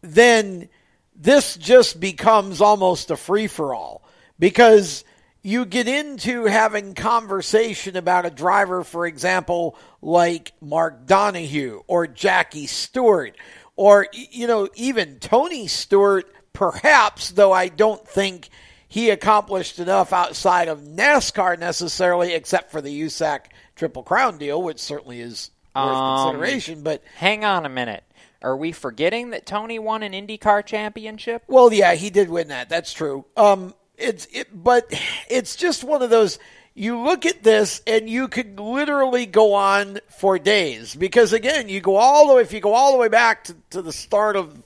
then 0.00 0.68
this 1.14 1.56
just 1.56 2.00
becomes 2.00 2.60
almost 2.60 3.10
a 3.10 3.16
free 3.16 3.46
for 3.46 3.74
all 3.74 4.02
because 4.38 5.04
you 5.42 5.64
get 5.64 5.88
into 5.88 6.44
having 6.44 6.94
conversation 6.94 7.96
about 7.96 8.26
a 8.26 8.30
driver, 8.30 8.84
for 8.84 9.06
example, 9.06 9.76
like 10.00 10.52
Mark 10.60 11.06
Donohue 11.06 11.82
or 11.88 12.06
Jackie 12.06 12.66
Stewart, 12.66 13.36
or 13.76 14.06
you 14.12 14.46
know 14.46 14.68
even 14.74 15.18
Tony 15.18 15.66
Stewart, 15.66 16.32
perhaps 16.52 17.30
though 17.32 17.52
I 17.52 17.68
don't 17.68 18.06
think 18.06 18.48
he 18.92 19.08
accomplished 19.08 19.78
enough 19.78 20.12
outside 20.12 20.68
of 20.68 20.80
NASCAR 20.82 21.58
necessarily, 21.58 22.34
except 22.34 22.70
for 22.70 22.82
the 22.82 23.02
USAC 23.04 23.46
Triple 23.74 24.02
Crown 24.02 24.36
deal, 24.36 24.62
which 24.62 24.78
certainly 24.78 25.22
is 25.22 25.50
worth 25.74 25.86
Um, 25.86 26.24
consideration. 26.34 26.82
But 26.82 27.02
hang 27.16 27.42
on 27.42 27.64
a 27.64 27.70
minute. 27.70 28.04
Are 28.42 28.54
we 28.54 28.70
forgetting 28.70 29.30
that 29.30 29.46
Tony 29.46 29.78
won 29.78 30.02
an 30.02 30.12
IndyCar 30.12 30.66
championship? 30.66 31.42
Well, 31.48 31.72
yeah, 31.72 31.94
he 31.94 32.10
did 32.10 32.28
win 32.28 32.48
that. 32.48 32.68
That's 32.68 32.92
true. 32.92 33.24
Um, 33.34 33.72
it's 33.96 34.26
it, 34.30 34.48
but 34.52 34.92
it's 35.30 35.56
just 35.56 35.84
one 35.84 36.02
of 36.02 36.10
those. 36.10 36.38
You 36.74 37.00
look 37.00 37.24
at 37.24 37.42
this 37.42 37.80
and 37.86 38.10
you 38.10 38.28
could 38.28 38.60
literally 38.60 39.24
go 39.24 39.54
on 39.54 40.00
for 40.18 40.38
days 40.38 40.94
because 40.94 41.32
again, 41.32 41.70
you 41.70 41.80
go 41.80 41.96
all 41.96 42.28
the 42.28 42.34
way. 42.34 42.42
If 42.42 42.52
you 42.52 42.60
go 42.60 42.74
all 42.74 42.92
the 42.92 42.98
way 42.98 43.08
back 43.08 43.44
to, 43.44 43.56
to 43.70 43.80
the 43.80 43.92
start 43.92 44.36
of 44.36 44.62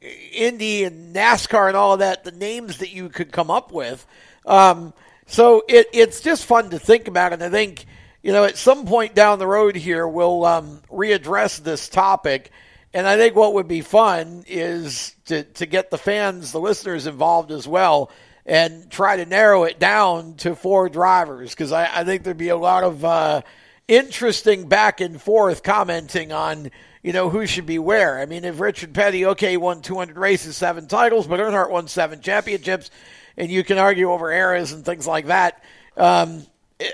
Indy 0.00 0.84
and 0.84 1.14
NASCAR 1.14 1.68
and 1.68 1.76
all 1.76 1.94
of 1.94 1.98
that, 1.98 2.24
the 2.24 2.32
names 2.32 2.78
that 2.78 2.90
you 2.90 3.08
could 3.08 3.32
come 3.32 3.50
up 3.50 3.72
with. 3.72 4.06
Um, 4.46 4.94
so 5.26 5.62
it, 5.68 5.88
it's 5.92 6.20
just 6.20 6.46
fun 6.46 6.70
to 6.70 6.78
think 6.78 7.06
about, 7.06 7.32
and 7.32 7.42
I 7.42 7.50
think 7.50 7.84
you 8.22 8.32
know 8.32 8.44
at 8.44 8.56
some 8.56 8.86
point 8.86 9.14
down 9.14 9.38
the 9.38 9.46
road 9.46 9.76
here 9.76 10.06
we'll 10.06 10.44
um, 10.44 10.82
readdress 10.90 11.62
this 11.62 11.88
topic. 11.88 12.50
And 12.92 13.06
I 13.06 13.16
think 13.16 13.36
what 13.36 13.54
would 13.54 13.68
be 13.68 13.82
fun 13.82 14.44
is 14.48 15.14
to, 15.26 15.44
to 15.44 15.66
get 15.66 15.90
the 15.90 15.98
fans, 15.98 16.50
the 16.50 16.58
listeners 16.60 17.06
involved 17.06 17.52
as 17.52 17.68
well, 17.68 18.10
and 18.44 18.90
try 18.90 19.16
to 19.16 19.26
narrow 19.26 19.62
it 19.62 19.78
down 19.78 20.34
to 20.38 20.56
four 20.56 20.88
drivers 20.88 21.50
because 21.50 21.70
I, 21.70 22.00
I 22.00 22.04
think 22.04 22.24
there'd 22.24 22.36
be 22.36 22.48
a 22.48 22.56
lot 22.56 22.82
of 22.82 23.04
uh, 23.04 23.42
interesting 23.86 24.68
back 24.68 25.00
and 25.00 25.22
forth 25.22 25.62
commenting 25.62 26.32
on 26.32 26.72
you 27.02 27.12
know 27.12 27.30
who 27.30 27.46
should 27.46 27.66
be 27.66 27.78
where. 27.78 28.18
I 28.18 28.26
mean, 28.26 28.44
if 28.44 28.60
Richard 28.60 28.92
Petty, 28.94 29.26
okay, 29.26 29.56
won 29.56 29.82
200 29.82 30.16
races, 30.18 30.56
seven 30.56 30.86
titles, 30.86 31.26
but 31.26 31.40
Earnhardt 31.40 31.70
won 31.70 31.88
seven 31.88 32.20
championships, 32.20 32.90
and 33.36 33.50
you 33.50 33.64
can 33.64 33.78
argue 33.78 34.10
over 34.10 34.30
eras 34.30 34.72
and 34.72 34.84
things 34.84 35.06
like 35.06 35.26
that. 35.26 35.62
Um, 35.96 36.46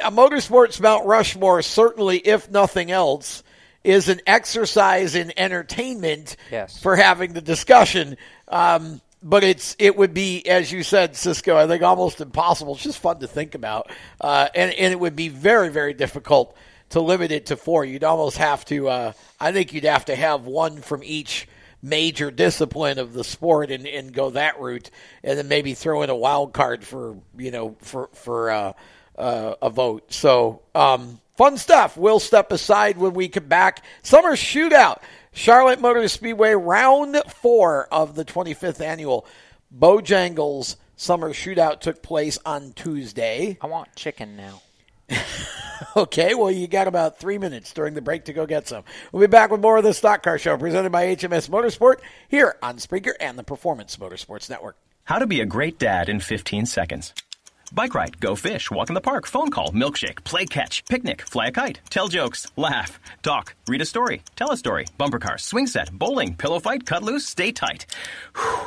a 0.04 0.10
motorsports 0.10 0.80
Mount 0.80 1.06
Rushmore 1.06 1.62
certainly, 1.62 2.18
if 2.18 2.50
nothing 2.50 2.90
else, 2.90 3.42
is 3.84 4.08
an 4.08 4.20
exercise 4.26 5.14
in 5.14 5.32
entertainment 5.36 6.36
Yes. 6.50 6.78
for 6.80 6.96
having 6.96 7.32
the 7.34 7.40
discussion. 7.40 8.16
Um, 8.48 9.00
but 9.22 9.42
it's 9.44 9.74
it 9.78 9.96
would 9.96 10.12
be, 10.14 10.46
as 10.46 10.70
you 10.70 10.82
said, 10.82 11.16
Cisco. 11.16 11.56
I 11.56 11.66
think 11.66 11.82
almost 11.82 12.20
impossible. 12.20 12.74
It's 12.74 12.82
just 12.82 12.98
fun 12.98 13.18
to 13.20 13.26
think 13.26 13.54
about, 13.54 13.90
uh, 14.20 14.48
and 14.54 14.72
and 14.72 14.92
it 14.92 15.00
would 15.00 15.16
be 15.16 15.28
very 15.28 15.68
very 15.68 15.94
difficult 15.94 16.56
to 16.90 17.00
limit 17.00 17.32
it 17.32 17.46
to 17.46 17.56
four. 17.56 17.84
You'd 17.84 18.04
almost 18.04 18.38
have 18.38 18.64
to. 18.66 18.88
Uh, 18.88 19.12
I 19.40 19.52
think 19.52 19.72
you'd 19.72 19.84
have 19.84 20.06
to 20.06 20.16
have 20.16 20.46
one 20.46 20.82
from 20.82 21.02
each 21.04 21.48
major 21.82 22.30
discipline 22.30 22.98
of 22.98 23.12
the 23.12 23.24
sport 23.24 23.70
and, 23.70 23.86
and 23.86 24.12
go 24.12 24.30
that 24.30 24.60
route, 24.60 24.90
and 25.22 25.38
then 25.38 25.48
maybe 25.48 25.74
throw 25.74 26.02
in 26.02 26.10
a 26.10 26.16
wild 26.16 26.52
card 26.52 26.84
for 26.84 27.16
you 27.36 27.50
know 27.50 27.76
for 27.80 28.08
for 28.12 28.50
uh, 28.50 28.72
uh, 29.16 29.54
a 29.62 29.70
vote. 29.70 30.12
So 30.12 30.62
um, 30.74 31.20
fun 31.36 31.58
stuff. 31.58 31.96
We'll 31.96 32.20
step 32.20 32.52
aside 32.52 32.98
when 32.98 33.14
we 33.14 33.28
come 33.28 33.46
back. 33.46 33.84
Summer 34.02 34.32
shootout. 34.32 35.00
Charlotte 35.32 35.82
Motor 35.82 36.08
Speedway, 36.08 36.52
round 36.52 37.14
four 37.28 37.88
of 37.92 38.14
the 38.14 38.24
25th 38.24 38.80
annual 38.80 39.26
Bojangles 39.76 40.76
Summer 40.96 41.34
Shootout 41.34 41.80
took 41.80 42.02
place 42.02 42.38
on 42.46 42.72
Tuesday. 42.72 43.58
I 43.60 43.66
want 43.66 43.94
chicken 43.94 44.36
now. 44.36 44.62
Okay, 45.96 46.34
well, 46.34 46.50
you 46.50 46.66
got 46.68 46.88
about 46.88 47.18
three 47.18 47.38
minutes 47.38 47.72
during 47.72 47.94
the 47.94 48.02
break 48.02 48.26
to 48.26 48.34
go 48.34 48.44
get 48.44 48.68
some. 48.68 48.84
We'll 49.12 49.22
be 49.22 49.26
back 49.26 49.50
with 49.50 49.62
more 49.62 49.78
of 49.78 49.84
the 49.84 49.94
Stock 49.94 50.22
Car 50.22 50.38
Show 50.38 50.56
presented 50.58 50.92
by 50.92 51.06
HMS 51.06 51.48
Motorsport 51.48 52.00
here 52.28 52.56
on 52.62 52.76
Spreaker 52.76 53.12
and 53.18 53.38
the 53.38 53.42
Performance 53.42 53.96
Motorsports 53.96 54.50
Network. 54.50 54.76
How 55.04 55.18
to 55.18 55.26
be 55.26 55.40
a 55.40 55.46
great 55.46 55.78
dad 55.78 56.08
in 56.08 56.20
15 56.20 56.66
seconds. 56.66 57.14
Bike 57.72 57.94
ride, 57.94 58.20
go 58.20 58.34
fish, 58.34 58.70
walk 58.70 58.90
in 58.90 58.94
the 58.94 59.00
park, 59.00 59.26
phone 59.26 59.50
call, 59.50 59.72
milkshake, 59.72 60.22
play 60.24 60.44
catch, 60.44 60.84
picnic, 60.84 61.22
fly 61.22 61.46
a 61.46 61.52
kite, 61.52 61.80
tell 61.90 62.08
jokes, 62.08 62.46
laugh, 62.56 63.00
talk, 63.22 63.54
read 63.66 63.80
a 63.80 63.86
story, 63.86 64.22
tell 64.36 64.52
a 64.52 64.56
story, 64.56 64.84
bumper 64.98 65.18
cars, 65.18 65.44
swing 65.44 65.66
set, 65.66 65.90
bowling, 65.90 66.34
pillow 66.34 66.60
fight, 66.60 66.84
cut 66.84 67.02
loose, 67.02 67.26
stay 67.26 67.52
tight. 67.52 67.86
Whew. 68.36 68.66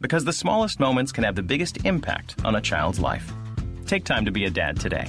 Because 0.00 0.24
the 0.24 0.32
smallest 0.32 0.80
moments 0.80 1.12
can 1.12 1.24
have 1.24 1.36
the 1.36 1.42
biggest 1.42 1.84
impact 1.84 2.42
on 2.44 2.56
a 2.56 2.60
child's 2.60 3.00
life. 3.00 3.32
Take 3.86 4.04
time 4.04 4.24
to 4.24 4.32
be 4.32 4.44
a 4.44 4.50
dad 4.50 4.80
today. 4.80 5.08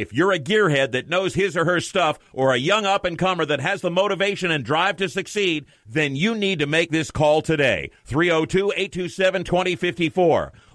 If 0.00 0.14
you're 0.14 0.32
a 0.32 0.38
gearhead 0.38 0.92
that 0.92 1.10
knows 1.10 1.34
his 1.34 1.58
or 1.58 1.66
her 1.66 1.78
stuff 1.78 2.18
or 2.32 2.54
a 2.54 2.56
young 2.56 2.86
up 2.86 3.04
and 3.04 3.18
comer 3.18 3.44
that 3.44 3.60
has 3.60 3.82
the 3.82 3.90
motivation 3.90 4.50
and 4.50 4.64
drive 4.64 4.96
to 4.96 5.10
succeed, 5.10 5.66
then 5.86 6.16
you 6.16 6.34
need 6.34 6.58
to 6.60 6.66
make 6.66 6.90
this 6.90 7.10
call 7.10 7.42
today. 7.42 7.90
302 8.06 8.72
827 8.74 9.44
2054. 9.44 10.52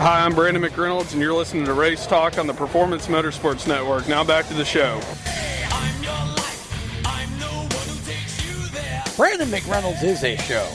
Hi, 0.00 0.24
I'm 0.24 0.34
Brandon 0.34 0.62
McReynolds, 0.62 1.12
and 1.12 1.20
you're 1.20 1.34
listening 1.34 1.66
to 1.66 1.74
Race 1.74 2.06
Talk 2.06 2.38
on 2.38 2.46
the 2.46 2.54
Performance 2.54 3.06
Motorsports 3.08 3.68
Network. 3.68 4.08
Now 4.08 4.24
back 4.24 4.48
to 4.48 4.54
the 4.54 4.64
show. 4.64 4.98
Brandon 9.14 9.48
McReynolds 9.48 10.02
is 10.02 10.24
a 10.24 10.38
show 10.38 10.66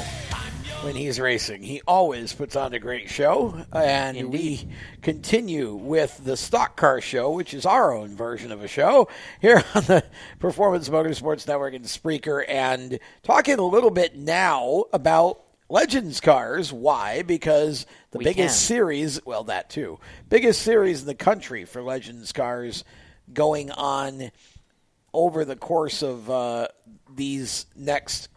when 0.84 0.96
he's 0.96 1.20
racing. 1.20 1.64
He 1.64 1.82
always 1.88 2.34
puts 2.34 2.56
on 2.56 2.76
a 2.76 2.80
great 2.80 3.10
show, 3.10 3.66
and 3.74 4.32
we 4.32 4.68
continue 5.02 5.74
with 5.74 6.24
the 6.24 6.38
Stock 6.38 6.78
Car 6.78 7.02
Show, 7.02 7.32
which 7.32 7.56
is 7.56 7.66
our 7.66 7.96
own 7.96 8.16
version 8.16 8.52
of 8.52 8.62
a 8.62 8.68
show 8.68 9.08
here 9.42 9.64
on 9.74 9.86
the 9.86 10.04
Performance 10.38 10.88
Motorsports 10.90 11.48
Network 11.48 11.74
and 11.74 11.86
Spreaker, 11.86 12.46
and 12.48 13.00
talking 13.24 13.58
a 13.58 13.66
little 13.66 13.90
bit 13.90 14.16
now 14.16 14.84
about 14.94 15.45
Legends 15.70 16.20
cars. 16.20 16.72
Why? 16.72 17.24
Because 17.24 17.86
the 18.12 18.20
We 18.20 18.24
biggest 18.26 18.60
can. 18.60 18.68
series, 18.68 19.26
well, 19.26 19.46
that 19.46 19.70
too, 19.70 20.00
biggest 20.30 20.62
series 20.62 21.02
in 21.02 21.08
the 21.08 21.16
country 21.16 21.66
for 21.66 21.82
Legends 21.82 22.32
cars 22.32 22.84
going 23.34 23.72
on 23.72 24.32
over 25.14 25.46
the 25.46 25.56
course 25.56 26.04
of 26.04 26.30
uh, 26.30 26.68
these 27.16 27.66
next 27.76 28.30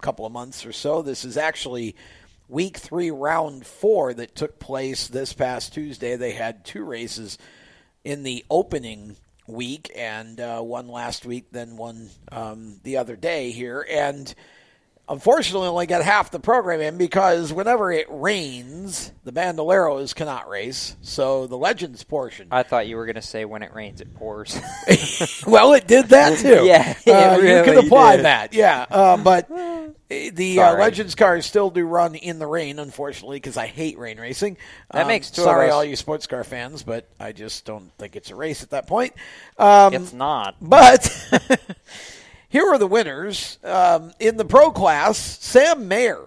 couple 0.00 0.24
of 0.24 0.32
months 0.32 0.64
or 0.64 0.72
so. 0.72 1.02
This 1.02 1.24
is 1.24 1.36
actually 1.36 1.96
week 2.48 2.78
three, 2.78 3.10
round 3.10 3.66
four 3.66 4.14
that 4.14 4.34
took 4.34 4.58
place 4.58 5.08
this 5.08 5.32
past 5.32 5.74
Tuesday. 5.74 6.16
They 6.16 6.32
had 6.32 6.64
two 6.64 6.84
races 6.84 7.36
in 8.04 8.22
the 8.22 8.44
opening 8.50 9.16
week 9.46 9.90
and 9.94 10.40
uh, 10.40 10.60
one 10.60 10.88
last 10.88 11.26
week, 11.26 11.46
then 11.50 11.76
one 11.76 12.08
um, 12.32 12.80
the 12.84 12.96
other 12.96 13.16
day 13.16 13.50
here. 13.50 13.84
And 13.90 14.32
unfortunately, 15.10 15.68
only 15.68 15.86
got 15.86 16.02
half 16.02 16.30
the 16.30 16.40
program 16.40 16.80
in 16.80 16.96
because 16.96 17.52
whenever 17.52 17.92
it 17.92 18.06
rains, 18.08 19.12
the 19.24 19.32
Bandoleros 19.32 20.14
cannot 20.14 20.48
race. 20.48 20.96
So 21.02 21.46
the 21.46 21.58
Legends 21.58 22.02
portion 22.04 22.48
I 22.50 22.62
thought 22.62 22.86
you 22.86 22.96
were 22.96 23.04
going 23.04 23.16
to 23.16 23.22
say 23.22 23.44
when 23.44 23.62
it 23.62 23.74
rains, 23.74 24.00
it 24.00 24.14
pours. 24.14 24.58
well, 25.46 25.72
it 25.74 25.86
did 25.86 26.06
that 26.08 26.38
too. 26.38 26.64
Yeah, 26.64 26.94
Uh, 27.06 27.38
you 27.42 27.62
can 27.64 27.78
apply 27.84 28.16
did. 28.16 28.24
that. 28.24 28.54
Yeah, 28.54 28.86
uh, 28.90 29.16
but 29.18 29.48
the 30.08 30.60
uh, 30.60 30.74
Legends 30.76 31.14
cars 31.14 31.44
still 31.46 31.70
do 31.70 31.84
run 31.84 32.14
in 32.14 32.38
the 32.38 32.46
rain, 32.46 32.78
unfortunately, 32.78 33.36
because 33.36 33.56
I 33.56 33.66
hate 33.66 33.98
rain 33.98 34.18
racing. 34.20 34.56
That 34.92 35.02
Um, 35.02 35.08
makes 35.08 35.30
two 35.30 35.42
sorry, 35.42 35.70
all 35.70 35.84
you 35.84 35.96
sports 35.96 36.26
car 36.26 36.44
fans, 36.44 36.82
but 36.82 37.08
I 37.18 37.32
just 37.32 37.64
don't 37.64 37.90
think 37.98 38.16
it's 38.16 38.30
a 38.30 38.34
race 38.36 38.62
at 38.62 38.70
that 38.70 38.86
point. 38.86 39.14
Um, 39.58 39.94
It's 39.94 40.12
not. 40.12 40.56
But 40.60 41.08
here 42.50 42.66
are 42.66 42.78
the 42.78 42.86
winners 42.86 43.58
um, 43.64 44.12
in 44.18 44.36
the 44.36 44.44
pro 44.44 44.70
class. 44.72 45.18
Sam 45.18 45.88
Mayer. 45.88 46.26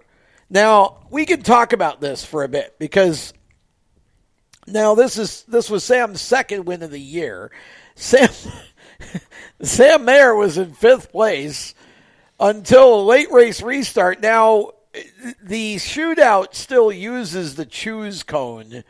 Now 0.50 1.06
we 1.12 1.26
can 1.26 1.44
talk 1.44 1.74
about 1.74 2.02
this 2.02 2.26
for 2.26 2.44
a 2.44 2.48
bit 2.48 2.76
because 2.80 3.34
now 4.66 4.96
this 4.96 5.18
is 5.18 5.44
this 5.44 5.70
was 5.70 5.84
Sam's 5.84 6.22
second 6.22 6.66
win 6.66 6.82
of 6.82 6.92
the 6.92 7.00
year. 7.00 7.52
Sam 7.96 8.30
Sam 9.62 10.06
Mayer 10.06 10.34
was 10.34 10.58
in 10.58 10.74
fifth 10.74 11.12
place 11.12 11.76
until 12.40 13.02
a 13.02 13.04
late 13.04 13.32
race 13.32 13.62
restart. 13.62 14.22
Now 14.22 14.72
the 15.42 15.76
shootout 15.76 16.56
still 16.56 16.92
uses 16.92 17.56
the 17.56 17.66
choose 17.66 18.24
cone. 18.24 18.84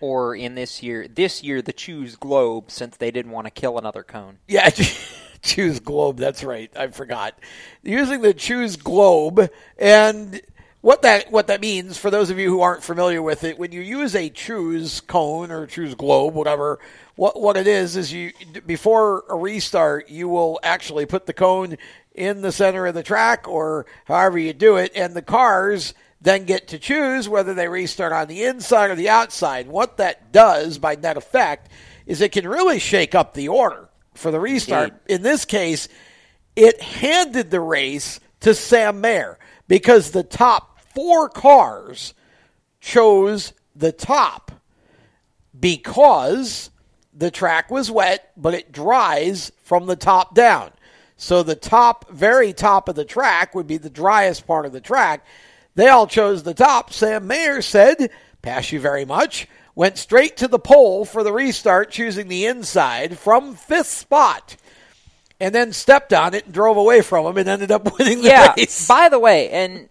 or 0.00 0.36
in 0.36 0.54
this 0.54 0.82
year, 0.82 1.08
this 1.08 1.42
year 1.42 1.62
the 1.62 1.72
choose 1.72 2.14
globe 2.14 2.70
since 2.70 2.96
they 2.96 3.10
didn't 3.10 3.32
want 3.32 3.46
to 3.46 3.50
kill 3.50 3.78
another 3.78 4.02
cone. 4.02 4.38
Yeah, 4.46 4.70
choose 5.42 5.80
globe. 5.80 6.18
That's 6.18 6.44
right. 6.44 6.70
I 6.76 6.88
forgot. 6.88 7.38
Using 7.82 8.22
the 8.22 8.34
choose 8.34 8.76
globe 8.76 9.50
and 9.78 10.40
what 10.86 11.02
that 11.02 11.32
what 11.32 11.48
that 11.48 11.60
means 11.60 11.98
for 11.98 12.10
those 12.10 12.30
of 12.30 12.38
you 12.38 12.48
who 12.48 12.60
aren't 12.60 12.84
familiar 12.84 13.20
with 13.20 13.42
it, 13.42 13.58
when 13.58 13.72
you 13.72 13.80
use 13.80 14.14
a 14.14 14.30
choose 14.30 15.00
cone 15.00 15.50
or 15.50 15.66
choose 15.66 15.96
globe, 15.96 16.34
whatever, 16.34 16.78
what 17.16 17.40
what 17.40 17.56
it 17.56 17.66
is 17.66 17.96
is 17.96 18.12
you 18.12 18.32
before 18.66 19.24
a 19.28 19.34
restart, 19.34 20.08
you 20.08 20.28
will 20.28 20.60
actually 20.62 21.04
put 21.04 21.26
the 21.26 21.32
cone 21.32 21.76
in 22.14 22.40
the 22.40 22.52
center 22.52 22.86
of 22.86 22.94
the 22.94 23.02
track 23.02 23.48
or 23.48 23.84
however 24.04 24.38
you 24.38 24.52
do 24.52 24.76
it, 24.76 24.92
and 24.94 25.14
the 25.14 25.22
cars 25.22 25.92
then 26.20 26.44
get 26.44 26.68
to 26.68 26.78
choose 26.78 27.28
whether 27.28 27.52
they 27.52 27.66
restart 27.66 28.12
on 28.12 28.28
the 28.28 28.44
inside 28.44 28.90
or 28.90 28.94
the 28.94 29.08
outside. 29.08 29.66
What 29.66 29.96
that 29.96 30.30
does 30.30 30.78
by 30.78 30.94
net 30.94 31.16
effect 31.16 31.68
is 32.06 32.20
it 32.20 32.30
can 32.30 32.46
really 32.46 32.78
shake 32.78 33.14
up 33.14 33.34
the 33.34 33.48
order 33.48 33.88
for 34.16 34.30
the 34.30 34.40
restart. 34.40 34.92
In 35.08 35.22
this 35.22 35.44
case, 35.44 35.88
it 36.54 36.80
handed 36.80 37.50
the 37.50 37.60
race 37.60 38.20
to 38.40 38.54
Sam 38.54 39.00
Mayer 39.00 39.38
because 39.68 40.10
the 40.10 40.22
top 40.22 40.80
four 40.94 41.28
cars 41.28 42.14
chose 42.80 43.52
the 43.74 43.92
top 43.92 44.52
because 45.58 46.70
the 47.12 47.30
track 47.30 47.70
was 47.70 47.90
wet, 47.90 48.30
but 48.36 48.54
it 48.54 48.72
dries 48.72 49.52
from 49.64 49.86
the 49.86 49.96
top 49.96 50.34
down. 50.34 50.70
So 51.16 51.42
the 51.42 51.54
top, 51.54 52.10
very 52.10 52.52
top 52.52 52.88
of 52.88 52.94
the 52.94 53.04
track 53.04 53.54
would 53.54 53.66
be 53.66 53.78
the 53.78 53.90
driest 53.90 54.46
part 54.46 54.66
of 54.66 54.72
the 54.72 54.80
track. 54.80 55.24
They 55.74 55.88
all 55.88 56.06
chose 56.06 56.42
the 56.42 56.54
top. 56.54 56.92
Sam 56.92 57.26
Mayer 57.26 57.62
said, 57.62 58.10
Pass 58.42 58.70
you 58.70 58.80
very 58.80 59.04
much. 59.04 59.48
Went 59.76 59.98
straight 59.98 60.38
to 60.38 60.48
the 60.48 60.58
pole 60.58 61.04
for 61.04 61.22
the 61.22 61.32
restart, 61.32 61.90
choosing 61.90 62.28
the 62.28 62.46
inside 62.46 63.18
from 63.18 63.54
fifth 63.54 63.88
spot. 63.88 64.56
And 65.38 65.54
then 65.54 65.74
stepped 65.74 66.14
on 66.14 66.32
it 66.32 66.46
and 66.46 66.54
drove 66.54 66.78
away 66.78 67.02
from 67.02 67.26
him 67.26 67.36
and 67.36 67.46
ended 67.46 67.70
up 67.70 67.84
winning 67.98 68.22
the 68.22 68.28
yeah. 68.28 68.54
race. 68.56 68.88
By 68.88 69.10
the 69.10 69.18
way, 69.18 69.50
and 69.50 69.90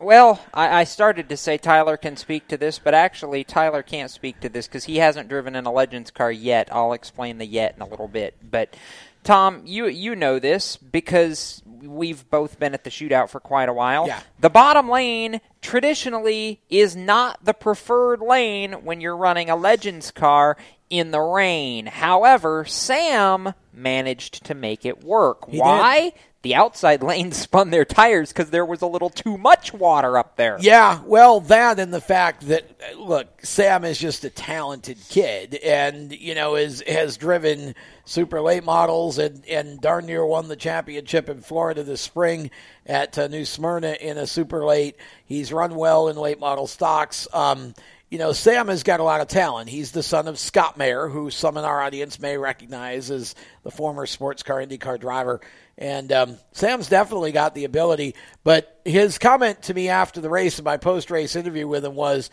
well, 0.00 0.44
I, 0.52 0.80
I 0.80 0.84
started 0.84 1.28
to 1.28 1.36
say 1.36 1.58
Tyler 1.58 1.96
can 1.96 2.16
speak 2.16 2.48
to 2.48 2.56
this, 2.56 2.80
but 2.80 2.92
actually 2.92 3.44
Tyler 3.44 3.84
can't 3.84 4.10
speak 4.10 4.40
to 4.40 4.48
this 4.48 4.66
because 4.66 4.84
he 4.84 4.96
hasn't 4.96 5.28
driven 5.28 5.54
in 5.54 5.64
a 5.64 5.72
Legends 5.72 6.10
car 6.10 6.32
yet. 6.32 6.68
I'll 6.72 6.92
explain 6.92 7.38
the 7.38 7.46
yet 7.46 7.76
in 7.76 7.82
a 7.82 7.86
little 7.88 8.08
bit, 8.08 8.34
but. 8.50 8.76
Tom, 9.22 9.62
you 9.64 9.86
you 9.86 10.14
know 10.14 10.38
this 10.38 10.76
because 10.76 11.62
we've 11.86 12.28
both 12.30 12.58
been 12.58 12.74
at 12.74 12.84
the 12.84 12.90
shootout 12.90 13.28
for 13.28 13.40
quite 13.40 13.68
a 13.68 13.72
while. 13.72 14.06
Yeah. 14.06 14.20
The 14.40 14.50
bottom 14.50 14.88
lane 14.88 15.40
traditionally 15.60 16.60
is 16.68 16.96
not 16.96 17.44
the 17.44 17.54
preferred 17.54 18.20
lane 18.20 18.72
when 18.84 19.00
you're 19.00 19.16
running 19.16 19.50
a 19.50 19.56
Legends 19.56 20.10
car 20.10 20.56
in 20.90 21.10
the 21.10 21.20
rain. 21.20 21.86
However, 21.86 22.64
Sam 22.64 23.54
managed 23.72 24.44
to 24.44 24.54
make 24.54 24.84
it 24.84 25.02
work. 25.02 25.48
He 25.50 25.58
Why? 25.58 26.12
The 26.44 26.54
outside 26.54 27.02
lane 27.02 27.32
spun 27.32 27.70
their 27.70 27.84
tires 27.84 28.32
because 28.32 28.50
there 28.50 28.64
was 28.64 28.82
a 28.82 28.86
little 28.86 29.10
too 29.10 29.36
much 29.36 29.72
water 29.72 30.16
up 30.16 30.36
there. 30.36 30.58
Yeah, 30.60 31.00
well, 31.04 31.40
that 31.40 31.80
and 31.80 31.92
the 31.92 32.00
fact 32.00 32.46
that 32.48 32.64
look, 32.96 33.26
Sam 33.42 33.84
is 33.84 33.98
just 33.98 34.24
a 34.24 34.30
talented 34.30 34.98
kid, 35.08 35.56
and 35.56 36.12
you 36.12 36.36
know 36.36 36.54
is 36.54 36.82
has 36.86 37.16
driven 37.16 37.74
super 38.04 38.40
late 38.40 38.62
models 38.62 39.18
and 39.18 39.44
and 39.46 39.80
darn 39.80 40.06
near 40.06 40.24
won 40.24 40.46
the 40.46 40.56
championship 40.56 41.28
in 41.28 41.40
Florida 41.40 41.82
this 41.82 42.00
spring 42.00 42.50
at 42.86 43.18
uh, 43.18 43.26
New 43.26 43.44
Smyrna 43.44 43.96
in 44.00 44.18
a 44.18 44.26
super 44.26 44.64
late. 44.64 44.96
He's 45.24 45.52
run 45.52 45.74
well 45.74 46.08
in 46.08 46.16
late 46.16 46.38
model 46.38 46.66
stocks. 46.66 47.26
Um, 47.32 47.74
you 48.14 48.18
know, 48.18 48.32
Sam 48.32 48.68
has 48.68 48.84
got 48.84 49.00
a 49.00 49.02
lot 49.02 49.20
of 49.20 49.26
talent. 49.26 49.68
He's 49.68 49.90
the 49.90 50.02
son 50.02 50.28
of 50.28 50.38
Scott 50.38 50.76
Mayer, 50.76 51.08
who 51.08 51.30
some 51.30 51.56
in 51.56 51.64
our 51.64 51.82
audience 51.82 52.20
may 52.20 52.38
recognize 52.38 53.10
as 53.10 53.34
the 53.64 53.72
former 53.72 54.06
sports 54.06 54.44
car 54.44 54.64
IndyCar 54.64 55.00
driver. 55.00 55.40
And 55.76 56.12
um, 56.12 56.38
Sam's 56.52 56.88
definitely 56.88 57.32
got 57.32 57.54
the 57.54 57.64
ability. 57.64 58.14
But 58.44 58.80
his 58.84 59.18
comment 59.18 59.62
to 59.62 59.74
me 59.74 59.88
after 59.88 60.20
the 60.20 60.30
race 60.30 60.58
in 60.58 60.64
my 60.64 60.76
post 60.76 61.10
race 61.10 61.36
interview 61.36 61.66
with 61.66 61.84
him 61.84 61.94
was, 61.94 62.30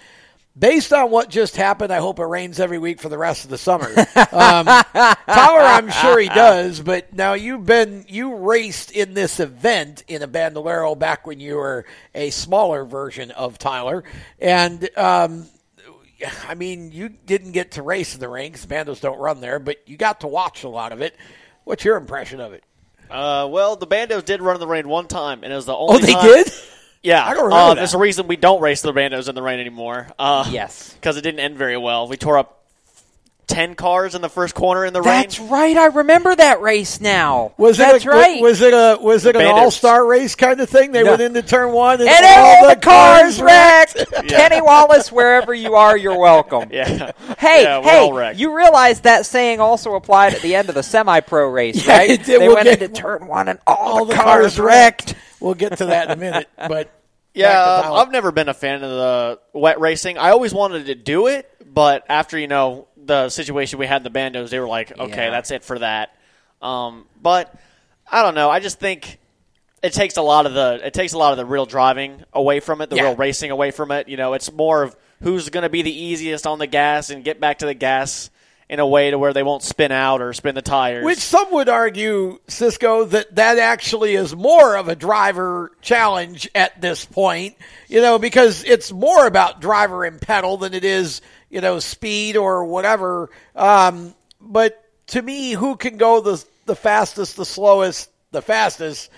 Based 0.57 0.91
on 0.91 1.11
what 1.11 1.29
just 1.29 1.55
happened, 1.55 1.93
I 1.93 1.99
hope 1.99 2.19
it 2.19 2.25
rains 2.25 2.59
every 2.59 2.77
week 2.77 2.99
for 2.99 3.07
the 3.07 3.17
rest 3.17 3.45
of 3.45 3.49
the 3.49 3.57
summer. 3.57 3.89
Um, 4.33 4.65
Tyler, 4.65 5.59
I'm 5.59 5.89
sure 5.89 6.17
he 6.19 6.29
does, 6.29 6.79
but 6.79 7.13
now 7.13 7.33
you've 7.33 7.65
been 7.65 8.05
you 8.07 8.35
raced 8.35 8.91
in 8.91 9.13
this 9.13 9.39
event 9.39 10.03
in 10.07 10.21
a 10.21 10.27
bandolero 10.27 10.95
back 10.95 11.27
when 11.27 11.39
you 11.39 11.55
were 11.57 11.85
a 12.15 12.29
smaller 12.29 12.85
version 12.85 13.31
of 13.31 13.57
Tyler, 13.57 14.03
and 14.39 14.89
um, 14.97 15.47
I 16.47 16.55
mean 16.55 16.91
you 16.91 17.09
didn't 17.09 17.51
get 17.51 17.71
to 17.71 17.81
race 17.81 18.13
in 18.13 18.19
the 18.19 18.29
rinks. 18.29 18.65
Bandos 18.65 19.01
don't 19.01 19.19
run 19.19 19.41
there, 19.41 19.59
but 19.59 19.87
you 19.87 19.97
got 19.97 20.21
to 20.21 20.27
watch 20.27 20.63
a 20.63 20.69
lot 20.69 20.91
of 20.91 21.01
it. 21.01 21.15
What's 21.65 21.83
your 21.83 21.97
impression 21.97 22.39
of 22.39 22.53
it? 22.53 22.63
Uh, 23.11 23.47
well, 23.47 23.75
the 23.75 23.87
Bandos 23.87 24.25
did 24.25 24.41
run 24.41 24.55
in 24.55 24.59
the 24.59 24.67
rain 24.67 24.87
one 24.87 25.07
time, 25.07 25.43
and 25.43 25.51
it 25.51 25.55
was 25.55 25.65
the 25.65 25.75
only. 25.75 25.95
Oh, 25.95 26.05
they 26.05 26.13
time- 26.13 26.25
did. 26.25 26.51
Yeah, 27.03 27.25
I 27.25 27.33
don't 27.33 27.45
remember 27.45 27.55
uh, 27.55 27.67
that. 27.69 27.75
There's 27.77 27.95
a 27.95 27.97
reason 27.97 28.27
we 28.27 28.35
don't 28.35 28.61
race 28.61 28.83
the 28.83 28.93
Bandos 28.93 29.27
in 29.27 29.33
the 29.33 29.41
rain 29.41 29.59
anymore. 29.59 30.07
Uh, 30.19 30.47
yes, 30.51 30.93
because 30.93 31.17
it 31.17 31.21
didn't 31.21 31.39
end 31.39 31.57
very 31.57 31.75
well. 31.75 32.07
We 32.07 32.15
tore 32.15 32.37
up 32.37 32.60
ten 33.51 33.75
cars 33.75 34.15
in 34.15 34.21
the 34.21 34.29
first 34.29 34.55
corner 34.55 34.85
in 34.85 34.93
the 34.93 35.01
race. 35.01 35.07
That's 35.23 35.39
rain. 35.39 35.49
right. 35.49 35.77
I 35.77 35.85
remember 35.87 36.35
that 36.35 36.61
race 36.61 36.99
now. 37.01 37.53
Was 37.57 37.77
That's 37.77 38.05
it 38.05 38.07
a, 38.07 38.09
right. 38.11 38.41
Was 38.41 38.61
it 38.61 38.73
a 38.73 38.97
was 39.01 39.25
it 39.25 39.35
an 39.35 39.45
all 39.45 39.69
star 39.71 40.05
race 40.05 40.35
kind 40.35 40.59
of 40.61 40.69
thing? 40.69 40.91
They 40.91 41.03
No. 41.03 41.11
went 41.11 41.21
into 41.21 41.41
turn 41.41 41.71
one 41.73 41.99
and, 42.01 42.09
and 42.09 42.25
all 42.25 42.55
all 42.65 42.69
the 42.69 42.75
cars 42.77 43.41
wrecked. 43.41 43.95
wrecked. 44.11 44.27
Kenny 44.29 44.61
Wallace, 44.61 45.11
wherever 45.11 45.53
you 45.53 45.75
are, 45.75 45.97
you're 45.97 46.17
welcome. 46.17 46.69
Yeah. 46.81 47.11
Hey, 47.37 47.63
Yeah, 47.63 47.81
hey, 47.81 48.33
you 48.35 48.55
realize 48.55 49.01
that 49.01 49.25
saying 49.25 49.59
also 49.59 49.95
applied 49.95 50.33
at 50.33 50.41
the 50.41 50.55
end 50.55 50.69
of 50.69 50.75
the 50.75 50.83
semi-pro 50.83 51.49
race, 51.49 51.85
Yeah, 51.87 51.97
right? 51.97 52.09
it 52.11 52.23
did. 52.23 52.41
They 52.41 52.47
We'll 52.47 52.55
went 52.55 52.65
get- 52.69 52.81
into 52.81 53.01
turn 53.01 53.27
one 53.27 53.47
and 53.49 53.59
all, 53.67 53.75
all 53.77 54.05
the, 54.05 54.13
the 54.13 54.15
cars, 54.21 54.55
cars 54.55 54.59
wrecked. 54.59 55.15
We'll 55.39 55.55
get 55.55 55.77
to 55.79 55.87
that 55.87 56.05
in 56.09 56.11
a 56.11 56.15
minute, 56.19 56.49
but 56.57 56.89
Yeah, 57.33 57.47
back 57.47 57.53
to 57.53 57.59
um, 57.77 57.83
Tyler. 57.83 57.97
I've 57.99 58.11
never 58.11 58.31
been 58.31 58.47
a 58.49 58.53
fan 58.53 58.75
of 58.83 58.89
the 58.89 59.39
wet 59.53 59.79
racing. 59.79 60.17
I 60.17 60.29
always 60.31 60.53
wanted 60.53 60.85
to 60.85 60.95
do 60.95 61.27
it, 61.27 61.49
but 61.65 62.03
after 62.09 62.37
you 62.37 62.47
know 62.47 62.87
the 63.05 63.29
situation 63.29 63.79
we 63.79 63.87
had 63.87 64.05
in 64.05 64.11
the 64.11 64.17
bandos, 64.19 64.49
they 64.49 64.59
were 64.59 64.67
like, 64.67 64.97
"Okay, 64.97 65.25
Yeah. 65.25 65.29
that's 65.31 65.51
it 65.51 65.63
for 65.63 65.79
that." 65.79 66.15
Um, 66.61 67.05
but 67.21 67.53
I 68.11 68.21
don't 68.23 68.35
know. 68.35 68.49
I 68.49 68.59
just 68.59 68.79
think 68.79 69.17
it 69.81 69.93
takes 69.93 70.17
a 70.17 70.21
lot 70.21 70.45
of 70.45 70.53
the 70.53 70.79
it 70.83 70.93
takes 70.93 71.13
a 71.13 71.17
lot 71.17 71.31
of 71.31 71.37
the 71.37 71.45
real 71.45 71.65
driving 71.65 72.23
away 72.33 72.59
from 72.59 72.81
it, 72.81 72.89
the 72.89 72.97
Yeah. 72.97 73.03
real 73.03 73.15
racing 73.15 73.51
away 73.51 73.71
from 73.71 73.91
it. 73.91 74.07
You 74.07 74.17
know, 74.17 74.33
it's 74.33 74.51
more 74.51 74.83
of 74.83 74.95
who's 75.23 75.49
going 75.49 75.63
to 75.63 75.69
be 75.69 75.81
the 75.81 75.95
easiest 76.03 76.45
on 76.47 76.59
the 76.59 76.67
gas 76.67 77.09
and 77.09 77.23
get 77.23 77.39
back 77.39 77.59
to 77.59 77.65
the 77.65 77.73
gas 77.73 78.29
in 78.69 78.79
a 78.79 78.87
way 78.87 79.11
to 79.11 79.17
where 79.19 79.33
they 79.33 79.43
won't 79.43 79.61
spin 79.63 79.91
out 79.91 80.21
or 80.21 80.31
spin 80.33 80.55
the 80.55 80.61
tires. 80.61 81.03
Which 81.03 81.17
some 81.19 81.51
would 81.51 81.67
argue, 81.67 82.39
Cisco, 82.47 83.03
that 83.05 83.35
that 83.35 83.57
actually 83.59 84.15
is 84.15 84.33
more 84.35 84.77
of 84.77 84.87
a 84.87 84.95
driver 84.95 85.71
challenge 85.81 86.49
at 86.55 86.79
this 86.79 87.03
point, 87.03 87.55
you 87.89 88.01
know, 88.01 88.17
because 88.17 88.63
it's 88.63 88.91
more 88.91 89.27
about 89.27 89.59
driver 89.61 90.05
and 90.05 90.21
pedal 90.21 90.55
than 90.57 90.73
it 90.73 90.85
is, 90.85 91.21
you 91.51 91.61
know, 91.61 91.79
speed 91.79 92.37
or 92.37 92.65
whatever. 92.65 93.29
Um, 93.55 94.15
but 94.39 94.83
to 95.07 95.21
me, 95.21 95.51
who 95.51 95.75
can 95.75 95.97
go 95.97 96.21
the 96.21 96.43
the 96.65 96.75
fastest, 96.75 97.35
the 97.35 97.45
slowest, 97.45 98.09
the 98.31 98.41
fastest? 98.41 99.11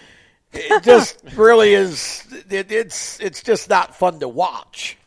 It 0.51 0.83
just 0.83 1.23
really 1.35 1.73
is. 1.73 2.25
It, 2.49 2.71
it's 2.71 3.19
it's 3.19 3.43
just 3.43 3.69
not 3.69 3.95
fun 3.95 4.19
to 4.19 4.27
watch. 4.27 4.97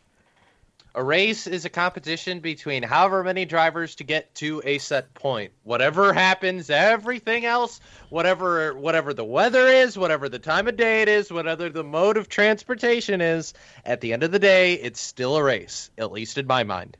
A 0.95 1.03
race 1.03 1.45
is 1.45 1.63
a 1.63 1.69
competition 1.69 2.39
between 2.39 2.81
however 2.81 3.23
many 3.23 3.45
drivers 3.45 3.93
to 3.95 4.03
get 4.03 4.33
to 4.35 4.63
a 4.65 4.79
set 4.79 5.13
point. 5.13 5.51
Whatever 5.63 6.11
happens, 6.11 6.71
everything 6.71 7.45
else, 7.45 7.79
whatever 8.09 8.73
whatever 8.73 9.13
the 9.13 9.23
weather 9.23 9.67
is, 9.67 9.95
whatever 9.95 10.27
the 10.27 10.39
time 10.39 10.67
of 10.67 10.75
day 10.75 11.03
it 11.03 11.07
is, 11.07 11.31
whatever 11.31 11.69
the 11.69 11.83
mode 11.83 12.17
of 12.17 12.29
transportation 12.29 13.21
is, 13.21 13.53
at 13.85 14.01
the 14.01 14.11
end 14.11 14.23
of 14.23 14.31
the 14.31 14.39
day, 14.39 14.73
it's 14.73 14.99
still 14.99 15.35
a 15.35 15.43
race, 15.43 15.91
at 15.99 16.11
least 16.11 16.39
in 16.39 16.47
my 16.47 16.63
mind. 16.63 16.97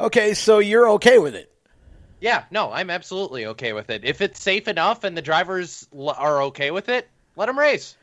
Okay, 0.00 0.34
so 0.34 0.58
you're 0.58 0.88
okay 0.90 1.18
with 1.18 1.34
it. 1.34 1.50
Yeah, 2.20 2.44
no, 2.50 2.72
I'm 2.72 2.90
absolutely 2.90 3.46
okay 3.46 3.72
with 3.72 3.90
it. 3.90 4.04
If 4.04 4.20
it's 4.20 4.40
safe 4.40 4.66
enough 4.68 5.04
and 5.04 5.16
the 5.16 5.22
drivers 5.22 5.86
l- 5.96 6.10
are 6.10 6.42
okay 6.44 6.70
with 6.70 6.88
it, 6.88 7.08
let 7.36 7.46
them 7.46 7.58
race. 7.58 7.96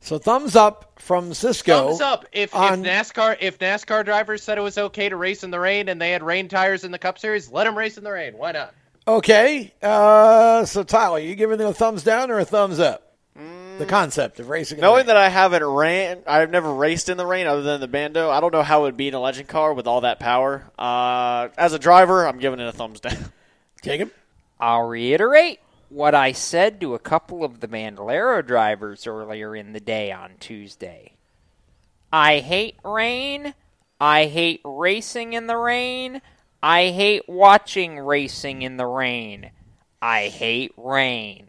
So 0.00 0.18
thumbs 0.18 0.56
up 0.56 0.98
from 0.98 1.32
Cisco. 1.32 1.88
Thumbs 1.88 2.00
up. 2.00 2.26
If, 2.32 2.54
on- 2.54 2.84
if 2.84 2.90
NASCAR 3.12 3.36
if 3.40 3.58
NASCAR 3.60 4.04
drivers 4.04 4.42
said 4.42 4.58
it 4.58 4.62
was 4.62 4.76
okay 4.78 5.08
to 5.08 5.16
race 5.16 5.44
in 5.44 5.52
the 5.52 5.60
rain 5.60 5.88
and 5.88 6.00
they 6.00 6.10
had 6.10 6.24
rain 6.24 6.48
tires 6.48 6.82
in 6.82 6.90
the 6.90 6.98
Cup 6.98 7.18
Series, 7.20 7.50
let 7.50 7.64
them 7.64 7.78
race 7.78 7.98
in 7.98 8.04
the 8.04 8.10
rain. 8.10 8.34
Why 8.36 8.50
not? 8.52 8.74
Okay, 9.06 9.72
uh, 9.82 10.64
so 10.64 10.82
Tyler, 10.84 11.18
you 11.18 11.34
giving 11.34 11.58
them 11.58 11.68
a 11.68 11.72
thumbs 11.74 12.02
down 12.04 12.30
or 12.30 12.38
a 12.38 12.44
thumbs 12.44 12.78
up? 12.80 13.11
The 13.82 13.90
concept 13.90 14.40
of 14.40 14.48
racing. 14.48 14.78
in 14.78 14.80
the 14.80 14.86
Knowing 14.86 14.98
rain. 14.98 15.06
that 15.06 15.16
I 15.16 15.28
haven't 15.28 15.64
ran, 15.64 16.22
I've 16.26 16.50
never 16.50 16.72
raced 16.74 17.08
in 17.08 17.16
the 17.16 17.26
rain 17.26 17.46
other 17.46 17.62
than 17.62 17.80
the 17.80 17.88
Bando. 17.88 18.30
I 18.30 18.40
don't 18.40 18.52
know 18.52 18.62
how 18.62 18.80
it 18.80 18.82
would 18.84 18.96
be 18.96 19.08
in 19.08 19.14
a 19.14 19.20
legend 19.20 19.48
car 19.48 19.74
with 19.74 19.86
all 19.86 20.02
that 20.02 20.18
power. 20.20 20.70
Uh, 20.78 21.48
as 21.56 21.72
a 21.72 21.78
driver, 21.78 22.26
I'm 22.26 22.38
giving 22.38 22.60
it 22.60 22.66
a 22.66 22.72
thumbs 22.72 23.00
down. 23.00 23.32
Jacob, 23.82 24.10
I'll 24.60 24.84
reiterate 24.86 25.60
what 25.88 26.14
I 26.14 26.32
said 26.32 26.80
to 26.80 26.94
a 26.94 26.98
couple 26.98 27.44
of 27.44 27.60
the 27.60 27.68
Bandolero 27.68 28.40
drivers 28.42 29.06
earlier 29.06 29.54
in 29.54 29.72
the 29.72 29.80
day 29.80 30.10
on 30.12 30.32
Tuesday. 30.40 31.14
I 32.12 32.38
hate 32.38 32.76
rain. 32.84 33.54
I 34.00 34.26
hate 34.26 34.60
racing 34.64 35.32
in 35.32 35.46
the 35.46 35.56
rain. 35.56 36.22
I 36.62 36.88
hate 36.88 37.28
watching 37.28 37.98
racing 37.98 38.62
in 38.62 38.76
the 38.76 38.86
rain. 38.86 39.50
I 40.00 40.28
hate 40.28 40.72
rain. 40.76 41.48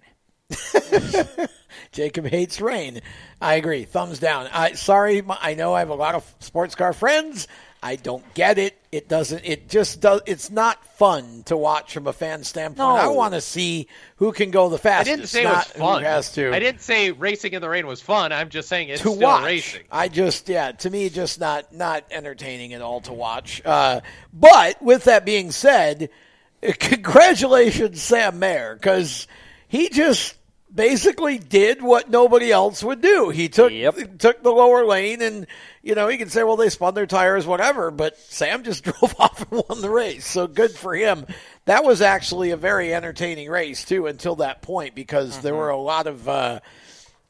Jacob 1.93 2.25
hates 2.25 2.59
rain. 2.59 3.01
I 3.41 3.55
agree. 3.55 3.85
Thumbs 3.85 4.19
down. 4.19 4.47
I 4.51 4.73
sorry. 4.73 5.23
I 5.27 5.53
know 5.53 5.73
I 5.73 5.79
have 5.79 5.89
a 5.89 5.95
lot 5.95 6.15
of 6.15 6.35
sports 6.39 6.75
car 6.75 6.93
friends. 6.93 7.47
I 7.83 7.97
don't 7.97 8.23
get 8.33 8.57
it. 8.59 8.77
It 8.93 9.09
doesn't. 9.09 9.43
It 9.43 9.67
just 9.67 9.99
does. 9.99 10.21
It's 10.25 10.49
not 10.49 10.85
fun 10.95 11.43
to 11.47 11.57
watch 11.57 11.93
from 11.93 12.07
a 12.07 12.13
fan 12.13 12.45
standpoint. 12.45 12.79
I 13.01 13.09
want 13.09 13.33
to 13.33 13.41
see 13.41 13.87
who 14.15 14.31
can 14.31 14.51
go 14.51 14.69
the 14.69 14.77
fastest. 14.77 15.11
I 15.11 15.15
didn't 15.17 15.27
say 15.27 15.43
it 15.43 15.47
was 15.47 15.65
fun. 15.65 16.03
Has 16.03 16.31
to 16.33 16.53
I 16.53 16.59
didn't 16.59 16.79
say 16.79 17.11
racing 17.11 17.51
in 17.51 17.61
the 17.61 17.67
rain 17.67 17.85
was 17.85 18.01
fun. 18.01 18.31
I'm 18.31 18.47
just 18.47 18.69
saying 18.69 18.87
it's 18.87 19.01
to 19.01 19.09
still 19.09 19.19
watch. 19.19 19.43
racing. 19.43 19.81
I 19.91 20.07
just 20.07 20.47
yeah, 20.47 20.71
to 20.71 20.89
me 20.89 21.09
just 21.09 21.41
not 21.41 21.73
not 21.73 22.05
entertaining 22.09 22.73
at 22.73 22.81
all 22.81 23.01
to 23.01 23.11
watch. 23.11 23.61
Uh, 23.65 23.99
but 24.31 24.81
with 24.81 25.03
that 25.03 25.25
being 25.25 25.51
said, 25.51 26.09
congratulations 26.79 28.01
Sam 28.01 28.39
Mayer 28.39 28.75
because 28.75 29.27
he 29.67 29.89
just 29.89 30.35
basically 30.73 31.37
did 31.37 31.81
what 31.81 32.09
nobody 32.09 32.51
else 32.51 32.83
would 32.83 33.01
do. 33.01 33.29
He 33.29 33.49
took 33.49 33.71
took 34.17 34.41
the 34.41 34.51
lower 34.51 34.85
lane 34.85 35.21
and 35.21 35.47
you 35.81 35.95
know, 35.95 36.07
he 36.07 36.17
can 36.17 36.29
say 36.29 36.43
well 36.43 36.55
they 36.55 36.69
spun 36.69 36.93
their 36.93 37.05
tires 37.05 37.45
whatever, 37.45 37.91
but 37.91 38.17
Sam 38.17 38.63
just 38.63 38.83
drove 38.85 39.15
off 39.19 39.51
and 39.51 39.63
won 39.67 39.81
the 39.81 39.89
race. 39.89 40.25
So 40.25 40.47
good 40.47 40.71
for 40.71 40.95
him. 40.95 41.25
That 41.65 41.83
was 41.83 42.01
actually 42.01 42.51
a 42.51 42.57
very 42.57 42.93
entertaining 42.93 43.49
race 43.49 43.85
too 43.85 44.07
until 44.07 44.37
that 44.37 44.61
point 44.61 44.95
because 44.95 45.39
there 45.39 45.55
were 45.55 45.69
a 45.69 45.77
lot 45.77 46.07
of 46.07 46.27
uh, 46.27 46.59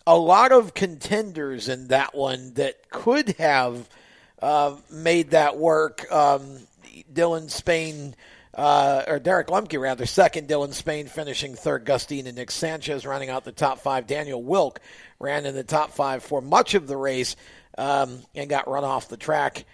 a 0.06 0.18
lot 0.18 0.52
of 0.52 0.74
contenders 0.74 1.70
in 1.70 1.88
that 1.88 2.14
one 2.14 2.54
that 2.56 2.90
could 2.90 3.30
have 3.38 3.88
uh, 4.42 4.76
made 4.92 5.32
that 5.32 5.58
work. 5.58 6.12
Um, 6.12 6.60
Dylan 7.12 7.50
Spain, 7.50 8.16
uh, 8.54 9.04
or 9.08 9.20
Derek 9.20 9.48
Lemke 9.48 9.80
rather, 9.80 10.06
second. 10.06 10.48
Dylan 10.48 10.74
Spain 10.74 11.08
finishing 11.08 11.56
third. 11.56 11.86
Gustine 11.86 12.28
and 12.28 12.38
Nick 12.38 12.52
Sanchez 12.52 13.06
running 13.06 13.30
out 13.30 13.46
the 13.46 13.52
top 13.52 13.80
five. 13.80 14.06
Daniel 14.06 14.44
Wilk 14.44 14.80
ran 15.20 15.46
in 15.46 15.56
the 15.56 15.64
top 15.64 15.92
five 15.92 16.24
for 16.24 16.42
much 16.42 16.76
of 16.76 16.88
the 16.88 16.98
race 16.98 17.36
um, 17.78 18.20
and 18.36 18.50
got 18.50 18.68
run 18.68 18.84
off 18.84 19.10
the 19.10 19.18
track 19.18 19.66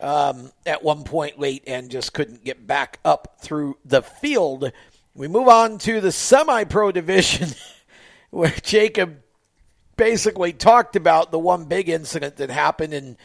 um, 0.00 0.52
at 0.64 0.84
one 0.84 1.04
point 1.04 1.38
late 1.38 1.64
and 1.66 1.90
just 1.90 2.12
couldn't 2.12 2.44
get 2.44 2.66
back 2.66 3.00
up 3.04 3.38
through 3.42 3.76
the 3.84 4.02
field. 4.02 4.70
We 5.14 5.26
move 5.26 5.48
on 5.48 5.78
to 5.78 6.00
the 6.00 6.12
semi-pro 6.12 6.92
division 6.92 7.48
where 8.30 8.54
Jacob 8.62 9.20
basically 9.96 10.52
talked 10.52 10.94
about 10.94 11.32
the 11.32 11.38
one 11.40 11.64
big 11.64 11.88
incident 11.88 12.36
that 12.36 12.50
happened 12.50 12.94
in 12.94 13.16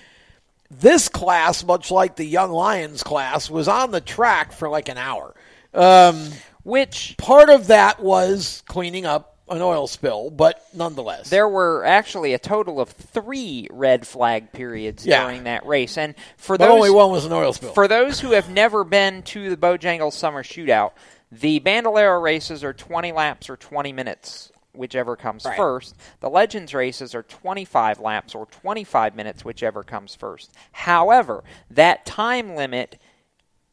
this 0.80 1.10
class, 1.10 1.64
much 1.64 1.92
like 1.92 2.16
the 2.16 2.26
Young 2.26 2.52
Lions 2.52 3.04
class, 3.04 3.50
was 3.50 3.68
on 3.68 3.92
the 3.92 4.02
track 4.02 4.52
for 4.52 4.70
like 4.70 4.90
an 4.90 4.98
hour. 4.98 5.34
Um, 5.74 6.30
Which 6.64 7.16
part 7.18 7.50
of 7.50 7.68
that 7.68 8.00
was 8.00 8.64
cleaning 8.68 9.06
up 9.06 9.38
an 9.50 9.62
oil 9.62 9.88
spill, 9.88 10.30
but 10.30 10.64
nonetheless, 10.74 11.30
There 11.30 11.50
were 11.50 11.84
actually 11.84 12.34
a 12.34 12.40
total 12.40 12.80
of 12.80 12.90
three 12.90 13.68
red 13.70 14.08
flag 14.08 14.54
periods 14.54 15.06
Yeah. 15.06 15.24
during 15.26 15.44
that 15.44 15.66
race, 15.66 15.98
and 15.98 16.16
for 16.38 16.58
But 16.58 16.68
those 16.68 16.74
only 16.76 16.90
one 16.92 17.12
was 17.12 17.26
an 17.26 17.34
oil 17.34 17.52
spill. 17.52 17.74
For 17.74 17.88
those 17.90 18.22
who 18.22 18.32
have 18.32 18.50
never 18.50 18.84
been 18.86 19.22
to 19.24 19.50
the 19.50 19.58
Bojangles 19.58 20.14
Summer 20.14 20.44
Shootout, 20.44 20.92
the 21.32 21.60
Bandolero 21.60 22.20
races 22.22 22.64
are 22.64 22.74
20 22.74 23.12
laps 23.12 23.50
or 23.50 23.58
20 23.58 23.92
minutes, 23.92 24.52
whichever 24.74 25.16
comes 25.16 25.46
Right. 25.46 25.56
first. 25.56 25.96
The 26.20 26.30
Legends 26.30 26.74
races 26.74 27.14
are 27.16 27.24
25 27.24 28.00
laps 28.00 28.36
or 28.36 28.46
25 28.48 29.16
minutes, 29.16 29.46
whichever 29.46 29.84
comes 29.84 30.16
first. 30.16 30.52
However, 30.72 31.44
that 31.70 32.06
time 32.06 32.56
limit, 32.56 33.00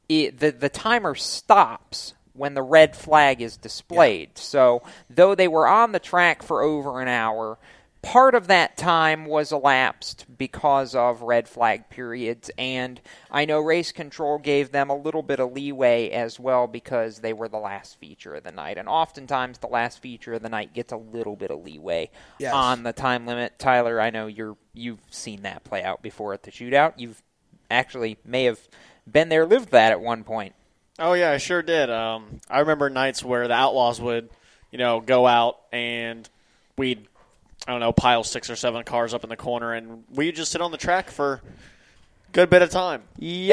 it, 0.09 0.39
the 0.39 0.51
the 0.51 0.69
timer 0.69 1.15
stops 1.15 2.15
when 2.33 2.55
the 2.55 2.63
red 2.63 2.97
flag 2.97 3.41
is 3.43 3.57
displayed. 3.57 4.39
So, 4.39 4.83
though 5.09 5.35
they 5.35 5.49
were 5.49 5.67
on 5.67 5.93
the 5.93 5.99
track 5.99 6.43
for 6.43 6.63
over 6.63 7.01
an 7.01 7.09
hour, 7.09 7.59
part 8.03 8.35
of 8.35 8.47
that 8.47 8.77
time 8.77 9.27
was 9.27 9.53
elapsed 9.53 10.25
because 10.39 10.95
of 10.95 11.23
red 11.23 11.47
flag 11.49 11.91
periods, 11.91 12.51
and 12.57 13.01
I 13.31 13.45
know 13.45 13.61
race 13.61 13.93
control 13.93 14.39
gave 14.39 14.73
them 14.73 14.89
a 14.91 14.97
little 14.97 15.23
bit 15.23 15.39
of 15.41 15.53
leeway 15.53 16.09
as 16.11 16.41
well 16.41 16.67
because 16.67 17.19
they 17.19 17.33
were 17.33 17.49
the 17.49 17.59
last 17.59 17.99
feature 17.99 18.35
of 18.35 18.45
the 18.45 18.53
night, 18.53 18.79
and 18.79 18.89
oftentimes 18.89 19.59
the 19.59 19.67
last 19.67 20.01
feature 20.01 20.33
of 20.35 20.43
the 20.43 20.49
night 20.49 20.73
gets 20.73 20.93
a 20.93 20.97
little 20.97 21.37
bit 21.37 21.51
of 21.51 21.63
leeway 21.63 22.11
Yes. 22.39 22.55
on 22.55 22.83
the 22.85 22.93
time 22.93 23.27
limit. 23.27 23.59
Tyler, 23.59 24.01
I 24.01 24.11
know 24.11 24.27
you're 24.27 24.57
you've 24.73 25.01
seen 25.11 25.43
that 25.43 25.65
play 25.65 25.83
out 25.83 26.01
before 26.03 26.33
at 26.33 26.45
the 26.45 26.51
shootout. 26.51 26.95
You've 26.97 27.23
actually 27.71 28.17
may 28.25 28.45
have 28.45 28.61
been 29.11 29.29
there, 29.29 29.45
lived 29.45 29.73
that 29.73 29.93
at 29.93 30.01
one 30.01 30.25
point. 30.25 30.55
Oh 30.99 31.13
yeah, 31.15 31.31
I 31.33 31.39
sure 31.39 31.63
did. 31.63 31.91
Um, 31.91 32.41
I 32.49 32.61
remember 32.61 32.89
nights 32.91 33.25
where 33.25 33.49
the 33.49 33.55
Outlaws 33.55 34.01
would, 34.01 34.29
you 34.71 34.79
know, 34.79 35.01
go 35.01 35.27
out 35.27 35.59
and 35.73 36.29
we'd, 36.77 37.07
I 37.66 37.73
don't 37.73 37.81
know, 37.81 37.93
pile 37.93 38.24
six 38.24 38.49
or 38.51 38.57
seven 38.57 38.82
cars 38.85 39.12
up 39.15 39.23
in 39.24 39.31
the 39.31 39.37
corner, 39.37 39.73
and 39.74 40.05
we'd 40.11 40.35
just 40.37 40.51
sit 40.53 40.61
on 40.61 40.70
the 40.70 40.78
track 40.78 41.11
for 41.11 41.35
a 41.35 42.32
good 42.32 42.51
bit 42.51 42.62
of 42.62 42.70
time. 42.70 43.03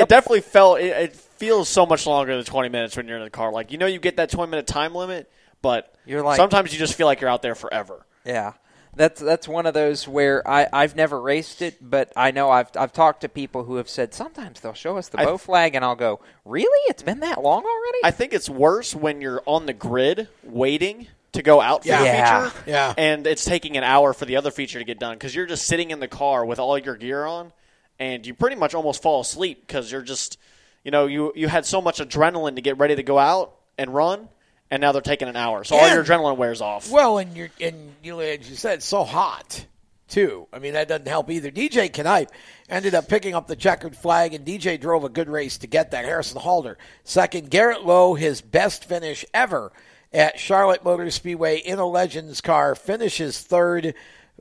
It 0.03 0.09
definitely 0.09 0.41
felt. 0.41 0.79
It, 0.79 0.85
it 0.95 1.15
feels 1.15 1.67
so 1.69 1.85
much 1.85 2.05
longer 2.07 2.35
than 2.35 2.45
twenty 2.45 2.69
minutes 2.69 2.95
when 2.97 3.07
you're 3.07 3.17
in 3.17 3.23
the 3.23 3.29
car. 3.29 3.51
Like 3.51 3.71
you 3.71 3.77
know, 3.77 3.85
you 3.85 3.99
get 3.99 4.17
that 4.17 4.29
twenty 4.31 4.49
minute 4.49 4.65
time 4.67 4.95
limit, 4.95 5.29
but 5.61 5.93
You're 6.05 6.23
like- 6.23 6.37
sometimes 6.37 6.71
you 6.73 6.79
just 6.79 6.93
feel 6.95 7.05
like 7.07 7.21
you're 7.21 7.29
out 7.29 7.41
there 7.41 7.55
forever. 7.55 8.05
Yeah. 8.25 8.53
That's 8.95 9.21
that's 9.21 9.47
one 9.47 9.67
of 9.67 9.75
those 9.75 10.07
where 10.07 10.41
I, 10.49 10.67
I've 10.73 10.95
never 10.95 11.21
raced 11.21 11.61
it, 11.61 11.77
but 11.79 12.11
I 12.15 12.31
know 12.31 12.49
I've 12.49 12.69
I've 12.75 12.91
talked 12.93 13.21
to 13.21 13.29
people 13.29 13.63
who 13.63 13.75
have 13.75 13.87
said 13.89 14.15
sometimes 14.15 14.59
they'll 14.61 14.73
show 14.73 14.97
us 14.97 15.09
the 15.09 15.19
I- 15.19 15.25
bow 15.25 15.37
flag 15.37 15.75
and 15.75 15.85
I'll 15.85 15.95
go, 15.95 16.19
Really? 16.45 16.79
It's 16.89 17.03
been 17.03 17.19
that 17.19 17.43
long 17.43 17.63
already? 17.63 17.99
I 18.03 18.09
think 18.09 18.33
it's 18.33 18.49
worse 18.49 18.95
when 18.95 19.21
you're 19.21 19.43
on 19.45 19.67
the 19.67 19.73
grid 19.73 20.29
waiting 20.43 21.07
to 21.37 21.41
go 21.43 21.61
out 21.61 21.83
for 21.83 21.89
Yeah. 21.89 22.43
the 22.43 22.49
feature, 22.49 22.63
Yeah. 22.67 22.93
and 22.97 23.25
it's 23.25 23.45
taking 23.45 23.77
an 23.77 23.83
hour 23.83 24.13
for 24.13 24.25
the 24.25 24.35
other 24.35 24.51
feature 24.51 24.79
to 24.79 24.85
get 24.85 24.99
done 24.99 25.13
because 25.15 25.33
you're 25.33 25.45
just 25.45 25.65
sitting 25.65 25.91
in 25.91 25.99
the 25.99 26.07
car 26.07 26.45
with 26.45 26.59
all 26.59 26.77
your 26.77 26.95
gear 26.95 27.25
on, 27.25 27.53
and 27.99 28.25
you 28.27 28.33
pretty 28.33 28.55
much 28.55 28.73
almost 28.75 29.01
fall 29.01 29.21
asleep 29.21 29.65
because 29.65 29.91
you're 29.91 30.01
just, 30.01 30.37
you 30.83 30.91
know, 30.91 31.05
you 31.05 31.31
you 31.35 31.47
had 31.47 31.65
so 31.65 31.81
much 31.81 31.99
adrenaline 31.99 32.55
to 32.55 32.61
get 32.61 32.77
ready 32.77 32.95
to 32.95 33.03
go 33.03 33.17
out 33.17 33.53
and 33.77 33.93
run, 33.93 34.29
and 34.69 34.81
now 34.81 34.91
they're 34.91 35.01
taking 35.01 35.27
an 35.27 35.35
hour, 35.35 35.63
so 35.63 35.75
all 35.77 35.89
your 35.89 36.03
adrenaline 36.03 36.37
wears 36.37 36.61
off. 36.61 36.89
Well, 36.91 37.17
and 37.19 37.35
you're 37.35 37.49
and 37.61 37.93
you 38.03 38.19
as 38.21 38.49
you 38.49 38.55
said, 38.55 38.83
so 38.83 39.03
hot 39.03 39.65
too. 40.09 40.47
I 40.53 40.59
mean, 40.59 40.73
that 40.73 40.87
doesn't 40.87 41.07
help 41.07 41.29
either. 41.29 41.51
DJ 41.51 41.89
Knipe 42.03 42.31
ended 42.69 42.95
up 42.95 43.07
picking 43.09 43.35
up 43.35 43.47
the 43.47 43.55
checkered 43.57 43.95
flag, 43.95 44.33
and 44.33 44.45
DJ 44.45 44.79
drove 44.79 45.03
a 45.03 45.09
good 45.09 45.29
race 45.29 45.57
to 45.59 45.67
get 45.67 45.91
that. 45.91 46.05
Harrison 46.05 46.39
Halder 46.39 46.77
second. 47.03 47.49
Garrett 47.51 47.85
Lowe, 47.85 48.13
his 48.13 48.41
best 48.41 48.85
finish 48.85 49.25
ever 49.33 49.71
at 50.13 50.39
Charlotte 50.39 50.83
Motor 50.83 51.11
Speedway 51.11 51.57
in 51.57 51.79
a 51.79 51.85
Legends 51.85 52.41
car, 52.41 52.75
finishes 52.75 53.39
third 53.39 53.93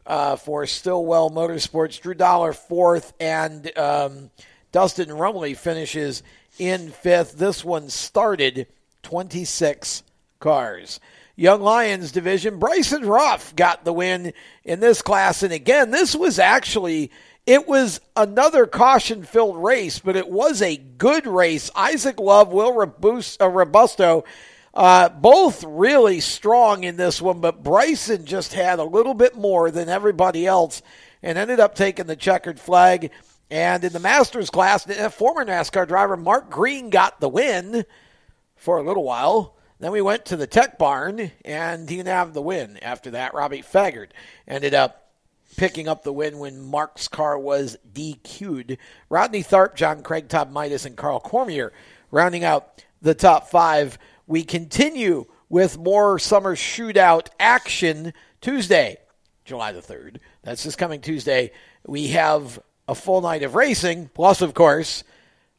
uh, 0.07 0.37
for 0.37 0.67
Stillwell 0.67 1.31
Motorsports. 1.31 2.01
Drew 2.01 2.15
Dollar 2.15 2.53
fourth, 2.53 3.13
and 3.21 3.77
um, 3.79 4.31
Dustin 4.73 5.09
Rumley 5.09 5.57
finishes 5.57 6.23
in 6.59 6.91
fifth. 6.91 7.33
This 7.33 7.65
one 7.65 7.89
started 7.89 8.67
26 9.03 10.03
cars. 10.41 11.01
Young 11.39 11.61
Lions 11.61 12.13
division, 12.13 12.59
Bryson 12.59 13.05
Ruff 13.05 13.55
got 13.55 13.85
the 13.85 13.93
win 13.93 14.33
in 14.65 14.81
this 14.81 15.03
class. 15.03 15.43
And 15.43 15.53
again, 15.53 15.91
this 15.91 16.15
was 16.15 16.39
actually 16.39 17.11
it 17.47 17.69
was 17.69 18.01
another 18.17 18.67
caution-filled 18.67 19.57
race, 19.63 20.01
but 20.01 20.17
it 20.17 20.29
was 20.29 20.61
a 20.61 20.77
good 20.77 21.29
race. 21.29 21.71
Isaac 21.77 22.19
Love, 22.19 22.49
Will 22.49 22.73
Robus- 22.73 23.37
uh, 23.41 23.49
Robusto, 23.49 24.25
uh, 24.77 25.09
both 25.09 25.65
really 25.65 26.21
strong 26.21 26.85
in 26.85 26.97
this 26.97 27.21
one, 27.23 27.41
but 27.41 27.63
Bryson 27.63 28.27
just 28.27 28.53
had 28.53 28.79
a 28.79 28.85
little 28.85 29.15
bit 29.15 29.35
more 29.35 29.71
than 29.71 29.89
everybody 29.89 30.47
else 30.47 30.83
and 31.23 31.39
ended 31.39 31.61
up 31.61 31.75
taking 31.75 32.07
the 32.07 32.15
checkered 32.15 32.61
flag. 32.61 33.11
And 33.51 33.83
in 33.83 33.95
the 33.95 34.01
Masters 34.01 34.51
class, 34.51 34.89
uh, 34.89 35.09
former 35.09 35.47
NASCAR 35.47 35.89
driver 35.89 36.19
Mark 36.19 36.51
Green 36.51 36.91
got 36.91 37.21
the 37.21 37.29
win 37.29 37.87
for 38.55 38.77
a 38.77 38.83
little 38.83 39.03
while. 39.03 39.57
Then 39.81 39.93
we 39.93 40.03
went 40.03 40.27
to 40.27 40.37
the 40.37 40.47
Tech 40.47 40.79
Barn, 40.79 41.33
and 41.43 41.89
he 41.89 41.97
didn't 41.97 42.09
have 42.09 42.35
the 42.35 42.43
win 42.43 42.79
after 42.83 43.13
that. 43.13 43.33
Robbie 43.33 43.63
Faggard 43.63 44.09
ended 44.47 44.75
up 44.75 45.11
picking 45.57 45.89
up 45.89 46.03
the 46.03 46.13
win 46.13 46.39
when 46.39 46.61
Mark's 46.61 47.09
car 47.09 47.39
was 47.39 47.79
DQ'd. 47.95 48.77
Rodney 49.09 49.43
Tharp, 49.43 49.75
John 49.75 50.03
Craig, 50.03 50.29
Todd 50.29 50.53
Midas, 50.53 50.85
and 50.85 50.97
Carl 50.97 51.21
Cormier 51.21 51.73
rounding 52.11 52.45
out 52.45 52.85
the 53.01 53.15
top 53.15 53.49
five. 53.49 53.99
We 54.27 54.43
continue 54.43 55.27
with 55.49 55.79
more 55.79 56.19
summer 56.19 56.57
shootout 56.57 57.29
action 57.39 58.13
Tuesday, 58.41 58.99
July 59.45 59.71
the 59.73 59.81
3rd. 59.81 60.19
That's 60.43 60.65
this 60.65 60.75
coming 60.75 61.01
Tuesday. 61.01 61.53
We 61.87 62.09
have 62.09 62.59
a 62.89 62.95
full 62.95 63.21
night 63.21 63.45
of 63.45 63.55
racing, 63.55 64.11
plus, 64.15 64.43
of 64.43 64.55
course, 64.55 65.05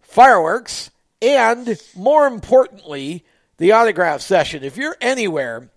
fireworks, 0.02 0.92
and 1.22 1.82
more 1.96 2.28
importantly, 2.28 3.24
the 3.58 3.72
autograph 3.72 4.22
session. 4.22 4.64
If 4.64 4.76
you're 4.76 4.98
anywhere 5.00 5.70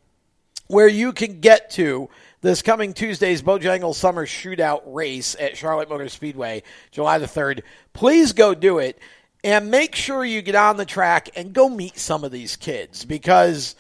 where 0.67 0.89
you 0.89 1.13
can 1.13 1.41
get 1.41 1.71
to 1.71 2.09
this 2.41 2.63
coming 2.63 2.93
Tuesday's 2.93 3.43
Bojangles 3.43 3.97
Summer 3.97 4.27
Shootout 4.27 4.83
race 4.87 5.37
at 5.39 5.57
Charlotte 5.57 5.89
Motor 5.89 6.09
Speedway, 6.09 6.63
July 6.91 7.19
the 7.19 7.27
3rd, 7.27 7.63
please 7.93 8.33
go 8.33 8.55
do 8.55 8.79
it 8.79 8.99
and 9.43 9.71
make 9.71 9.95
sure 9.95 10.25
you 10.25 10.43
get 10.43 10.55
on 10.55 10.77
the 10.77 10.85
track 10.85 11.31
and 11.37 11.53
go 11.53 11.69
meet 11.69 11.99
some 11.99 12.25
of 12.25 12.33
these 12.33 12.57
kids 12.57 13.05
because 13.05 13.75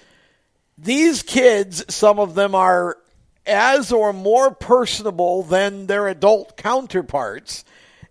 these 0.78 1.22
kids, 1.22 1.84
some 1.94 2.18
of 2.18 2.34
them 2.34 2.54
are 2.54 2.96
as 3.46 3.92
or 3.92 4.12
more 4.12 4.54
personable 4.54 5.42
than 5.42 5.86
their 5.86 6.08
adult 6.08 6.56
counterparts. 6.56 7.64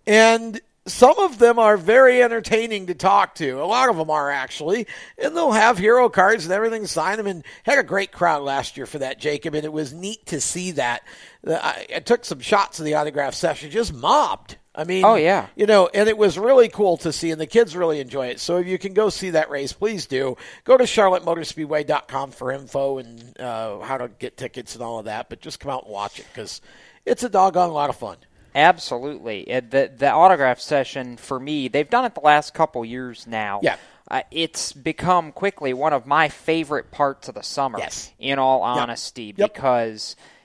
And 0.05 0.59
some 0.85 1.19
of 1.19 1.37
them 1.37 1.59
are 1.59 1.77
very 1.77 2.21
entertaining 2.21 2.87
to 2.87 2.95
talk 2.95 3.35
to. 3.35 3.61
A 3.61 3.65
lot 3.65 3.89
of 3.89 3.97
them 3.97 4.09
are 4.09 4.29
actually, 4.29 4.87
and 5.17 5.35
they'll 5.35 5.51
have 5.51 5.77
hero 5.77 6.09
cards 6.09 6.45
and 6.45 6.53
everything. 6.53 6.85
Sign 6.87 7.17
them, 7.17 7.27
and 7.27 7.43
had 7.63 7.79
a 7.79 7.83
great 7.83 8.11
crowd 8.11 8.43
last 8.43 8.75
year 8.75 8.85
for 8.85 8.99
that, 8.99 9.19
Jacob. 9.19 9.53
And 9.53 9.65
it 9.65 9.73
was 9.73 9.93
neat 9.93 10.25
to 10.27 10.41
see 10.41 10.71
that. 10.71 11.03
Uh, 11.45 11.59
I, 11.61 11.85
I 11.95 11.99
took 11.99 12.25
some 12.25 12.39
shots 12.39 12.79
of 12.79 12.85
the 12.85 12.95
autograph 12.95 13.33
session, 13.33 13.71
just 13.71 13.93
mobbed. 13.93 14.57
I 14.79 14.85
mean, 14.85 15.03
Oh, 15.03 15.15
yeah. 15.15 15.47
you 15.55 15.65
know, 15.65 15.89
and 15.93 16.07
it 16.07 16.17
was 16.17 16.37
really 16.39 16.69
cool 16.69 16.95
to 16.97 17.11
see, 17.11 17.31
and 17.31 17.39
the 17.41 17.45
kids 17.47 17.75
really 17.75 17.99
enjoy 17.99 18.27
it. 18.27 18.39
So 18.39 18.57
if 18.57 18.65
you 18.67 18.77
can 18.79 18.93
go 18.93 19.09
see 19.09 19.31
that 19.31 19.49
race, 19.49 19.73
please 19.73 20.05
do. 20.05 20.37
Go 20.63 20.77
to 20.77 20.85
charlottemotorspeedway.com 20.85 22.31
for 22.31 22.51
info 22.51 22.97
and 22.99 23.39
uh, 23.39 23.79
how 23.79 23.97
to 23.97 24.07
get 24.07 24.37
tickets 24.37 24.75
and 24.75 24.83
all 24.83 24.99
of 24.99 25.05
that. 25.05 25.29
But 25.29 25.41
just 25.41 25.59
come 25.59 25.71
out 25.71 25.83
and 25.83 25.91
watch 25.93 26.19
it 26.19 26.25
because 26.33 26.61
it's 27.05 27.23
a 27.23 27.29
doggone 27.29 27.71
lot 27.71 27.89
of 27.89 27.95
fun. 27.97 28.17
Absolutely. 28.55 29.43
The 29.45 29.91
the 29.95 30.09
autograph 30.11 30.59
session 30.59 31.17
for 31.17 31.39
me, 31.39 31.67
they've 31.67 31.89
done 31.89 32.05
it 32.05 32.15
the 32.15 32.21
last 32.21 32.53
couple 32.53 32.83
years 32.83 33.27
now. 33.27 33.59
Yeah. 33.63 33.77
Uh, 34.09 34.21
it's 34.31 34.73
become 34.73 35.31
quickly 35.31 35.71
one 35.73 35.93
of 35.93 36.07
my 36.07 36.29
favorite 36.29 36.89
parts 36.89 37.27
of 37.27 37.35
the 37.35 37.43
summer. 37.43 37.77
Yes. 37.77 38.11
In 38.17 38.39
all 38.39 38.63
honesty, 38.63 39.33
Yep. 39.37 39.53
because 39.53 40.15
y- 40.19 40.25
y- 40.25 40.38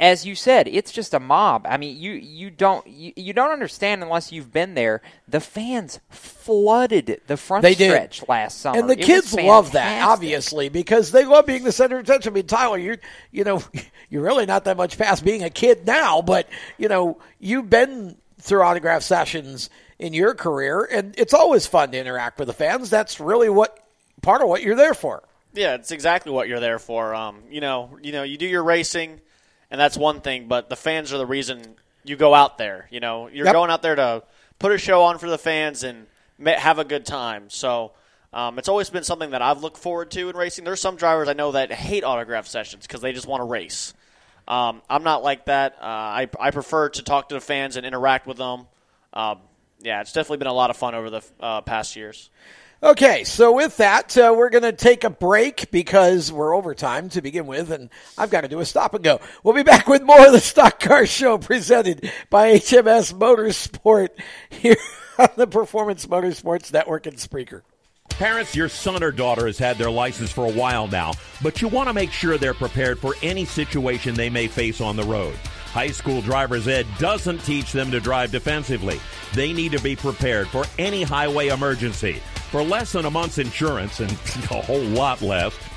as 0.00 0.26
you 0.26 0.34
said, 0.34 0.68
it's 0.68 0.92
just 0.92 1.14
a 1.14 1.20
mob. 1.20 1.66
I 1.68 1.76
mean, 1.76 1.96
you 1.98 2.12
you 2.12 2.50
don't 2.50 2.86
you, 2.86 3.12
you 3.16 3.32
don't 3.32 3.50
understand 3.50 4.02
unless 4.02 4.32
you've 4.32 4.52
been 4.52 4.74
there. 4.74 5.02
The 5.28 5.40
fans 5.40 6.00
flooded 6.10 7.20
the 7.26 7.36
front 7.36 7.62
They 7.62 7.74
did. 7.74 7.90
stretch 7.90 8.28
last 8.28 8.60
summer, 8.60 8.78
And 8.78 8.88
the 8.88 8.98
It 8.98 9.04
kids 9.04 9.32
love 9.34 9.72
that, 9.72 10.02
obviously, 10.06 10.68
because 10.68 11.10
they 11.10 11.24
love 11.24 11.46
being 11.46 11.64
the 11.64 11.72
center 11.72 11.96
of 11.98 12.04
attention. 12.04 12.32
I 12.32 12.34
mean, 12.34 12.46
Tyler, 12.46 12.78
you're 12.78 12.98
you 13.30 13.44
know 13.44 13.62
you're 14.10 14.22
really 14.22 14.46
not 14.46 14.64
that 14.64 14.76
much 14.76 14.98
past 14.98 15.24
being 15.24 15.42
a 15.42 15.50
kid 15.50 15.86
now, 15.86 16.22
but 16.22 16.48
you 16.78 16.88
know 16.88 17.18
you've 17.40 17.70
been 17.70 18.16
through 18.40 18.62
autograph 18.62 19.02
sessions 19.02 19.70
in 19.98 20.12
your 20.12 20.34
career, 20.34 20.84
and 20.84 21.14
it's 21.18 21.32
always 21.32 21.66
fun 21.66 21.90
to 21.92 21.98
interact 21.98 22.38
with 22.38 22.48
the 22.48 22.54
fans. 22.54 22.90
That's 22.90 23.20
really 23.20 23.48
what 23.48 23.78
part 24.22 24.42
of 24.42 24.48
what 24.48 24.62
you're 24.62 24.76
there 24.76 24.94
for. 24.94 25.22
Yeah, 25.54 25.74
it's 25.74 25.92
exactly 25.92 26.32
what 26.32 26.48
you're 26.48 26.60
there 26.60 26.80
for. 26.80 27.14
Um, 27.14 27.36
you 27.48 27.60
know, 27.60 27.96
you 28.02 28.10
know, 28.12 28.24
you 28.24 28.36
do 28.36 28.46
your 28.46 28.64
racing, 28.64 29.20
and 29.74 29.80
that's 29.80 29.96
one 29.96 30.20
thing. 30.20 30.46
But 30.46 30.68
the 30.68 30.76
fans 30.76 31.12
are 31.12 31.18
the 31.18 31.26
reason 31.26 31.74
you 32.04 32.14
go 32.14 32.32
out 32.32 32.58
there. 32.58 32.86
You 32.92 33.00
know, 33.00 33.26
you're 33.26 33.46
Yep. 33.46 33.54
going 33.54 33.70
out 33.72 33.82
there 33.82 33.96
to 33.96 34.22
put 34.60 34.70
a 34.70 34.78
show 34.78 35.02
on 35.02 35.18
for 35.18 35.28
the 35.28 35.36
fans 35.38 35.82
and 35.82 36.06
have 36.46 36.78
a 36.78 36.84
good 36.84 37.04
time. 37.04 37.50
So. 37.50 37.92
Um, 38.32 38.58
it's 38.58 38.68
always 38.68 38.90
been 38.90 39.04
something 39.04 39.30
that 39.30 39.42
I've 39.42 39.62
looked 39.62 39.76
forward 39.78 40.10
to 40.10 40.28
in 40.28 40.36
racing. 40.36 40.64
There's 40.64 40.80
some 40.80 40.96
drivers 40.96 41.28
I 41.28 41.34
know 41.34 41.52
that 41.52 41.70
hate 41.70 42.02
autograph 42.02 42.48
sessions 42.48 42.84
because 42.84 43.00
they 43.00 43.12
just 43.12 43.28
want 43.28 43.42
to 43.42 43.44
race. 43.44 43.94
Um, 44.48 44.82
I'm 44.90 45.04
not 45.04 45.22
like 45.22 45.44
that. 45.44 45.76
Uh, 45.80 45.84
I, 45.84 46.28
I 46.40 46.50
prefer 46.50 46.88
to 46.88 47.02
talk 47.04 47.28
to 47.28 47.36
the 47.36 47.40
fans 47.40 47.76
and 47.76 47.86
interact 47.86 48.26
with 48.26 48.36
them. 48.38 48.66
Um, 49.12 49.38
yeah, 49.80 50.00
it's 50.00 50.12
definitely 50.12 50.38
been 50.38 50.48
a 50.48 50.52
lot 50.52 50.70
of 50.70 50.76
fun 50.76 50.96
over 50.96 51.10
the 51.10 51.22
uh, 51.38 51.60
past 51.60 51.94
years. 51.94 52.28
Okay, 52.84 53.24
so 53.24 53.50
with 53.54 53.78
that, 53.78 54.14
uh, 54.18 54.34
we're 54.36 54.50
going 54.50 54.62
to 54.62 54.70
take 54.70 55.04
a 55.04 55.10
break 55.10 55.70
because 55.70 56.30
we're 56.30 56.54
over 56.54 56.74
time 56.74 57.08
to 57.08 57.22
begin 57.22 57.46
with, 57.46 57.70
and 57.70 57.88
I've 58.18 58.28
got 58.28 58.42
to 58.42 58.48
do 58.48 58.60
a 58.60 58.66
stop 58.66 58.92
and 58.92 59.02
go. 59.02 59.22
We'll 59.42 59.54
be 59.54 59.62
back 59.62 59.86
with 59.86 60.02
more 60.02 60.26
of 60.26 60.32
the 60.32 60.38
Stock 60.38 60.80
Car 60.80 61.06
Show 61.06 61.38
presented 61.38 62.12
by 62.28 62.58
HMS 62.58 63.14
Motorsport 63.14 64.10
here 64.50 64.76
on 65.18 65.30
the 65.34 65.46
Performance 65.46 66.04
Motorsports 66.04 66.74
Network 66.74 67.06
and 67.06 67.16
Spreaker. 67.16 67.62
Parents, 68.10 68.54
your 68.54 68.68
son 68.68 69.02
or 69.02 69.12
daughter 69.12 69.46
has 69.46 69.56
had 69.56 69.78
their 69.78 69.90
license 69.90 70.30
for 70.30 70.44
a 70.44 70.52
while 70.52 70.86
now, 70.86 71.14
but 71.42 71.62
you 71.62 71.68
want 71.68 71.88
to 71.88 71.94
make 71.94 72.12
sure 72.12 72.36
they're 72.36 72.52
prepared 72.52 72.98
for 72.98 73.14
any 73.22 73.46
situation 73.46 74.14
they 74.14 74.28
may 74.28 74.46
face 74.46 74.82
on 74.82 74.96
the 74.96 75.04
road. 75.04 75.36
High 75.72 75.88
school 75.88 76.20
driver's 76.20 76.68
ed 76.68 76.86
doesn't 76.98 77.38
teach 77.46 77.72
them 77.72 77.90
to 77.92 77.98
drive 77.98 78.30
defensively. 78.30 79.00
They 79.32 79.54
need 79.54 79.72
to 79.72 79.82
be 79.82 79.96
prepared 79.96 80.48
for 80.48 80.66
any 80.78 81.02
highway 81.02 81.48
emergency. 81.48 82.20
For 82.54 82.62
less 82.62 82.92
than 82.92 83.04
a 83.04 83.10
month's 83.10 83.38
insurance 83.38 83.98
and 83.98 84.12
a 84.52 84.62
whole 84.62 84.78
lot 84.80 85.20
less, 85.20 85.58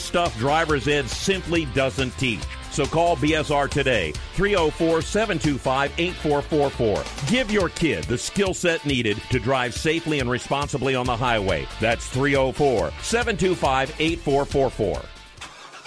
stuff 0.00 0.36
driver's 0.38 0.88
ed 0.88 1.08
simply 1.08 1.66
doesn't 1.66 2.16
teach. 2.18 2.40
So 2.70 2.86
call 2.86 3.16
BSR 3.16 3.68
today, 3.68 4.12
304 4.34 5.02
725 5.02 5.92
8444. 5.98 7.28
Give 7.30 7.50
your 7.50 7.68
kid 7.68 8.04
the 8.04 8.16
skill 8.16 8.54
set 8.54 8.84
needed 8.86 9.18
to 9.30 9.38
drive 9.38 9.74
safely 9.74 10.20
and 10.20 10.30
responsibly 10.30 10.94
on 10.94 11.06
the 11.06 11.16
highway. 11.16 11.66
That's 11.80 12.06
304 12.08 12.92
725 13.02 13.94
8444. 13.98 15.11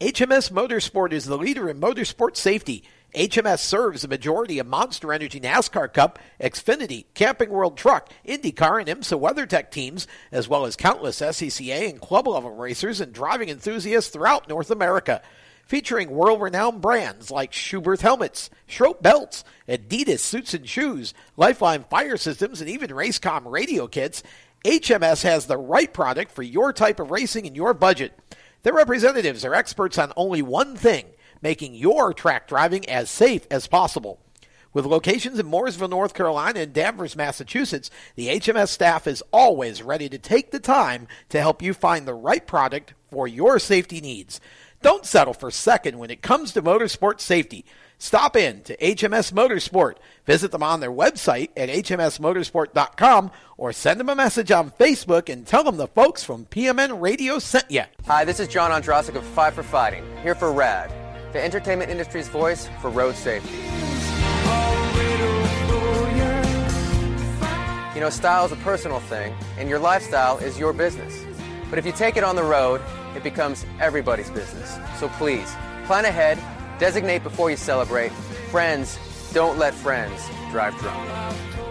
HMS 0.00 0.50
Motorsport 0.50 1.12
is 1.12 1.26
the 1.26 1.36
leader 1.36 1.68
in 1.68 1.78
motorsport 1.78 2.34
safety. 2.34 2.84
HMS 3.14 3.58
serves 3.58 4.00
the 4.00 4.08
majority 4.08 4.58
of 4.58 4.66
Monster 4.66 5.12
Energy 5.12 5.38
NASCAR 5.38 5.92
Cup, 5.92 6.18
Xfinity, 6.40 7.04
Camping 7.12 7.50
World 7.50 7.76
Truck, 7.76 8.08
IndyCar, 8.26 8.80
and 8.80 8.88
IMSA 8.88 9.20
WeatherTech 9.20 9.70
teams, 9.70 10.06
as 10.32 10.48
well 10.48 10.64
as 10.64 10.74
countless 10.74 11.20
SCCA 11.20 11.90
and 11.90 12.00
club 12.00 12.26
level 12.26 12.56
racers 12.56 13.02
and 13.02 13.12
driving 13.12 13.50
enthusiasts 13.50 14.10
throughout 14.10 14.48
North 14.48 14.70
America. 14.70 15.20
Featuring 15.66 16.10
world 16.10 16.40
renowned 16.40 16.80
brands 16.80 17.30
like 17.30 17.52
Schuberth 17.52 18.00
helmets, 18.00 18.48
Schroth 18.66 19.02
belts, 19.02 19.44
Adidas 19.68 20.20
suits 20.20 20.54
and 20.54 20.66
shoes, 20.66 21.12
Lifeline 21.36 21.84
fire 21.84 22.16
systems, 22.16 22.62
and 22.62 22.70
even 22.70 22.88
Racecom 22.88 23.42
radio 23.44 23.86
kits, 23.86 24.22
HMS 24.64 25.24
has 25.24 25.44
the 25.44 25.58
right 25.58 25.92
product 25.92 26.30
for 26.32 26.42
your 26.42 26.72
type 26.72 27.00
of 27.00 27.10
racing 27.10 27.46
and 27.46 27.54
your 27.54 27.74
budget. 27.74 28.18
Their 28.62 28.74
representatives 28.74 29.44
are 29.44 29.54
experts 29.54 29.98
on 29.98 30.12
only 30.16 30.42
one 30.42 30.76
thing 30.76 31.06
making 31.42 31.74
your 31.74 32.12
track 32.12 32.46
driving 32.46 32.88
as 32.88 33.08
safe 33.08 33.46
as 33.50 33.66
possible. 33.66 34.20
With 34.72 34.86
locations 34.86 35.38
in 35.38 35.46
Mooresville, 35.46 35.90
North 35.90 36.14
Carolina, 36.14 36.60
and 36.60 36.72
Danvers, 36.72 37.16
Massachusetts, 37.16 37.90
the 38.14 38.28
HMS 38.28 38.68
staff 38.68 39.06
is 39.06 39.22
always 39.32 39.82
ready 39.82 40.08
to 40.08 40.18
take 40.18 40.50
the 40.50 40.60
time 40.60 41.08
to 41.30 41.40
help 41.40 41.60
you 41.60 41.74
find 41.74 42.06
the 42.06 42.14
right 42.14 42.46
product 42.46 42.94
for 43.10 43.26
your 43.26 43.58
safety 43.58 44.00
needs. 44.00 44.40
Don't 44.82 45.04
settle 45.04 45.34
for 45.34 45.50
second 45.50 45.98
when 45.98 46.10
it 46.10 46.22
comes 46.22 46.52
to 46.52 46.62
motorsport 46.62 47.20
safety. 47.20 47.64
Stop 48.02 48.34
in 48.34 48.62
to 48.62 48.74
HMS 48.78 49.30
Motorsport. 49.30 49.96
Visit 50.24 50.52
them 50.52 50.62
on 50.62 50.80
their 50.80 50.90
website 50.90 51.50
at 51.54 51.68
hmsmotorsport.com 51.68 53.30
or 53.58 53.74
send 53.74 54.00
them 54.00 54.08
a 54.08 54.16
message 54.16 54.50
on 54.50 54.70
Facebook 54.70 55.28
and 55.28 55.46
tell 55.46 55.62
them 55.62 55.76
the 55.76 55.86
folks 55.86 56.24
from 56.24 56.46
PMN 56.46 57.02
Radio 57.02 57.38
sent 57.38 57.70
you. 57.70 57.82
Hi, 58.06 58.24
this 58.24 58.40
is 58.40 58.48
John 58.48 58.70
Ondrasik 58.70 59.16
of 59.16 59.24
Five 59.24 59.52
for 59.52 59.62
Fighting, 59.62 60.02
here 60.22 60.34
for 60.34 60.50
RAD, 60.50 60.90
the 61.34 61.44
entertainment 61.44 61.90
industry's 61.90 62.26
voice 62.28 62.70
for 62.80 62.88
road 62.88 63.16
safety. 63.16 63.54
You 67.94 68.00
know, 68.00 68.10
style 68.10 68.46
is 68.46 68.52
a 68.52 68.56
personal 68.64 69.00
thing, 69.00 69.34
and 69.58 69.68
your 69.68 69.78
lifestyle 69.78 70.38
is 70.38 70.58
your 70.58 70.72
business. 70.72 71.22
But 71.68 71.78
if 71.78 71.84
you 71.84 71.92
take 71.92 72.16
it 72.16 72.24
on 72.24 72.34
the 72.34 72.42
road, 72.42 72.80
it 73.14 73.22
becomes 73.22 73.66
everybody's 73.78 74.30
business. 74.30 74.78
So 74.98 75.08
please, 75.10 75.54
plan 75.84 76.06
ahead, 76.06 76.38
designate 76.80 77.22
before 77.22 77.50
you 77.50 77.56
celebrate. 77.56 78.10
Friends, 78.50 78.98
don't 79.32 79.58
let 79.58 79.74
friends 79.74 80.28
drive 80.50 80.76
drunk. 80.78 81.08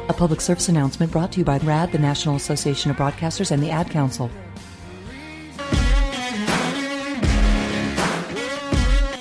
A 0.08 0.14
public 0.14 0.40
service 0.40 0.70
announcement 0.70 1.12
brought 1.12 1.34
to 1.34 1.40
you 1.40 1.44
by 1.44 1.58
RAD, 1.58 1.92
the 1.92 2.00
National 2.00 2.36
Association 2.36 2.90
of 2.90 2.98
Broadcasters, 2.98 3.52
and 3.52 3.62
the 3.62 3.70
Ad 3.70 3.90
Council. 3.90 4.32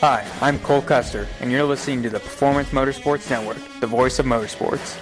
Hi, 0.01 0.25
I'm 0.41 0.61
Cole 0.61 0.83
Custer, 0.83 1.27
and 1.41 1.51
you're 1.51 1.65
listening 1.65 2.05
to 2.05 2.11
the 2.11 2.21
Performance 2.21 2.69
Motorsports 2.69 3.29
Network, 3.29 3.59
the 3.81 3.89
voice 3.89 4.21
of 4.21 4.27
motorsports. 4.27 4.97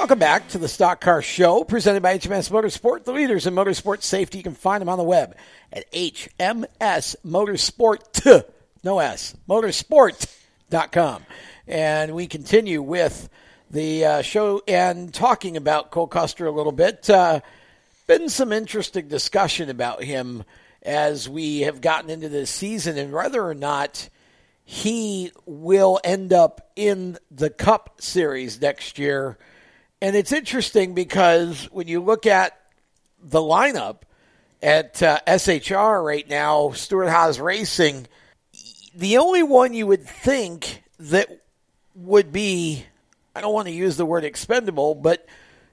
Welcome 0.00 0.18
back 0.18 0.48
to 0.48 0.58
the 0.58 0.66
Stock 0.66 1.02
Car 1.02 1.20
Show, 1.20 1.62
presented 1.62 2.02
by 2.02 2.16
HMS 2.16 2.50
Motorsport, 2.50 3.04
the 3.04 3.12
leaders 3.12 3.46
in 3.46 3.54
motorsport 3.54 4.02
safety. 4.02 4.38
You 4.38 4.42
can 4.42 4.54
find 4.54 4.80
them 4.80 4.88
on 4.88 4.96
the 4.96 5.04
web 5.04 5.36
at 5.70 5.92
HMS 5.92 7.16
Motorsport, 7.22 8.44
no 8.82 8.98
S, 8.98 9.36
motorsport.com. 9.46 11.22
And 11.66 12.14
we 12.14 12.28
continue 12.28 12.80
with 12.80 13.28
the 13.70 14.06
uh, 14.06 14.22
show 14.22 14.62
and 14.66 15.12
talking 15.12 15.58
about 15.58 15.90
Cole 15.90 16.06
Custer 16.06 16.46
a 16.46 16.50
little 16.50 16.72
bit. 16.72 17.10
Uh, 17.10 17.40
been 18.06 18.30
some 18.30 18.54
interesting 18.54 19.06
discussion 19.06 19.68
about 19.68 20.02
him 20.02 20.44
as 20.80 21.28
we 21.28 21.60
have 21.60 21.82
gotten 21.82 22.08
into 22.08 22.30
this 22.30 22.48
season 22.48 22.96
and 22.96 23.12
whether 23.12 23.44
or 23.44 23.54
not 23.54 24.08
he 24.64 25.30
will 25.44 26.00
end 26.02 26.32
up 26.32 26.70
in 26.74 27.18
the 27.30 27.50
Cup 27.50 28.00
Series 28.00 28.58
next 28.62 28.98
year. 28.98 29.36
And 30.02 30.16
it's 30.16 30.32
interesting 30.32 30.94
because 30.94 31.66
when 31.72 31.86
you 31.86 32.00
look 32.00 32.24
at 32.26 32.58
the 33.22 33.40
lineup 33.40 33.98
at 34.62 35.02
uh, 35.02 35.20
SHR 35.26 36.02
right 36.02 36.26
now, 36.26 36.70
Stewart 36.70 37.10
Haas 37.10 37.38
Racing, 37.38 38.06
the 38.94 39.18
only 39.18 39.42
one 39.42 39.74
you 39.74 39.86
would 39.86 40.06
think 40.06 40.82
that 41.00 41.28
would 41.94 42.32
be, 42.32 42.86
I 43.36 43.42
don't 43.42 43.52
want 43.52 43.68
to 43.68 43.74
use 43.74 43.98
the 43.98 44.06
word 44.06 44.24
expendable, 44.24 44.94
but 44.94 45.26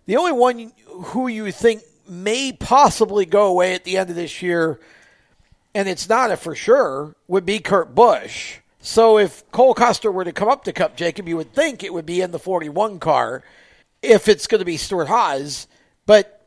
the 0.07 0.17
only 0.17 0.33
one 0.33 0.73
who 0.87 1.29
you 1.29 1.49
think 1.53 1.83
may 2.05 2.51
possibly 2.51 3.25
go 3.25 3.47
away 3.47 3.75
at 3.75 3.85
the 3.85 3.97
end 3.97 4.09
of 4.09 4.17
this 4.17 4.41
year, 4.41 4.77
and 5.73 5.87
it's 5.87 6.09
not 6.09 6.31
a 6.31 6.37
for 6.37 6.53
sure, 6.53 7.15
would 7.29 7.45
be 7.45 7.59
Kurt 7.59 7.95
Busch. 7.95 8.57
So 8.81 9.19
if 9.19 9.49
Cole 9.51 9.73
Custer 9.73 10.11
were 10.11 10.25
to 10.25 10.33
come 10.33 10.49
up 10.49 10.65
to 10.65 10.73
Cup, 10.73 10.97
Jacob, 10.97 11.29
you 11.29 11.37
would 11.37 11.53
think 11.53 11.81
it 11.81 11.93
would 11.93 12.05
be 12.05 12.21
in 12.21 12.31
the 12.31 12.39
41 12.39 12.99
car 12.99 13.43
if 14.01 14.27
it's 14.27 14.47
going 14.47 14.59
to 14.59 14.65
be 14.65 14.77
Stewart 14.77 15.07
Haas. 15.07 15.67
But 16.05 16.41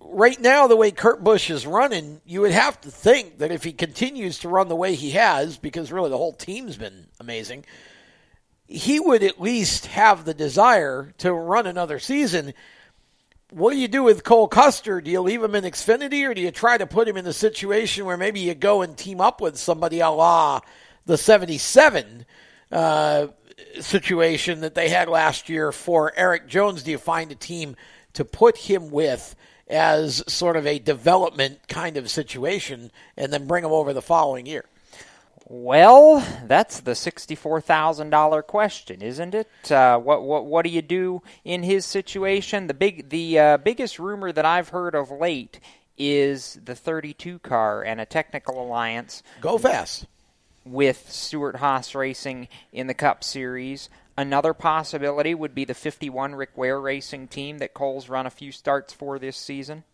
right 0.00 0.40
now, 0.40 0.66
the 0.66 0.76
way 0.76 0.90
Kurt 0.90 1.22
Busch 1.22 1.50
is 1.50 1.66
running, 1.66 2.20
you 2.24 2.40
would 2.40 2.52
have 2.52 2.80
to 2.82 2.90
think 2.90 3.38
that 3.38 3.50
if 3.50 3.64
he 3.64 3.72
continues 3.72 4.40
to 4.40 4.48
run 4.48 4.68
the 4.68 4.76
way 4.76 4.94
he 4.94 5.12
has, 5.12 5.58
because 5.58 5.92
really 5.92 6.10
the 6.10 6.16
whole 6.16 6.32
team's 6.32 6.76
been 6.76 7.06
amazing, 7.20 7.64
he 8.66 9.00
would 9.00 9.22
at 9.22 9.40
least 9.40 9.86
have 9.86 10.24
the 10.24 10.34
desire 10.34 11.12
to 11.18 11.32
run 11.32 11.66
another 11.66 11.98
season. 11.98 12.52
What 13.50 13.72
do 13.72 13.78
you 13.78 13.88
do 13.88 14.02
with 14.02 14.24
Cole 14.24 14.46
Custer? 14.46 15.00
Do 15.00 15.10
you 15.10 15.22
leave 15.22 15.42
him 15.42 15.54
in 15.54 15.64
Xfinity 15.64 16.28
or 16.28 16.34
do 16.34 16.42
you 16.42 16.50
try 16.50 16.76
to 16.76 16.86
put 16.86 17.08
him 17.08 17.16
in 17.16 17.26
a 17.26 17.32
situation 17.32 18.04
where 18.04 18.18
maybe 18.18 18.40
you 18.40 18.54
go 18.54 18.82
and 18.82 18.96
team 18.96 19.22
up 19.22 19.40
with 19.40 19.56
somebody 19.56 20.00
a 20.00 20.10
la 20.10 20.60
the 21.06 21.16
77 21.16 22.26
uh, 22.70 23.28
situation 23.80 24.60
that 24.60 24.74
they 24.74 24.88
had 24.88 25.08
last 25.08 25.48
year 25.48 25.72
for 25.72 26.12
Erik 26.16 26.48
Jones? 26.48 26.82
Do 26.82 26.90
you 26.90 26.98
find 26.98 27.30
a 27.32 27.36
team 27.36 27.76
to 28.14 28.24
put 28.24 28.56
him 28.56 28.90
with 28.90 29.34
as 29.68 30.24
sort 30.26 30.56
of 30.56 30.66
a 30.66 30.78
development 30.78 31.60
kind 31.68 31.96
of 31.96 32.10
situation 32.10 32.90
and 33.16 33.32
then 33.32 33.46
bring 33.46 33.64
him 33.64 33.72
over 33.72 33.92
the 33.92 34.02
following 34.02 34.46
year? 34.46 34.64
Well, 35.50 36.26
that's 36.46 36.80
the 36.80 36.94
sixty-four 36.94 37.62
thousand 37.62 38.10
dollar 38.10 38.42
question, 38.42 39.00
isn't 39.00 39.34
it? 39.34 39.72
Uh, 39.72 39.98
what 39.98 40.22
what 40.22 40.44
what 40.44 40.62
do 40.64 40.70
you 40.70 40.82
do 40.82 41.22
in 41.42 41.62
his 41.62 41.86
situation? 41.86 42.66
The 42.66 42.74
big 42.74 43.08
the 43.08 43.38
uh, 43.38 43.56
biggest 43.56 43.98
rumor 43.98 44.30
that 44.30 44.44
I've 44.44 44.68
heard 44.68 44.94
of 44.94 45.10
late 45.10 45.58
is 45.96 46.58
the 46.62 46.74
thirty-two 46.74 47.38
car 47.38 47.82
and 47.82 47.98
a 47.98 48.04
technical 48.04 48.62
alliance. 48.62 49.22
Go 49.40 49.56
fast 49.56 50.06
with 50.72 51.10
Stewart 51.10 51.56
Haas 51.56 51.94
Racing 51.94 52.48
in 52.72 52.86
the 52.86 52.94
Cup 52.94 53.24
Series. 53.24 53.88
Another 54.16 54.52
possibility 54.52 55.34
would 55.34 55.54
be 55.54 55.64
the 55.64 55.74
51 55.74 56.34
Rick 56.34 56.56
Ware 56.56 56.80
Racing 56.80 57.28
team 57.28 57.58
that 57.58 57.74
Cole's 57.74 58.08
run 58.08 58.26
a 58.26 58.30
few 58.30 58.50
starts 58.50 58.92
for 58.92 59.18
this 59.18 59.36
season. 59.36 59.84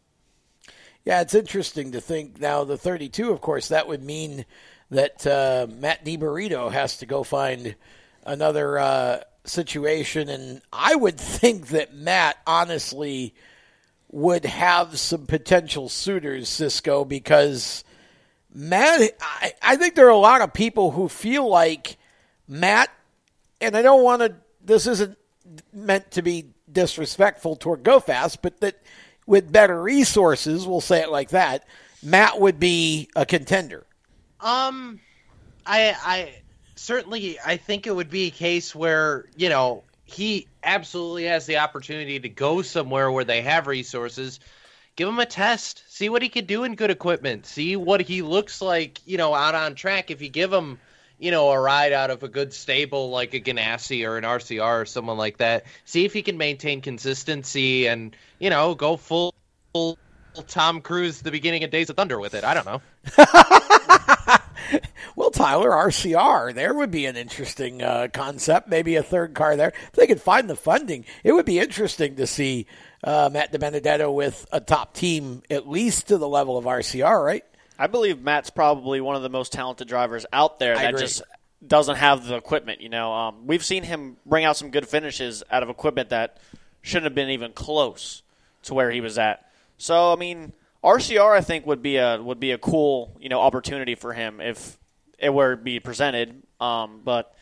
Yeah, 1.05 1.21
it's 1.21 1.35
interesting 1.35 1.93
to 1.93 2.01
think 2.01 2.41
now 2.41 2.65
the 2.65 2.79
32, 2.79 3.31
of 3.31 3.43
course, 3.43 3.69
that 3.69 3.87
would 3.87 4.03
mean 4.03 4.47
that 4.91 5.27
uh, 5.27 5.67
Matt 5.71 6.05
DiBenedetto 6.05 6.73
has 6.73 6.97
to 6.99 7.07
go 7.07 7.23
find 7.23 7.75
another 8.25 8.79
uh, 8.79 9.21
situation. 9.45 10.31
And 10.31 10.63
I 10.73 10.97
would 10.97 11.21
think 11.21 11.69
that 11.69 11.95
Matt, 11.95 12.39
honestly, 12.47 13.35
would 14.11 14.47
have 14.47 14.99
some 14.99 15.27
potential 15.27 15.89
suitors, 15.89 16.49
Cisco, 16.49 17.05
because 17.05 17.84
Matt, 18.55 19.11
I, 19.21 19.53
I 19.61 19.77
think 19.77 19.97
there 19.97 20.07
are 20.07 20.11
a 20.11 20.17
lot 20.17 20.41
of 20.41 20.53
people 20.53 20.93
who 20.93 21.09
feel 21.09 21.49
like 21.49 21.99
Matt, 22.47 22.89
and 23.61 23.77
I 23.77 23.83
don't 23.83 24.05
want 24.05 24.23
to, 24.23 24.37
this 24.65 24.87
isn't 24.87 25.19
meant 25.73 26.13
to 26.13 26.23
be 26.23 26.47
disrespectful 26.71 27.57
toward 27.57 27.83
Go 27.83 27.99
Fast, 27.99 28.43
but 28.43 28.61
that 28.61 28.81
with 29.27 29.51
better 29.51 29.83
resources, 29.83 30.67
we'll 30.67 30.81
say 30.81 31.03
it 31.03 31.11
like 31.11 31.31
that, 31.31 31.67
Matt 32.03 32.41
would 32.41 32.61
be 32.61 33.09
a 33.17 33.27
contender. 33.27 33.87
Um, 34.41 35.01
I, 35.67 35.97
I 36.05 36.35
certainly, 36.77 37.39
I 37.45 37.57
think 37.57 37.87
it 37.87 37.97
would 37.97 38.11
be 38.11 38.27
a 38.27 38.31
case 38.31 38.75
where, 38.75 39.25
you 39.37 39.49
know, 39.49 39.83
he 40.05 40.47
absolutely 40.63 41.25
has 41.25 41.47
the 41.47 41.57
opportunity 41.57 42.21
to 42.21 42.29
go 42.29 42.63
somewhere 42.63 43.11
where 43.11 43.25
they 43.25 43.43
have 43.43 43.67
resources 43.67 44.39
give 44.97 45.09
him 45.09 45.19
a 45.19 45.27
test, 45.27 45.83
see 45.89 46.09
what 46.09 46.23
he 46.23 46.29
can 46.29 46.47
do 46.47 46.65
in 46.65 46.75
good 46.75 46.91
equipment, 46.91 47.47
see 47.47 47.77
what 47.77 48.01
he 48.01 48.23
looks 48.23 48.61
like, 48.63 49.01
you 49.07 49.17
know, 49.17 49.35
out 49.35 49.55
on 49.55 49.75
track. 49.75 50.11
If 50.11 50.23
you 50.23 50.29
give 50.29 50.53
him, 50.53 50.79
you 51.19 51.31
know, 51.31 51.51
a 51.51 51.61
ride 51.61 51.93
out 51.93 52.11
of 52.11 52.23
a 52.23 52.29
good 52.29 52.53
stable 52.53 53.11
like 53.11 53.35
a 53.35 53.41
Ganassi 53.41 54.07
or 54.07 54.19
an 54.19 54.25
RCR 54.25 54.83
or 54.83 54.87
someone 54.87 55.17
like 55.17 55.39
that, 55.39 55.65
see 55.85 56.05
if 56.05 56.13
he 56.13 56.23
can 56.23 56.39
maintain 56.39 56.81
consistency 56.81 57.87
and, 57.87 58.17
you 58.39 58.51
know, 58.51 58.75
go 58.75 58.97
full, 58.97 59.35
full 59.73 59.99
Tom 60.47 60.81
Cruise 60.81 61.23
the 61.23 61.31
beginning 61.31 61.65
of 61.65 61.71
Days 61.71 61.91
of 61.91 61.97
Thunder 61.97 62.19
with 62.19 62.35
it. 62.35 62.45
I 62.45 62.55
don't 62.55 62.67
know. 62.67 62.83
well, 65.17 65.31
Tyler, 65.31 65.71
RCR, 65.71 66.55
there 66.55 66.75
would 66.75 66.91
be 66.91 67.07
an 67.07 67.17
interesting 67.17 67.83
uh, 67.83 68.09
concept. 68.13 68.69
Maybe 68.69 68.97
a 68.97 69.03
third 69.03 69.35
car 69.35 69.57
there. 69.57 69.73
If 69.89 69.93
they 69.93 70.07
could 70.07 70.21
find 70.21 70.49
the 70.51 70.57
funding, 70.57 71.05
it 71.23 71.33
would 71.33 71.47
be 71.47 71.59
interesting 71.59 72.17
to 72.17 72.27
see 72.27 72.67
uh, 73.05 73.29
Matt 73.33 73.53
DiBenedetto 73.53 74.13
with 74.13 74.47
a 74.51 74.61
top 74.61 74.95
team, 74.95 75.43
at 75.51 75.69
least 75.69 76.09
to 76.09 76.19
the 76.19 76.29
level 76.29 76.57
of 76.57 76.65
RCR, 76.65 77.25
right? 77.25 77.45
I 77.79 77.87
believe 77.87 78.23
Matt's 78.23 78.51
probably 78.51 79.01
one 79.01 79.15
of 79.17 79.23
the 79.23 79.29
most 79.29 79.53
talented 79.53 79.89
drivers 79.89 80.25
out 80.33 80.59
there 80.59 80.77
I 80.77 80.93
that 80.93 80.99
just 80.99 81.23
doesn't 81.67 81.97
have 81.97 82.27
the 82.27 82.37
equipment. 82.37 82.81
You 82.81 82.89
know, 82.89 83.13
um, 83.13 83.47
we've 83.47 83.65
seen 83.65 83.83
him 83.83 84.17
bring 84.25 84.45
out 84.45 84.57
some 84.57 84.71
good 84.71 84.89
finishes 84.89 85.43
out 85.51 85.63
of 85.63 85.69
equipment 85.69 86.11
that 86.11 86.39
shouldn't 86.83 87.05
have 87.05 87.15
been 87.15 87.31
even 87.31 87.53
close 87.53 88.23
to 88.65 88.75
where 88.75 88.91
he 88.91 89.01
was 89.01 89.19
at. 89.19 89.51
So, 89.77 90.13
I 90.13 90.17
mean, 90.17 90.53
RCR 90.83 91.37
I 91.37 91.41
think 91.41 91.67
would 91.67 91.83
be 91.83 91.97
a 91.97 92.23
would 92.23 92.41
be 92.41 92.53
a 92.53 92.59
cool 92.59 93.17
you 93.21 93.29
know 93.29 93.41
opportunity 93.41 93.95
for 93.95 94.13
him 94.13 94.41
if 94.41 94.79
it 95.19 95.33
were 95.33 95.57
to 95.57 95.63
be 95.63 95.81
presented. 95.81 96.43
Um, 96.61 97.01
but 97.05 97.35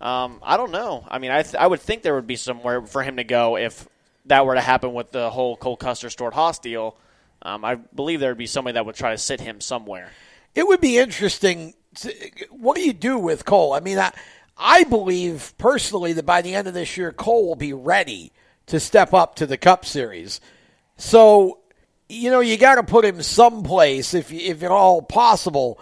um, 0.00 0.40
I 0.42 0.56
don't 0.56 0.72
know. 0.72 1.06
I 1.08 1.18
mean, 1.18 1.30
I 1.30 1.42
th- 1.42 1.54
I 1.54 1.66
would 1.66 1.80
think 1.80 2.02
there 2.02 2.14
would 2.14 2.26
be 2.26 2.36
somewhere 2.36 2.82
for 2.82 3.02
him 3.02 3.16
to 3.16 3.24
go 3.24 3.56
if 3.56 3.88
that 4.26 4.46
were 4.46 4.54
to 4.54 4.60
happen 4.60 4.92
with 4.92 5.10
the 5.10 5.30
whole 5.30 5.56
Cole 5.56 5.76
Custer 5.76 6.10
Stewart 6.10 6.34
Haas 6.34 6.58
deal. 6.58 6.96
Um, 7.42 7.64
I 7.64 7.76
believe 7.76 8.20
there 8.20 8.30
would 8.30 8.38
be 8.38 8.46
somebody 8.46 8.74
that 8.74 8.86
would 8.86 8.94
try 8.94 9.12
to 9.12 9.18
sit 9.18 9.40
him 9.40 9.60
somewhere. 9.60 10.10
It 10.54 10.66
would 10.66 10.80
be 10.80 10.98
interesting. 10.98 11.74
To, 11.96 12.12
what 12.50 12.76
do 12.76 12.82
you 12.82 12.92
do 12.92 13.18
with 13.18 13.44
Cole? 13.44 13.72
I 13.72 13.80
mean, 13.80 13.98
I, 13.98 14.12
I 14.56 14.84
believe 14.84 15.54
personally 15.58 16.12
that 16.12 16.26
by 16.26 16.42
the 16.42 16.54
end 16.54 16.68
of 16.68 16.74
this 16.74 16.96
year, 16.96 17.12
Cole 17.12 17.46
will 17.46 17.56
be 17.56 17.72
ready 17.72 18.32
to 18.66 18.78
step 18.78 19.14
up 19.14 19.36
to 19.36 19.46
the 19.46 19.56
Cup 19.56 19.84
Series. 19.84 20.40
So, 20.96 21.58
you 22.08 22.30
know, 22.30 22.40
you 22.40 22.56
got 22.56 22.74
to 22.74 22.82
put 22.82 23.04
him 23.04 23.22
someplace 23.22 24.14
if 24.14 24.32
if 24.32 24.62
at 24.62 24.70
all 24.70 25.02
possible. 25.02 25.80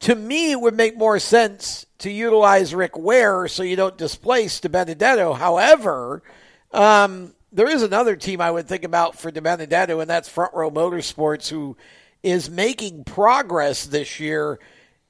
To 0.00 0.14
me, 0.14 0.50
it 0.50 0.60
would 0.60 0.74
make 0.74 0.96
more 0.96 1.18
sense 1.18 1.86
to 1.98 2.10
utilize 2.10 2.74
Rick 2.74 2.98
Ware 2.98 3.46
so 3.48 3.62
you 3.62 3.76
don't 3.76 3.96
displace 3.96 4.60
DiBenedetto. 4.60 5.36
However, 5.36 6.22
um, 6.72 7.34
there 7.52 7.68
is 7.68 7.82
another 7.82 8.16
team 8.16 8.40
I 8.40 8.50
would 8.50 8.66
think 8.66 8.84
about 8.84 9.18
for 9.18 9.30
DiBenedetto, 9.30 10.00
and 10.00 10.08
that's 10.08 10.28
Front 10.28 10.54
Row 10.54 10.70
Motorsports, 10.70 11.48
who 11.48 11.76
is 12.22 12.48
making 12.48 13.04
progress 13.04 13.86
this 13.86 14.18
year 14.18 14.58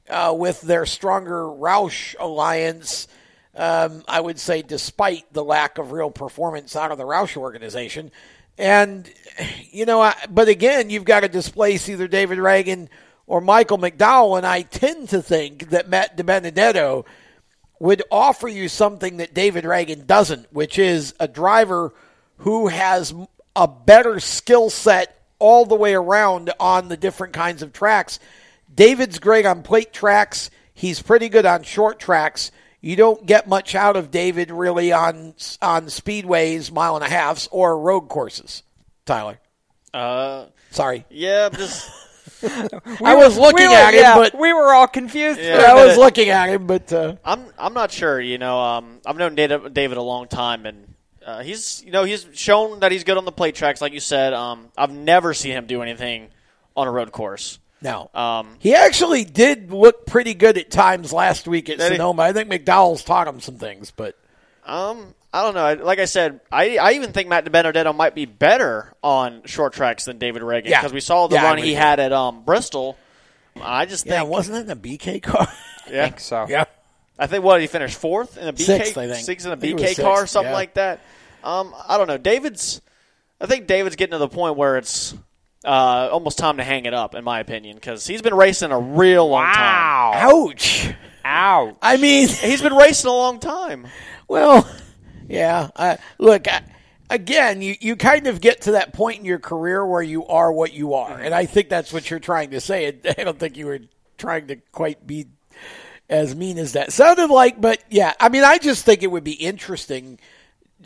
uh, 0.08 0.34
with 0.36 0.60
their 0.60 0.84
stronger 0.84 1.44
Roush 1.44 2.14
alliance. 2.18 3.06
Um, 3.54 4.02
I 4.08 4.18
would 4.18 4.40
say, 4.40 4.62
despite 4.62 5.30
the 5.32 5.44
lack 5.44 5.76
of 5.76 5.92
real 5.92 6.10
performance 6.10 6.74
out 6.74 6.90
of 6.90 6.96
the 6.96 7.04
Roush 7.04 7.36
organization. 7.36 8.10
And, 8.56 9.10
you 9.70 9.84
know, 9.84 10.00
I, 10.00 10.14
but 10.30 10.48
again, 10.48 10.88
you've 10.88 11.04
got 11.04 11.20
to 11.20 11.28
displace 11.28 11.88
either 11.88 12.08
David 12.08 12.38
Ragan 12.38 12.88
or 13.26 13.42
Michael 13.42 13.76
McDowell. 13.76 14.38
And 14.38 14.46
I 14.46 14.62
tend 14.62 15.10
to 15.10 15.20
think 15.20 15.68
that 15.68 15.88
Matt 15.88 16.16
DiBenedetto 16.16 17.04
would 17.78 18.02
offer 18.10 18.48
you 18.48 18.68
something 18.68 19.18
that 19.18 19.34
David 19.34 19.64
Ragan 19.64 20.06
doesn't, 20.06 20.50
which 20.52 20.78
is 20.78 21.14
a 21.20 21.28
driver 21.28 21.92
who 22.42 22.68
has 22.68 23.12
a 23.56 23.66
better 23.68 24.20
skill 24.20 24.70
set 24.70 25.20
all 25.38 25.64
the 25.66 25.74
way 25.74 25.94
around 25.94 26.52
on 26.60 26.88
the 26.88 26.96
different 26.96 27.32
kinds 27.32 27.62
of 27.62 27.72
tracks. 27.72 28.18
David's 28.72 29.18
great 29.18 29.44
on 29.44 29.62
plate 29.62 29.92
tracks. 29.92 30.50
He's 30.72 31.02
pretty 31.02 31.28
good 31.28 31.44
on 31.46 31.62
short 31.64 31.98
tracks. 31.98 32.50
You 32.80 32.96
don't 32.96 33.26
get 33.26 33.48
much 33.48 33.74
out 33.74 33.96
of 33.96 34.10
David 34.10 34.50
really 34.50 34.92
on 34.92 35.34
on 35.60 35.86
speedways, 35.86 36.72
mile 36.72 36.96
and 36.96 37.04
a 37.04 37.08
halfs, 37.08 37.48
or 37.52 37.78
road 37.78 38.02
courses. 38.08 38.62
Tyler, 39.06 39.38
Uh, 39.94 40.46
sorry. 40.70 41.04
yeah, 41.10 41.48
just 41.50 41.88
I 42.42 43.14
was 43.14 43.36
looking 43.38 43.66
we 43.66 43.68
were, 43.68 43.74
at 43.74 43.94
him, 43.94 44.00
yeah, 44.00 44.14
but 44.16 44.38
we 44.38 44.52
were 44.52 44.72
all 44.74 44.88
confused. 44.88 45.38
Yeah. 45.40 45.60
for 45.60 45.64
a 45.64 45.70
I 45.70 45.86
was 45.86 45.96
looking 45.96 46.28
at 46.30 46.48
him, 46.48 46.66
but 46.66 46.92
uh, 46.92 47.16
I'm 47.24 47.44
I'm 47.58 47.74
not 47.74 47.90
sure. 47.92 48.20
You 48.20 48.38
know, 48.38 48.58
um, 48.60 49.00
I've 49.06 49.16
known 49.16 49.34
David, 49.36 49.74
David 49.74 49.96
a 49.98 50.02
long 50.02 50.26
time, 50.26 50.66
and 50.66 50.91
uh, 51.24 51.42
he's 51.42 51.82
you 51.84 51.90
know 51.92 52.04
he's 52.04 52.26
shown 52.34 52.80
that 52.80 52.92
he's 52.92 53.04
good 53.04 53.16
on 53.18 53.24
the 53.24 53.32
plate 53.32 53.54
tracks, 53.54 53.80
like 53.80 53.92
you 53.92 54.00
said. 54.00 54.32
Um, 54.32 54.68
I've 54.76 54.90
never 54.92 55.34
seen 55.34 55.52
him 55.52 55.66
do 55.66 55.82
anything 55.82 56.28
on 56.76 56.86
a 56.88 56.90
road 56.90 57.12
course. 57.12 57.58
no. 57.80 58.10
Um, 58.14 58.56
He 58.60 58.74
actually 58.74 59.24
did 59.24 59.70
look 59.72 60.06
pretty 60.06 60.34
good 60.34 60.56
at 60.58 60.70
times 60.70 61.12
last 61.12 61.46
week 61.48 61.68
at 61.68 61.78
Did 61.78 61.90
he? 61.92 61.96
Sonoma. 61.96 62.22
I 62.22 62.32
think 62.32 62.50
McDowell's 62.50 63.04
taught 63.04 63.26
him 63.28 63.40
some 63.40 63.56
things, 63.56 63.90
but 63.90 64.16
um, 64.64 65.14
I 65.32 65.42
don't 65.42 65.54
know. 65.54 65.84
Like 65.84 65.98
I 65.98 66.04
said, 66.06 66.40
I 66.50 66.78
I 66.78 66.92
even 66.92 67.12
think 67.12 67.28
Matt 67.28 67.44
DiBenedetto 67.44 67.94
might 67.96 68.14
be 68.14 68.24
better 68.26 68.94
on 69.02 69.42
short 69.46 69.72
tracks 69.72 70.04
than 70.04 70.18
David 70.18 70.42
Ragan 70.42 70.66
Yeah. 70.66 70.80
because 70.80 70.92
we 70.92 71.00
saw 71.00 71.26
the 71.26 71.34
Yeah, 71.36 71.44
run 71.44 71.58
he 71.58 71.74
had 71.74 72.00
at 72.00 72.12
um, 72.12 72.44
Bristol. 72.44 72.96
I 73.60 73.84
just 73.86 74.06
yeah, 74.06 74.22
wasn't 74.22 74.58
it 74.58 74.60
in 74.62 74.70
a 74.70 74.76
BK 74.76 75.22
car? 75.22 75.46
yeah. 75.90 76.02
I 76.04 76.04
think 76.08 76.20
so. 76.20 76.46
yeah. 76.48 76.64
I 77.18 77.26
think 77.26 77.44
what 77.44 77.60
he 77.60 77.66
finished 77.66 77.98
fourth 77.98 78.38
in 78.38 78.48
a 78.48 78.52
BK, 78.52 78.60
Sixth, 78.60 78.98
I 78.98 79.08
think. 79.08 79.24
sixth 79.24 79.46
in 79.46 79.52
a 79.52 79.56
think 79.56 79.80
it 79.80 79.96
BK 79.96 80.02
car, 80.02 80.18
sixth, 80.18 80.32
something 80.32 80.50
yeah. 80.50 80.56
like 80.56 80.74
that. 80.74 81.00
Um, 81.44 81.74
I 81.88 81.98
don't 81.98 82.06
know. 82.06 82.18
David's, 82.18 82.80
I 83.40 83.46
think 83.46 83.66
David's 83.66 83.96
getting 83.96 84.12
to 84.12 84.18
the 84.18 84.28
point 84.28 84.56
where 84.56 84.76
it's 84.76 85.14
uh, 85.64 86.08
almost 86.10 86.38
time 86.38 86.56
to 86.56 86.64
hang 86.64 86.86
it 86.86 86.94
up, 86.94 87.14
in 87.14 87.24
my 87.24 87.40
opinion, 87.40 87.76
because 87.76 88.06
he's 88.06 88.22
been 88.22 88.34
racing 88.34 88.72
a 88.72 88.78
real 88.78 89.28
long 89.28 89.44
time. 89.44 90.14
Ouch. 90.16 90.92
Ouch. 91.24 91.76
I 91.82 91.96
mean, 91.96 92.28
He's 92.40 92.62
been 92.62 92.74
racing 92.74 93.08
a 93.08 93.14
long 93.14 93.38
time. 93.38 93.86
well, 94.28 94.68
yeah. 95.28 95.70
Uh, 95.76 95.96
look, 96.18 96.48
I, 96.48 96.62
again, 97.10 97.62
you, 97.62 97.76
you 97.80 97.96
kind 97.96 98.26
of 98.26 98.40
get 98.40 98.62
to 98.62 98.72
that 98.72 98.92
point 98.92 99.20
in 99.20 99.24
your 99.24 99.38
career 99.38 99.86
where 99.86 100.02
you 100.02 100.26
are 100.26 100.52
what 100.52 100.72
you 100.72 100.94
are. 100.94 101.18
And 101.18 101.34
I 101.34 101.46
think 101.46 101.68
that's 101.68 101.92
what 101.92 102.10
you're 102.10 102.20
trying 102.20 102.50
to 102.50 102.60
say. 102.60 102.86
I 103.18 103.24
don't 103.24 103.38
think 103.38 103.56
you 103.56 103.66
were 103.66 103.80
trying 104.18 104.48
to 104.48 104.56
quite 104.72 105.06
be 105.06 105.26
as 106.12 106.36
mean 106.36 106.58
as 106.58 106.72
that 106.72 106.92
sounded 106.92 107.30
like. 107.30 107.58
But 107.60 107.82
yeah, 107.88 108.12
I 108.20 108.28
mean, 108.28 108.44
I 108.44 108.58
just 108.58 108.84
think 108.84 109.02
it 109.02 109.10
would 109.10 109.24
be 109.24 109.32
interesting, 109.32 110.20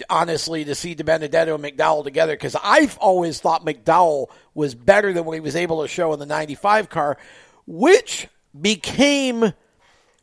honestly, 0.09 0.65
to 0.65 0.75
see 0.75 0.95
DiBenedetto 0.95 1.57
and 1.57 1.65
McDowell 1.65 2.05
together 2.05 2.35
because 2.35 2.57
I've 2.63 2.97
always 2.99 3.41
thought 3.41 3.67
McDowell 3.67 4.29
was 4.55 4.77
better 4.77 5.13
than 5.13 5.25
what 5.25 5.35
he 5.35 5.41
was 5.41 5.57
able 5.57 5.83
to 5.83 5.89
show 5.89 6.13
in 6.13 6.21
the 6.21 6.27
95 6.27 6.89
car, 6.89 7.19
which 7.67 8.29
became 8.59 9.53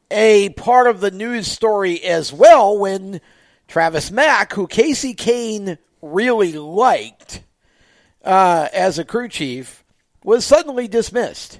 a 0.10 0.50
part 0.50 0.88
of 0.88 1.02
the 1.02 1.12
news 1.12 1.52
story 1.52 2.02
as 2.02 2.32
well 2.32 2.78
when 2.78 3.20
Travis 3.68 4.10
Mack, 4.10 4.54
who 4.54 4.68
Kasey 4.68 5.16
Kahne 5.16 5.78
really 6.02 6.54
liked 6.54 7.44
uh, 8.24 8.70
as 8.72 9.00
a 9.00 9.06
crew 9.06 9.28
chief, 9.28 9.84
was 10.24 10.46
suddenly 10.46 10.88
dismissed. 10.88 11.60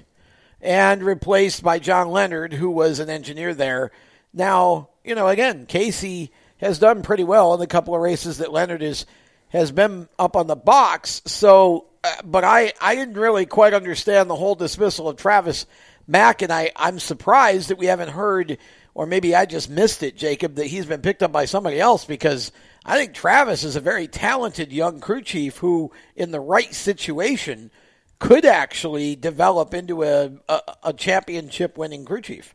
And 0.64 1.02
replaced 1.02 1.62
by 1.62 1.78
John 1.78 2.08
Leonard, 2.08 2.54
who 2.54 2.70
was 2.70 2.98
an 2.98 3.10
engineer 3.10 3.52
there. 3.52 3.92
Now, 4.32 4.88
you 5.04 5.14
know, 5.14 5.28
again, 5.28 5.66
Kasey 5.66 6.30
has 6.56 6.78
done 6.78 7.02
pretty 7.02 7.22
well 7.22 7.52
in 7.52 7.60
the 7.60 7.66
couple 7.66 7.94
of 7.94 8.00
races 8.00 8.38
that 8.38 8.50
Leonard 8.50 8.82
is 8.82 9.04
has 9.50 9.70
been 9.70 10.08
up 10.18 10.36
on 10.36 10.46
the 10.46 10.56
box. 10.56 11.20
So, 11.26 11.86
uh, 12.02 12.14
but 12.24 12.44
I 12.44 12.72
I 12.80 12.94
didn't 12.94 13.18
really 13.18 13.44
quite 13.44 13.74
understand 13.74 14.30
the 14.30 14.36
whole 14.36 14.54
dismissal 14.54 15.08
of 15.08 15.18
Travis 15.18 15.66
Mack, 16.06 16.40
and 16.40 16.50
I 16.50 16.72
I'm 16.74 16.98
surprised 16.98 17.68
that 17.68 17.78
we 17.78 17.86
haven't 17.86 18.08
heard, 18.08 18.56
or 18.94 19.04
maybe 19.04 19.34
I 19.34 19.44
just 19.44 19.68
missed 19.68 20.02
it, 20.02 20.16
Jacob, 20.16 20.54
that 20.54 20.66
he's 20.66 20.86
been 20.86 21.02
picked 21.02 21.22
up 21.22 21.30
by 21.30 21.44
somebody 21.44 21.78
else 21.78 22.06
because 22.06 22.52
I 22.86 22.96
think 22.96 23.12
Travis 23.12 23.64
is 23.64 23.76
a 23.76 23.80
very 23.80 24.08
talented 24.08 24.72
young 24.72 25.00
crew 25.00 25.20
chief 25.20 25.58
who, 25.58 25.92
in 26.16 26.30
the 26.30 26.40
right 26.40 26.74
situation, 26.74 27.70
could 28.18 28.44
actually 28.44 29.16
develop 29.16 29.74
into 29.74 30.02
a 30.02 30.32
a, 30.48 30.60
a 30.84 30.92
championship 30.92 31.76
winning 31.78 32.04
crew 32.04 32.20
chief. 32.20 32.54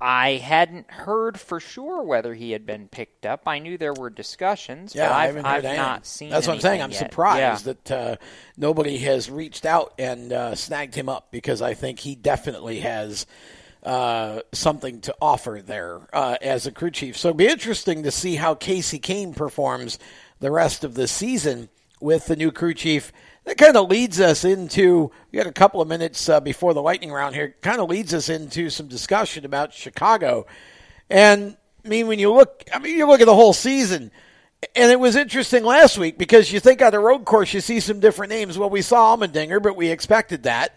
I 0.00 0.32
hadn't 0.32 0.90
heard 0.90 1.40
for 1.40 1.60
sure 1.60 2.02
whether 2.02 2.34
he 2.34 2.50
had 2.50 2.66
been 2.66 2.88
picked 2.88 3.24
up. 3.24 3.42
I 3.46 3.58
knew 3.58 3.78
there 3.78 3.94
were 3.94 4.10
discussions, 4.10 4.94
Yeah, 4.94 5.08
but 5.08 5.14
I 5.14 5.28
I've, 5.28 5.36
I've 5.46 5.64
heard 5.64 5.76
not 5.76 6.04
seen. 6.04 6.30
That's 6.30 6.46
what 6.46 6.54
I'm 6.54 6.60
saying. 6.60 6.82
I'm 6.82 6.90
yet. 6.90 6.98
surprised 6.98 7.66
Yeah. 7.66 7.72
that 7.86 7.90
uh, 7.90 8.16
nobody 8.56 8.98
has 8.98 9.30
reached 9.30 9.64
out 9.64 9.94
and 9.98 10.32
uh, 10.32 10.54
snagged 10.56 10.94
him 10.94 11.08
up 11.08 11.28
because 11.30 11.62
I 11.62 11.74
think 11.74 12.00
he 12.00 12.16
definitely 12.16 12.80
has 12.80 13.24
uh, 13.82 14.40
something 14.52 15.00
to 15.02 15.14
offer 15.22 15.62
there 15.64 16.00
uh, 16.12 16.36
as 16.42 16.66
a 16.66 16.72
crew 16.72 16.90
chief. 16.90 17.16
So 17.16 17.28
it'll 17.28 17.38
be 17.38 17.46
interesting 17.48 18.02
to 18.02 18.10
see 18.10 18.34
how 18.34 18.54
Kasey 18.56 19.00
Kahne 19.00 19.34
performs 19.34 19.98
the 20.40 20.50
rest 20.50 20.84
of 20.84 20.94
the 20.94 21.06
season 21.06 21.70
with 22.00 22.26
the 22.26 22.36
new 22.36 22.50
crew 22.50 22.74
chief. 22.74 23.10
That 23.44 23.58
kind 23.58 23.76
of 23.76 23.90
leads 23.90 24.20
us 24.20 24.44
into, 24.44 25.10
we 25.30 25.36
got 25.36 25.46
a 25.46 25.52
couple 25.52 25.82
of 25.82 25.88
minutes 25.88 26.28
uh, 26.28 26.40
before 26.40 26.72
the 26.72 26.80
lightning 26.80 27.12
round 27.12 27.34
here, 27.34 27.54
kind 27.60 27.78
of 27.78 27.90
leads 27.90 28.14
us 28.14 28.30
into 28.30 28.70
some 28.70 28.88
discussion 28.88 29.44
about 29.44 29.74
Chicago. 29.74 30.46
And 31.10 31.56
I 31.84 31.88
mean, 31.88 32.06
when 32.06 32.18
you 32.18 32.32
look, 32.32 32.64
I 32.72 32.78
mean, 32.78 32.96
you 32.96 33.06
look 33.06 33.20
at 33.20 33.26
the 33.26 33.34
whole 33.34 33.52
season, 33.52 34.10
and 34.74 34.90
it 34.90 34.98
was 34.98 35.14
interesting 35.14 35.62
last 35.62 35.98
week 35.98 36.16
because 36.16 36.50
you 36.50 36.58
think 36.58 36.80
on 36.80 36.92
the 36.92 36.98
road 36.98 37.26
course 37.26 37.52
you 37.52 37.60
see 37.60 37.80
some 37.80 38.00
different 38.00 38.30
names. 38.30 38.56
Well, 38.56 38.70
we 38.70 38.80
saw 38.80 39.14
Allmendinger, 39.14 39.62
but 39.62 39.76
we 39.76 39.88
expected 39.88 40.44
that. 40.44 40.76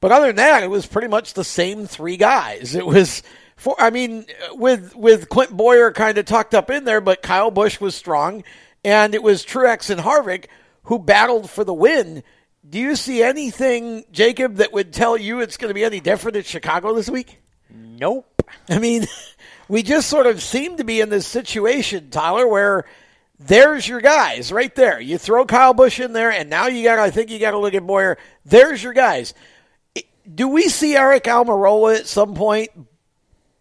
But 0.00 0.10
other 0.10 0.28
than 0.28 0.36
that, 0.36 0.64
it 0.64 0.70
was 0.70 0.86
pretty 0.86 1.08
much 1.08 1.34
the 1.34 1.44
same 1.44 1.86
three 1.86 2.16
guys. 2.16 2.74
It 2.74 2.86
was 2.86 3.22
for, 3.54 3.76
I 3.78 3.90
mean, 3.90 4.26
with 4.52 4.96
with 4.96 5.28
Clint 5.28 5.56
Bowyer 5.56 5.92
kind 5.92 6.18
of 6.18 6.24
tucked 6.24 6.54
up 6.54 6.70
in 6.70 6.84
there, 6.84 7.00
but 7.00 7.22
Kyle 7.22 7.52
Busch 7.52 7.80
was 7.80 7.94
strong, 7.94 8.42
and 8.84 9.14
it 9.14 9.22
was 9.22 9.44
Truex 9.44 9.90
and 9.90 10.00
Harvick 10.00 10.46
who 10.84 10.98
battled 10.98 11.50
for 11.50 11.64
the 11.64 11.74
win. 11.74 12.22
Do 12.68 12.78
you 12.78 12.96
see 12.96 13.22
anything, 13.22 14.04
Jacob, 14.12 14.56
that 14.56 14.72
would 14.72 14.92
tell 14.92 15.16
you 15.16 15.40
it's 15.40 15.56
going 15.56 15.70
to 15.70 15.74
be 15.74 15.84
any 15.84 16.00
different 16.00 16.36
at 16.36 16.46
Chicago 16.46 16.94
this 16.94 17.08
week? 17.08 17.38
Nope. 17.70 18.26
I 18.68 18.78
mean, 18.78 19.06
we 19.68 19.82
just 19.82 20.08
sort 20.08 20.26
of 20.26 20.42
seem 20.42 20.76
to 20.76 20.84
be 20.84 21.00
in 21.00 21.08
this 21.08 21.26
situation, 21.26 22.10
Tyler, 22.10 22.46
where 22.46 22.84
there's 23.38 23.88
your 23.88 24.00
guys 24.00 24.52
right 24.52 24.74
there. 24.74 25.00
You 25.00 25.16
throw 25.16 25.46
Kyle 25.46 25.72
Busch 25.72 25.98
in 25.98 26.12
there, 26.12 26.30
and 26.30 26.50
now 26.50 26.66
you 26.66 26.84
got. 26.84 26.98
I 26.98 27.10
think 27.10 27.30
you 27.30 27.38
got 27.38 27.52
to 27.52 27.58
look 27.58 27.74
at 27.74 27.86
Bowyer. 27.86 28.18
There's 28.44 28.82
your 28.82 28.92
guys. 28.92 29.32
Do 30.32 30.48
we 30.48 30.68
see 30.68 30.94
Aric 30.94 31.22
Almirola 31.22 31.96
at 31.96 32.06
some 32.06 32.34
point 32.34 32.70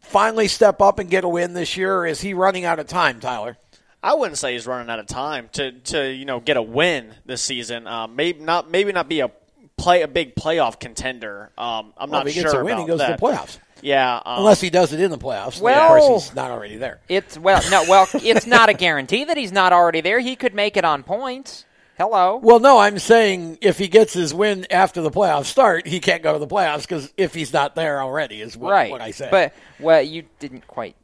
finally 0.01 0.47
step 0.47 0.81
up 0.81 0.99
and 0.99 1.09
get 1.09 1.23
a 1.23 1.29
win 1.29 1.53
this 1.53 1.77
year, 1.77 1.99
or 1.99 2.05
is 2.05 2.19
he 2.19 2.33
running 2.33 2.65
out 2.65 2.79
of 2.79 2.87
time, 2.87 3.19
Tyler? 3.19 3.57
I 4.01 4.13
wouldn't 4.13 4.37
say 4.37 4.53
he's 4.53 4.65
running 4.65 4.89
out 4.89 4.99
of 4.99 5.07
time 5.07 5.49
to, 5.53 5.71
to 5.71 6.09
you 6.11 6.25
know 6.25 6.39
get 6.39 6.57
a 6.57 6.61
win 6.61 7.13
this 7.25 7.41
season. 7.41 7.87
Um, 7.87 8.15
maybe 8.15 8.39
not 8.41 8.69
maybe 8.69 8.91
not 8.91 9.09
be 9.09 9.19
a 9.19 9.31
play 9.77 10.01
a 10.01 10.07
big 10.07 10.35
playoff 10.35 10.79
contender. 10.79 11.51
Um, 11.57 11.93
I'm 11.97 12.09
Well, 12.09 12.21
not 12.21 12.27
if 12.27 12.35
he 12.35 12.41
gets 12.41 12.51
sure 12.51 12.61
a 12.61 12.65
win, 12.65 12.77
he 12.77 12.85
goes 12.85 12.99
that. 12.99 13.07
to 13.07 13.13
the 13.17 13.21
playoffs. 13.21 13.57
Yeah, 13.81 14.17
um, 14.17 14.39
Unless 14.39 14.59
he 14.59 14.69
does 14.69 14.91
it 14.91 14.99
in 14.99 15.09
the 15.09 15.17
playoffs. 15.17 15.61
Well- 15.61 15.95
of 15.95 16.01
course, 16.01 16.25
he's 16.25 16.35
not 16.35 16.51
already 16.51 16.75
there. 16.77 16.99
It's 17.07 17.37
well, 17.37 17.61
no, 17.71 17.85
well, 17.89 18.07
it's 18.13 18.45
not 18.45 18.69
a 18.69 18.73
guarantee 18.73 19.23
that 19.25 19.37
he's 19.37 19.51
not 19.53 19.71
already 19.73 20.01
there. 20.01 20.19
He 20.19 20.35
could 20.35 20.53
make 20.53 20.75
it 20.75 20.83
on 20.85 21.03
points. 21.03 21.65
Hello. 21.97 22.37
Well, 22.37 22.59
no, 22.61 22.77
I'm 22.79 22.97
saying 22.97 23.57
if 23.61 23.77
he 23.77 23.89
gets 23.89 24.13
his 24.13 24.33
win 24.33 24.65
after 24.71 25.01
the 25.01 25.11
playoffs 25.11 25.45
start, 25.45 25.85
he 25.85 25.99
can't 25.99 26.23
go 26.23 26.31
to 26.31 26.39
the 26.39 26.47
playoffs 26.47 26.81
because 26.83 27.11
if 27.17 27.33
he's 27.33 27.51
not 27.51 27.75
there 27.75 28.01
already, 28.01 28.39
is 28.39 28.55
what, 28.55 28.71
right. 28.71 28.89
what 28.91 29.01
I 29.01 29.11
said. 29.11 29.31
But 29.31 29.53
well, 29.79 30.01
you 30.01 30.23
didn't 30.39 30.65
quite. 30.65 30.95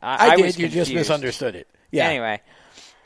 I, 0.00 0.28
I 0.28 0.30
I 0.32 0.36
did, 0.36 0.44
was 0.44 0.58
you 0.58 0.68
just 0.68 0.92
misunderstood 0.94 1.56
it. 1.56 1.68
Yeah. 1.94 2.08
Anyway, 2.08 2.40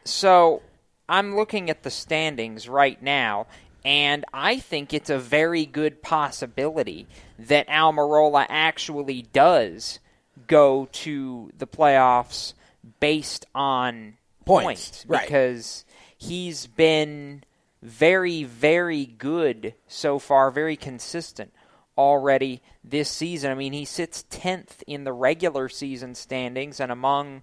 so 0.05 0.62
I'm 1.09 1.36
looking 1.36 1.70
at 1.70 1.82
the 1.82 1.90
standings 1.90 2.69
right 2.69 3.01
now, 3.02 3.47
and 3.85 4.24
I 4.32 4.59
think 4.59 4.93
it's 4.93 5.10
a 5.10 5.19
very 5.19 5.66
good 5.66 6.02
possibility 6.02 7.06
that 7.39 7.69
Almirola 7.69 8.47
actually 8.48 9.23
does 9.32 9.98
go 10.47 10.89
to 10.93 11.51
the 11.59 11.66
playoffs 11.66 12.55
based 13.01 13.47
on 13.55 14.15
Points, 14.44 14.65
points 14.65 15.05
right. 15.06 15.23
because 15.23 15.85
he's 16.16 16.66
been 16.66 17.44
very, 17.82 18.44
very 18.44 19.05
good 19.05 19.74
so 19.86 20.19
far, 20.19 20.51
very 20.51 20.77
consistent 20.77 21.52
already 21.98 22.62
this 22.82 23.10
season. 23.10 23.51
I 23.51 23.55
mean, 23.55 23.73
he 23.73 23.85
sits 23.85 24.24
10th 24.31 24.82
in 24.86 25.05
the 25.05 25.12
regular 25.12 25.69
season 25.69 26.15
standings, 26.15 26.81
and 26.81 26.90
among 26.90 27.43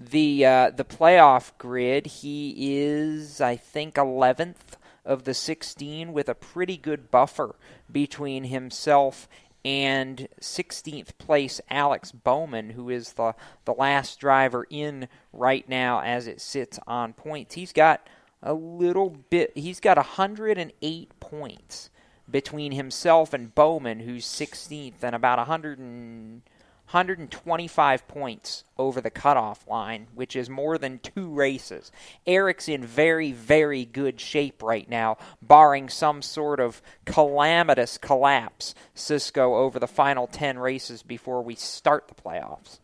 the 0.00 0.46
uh, 0.46 0.70
the 0.70 0.84
playoff 0.84 1.52
grid, 1.58 2.06
he 2.06 2.54
is, 2.78 3.40
I 3.40 3.56
think, 3.56 3.96
11th 3.96 4.78
of 5.04 5.24
the 5.24 5.34
16 5.34 6.12
with 6.12 6.28
a 6.28 6.34
pretty 6.34 6.76
good 6.76 7.10
buffer 7.10 7.56
between 7.90 8.44
himself 8.44 9.28
and 9.62 10.28
16th 10.40 11.18
place 11.18 11.60
Alex 11.68 12.12
Bowman, 12.12 12.70
who 12.70 12.88
is 12.88 13.12
the, 13.14 13.34
the 13.66 13.74
last 13.74 14.18
driver 14.18 14.66
in 14.70 15.08
right 15.32 15.68
now 15.68 16.00
as 16.00 16.26
it 16.26 16.40
sits 16.40 16.78
on 16.86 17.12
points. 17.12 17.54
He's 17.54 17.72
got 17.72 18.06
a 18.42 18.54
little 18.54 19.10
bit, 19.10 19.52
he's 19.54 19.80
got 19.80 19.98
108 19.98 21.20
points 21.20 21.90
between 22.30 22.72
himself 22.72 23.34
and 23.34 23.54
Bowman, 23.54 24.00
who's 24.00 24.24
16th, 24.24 25.02
and 25.02 25.14
about 25.14 25.38
100 25.38 25.78
and, 25.78 26.42
125 26.90 28.08
points 28.08 28.64
over 28.76 29.00
the 29.00 29.10
cutoff 29.10 29.66
line, 29.68 30.08
which 30.12 30.34
is 30.34 30.50
more 30.50 30.76
than 30.76 30.98
two 30.98 31.28
races. 31.28 31.92
Aric's 32.26 32.68
in 32.68 32.84
very, 32.84 33.30
very 33.30 33.84
good 33.84 34.20
shape 34.20 34.60
right 34.60 34.88
now, 34.88 35.16
barring 35.40 35.88
some 35.88 36.20
sort 36.20 36.58
of 36.58 36.82
calamitous 37.04 37.96
collapse, 37.96 38.74
Cisco, 38.92 39.54
over 39.54 39.78
the 39.78 39.86
final 39.86 40.26
10 40.26 40.58
races 40.58 41.04
before 41.04 41.42
we 41.42 41.54
start 41.54 42.08
the 42.08 42.20
playoffs. 42.20 42.80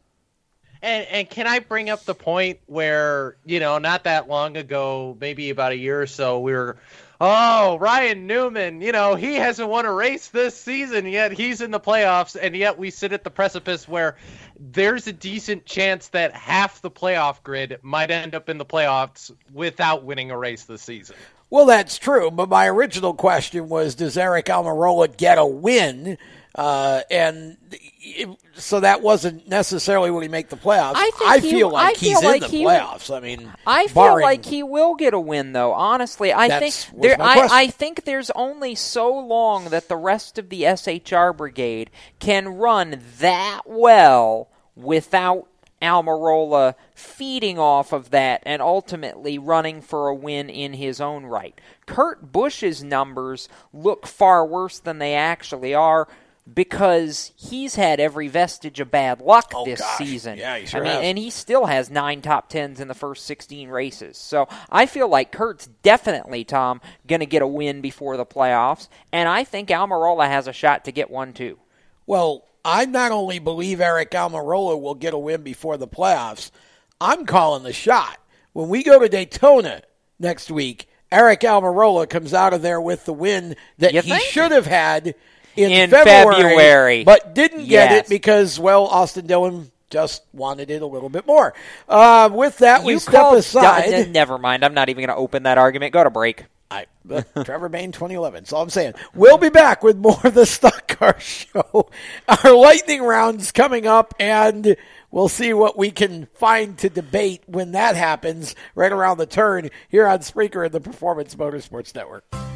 And 0.82 1.06
and 1.08 1.28
can 1.28 1.48
I 1.48 1.58
bring 1.58 1.90
up 1.90 2.04
the 2.04 2.14
point 2.14 2.60
where 2.66 3.36
you 3.44 3.58
know 3.58 3.78
not 3.78 4.04
that 4.04 4.28
long 4.28 4.56
ago, 4.56 5.16
maybe 5.20 5.50
about 5.50 5.72
a 5.72 5.76
year 5.76 6.00
or 6.00 6.06
so, 6.06 6.38
we 6.38 6.52
were, 6.52 6.76
oh 7.20 7.78
Ryan 7.78 8.26
Newman, 8.26 8.80
you 8.80 8.92
know 8.92 9.14
he 9.14 9.34
hasn't 9.34 9.68
won 9.68 9.86
a 9.86 9.92
race 9.92 10.28
this 10.28 10.58
season 10.58 11.06
yet. 11.06 11.32
He's 11.32 11.60
in 11.60 11.70
the 11.70 11.80
playoffs, 11.80 12.36
and 12.40 12.56
yet 12.56 12.78
we 12.78 12.90
sit 12.90 13.12
at 13.12 13.24
the 13.24 13.30
precipice 13.30 13.88
where 13.88 14.16
there's 14.58 15.06
a 15.06 15.12
decent 15.12 15.66
chance 15.66 16.08
that 16.08 16.32
half 16.32 16.80
the 16.82 16.90
playoff 16.90 17.42
grid 17.42 17.78
might 17.82 18.10
end 18.10 18.34
up 18.34 18.48
in 18.48 18.58
the 18.58 18.64
playoffs 18.64 19.30
without 19.52 20.04
winning 20.04 20.30
a 20.30 20.38
race 20.38 20.64
this 20.64 20.82
season. 20.82 21.16
Well, 21.48 21.66
that's 21.66 21.98
true. 21.98 22.30
But 22.30 22.48
my 22.48 22.66
original 22.68 23.14
question 23.14 23.68
was, 23.68 23.94
does 23.94 24.16
Aric 24.16 24.44
Almirola 24.44 25.16
get 25.16 25.38
a 25.38 25.46
win? 25.46 26.18
Uh, 26.56 27.02
and 27.10 27.58
it, 27.70 28.28
so 28.54 28.80
that 28.80 29.02
wasn't 29.02 29.46
necessarily 29.46 30.10
when 30.10 30.22
he 30.22 30.28
make 30.28 30.48
the 30.48 30.56
playoffs. 30.56 30.94
I 30.96 31.10
think 31.10 31.44
he- 31.44 31.50
feel 31.50 31.68
like 31.70 31.96
I 31.96 31.98
feel 31.98 32.20
he's 32.20 32.24
like 32.24 32.42
in 32.42 32.50
the 32.50 32.56
he- 32.56 32.64
playoffs. 32.64 33.14
I 33.14 33.20
mean, 33.20 33.52
I 33.66 33.88
feel 33.88 34.20
like 34.22 34.42
he 34.44 34.62
will 34.62 34.94
get 34.94 35.12
a 35.12 35.20
win, 35.20 35.52
though. 35.52 35.74
Honestly, 35.74 36.32
I 36.32 36.58
think 36.58 36.74
there. 37.02 37.20
I. 37.20 37.48
I 37.50 37.66
think 37.66 38.04
there's 38.04 38.30
only 38.30 38.74
so 38.74 39.14
long 39.14 39.66
that 39.66 39.88
the 39.88 39.96
rest 39.98 40.38
of 40.38 40.48
the 40.48 40.62
SHR 40.62 41.36
brigade 41.36 41.90
can 42.20 42.48
run 42.48 43.02
that 43.18 43.62
well 43.66 44.48
without 44.74 45.46
Almirola 45.82 46.74
feeding 46.94 47.58
off 47.58 47.92
of 47.92 48.10
that 48.10 48.42
and 48.46 48.62
ultimately 48.62 49.38
running 49.38 49.82
for 49.82 50.08
a 50.08 50.14
win 50.14 50.48
in 50.48 50.72
his 50.72 51.02
own 51.02 51.26
right. 51.26 51.60
Kurt 51.84 52.32
Busch's 52.32 52.82
numbers 52.82 53.48
look 53.74 54.06
far 54.06 54.46
worse 54.46 54.78
than 54.78 54.98
they 54.98 55.14
actually 55.14 55.74
are. 55.74 56.08
Because 56.52 57.32
he's 57.36 57.74
had 57.74 57.98
every 57.98 58.28
vestige 58.28 58.78
of 58.78 58.90
bad 58.90 59.20
luck 59.20 59.50
oh, 59.54 59.64
this 59.64 59.80
Oh, 59.80 59.84
gosh. 59.84 59.98
season. 59.98 60.38
Yeah, 60.38 60.58
he 60.58 60.66
sure 60.66 60.80
I 60.80 60.84
mean, 60.84 60.92
has. 60.92 61.02
and 61.04 61.18
he 61.18 61.30
still 61.30 61.66
has 61.66 61.90
nine 61.90 62.22
top 62.22 62.48
tens 62.48 62.80
in 62.80 62.86
the 62.86 62.94
first 62.94 63.24
16 63.26 63.68
races. 63.68 64.16
So 64.16 64.46
I 64.70 64.86
feel 64.86 65.08
like 65.08 65.32
Kurt's 65.32 65.66
definitely, 65.82 66.44
Tom, 66.44 66.80
going 67.06 67.18
to 67.20 67.26
get 67.26 67.42
a 67.42 67.46
win 67.48 67.80
before 67.80 68.16
the 68.16 68.24
playoffs. 68.26 68.88
And 69.12 69.28
I 69.28 69.42
think 69.42 69.70
Almirola 69.70 70.28
has 70.28 70.46
a 70.46 70.52
shot 70.52 70.84
to 70.84 70.92
get 70.92 71.10
one, 71.10 71.32
too. 71.32 71.58
Well, 72.06 72.44
I 72.64 72.84
not 72.86 73.10
only 73.10 73.40
believe 73.40 73.78
Aric 73.78 74.10
Almirola 74.10 74.80
will 74.80 74.94
get 74.94 75.14
a 75.14 75.18
win 75.18 75.42
before 75.42 75.76
the 75.76 75.88
playoffs, 75.88 76.52
I'm 77.00 77.26
calling 77.26 77.64
the 77.64 77.72
shot. 77.72 78.18
When 78.52 78.68
we 78.68 78.84
go 78.84 79.00
to 79.00 79.08
Daytona 79.08 79.82
next 80.20 80.50
week, 80.50 80.88
Aric 81.12 81.40
Almirola 81.40 82.08
comes 82.08 82.32
out 82.32 82.54
of 82.54 82.62
there 82.62 82.80
with 82.80 83.04
the 83.04 83.12
win 83.12 83.56
that 83.78 83.94
You 83.94 84.02
he 84.02 84.10
think? 84.10 84.22
should 84.24 84.50
have 84.52 84.66
had 84.66 85.14
in, 85.56 85.72
In 85.72 85.90
February, 85.90 86.42
February. 86.42 87.04
but 87.04 87.34
didn't 87.34 87.66
get 87.66 87.92
it 87.92 88.08
because, 88.08 88.58
well, 88.58 88.86
Austin 88.86 89.26
Dillon 89.26 89.70
just 89.90 90.22
wanted 90.32 90.70
it 90.70 90.82
a 90.82 90.86
little 90.86 91.08
bit 91.08 91.26
more. 91.26 91.54
Uh, 91.88 92.28
with 92.32 92.58
that, 92.58 92.82
we 92.84 92.98
step 92.98 93.32
aside. 93.32 93.84
N- 93.92 94.12
never 94.12 94.36
mind. 94.38 94.64
I'm 94.64 94.74
not 94.74 94.88
even 94.88 95.04
going 95.06 95.14
to 95.16 95.20
open 95.20 95.44
that 95.44 95.58
argument. 95.58 95.92
Go 95.92 96.02
to 96.04 96.10
break. 96.10 96.44
I, 96.68 96.86
Trevor 97.44 97.68
Bayne 97.68 97.92
2011. 97.92 98.42
That's 98.42 98.52
all 98.52 98.62
I'm 98.62 98.70
saying. 98.70 98.94
We'll 99.14 99.38
be 99.38 99.50
back 99.50 99.84
with 99.84 99.96
more 99.96 100.18
of 100.24 100.34
the 100.34 100.44
Stock 100.46 100.88
Car 100.88 101.18
Show. 101.20 101.88
Our 102.28 102.52
lightning 102.56 103.02
rounds 103.04 103.52
coming 103.52 103.86
up, 103.86 104.12
and 104.18 104.76
we'll 105.12 105.28
see 105.28 105.52
what 105.52 105.78
we 105.78 105.92
can 105.92 106.26
find 106.34 106.76
to 106.78 106.88
debate 106.90 107.42
when 107.46 107.70
that 107.72 107.94
happens 107.94 108.56
right 108.74 108.90
around 108.90 109.18
the 109.18 109.26
turn 109.26 109.70
here 109.88 110.08
on 110.08 110.18
Spreaker 110.18 110.64
and 110.64 110.74
the 110.74 110.80
Performance 110.80 111.36
Motorsports 111.36 111.94
Network. 111.94 112.24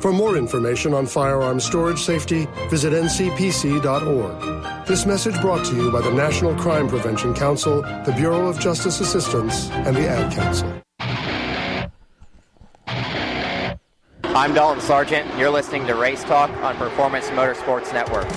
For 0.00 0.12
more 0.12 0.36
information 0.36 0.94
on 0.94 1.06
firearm 1.06 1.58
storage 1.58 2.00
safety, 2.00 2.46
visit 2.70 2.92
ncpc.org. 2.92 4.86
This 4.86 5.04
message 5.06 5.40
brought 5.40 5.66
to 5.66 5.74
you 5.74 5.90
by 5.90 6.00
the 6.00 6.12
National 6.12 6.54
Crime 6.54 6.88
Prevention 6.88 7.34
Council, 7.34 7.82
the 7.82 8.14
Bureau 8.16 8.46
of 8.46 8.60
Justice 8.60 9.00
Assistance, 9.00 9.70
and 9.70 9.96
the 9.96 10.08
Ad 10.08 10.32
Council. 10.32 10.72
I'm 14.22 14.54
Dalton 14.54 14.80
Sargent. 14.80 15.36
You're 15.36 15.50
listening 15.50 15.84
to 15.88 15.94
Race 15.96 16.22
Talk 16.22 16.50
on 16.62 16.76
Performance 16.76 17.26
Motorsports 17.30 17.92
Network. 17.92 18.28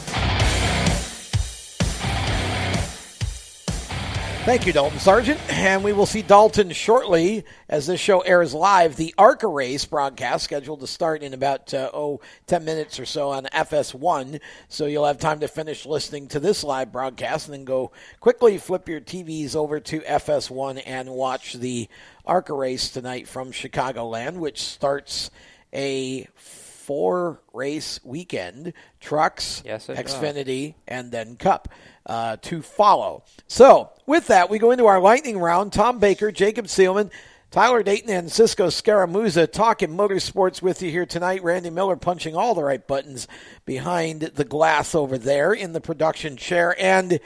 Thank 4.51 4.67
you, 4.67 4.73
Dalton 4.73 4.99
Sargent. 4.99 5.39
And 5.49 5.81
we 5.81 5.93
will 5.93 6.05
see 6.05 6.21
Dalton 6.21 6.71
shortly 6.71 7.45
as 7.69 7.87
this 7.87 8.01
show 8.01 8.19
airs 8.19 8.53
live. 8.53 8.97
The 8.97 9.15
ARCA 9.17 9.47
race 9.47 9.85
broadcast 9.85 10.43
scheduled 10.43 10.81
to 10.81 10.87
start 10.87 11.23
in 11.23 11.33
about, 11.33 11.73
uh, 11.73 11.89
oh, 11.93 12.19
10 12.47 12.65
minutes 12.65 12.99
or 12.99 13.05
so 13.05 13.29
on 13.29 13.45
FS1. 13.45 14.41
So 14.67 14.87
you'll 14.87 15.05
have 15.05 15.19
time 15.19 15.39
to 15.39 15.47
finish 15.47 15.85
listening 15.85 16.27
to 16.27 16.41
this 16.41 16.65
live 16.65 16.91
broadcast 16.91 17.47
and 17.47 17.53
then 17.53 17.63
go 17.63 17.93
quickly 18.19 18.57
flip 18.57 18.89
your 18.89 18.99
TVs 18.99 19.55
over 19.55 19.79
to 19.79 20.01
FS1 20.01 20.83
and 20.85 21.11
watch 21.11 21.53
the 21.53 21.87
ARCA 22.25 22.53
race 22.53 22.89
tonight 22.89 23.29
from 23.29 23.53
Chicagoland, 23.53 24.35
which 24.35 24.61
starts 24.61 25.31
a 25.71 26.27
four 26.35 27.39
race 27.53 28.01
weekend 28.03 28.73
trucks, 28.99 29.63
Yes, 29.65 29.87
it 29.87 29.95
does. 29.95 30.13
Xfinity, 30.13 30.75
and 30.89 31.09
then 31.09 31.37
Cup 31.37 31.69
uh, 32.05 32.37
to 32.41 32.61
follow. 32.61 33.23
So, 33.47 33.89
with 34.05 34.27
that, 34.27 34.49
we 34.49 34.59
go 34.59 34.71
into 34.71 34.87
our 34.87 34.99
lightning 34.99 35.37
round. 35.37 35.73
Tom 35.73 35.99
Baker, 35.99 36.31
Jacob 36.31 36.65
Seelman, 36.65 37.11
Tyler 37.51 37.83
Dayton, 37.83 38.09
and 38.09 38.31
Cisco 38.31 38.67
Scaramuza 38.67 39.51
talking 39.51 39.89
motorsports 39.89 40.61
with 40.61 40.81
you 40.81 40.89
here 40.89 41.05
tonight. 41.05 41.43
Randy 41.43 41.69
Miller 41.69 41.97
punching 41.97 42.35
all 42.35 42.55
the 42.55 42.63
right 42.63 42.85
buttons 42.85 43.27
behind 43.65 44.21
the 44.21 44.45
glass 44.45 44.95
over 44.95 45.17
there 45.17 45.53
in 45.53 45.73
the 45.73 45.81
production 45.81 46.37
chair. 46.37 46.75
And 46.79 47.19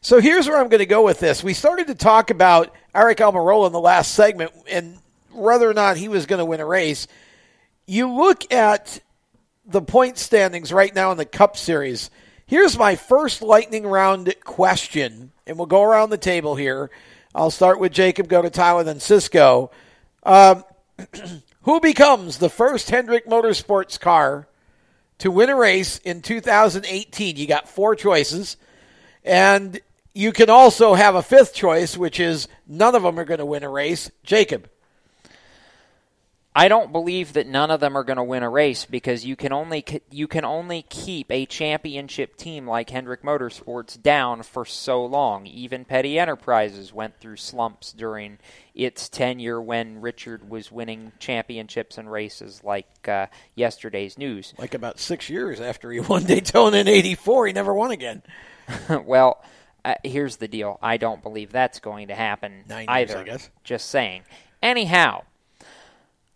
so 0.00 0.20
here's 0.20 0.48
where 0.48 0.58
I'm 0.58 0.68
going 0.68 0.80
to 0.80 0.86
go 0.86 1.04
with 1.04 1.20
this. 1.20 1.44
We 1.44 1.54
started 1.54 1.86
to 1.86 1.94
talk 1.94 2.30
about 2.30 2.74
Aric 2.92 3.18
Almirola 3.18 3.68
in 3.68 3.72
the 3.72 3.80
last 3.80 4.14
segment 4.14 4.50
and 4.68 4.98
whether 5.30 5.70
or 5.70 5.74
not 5.74 5.96
he 5.96 6.08
was 6.08 6.26
going 6.26 6.40
to 6.40 6.44
win 6.44 6.58
a 6.58 6.66
race. 6.66 7.06
You 7.86 8.10
look 8.10 8.52
at 8.52 9.00
the 9.64 9.80
point 9.80 10.18
standings 10.18 10.72
right 10.72 10.92
now 10.92 11.12
in 11.12 11.18
the 11.18 11.24
Cup 11.24 11.56
Series. 11.56 12.10
Here's 12.52 12.76
my 12.76 12.96
first 12.96 13.40
lightning 13.40 13.86
round 13.86 14.34
question, 14.44 15.32
and 15.46 15.56
we'll 15.56 15.64
go 15.64 15.82
around 15.82 16.10
the 16.10 16.18
table 16.18 16.54
here. 16.54 16.90
I'll 17.34 17.50
start 17.50 17.80
with 17.80 17.94
Jacob, 17.94 18.28
go 18.28 18.42
to 18.42 18.50
Tyler, 18.50 18.84
then 18.84 19.00
Cisco. 19.00 19.70
Um, 20.22 20.62
who 21.62 21.80
becomes 21.80 22.36
the 22.36 22.50
first 22.50 22.90
Hendrick 22.90 23.26
Motorsports 23.26 23.98
car 23.98 24.48
to 25.16 25.30
win 25.30 25.48
a 25.48 25.56
race 25.56 25.96
in 26.04 26.20
2018? 26.20 27.36
You 27.36 27.46
got 27.46 27.70
four 27.70 27.96
choices, 27.96 28.58
and 29.24 29.80
you 30.12 30.30
can 30.30 30.50
also 30.50 30.92
have 30.92 31.14
a 31.14 31.22
fifth 31.22 31.54
choice, 31.54 31.96
which 31.96 32.20
is 32.20 32.48
none 32.68 32.94
of 32.94 33.02
them 33.02 33.18
are 33.18 33.24
going 33.24 33.38
to 33.38 33.46
win 33.46 33.62
a 33.62 33.70
race. 33.70 34.10
Jacob. 34.24 34.68
I 36.54 36.68
don't 36.68 36.92
believe 36.92 37.32
that 37.32 37.46
none 37.46 37.70
of 37.70 37.80
them 37.80 37.96
are 37.96 38.04
going 38.04 38.18
to 38.18 38.22
win 38.22 38.42
a 38.42 38.50
race 38.50 38.84
because 38.84 39.24
you 39.24 39.36
can 39.36 39.54
only 39.54 39.82
you 40.10 40.28
can 40.28 40.44
only 40.44 40.82
keep 40.82 41.30
a 41.32 41.46
championship 41.46 42.36
team 42.36 42.66
like 42.66 42.90
Hendrick 42.90 43.22
Motorsports 43.22 44.00
down 44.00 44.42
for 44.42 44.66
so 44.66 45.02
long. 45.04 45.46
Even 45.46 45.86
Petty 45.86 46.18
Enterprises 46.18 46.92
went 46.92 47.18
through 47.20 47.36
slumps 47.36 47.94
during 47.94 48.38
its 48.74 49.08
tenure 49.08 49.62
when 49.62 50.02
Richard 50.02 50.50
was 50.50 50.70
winning 50.70 51.12
championships 51.18 51.96
and 51.96 52.12
races, 52.12 52.60
like 52.62 53.08
uh, 53.08 53.26
yesterday's 53.54 54.18
news. 54.18 54.52
Like 54.62 54.74
about 54.74 55.00
six 55.00 55.28
years 55.28 55.58
after 55.60 55.90
he 55.90 56.00
won 56.00 56.24
Daytona 56.24 56.76
in 56.76 56.86
'84, 56.88 57.46
he 57.48 57.52
never 57.54 57.72
won 57.74 57.90
again. 57.90 58.22
well, 59.06 59.42
uh, 59.84 59.94
here's 60.04 60.36
the 60.36 60.46
deal. 60.48 60.78
I 60.82 60.98
don't 60.98 61.22
believe 61.22 61.50
that's 61.50 61.80
going 61.80 62.08
to 62.08 62.14
happen 62.14 62.64
Nine 62.68 62.86
either. 62.88 63.14
years, 63.14 63.20
I 63.20 63.24
guess. 63.24 63.50
Just 63.64 63.88
saying. 63.88 64.22
Anyhow, 64.62 65.22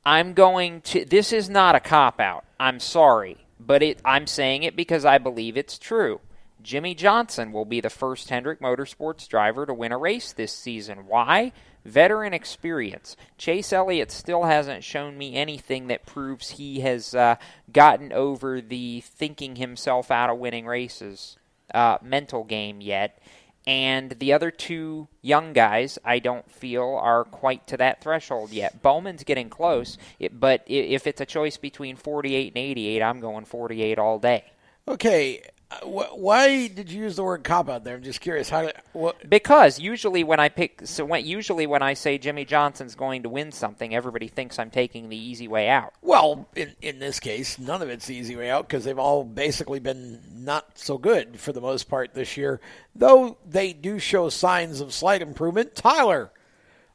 I'm 0.07 0.35
going 0.35 0.83
to. 0.83 1.05
This 1.05 1.33
is 1.33 1.51
not 1.51 1.75
a 1.75 1.81
cop 1.81 2.21
out. 2.21 2.45
I'm 2.61 2.79
sorry, 2.79 3.39
but 3.59 3.83
it, 3.83 4.01
I'm 4.05 4.29
saying 4.29 4.63
it 4.63 4.77
because 4.77 5.05
I 5.05 5.19
believe 5.19 5.57
it's 5.57 5.79
true. 5.79 6.21
Jimmie 6.63 6.95
Johnson 6.95 7.51
will 7.51 7.65
be 7.65 7.81
the 7.81 7.91
first 7.91 8.31
Hendrick 8.31 8.61
Motorsports 8.61 9.29
driver 9.29 9.67
to 9.67 9.75
win 9.75 9.91
a 9.91 9.99
race 9.99 10.33
this 10.33 10.53
season. 10.53 11.07
Why? 11.09 11.51
Veteran 11.85 12.35
experience. 12.35 13.17
Chase 13.37 13.73
Elliott 13.73 14.13
still 14.13 14.45
hasn't 14.45 14.85
shown 14.85 15.19
me 15.19 15.35
anything 15.35 15.89
that 15.89 16.07
proves 16.07 16.51
he 16.51 16.81
has 16.81 17.13
uh, 17.13 17.35
gotten 17.73 18.13
over 18.13 18.61
the 18.61 19.01
thinking 19.01 19.57
himself 19.57 20.13
out 20.13 20.31
of 20.31 20.39
winning 20.39 20.67
races 20.67 21.37
uh, 21.75 21.99
mental 22.03 22.45
game 22.45 22.81
yet. 22.81 23.19
And 23.67 24.13
the 24.13 24.33
other 24.33 24.53
two 24.53 25.09
young 25.23 25.53
guys, 25.53 25.99
I 26.05 26.21
don't 26.21 26.49
feel 26.49 26.95
are 27.03 27.25
quite 27.25 27.67
to 27.67 27.77
that 27.79 28.01
threshold 28.01 28.53
yet. 28.53 28.81
Bowman's 28.81 29.25
getting 29.25 29.51
close, 29.51 29.99
but 30.31 30.63
if 30.67 31.07
it's 31.09 31.21
a 31.21 31.27
choice 31.27 31.57
between 31.57 31.97
48 31.97 32.49
and 32.55 32.59
88, 32.59 33.03
I'm 33.03 33.19
going 33.19 33.45
48 33.45 33.99
all 33.99 34.21
day. 34.21 34.45
Okay, 34.87 35.43
why 35.83 36.69
did 36.69 36.91
you 36.91 37.03
use 37.03 37.17
the 37.17 37.25
word 37.25 37.43
cop 37.43 37.69
out 37.69 37.83
there? 37.83 37.97
I'm 37.97 38.03
just 38.03 38.21
curious. 38.21 38.49
How? 38.49 38.63
Did, 38.63 38.75
what? 38.93 39.29
Because 39.29 39.81
usually 39.81 40.23
when 40.23 40.39
I 40.39 40.49
pick, 40.49 40.83
so 40.85 41.05
when, 41.05 41.27
usually 41.27 41.67
when 41.67 41.83
I 41.83 41.95
say 41.95 42.19
Jimmie 42.19 42.45
Johnson's 42.45 42.95
going 42.95 43.25
to 43.25 43.29
win 43.29 43.51
something, 43.51 43.95
everybody 43.95 44.29
thinks 44.29 44.61
I'm 44.61 44.71
taking 44.71 45.09
the 45.09 45.17
easy 45.17 45.49
way 45.49 45.69
out. 45.69 45.93
Well, 46.03 46.49
in 46.55 46.75
in 46.83 47.01
this 47.01 47.19
case, 47.19 47.59
none 47.59 47.83
of 47.83 47.89
it's 47.89 48.07
the 48.07 48.15
easy 48.15 48.37
way 48.37 48.49
out 48.49 48.69
because 48.69 48.85
they've 48.85 48.99
all 48.99 49.25
basically 49.25 49.81
been 49.81 50.21
not 50.33 50.79
so 50.79 50.99
good 50.99 51.41
for 51.41 51.53
the 51.53 51.61
most 51.61 51.89
part 51.89 52.15
this 52.15 52.37
year. 52.37 52.61
Though 52.95 53.37
they 53.45 53.73
do 53.73 53.99
show 53.99 54.29
signs 54.29 54.81
of 54.81 54.95
slight 54.95 55.21
improvement. 55.21 55.75
Tyler, 55.75 56.31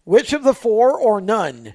which 0.05 0.31
of 0.31 0.43
the 0.43 0.53
four 0.53 0.97
or 0.97 1.19
none 1.19 1.73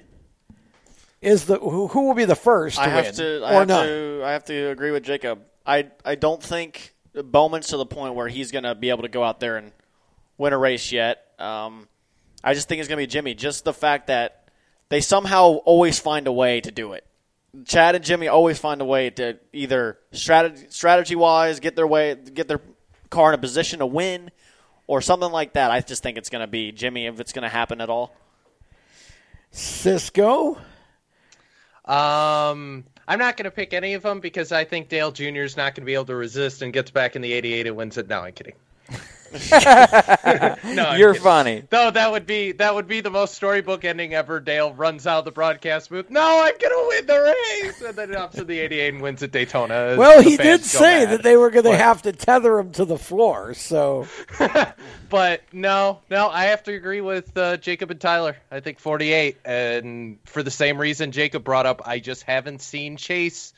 is 1.21 1.45
the 1.45 1.59
who, 1.59 1.87
who 1.87 2.07
will 2.07 2.15
be 2.15 2.25
the 2.25 2.35
first 2.35 2.77
to 2.77 2.81
I 2.81 2.87
have 2.87 3.05
win 3.05 3.13
to. 3.15 3.43
I 3.43 3.51
or 3.51 3.59
have 3.59 3.67
none? 3.67 3.87
to. 3.87 4.21
I 4.25 4.31
have 4.31 4.45
to 4.45 4.69
agree 4.71 4.91
with 4.91 5.03
Jacob. 5.03 5.41
I 5.67 5.91
I 6.05 6.15
don't 6.15 6.41
think 6.41 6.95
Bowman's 7.13 7.67
to 7.67 7.77
the 7.77 7.85
point 7.85 8.15
where 8.15 8.27
he's 8.27 8.51
going 8.51 8.63
to 8.63 8.73
be 8.73 8.89
able 8.89 9.03
to 9.03 9.09
go 9.09 9.23
out 9.23 9.39
there 9.39 9.57
and 9.57 9.71
win 10.37 10.53
a 10.53 10.57
race 10.57 10.91
yet. 10.91 11.25
Um, 11.37 11.87
I 12.43 12.53
just 12.53 12.69
think 12.69 12.79
it's 12.79 12.87
going 12.87 12.97
to 12.97 13.03
be 13.03 13.07
Jimmie. 13.07 13.33
Just 13.33 13.65
the 13.65 13.73
fact 13.73 14.07
that 14.07 14.49
they 14.89 15.01
somehow 15.01 15.55
always 15.65 15.99
find 15.99 16.27
a 16.27 16.31
way 16.31 16.61
to 16.61 16.71
do 16.71 16.93
it. 16.93 17.05
Chad 17.65 17.95
and 17.95 18.03
Jimmie 18.03 18.27
always 18.27 18.59
find 18.59 18.81
a 18.81 18.85
way 18.85 19.09
to 19.11 19.37
either 19.51 19.97
strategy 20.11 20.67
strategy 20.69 21.15
wise 21.15 21.59
get 21.59 21.75
their 21.75 21.87
way 21.87 22.15
get 22.15 22.47
their 22.47 22.61
car 23.09 23.29
in 23.29 23.35
a 23.35 23.41
position 23.41 23.79
to 23.79 23.85
win 23.85 24.31
or 24.85 25.01
something 25.01 25.31
like 25.31 25.53
that. 25.53 25.71
I 25.71 25.81
just 25.81 26.03
think 26.03 26.17
it's 26.17 26.29
going 26.29 26.41
to 26.41 26.47
be 26.47 26.71
Jimmie 26.71 27.07
if 27.07 27.19
it's 27.19 27.33
going 27.33 27.43
to 27.43 27.49
happen 27.49 27.81
at 27.81 27.89
all. 27.89 28.15
Cisco. 29.51 30.57
Um, 31.85 32.85
I'm 33.07 33.19
not 33.19 33.37
going 33.37 33.45
to 33.45 33.51
pick 33.51 33.73
any 33.73 33.93
of 33.93 34.03
them 34.03 34.19
because 34.19 34.51
I 34.51 34.65
think 34.65 34.89
Dale 34.89 35.11
Jr. 35.11 35.43
is 35.43 35.55
not 35.55 35.75
going 35.75 35.83
to 35.83 35.85
be 35.85 35.93
able 35.93 36.05
to 36.05 36.15
resist 36.15 36.61
and 36.61 36.73
gets 36.73 36.91
back 36.91 37.15
in 37.15 37.21
the 37.21 37.31
88 37.33 37.67
and 37.67 37.75
wins 37.77 37.97
it. 37.97 38.09
No, 38.09 38.19
I'm 38.19 38.33
kidding. 38.33 38.55
no, 40.73 40.93
You're 40.93 41.13
funny. 41.13 41.63
No, 41.71 41.91
that 41.91 42.11
would 42.11 42.25
be 42.25 42.51
that 42.53 42.73
would 42.75 42.87
be 42.87 43.01
the 43.01 43.09
most 43.09 43.35
storybook 43.35 43.83
ending 43.85 44.13
ever. 44.13 44.39
Dale 44.39 44.73
runs 44.73 45.05
out 45.07 45.19
of 45.19 45.25
the 45.25 45.31
broadcast 45.31 45.89
booth. 45.89 46.09
No, 46.09 46.21
I'm 46.43 46.53
gonna 46.59 46.87
win 46.87 47.05
the 47.05 47.35
race, 47.63 47.81
and 47.81 47.95
then 47.95 48.13
hops 48.13 48.35
to 48.35 48.43
the 48.43 48.59
88 48.59 48.93
and 48.93 49.03
wins 49.03 49.23
at 49.23 49.31
Daytona. 49.31 49.95
Well, 49.97 50.21
he 50.21 50.37
did 50.37 50.63
say 50.63 51.05
mad. 51.05 51.09
that 51.11 51.23
they 51.23 51.35
were 51.37 51.49
going 51.49 51.65
to 51.65 51.71
But- 51.71 51.79
have 51.79 52.01
to 52.03 52.11
tether 52.13 52.59
him 52.59 52.71
to 52.73 52.85
the 52.85 52.97
floor. 52.97 53.53
So 53.53 54.07
But 55.09 55.41
no, 55.53 55.99
no, 56.09 56.29
I 56.29 56.45
have 56.45 56.63
to 56.63 56.73
agree 56.73 57.01
with 57.01 57.37
uh, 57.37 57.57
Jacob 57.57 57.91
and 57.91 57.99
Tyler. 58.01 58.37
I 58.51 58.59
think 58.59 58.79
48, 58.79 59.37
and 59.45 60.19
for 60.25 60.43
the 60.43 60.51
same 60.51 60.77
reason 60.77 61.11
Jacob 61.11 61.43
brought 61.43 61.65
up, 61.65 61.81
I 61.85 61.99
just 61.99 62.23
haven't 62.23 62.61
seen 62.61 62.97
Chase 62.97 63.53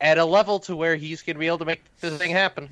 at 0.00 0.18
a 0.18 0.24
level 0.24 0.60
to 0.60 0.76
where 0.76 0.96
he's 0.96 1.22
to 1.22 1.34
be 1.34 1.46
able 1.46 1.58
to 1.58 1.64
make 1.64 1.82
this 2.00 2.16
thing 2.18 2.30
happen. 2.30 2.68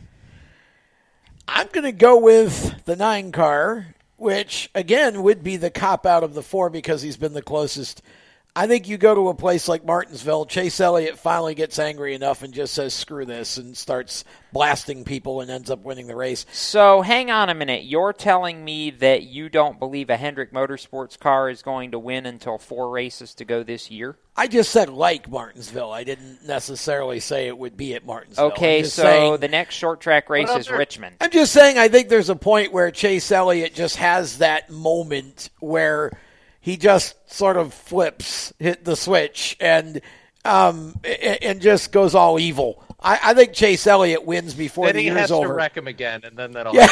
I'm 1.46 1.68
going 1.72 1.84
to 1.84 1.92
go 1.92 2.18
with 2.18 2.84
the 2.84 2.96
nine 2.96 3.32
car, 3.32 3.94
which 4.16 4.70
again 4.74 5.22
would 5.22 5.42
be 5.42 5.56
the 5.56 5.70
cop 5.70 6.06
out 6.06 6.24
of 6.24 6.34
the 6.34 6.42
four 6.42 6.70
because 6.70 7.02
he's 7.02 7.16
been 7.16 7.34
the 7.34 7.42
closest. 7.42 8.02
I 8.56 8.68
think 8.68 8.86
you 8.88 8.98
go 8.98 9.16
to 9.16 9.28
a 9.30 9.34
place 9.34 9.66
like 9.66 9.84
Martinsville, 9.84 10.46
Chase 10.46 10.78
Elliott 10.78 11.18
finally 11.18 11.56
gets 11.56 11.76
angry 11.80 12.14
enough 12.14 12.44
and 12.44 12.54
just 12.54 12.72
says 12.72 12.94
screw 12.94 13.24
this 13.24 13.56
and 13.58 13.76
starts 13.76 14.24
blasting 14.52 15.02
people 15.02 15.40
and 15.40 15.50
ends 15.50 15.70
up 15.70 15.82
winning 15.82 16.06
the 16.06 16.14
race. 16.14 16.46
So 16.52 17.02
hang 17.02 17.32
on 17.32 17.50
a 17.50 17.54
minute. 17.54 17.82
You're 17.82 18.12
telling 18.12 18.64
me 18.64 18.90
that 18.90 19.24
you 19.24 19.48
don't 19.48 19.80
believe 19.80 20.08
a 20.08 20.16
Hendrick 20.16 20.52
Motorsports 20.52 21.18
car 21.18 21.50
is 21.50 21.62
going 21.62 21.90
to 21.90 21.98
win 21.98 22.26
until 22.26 22.56
four 22.58 22.90
races 22.90 23.34
to 23.34 23.44
go 23.44 23.64
this 23.64 23.90
year? 23.90 24.16
I 24.36 24.46
just 24.46 24.70
said 24.70 24.88
like 24.88 25.28
Martinsville. 25.28 25.90
I 25.90 26.04
didn't 26.04 26.46
necessarily 26.46 27.18
say 27.18 27.48
it 27.48 27.58
would 27.58 27.76
be 27.76 27.94
at 27.94 28.06
Martinsville. 28.06 28.52
Okay, 28.52 28.84
so 28.84 29.02
saying- 29.02 29.40
the 29.40 29.48
next 29.48 29.74
short 29.74 30.00
track 30.00 30.30
race 30.30 30.50
is 30.50 30.70
Richmond. 30.70 31.16
I'm 31.20 31.30
just 31.32 31.52
saying, 31.52 31.76
I 31.78 31.88
think 31.88 32.08
there's 32.08 32.30
a 32.30 32.36
point 32.36 32.72
where 32.72 32.92
Chase 32.92 33.32
Elliott 33.32 33.74
just 33.74 33.96
has 33.96 34.38
that 34.38 34.70
moment 34.70 35.50
where 35.58 36.12
he 36.64 36.78
just 36.78 37.14
sort 37.30 37.58
of 37.58 37.74
flips, 37.74 38.54
hit 38.58 38.86
the 38.86 38.96
switch, 38.96 39.54
and 39.60 40.00
um, 40.46 40.98
and 41.42 41.60
just 41.60 41.92
goes 41.92 42.14
all 42.14 42.40
evil. 42.40 42.82
I, 42.98 43.20
I 43.22 43.34
think 43.34 43.52
Chase 43.52 43.86
Elliott 43.86 44.24
wins 44.24 44.54
before 44.54 44.86
then 44.86 44.94
the 44.94 45.00
he 45.02 45.06
year's 45.08 45.18
has 45.18 45.30
over. 45.30 45.48
to 45.48 45.52
wreck 45.52 45.76
him 45.76 45.86
again, 45.86 46.22
and 46.24 46.38
then 46.38 46.52
that'll 46.52 46.74
Yeah. 46.74 46.88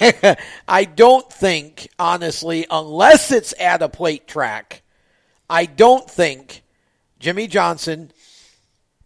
happen. 0.00 0.36
I 0.68 0.84
don't 0.84 1.30
think, 1.30 1.88
honestly, 1.98 2.64
unless 2.70 3.30
it's 3.30 3.52
at 3.60 3.82
a 3.82 3.90
plate 3.90 4.26
track, 4.26 4.80
I 5.50 5.66
don't 5.66 6.10
think 6.10 6.62
Jimmie 7.18 7.46
Johnson, 7.46 8.12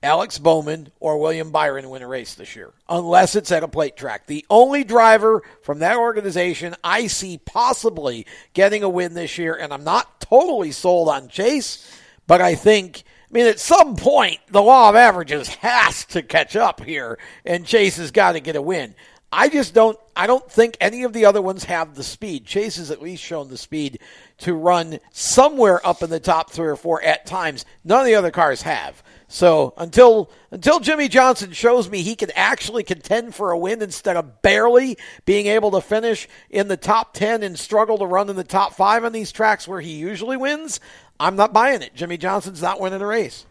Alex 0.05 0.39
Bowman, 0.39 0.93
or 1.01 1.19
William 1.19 1.51
Byron 1.51 1.89
win 1.89 2.03
a 2.03 2.07
race 2.07 2.35
this 2.35 2.55
year, 2.55 2.73
unless 2.89 3.35
it's 3.35 3.51
at 3.51 3.63
a 3.63 3.69
plate 3.69 3.97
track. 3.97 4.27
The 4.27 4.45
only 4.51 4.85
driver 4.85 5.43
from 5.63 5.79
that 5.79 5.97
organization 5.97 6.77
I 6.85 7.07
see 7.07 7.39
possibly 7.39 8.27
getting 8.53 8.83
a 8.83 8.89
win 8.89 9.15
this 9.15 9.39
year, 9.39 9.55
and 9.55 9.73
I'm 9.73 9.83
not 9.83 10.21
totally 10.21 10.73
sold 10.73 11.09
on 11.09 11.29
Chase, 11.29 11.91
but 12.27 12.41
I 12.41 12.55
think. 12.55 13.03
I 13.31 13.33
mean, 13.35 13.47
at 13.47 13.59
some 13.59 13.97
point, 13.97 14.39
the 14.49 14.63
law 14.63 14.91
of 14.91 14.95
averages 14.95 15.49
has 15.57 16.05
to 16.07 16.23
catch 16.23 16.55
up 16.55 16.85
here, 16.85 17.19
and 17.45 17.67
Chase 17.67 17.97
has 17.97 18.13
got 18.13 18.33
to 18.33 18.41
get 18.41 18.55
a 18.55 18.63
win. 18.63 18.95
I 19.33 19.49
just 19.49 19.75
don't. 19.75 19.99
I 20.15 20.29
don't 20.29 20.49
think 20.49 20.77
any 20.81 21.03
of 21.03 21.13
the 21.13 21.25
other 21.25 21.43
ones 21.43 21.65
have 21.65 21.97
the 21.97 22.05
speed. 22.05 22.45
Chase 22.45 22.77
has 22.77 22.93
at 22.93 23.03
least 23.03 23.25
shown 23.25 23.49
the 23.49 23.57
speed 23.57 23.99
to 24.39 24.55
run 24.55 25.01
somewhere 25.11 25.85
up 25.85 26.05
in 26.05 26.11
the 26.11 26.21
top 26.21 26.51
three 26.51 26.69
or 26.69 26.77
four 26.77 27.03
at 27.03 27.27
times. 27.27 27.65
None 27.83 28.01
of 28.01 28.07
the 28.07 28.15
other 28.15 28.31
cars 28.31 28.63
have. 28.63 29.03
So 29.27 29.73
until 29.77 30.31
until 30.51 30.81
Jimmie 30.81 31.09
Johnson 31.09 31.53
shows 31.53 31.91
me 31.91 32.03
he 32.03 32.15
can 32.15 32.31
actually 32.35 32.85
contend 32.85 33.35
for 33.35 33.51
a 33.51 33.59
win 33.59 33.83
instead 33.83 34.17
of 34.17 34.43
barely 34.43 34.99
being 35.25 35.47
able 35.47 35.71
to 35.73 35.81
finish 35.81 36.29
in 36.51 36.69
the 36.69 36.77
top 36.77 37.15
ten 37.15 37.43
and 37.43 37.59
struggle 37.59 37.99
to 37.99 38.07
run 38.07 38.31
in 38.31 38.37
the 38.37 38.45
top 38.45 38.75
five 38.75 39.05
on 39.05 39.13
these 39.13 39.33
tracks 39.33 39.67
where 39.67 39.81
he 39.81 39.95
usually 39.95 40.37
wins, 40.37 40.79
I'm 41.19 41.37
not 41.37 41.53
buying 41.53 41.83
it. 41.83 41.95
Jimmie 41.95 42.19
Johnson's 42.19 42.63
not 42.63 42.81
winning 42.81 43.01
a 43.01 43.07
race. 43.07 43.47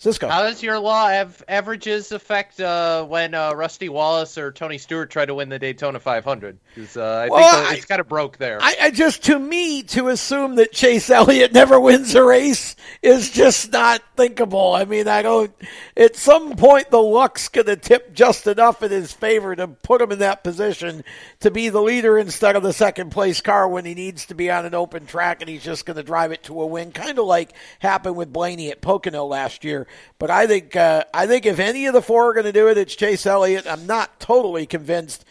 Cisco. 0.00 0.28
How 0.28 0.44
does 0.44 0.62
your 0.62 0.78
law 0.78 1.08
av- 1.10 1.44
averages 1.46 2.10
affect 2.10 2.58
uh, 2.58 3.04
when 3.04 3.34
uh, 3.34 3.52
Rusty 3.52 3.90
Wallace 3.90 4.38
or 4.38 4.50
Tony 4.50 4.78
Stewart 4.78 5.10
try 5.10 5.26
to 5.26 5.34
win 5.34 5.50
the 5.50 5.58
Daytona 5.58 6.00
500? 6.00 6.58
Because 6.74 6.96
uh, 6.96 7.02
I 7.02 7.28
Well, 7.28 7.56
think 7.62 7.70
I- 7.70 7.74
it's 7.74 7.84
kind 7.84 8.00
of 8.00 8.08
broke 8.08 8.38
there. 8.38 8.58
I, 8.62 8.76
I 8.80 8.90
just, 8.92 9.24
to 9.24 9.38
me, 9.38 9.82
to 9.82 10.08
assume 10.08 10.54
that 10.54 10.72
Chase 10.72 11.10
Elliott 11.10 11.52
never 11.52 11.78
wins 11.78 12.14
a 12.14 12.24
race 12.24 12.76
is 13.02 13.28
just 13.30 13.72
not 13.72 14.02
thinkable. 14.16 14.72
I 14.72 14.86
mean, 14.86 15.06
I 15.06 15.20
don't. 15.20 15.52
At 15.98 16.16
some 16.16 16.56
point, 16.56 16.90
the 16.90 17.02
luck's 17.02 17.48
going 17.50 17.66
to 17.66 17.76
tip 17.76 18.14
just 18.14 18.46
enough 18.46 18.82
in 18.82 18.90
his 18.90 19.12
favor 19.12 19.54
to 19.54 19.68
put 19.68 20.00
him 20.00 20.12
in 20.12 20.20
that 20.20 20.42
position 20.42 21.04
to 21.40 21.50
be 21.50 21.68
the 21.68 21.82
leader 21.82 22.16
instead 22.16 22.56
of 22.56 22.62
the 22.62 22.72
second 22.72 23.10
place 23.10 23.42
car 23.42 23.68
when 23.68 23.84
he 23.84 23.92
needs 23.92 24.24
to 24.26 24.34
be 24.34 24.50
on 24.50 24.64
an 24.64 24.74
open 24.74 25.04
track 25.04 25.42
and 25.42 25.50
he's 25.50 25.62
just 25.62 25.84
going 25.84 25.98
to 25.98 26.02
drive 26.02 26.32
it 26.32 26.42
to 26.44 26.58
a 26.62 26.66
win, 26.66 26.90
kind 26.90 27.18
of 27.18 27.26
like 27.26 27.52
happened 27.80 28.16
with 28.16 28.32
Blaney 28.32 28.70
at 28.70 28.80
Pocono 28.80 29.26
last 29.26 29.62
year. 29.62 29.86
But 30.18 30.30
I 30.30 30.46
think, 30.46 30.76
uh, 30.76 31.04
I 31.12 31.26
think 31.26 31.46
if 31.46 31.58
any 31.58 31.86
of 31.86 31.94
the 31.94 32.02
four 32.02 32.30
are 32.30 32.34
going 32.34 32.46
to 32.46 32.52
do 32.52 32.68
it, 32.68 32.78
it's 32.78 32.94
Chase 32.94 33.26
Elliott. 33.26 33.66
I'm 33.66 33.86
not 33.86 34.20
totally 34.20 34.66
convinced 34.66 35.24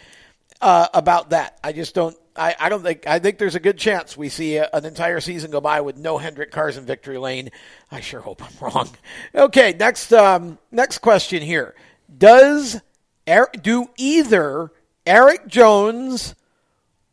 uh, 0.61 0.88
about 0.94 1.31
that. 1.31 1.57
I 1.64 1.72
just 1.72 1.95
don't. 1.95 2.15
I, 2.36 2.56
I 2.60 2.69
don't 2.69 2.84
think. 2.84 3.06
I 3.07 3.19
think 3.19 3.38
there's 3.38 3.56
a 3.56 3.60
good 3.60 3.77
chance 3.77 4.15
we 4.15 4.30
see 4.30 4.57
a, 4.57 4.69
an 4.72 4.86
entire 4.86 5.19
season 5.19 5.52
go 5.52 5.61
by 5.61 5.81
with 5.81 5.98
no 5.98 6.18
Hendrick 6.18 6.52
cars 6.52 6.77
in 6.77 6.86
victory 6.86 7.18
lane. 7.18 7.49
I 7.91 8.02
sure 8.02 8.22
hope 8.22 8.41
I'm 8.44 8.53
wrong. 8.61 8.90
Okay, 9.36 9.76
next 9.77 10.14
um, 10.14 10.57
next 10.72 10.99
question 10.99 11.41
here. 11.41 11.76
Does 12.15 12.81
Erik, 13.27 13.61
do 13.61 13.90
either 13.98 14.72
Erik 15.06 15.48
Jones 15.48 16.36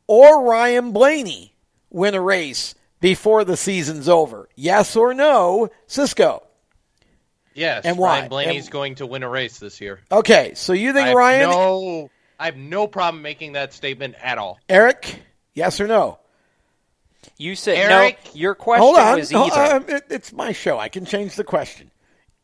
or 0.06 0.44
Ryan 0.44 0.92
Blaney 0.92 1.54
win 1.90 2.14
a 2.14 2.20
race 2.20 2.74
before 3.00 3.44
the 3.44 3.56
season's 3.56 4.08
over? 4.08 4.48
Yes 4.54 4.96
or 4.96 5.12
no, 5.12 5.68
Cisco? 5.86 6.45
Yes, 7.56 7.84
And 7.84 7.96
why? 7.98 8.18
Ryan 8.18 8.28
Blaney's 8.28 8.64
And- 8.66 8.72
going 8.72 8.94
to 8.96 9.06
win 9.06 9.22
a 9.22 9.28
race 9.28 9.58
this 9.58 9.80
year. 9.80 10.00
Okay, 10.12 10.52
so 10.54 10.72
you 10.74 10.92
think 10.92 11.06
I 11.06 11.08
have 11.08 11.16
Ryan, 11.16 11.50
No, 11.50 12.10
I 12.38 12.44
have 12.44 12.56
no 12.56 12.86
problem 12.86 13.22
making 13.22 13.52
that 13.54 13.72
statement 13.72 14.14
at 14.22 14.36
all. 14.38 14.58
Erik? 14.68 15.22
Yes 15.54 15.80
or 15.80 15.86
no? 15.86 16.18
You 17.38 17.56
said 17.56 17.76
Erik- 17.78 18.18
no. 18.26 18.30
Your 18.34 18.54
question 18.54 18.82
Hold 18.82 18.98
on. 18.98 19.18
was 19.18 19.30
Hold 19.30 19.52
either. 19.52 19.74
on. 19.76 19.84
It- 19.96 20.04
it's 20.10 20.32
my 20.32 20.52
show. 20.52 20.78
I 20.78 20.88
can 20.88 21.04
change 21.06 21.34
the 21.34 21.44
question. 21.44 21.90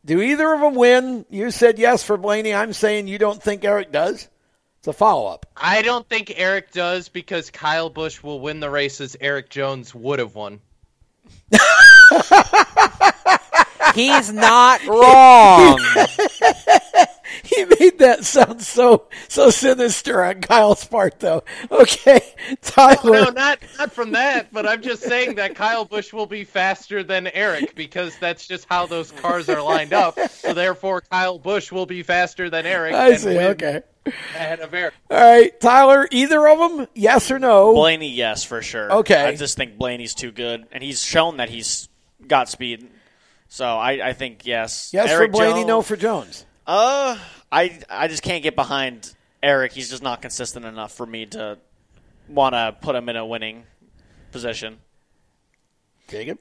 Do 0.03 0.19
either 0.21 0.51
of 0.53 0.59
them 0.59 0.75
win? 0.75 1.25
You 1.29 1.51
said 1.51 1.79
yes 1.79 2.03
for 2.03 2.17
Blaney. 2.17 2.53
I'm 2.53 2.73
saying 2.73 3.07
you 3.07 3.17
don't 3.17 3.41
think 3.41 3.63
Erik 3.63 3.91
does. 3.91 4.27
It's 4.79 4.87
a 4.89 4.93
follow 4.93 5.27
up. 5.27 5.45
I 5.55 5.81
don't 5.81 6.09
think 6.09 6.33
Erik 6.35 6.71
does 6.73 7.07
because 7.07 7.49
Kyle 7.51 7.89
Busch 7.89 8.21
will 8.21 8.41
win 8.41 8.59
the 8.59 8.69
races 8.69 9.15
Erik 9.21 9.49
Jones 9.49 9.95
would 9.95 10.19
have 10.19 10.35
won. 10.35 10.59
He's 13.93 14.31
not 14.31 14.83
wrong. 14.87 15.79
he 17.43 17.65
made 17.65 17.99
that 17.99 18.23
sound 18.23 18.61
so 18.61 19.07
so 19.27 19.49
sinister 19.49 20.23
on 20.23 20.41
Kyle's 20.41 20.85
part, 20.85 21.19
though. 21.19 21.43
Okay, 21.71 22.21
Tyler. 22.61 23.11
No, 23.11 23.29
not 23.29 23.59
not 23.77 23.91
from 23.91 24.11
that, 24.11 24.51
but 24.51 24.67
I'm 24.67 24.81
just 24.81 25.03
saying 25.03 25.35
that 25.35 25.55
Kyle 25.55 25.85
Busch 25.85 26.13
will 26.13 26.25
be 26.25 26.43
faster 26.43 27.03
than 27.03 27.27
Erik 27.27 27.75
because 27.75 28.17
that's 28.17 28.47
just 28.47 28.65
how 28.69 28.85
those 28.85 29.11
cars 29.11 29.49
are 29.49 29.61
lined 29.61 29.93
up. 29.93 30.19
So 30.29 30.53
therefore, 30.53 31.01
Kyle 31.01 31.39
Busch 31.39 31.71
will 31.71 31.85
be 31.85 32.03
faster 32.03 32.49
than 32.49 32.65
Erik. 32.65 32.93
I 32.93 33.15
see. 33.15 33.37
Okay. 33.37 33.81
Ahead 34.05 34.59
of 34.59 34.73
Erik. 34.73 34.93
All 35.09 35.17
right, 35.17 35.59
Tyler. 35.61 36.07
Either 36.11 36.47
of 36.47 36.59
them? 36.59 36.87
Yes 36.93 37.31
or 37.31 37.39
no? 37.39 37.73
Blaney, 37.73 38.09
yes, 38.09 38.43
for 38.43 38.61
sure. 38.61 38.91
Okay. 38.91 39.23
I 39.23 39.35
just 39.35 39.55
think 39.55 39.77
Blaney's 39.77 40.13
too 40.13 40.31
good, 40.31 40.65
and 40.71 40.83
he's 40.83 41.01
shown 41.01 41.37
that 41.37 41.49
he's 41.49 41.87
got 42.27 42.49
speed. 42.49 42.89
So 43.53 43.67
I, 43.67 44.09
I 44.09 44.13
think 44.13 44.47
yes. 44.47 44.89
Yes 44.95 45.11
Erik 45.11 45.29
for 45.29 45.37
Blaney. 45.37 45.53
Jones- 45.59 45.67
No 45.67 45.81
for 45.83 45.95
Jones. 45.95 46.43
Uh, 46.65 47.19
I 47.51 47.79
I 47.87 48.07
just 48.07 48.23
can't 48.23 48.41
get 48.41 48.55
behind 48.55 49.13
Erik. 49.43 49.73
He's 49.73 49.91
just 49.91 50.01
not 50.01 50.23
consistent 50.23 50.65
enough 50.65 50.91
for 50.91 51.05
me 51.05 51.27
to 51.27 51.59
want 52.27 52.55
to 52.55 52.75
put 52.81 52.95
him 52.95 53.09
in 53.09 53.15
a 53.15 53.23
winning 53.23 53.65
position. 54.31 54.79
Jacob. 56.07 56.39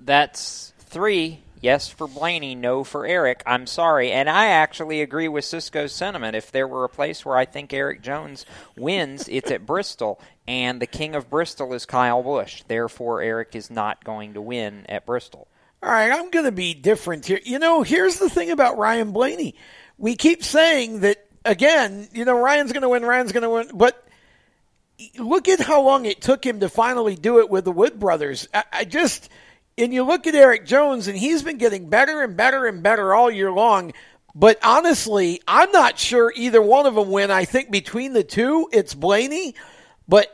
That's 0.00 0.72
three. 0.78 1.40
Yes 1.60 1.88
for 1.90 2.08
Blaney, 2.08 2.54
no 2.54 2.84
for 2.84 3.04
Erik. 3.04 3.42
I'm 3.44 3.66
sorry. 3.66 4.10
And 4.10 4.30
I 4.30 4.46
actually 4.46 5.02
agree 5.02 5.28
with 5.28 5.44
Cisco's 5.44 5.92
sentiment. 5.92 6.36
If 6.36 6.50
there 6.50 6.66
were 6.66 6.84
a 6.84 6.88
place 6.88 7.26
where 7.26 7.36
I 7.36 7.44
think 7.44 7.70
Erik 7.74 8.00
Jones 8.00 8.46
wins, 8.78 9.28
it's 9.30 9.50
at 9.50 9.66
Bristol. 9.66 10.18
And 10.48 10.80
the 10.80 10.86
king 10.86 11.14
of 11.14 11.28
Bristol 11.28 11.74
is 11.74 11.84
Kyle 11.84 12.22
Busch. 12.22 12.62
Therefore, 12.66 13.20
Erik 13.20 13.54
is 13.54 13.70
not 13.70 14.04
going 14.04 14.32
to 14.32 14.40
win 14.40 14.86
at 14.88 15.04
Bristol. 15.04 15.48
All 15.84 15.90
right, 15.90 16.10
I'm 16.10 16.30
going 16.30 16.46
to 16.46 16.52
be 16.52 16.72
different 16.72 17.26
here. 17.26 17.40
You 17.44 17.58
know, 17.58 17.82
here's 17.82 18.18
the 18.18 18.30
thing 18.30 18.50
about 18.50 18.78
Ryan 18.78 19.12
Blaney. 19.12 19.54
We 19.98 20.16
keep 20.16 20.42
saying 20.42 21.00
that 21.00 21.18
again. 21.44 22.08
You 22.14 22.24
know, 22.24 22.40
Ryan's 22.40 22.72
going 22.72 22.84
to 22.84 22.88
win. 22.88 23.04
Ryan's 23.04 23.32
going 23.32 23.42
to 23.42 23.50
win, 23.50 23.70
but 23.74 24.02
look 25.18 25.46
at 25.46 25.60
how 25.60 25.82
long 25.82 26.06
it 26.06 26.22
took 26.22 26.42
him 26.42 26.60
to 26.60 26.70
finally 26.70 27.16
do 27.16 27.38
it 27.40 27.50
with 27.50 27.66
the 27.66 27.70
Wood 27.70 28.00
brothers. 28.00 28.48
I, 28.54 28.64
I 28.72 28.84
just, 28.86 29.28
and 29.76 29.92
you 29.92 30.04
look 30.04 30.26
at 30.26 30.34
Erik 30.34 30.64
Jones, 30.64 31.06
and 31.06 31.18
he's 31.18 31.42
been 31.42 31.58
getting 31.58 31.90
better 31.90 32.22
and 32.22 32.34
better 32.34 32.64
and 32.64 32.82
better 32.82 33.12
all 33.12 33.30
year 33.30 33.52
long. 33.52 33.92
But 34.34 34.58
honestly, 34.64 35.42
I'm 35.46 35.70
not 35.70 35.98
sure 35.98 36.32
either 36.34 36.62
one 36.62 36.86
of 36.86 36.94
them 36.94 37.10
win. 37.10 37.30
I 37.30 37.44
think 37.44 37.70
between 37.70 38.14
the 38.14 38.24
two, 38.24 38.70
it's 38.72 38.94
Blaney. 38.94 39.54
But 40.08 40.28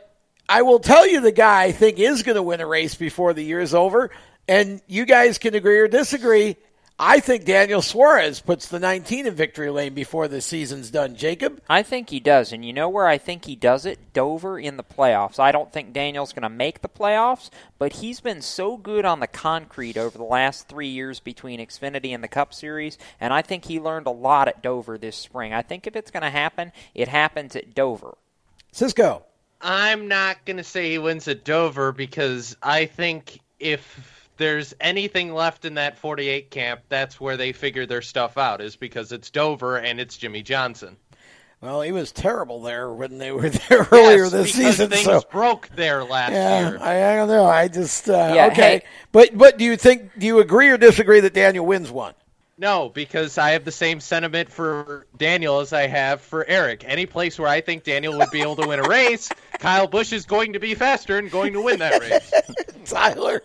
I 0.47 0.61
will 0.61 0.79
tell 0.79 1.05
you 1.05 1.19
the 1.19 1.33
guy 1.33 1.63
I 1.63 1.71
think 1.73 1.99
is 1.99 2.23
going 2.23 2.37
to 2.37 2.41
win 2.41 2.61
a 2.61 2.65
race 2.65 2.95
before 2.95 3.33
the 3.33 3.43
year 3.43 3.59
is 3.59 3.73
over. 3.73 4.11
And 4.51 4.81
you 4.85 5.05
guys 5.05 5.37
can 5.37 5.55
agree 5.55 5.79
or 5.79 5.87
disagree. 5.87 6.57
I 6.99 7.21
think 7.21 7.45
Daniel 7.45 7.81
Suarez 7.81 8.41
puts 8.41 8.67
the 8.67 8.79
19 8.79 9.25
in 9.25 9.33
victory 9.33 9.69
lane 9.69 9.93
before 9.93 10.27
the 10.27 10.41
season's 10.41 10.91
done. 10.91 11.15
Jacob? 11.15 11.61
I 11.69 11.83
think 11.83 12.09
he 12.09 12.19
does. 12.19 12.51
And 12.51 12.65
you 12.65 12.73
know 12.73 12.89
where 12.89 13.07
I 13.07 13.17
think 13.17 13.45
he 13.45 13.55
does 13.55 13.85
it? 13.85 14.11
Dover 14.11 14.59
in 14.59 14.75
the 14.75 14.83
playoffs. 14.83 15.39
I 15.39 15.53
don't 15.53 15.71
think 15.71 15.93
Daniel's 15.93 16.33
going 16.33 16.43
to 16.43 16.49
make 16.49 16.81
the 16.81 16.89
playoffs, 16.89 17.49
but 17.79 17.93
he's 17.93 18.19
been 18.19 18.41
so 18.41 18.75
good 18.75 19.05
on 19.05 19.21
the 19.21 19.25
concrete 19.27 19.95
over 19.95 20.17
the 20.17 20.25
last 20.25 20.67
three 20.67 20.89
years 20.89 21.21
between 21.21 21.61
Xfinity 21.61 22.13
and 22.13 22.21
the 22.21 22.27
Cup 22.27 22.53
Series, 22.53 22.97
and 23.21 23.31
I 23.31 23.41
think 23.41 23.63
he 23.63 23.79
learned 23.79 24.07
a 24.07 24.11
lot 24.11 24.49
at 24.49 24.61
Dover 24.61 24.97
this 24.97 25.15
spring. 25.15 25.53
I 25.53 25.61
think 25.61 25.87
if 25.87 25.95
it's 25.95 26.11
going 26.11 26.23
to 26.23 26.29
happen, 26.29 26.73
it 26.93 27.07
happens 27.07 27.55
at 27.55 27.73
Dover. 27.73 28.17
Cisco. 28.73 29.23
I'm 29.61 30.09
not 30.09 30.43
going 30.43 30.57
to 30.57 30.63
say 30.65 30.91
he 30.91 30.97
wins 30.97 31.29
at 31.29 31.45
Dover 31.45 31.93
because 31.93 32.57
I 32.61 32.87
think 32.87 33.39
if 33.57 34.20
there's 34.37 34.73
anything 34.79 35.33
left 35.33 35.65
in 35.65 35.75
that 35.75 35.97
48 35.97 36.49
camp, 36.51 36.81
that's 36.89 37.19
where 37.19 37.37
they 37.37 37.51
figure 37.51 37.85
their 37.85 38.01
stuff 38.01 38.37
out, 38.37 38.61
is 38.61 38.75
because 38.75 39.11
it's 39.11 39.29
Dover 39.29 39.77
and 39.77 39.99
it's 39.99 40.17
Jimmie 40.17 40.43
Johnson. 40.43 40.97
Well, 41.61 41.81
he 41.81 41.91
was 41.91 42.11
terrible 42.11 42.61
there 42.63 42.91
when 42.91 43.19
they 43.19 43.31
were 43.31 43.49
there 43.69 43.87
earlier 43.91 44.23
Yes, 44.23 44.31
this 44.31 44.55
because 44.57 44.77
season. 44.77 44.89
Things 44.89 45.05
so 45.05 45.21
broke 45.31 45.69
there 45.75 46.03
last 46.03 46.31
yeah, 46.31 46.69
year. 46.69 46.77
I, 46.81 47.13
I 47.13 47.15
don't 47.17 47.27
know. 47.27 47.45
I 47.45 47.67
just 47.67 48.09
uh, 48.09 48.31
Yeah, 48.35 48.47
okay. 48.47 48.61
hey. 48.61 48.83
But 49.11 49.37
but 49.37 49.57
do 49.59 49.65
you 49.65 49.77
think 49.77 50.17
do 50.17 50.25
you 50.25 50.39
agree 50.39 50.69
or 50.69 50.77
disagree 50.77 51.19
that 51.19 51.33
Daniel 51.35 51.65
wins 51.65 51.91
one? 51.91 52.15
No, 52.57 52.89
because 52.89 53.37
I 53.39 53.51
have 53.51 53.63
the 53.63 53.71
same 53.71 53.99
sentiment 53.99 54.51
for 54.51 55.07
Daniel 55.17 55.59
as 55.61 55.73
I 55.73 55.87
have 55.87 56.21
for 56.21 56.47
Erik. 56.47 56.83
Any 56.85 57.07
place 57.07 57.39
where 57.39 57.47
I 57.47 57.61
think 57.61 57.83
Daniel 57.83 58.15
would 58.17 58.29
be 58.31 58.41
able 58.41 58.55
to 58.57 58.67
win 58.67 58.79
a 58.79 58.83
race, 58.87 59.29
Kyle 59.59 59.87
Busch 59.87 60.13
is 60.13 60.25
going 60.25 60.53
to 60.53 60.59
be 60.59 60.75
faster 60.75 61.17
and 61.17 61.31
going 61.31 61.53
to 61.53 61.61
win 61.61 61.79
that 61.79 61.99
race. 61.99 62.31
Tyler. 62.85 63.41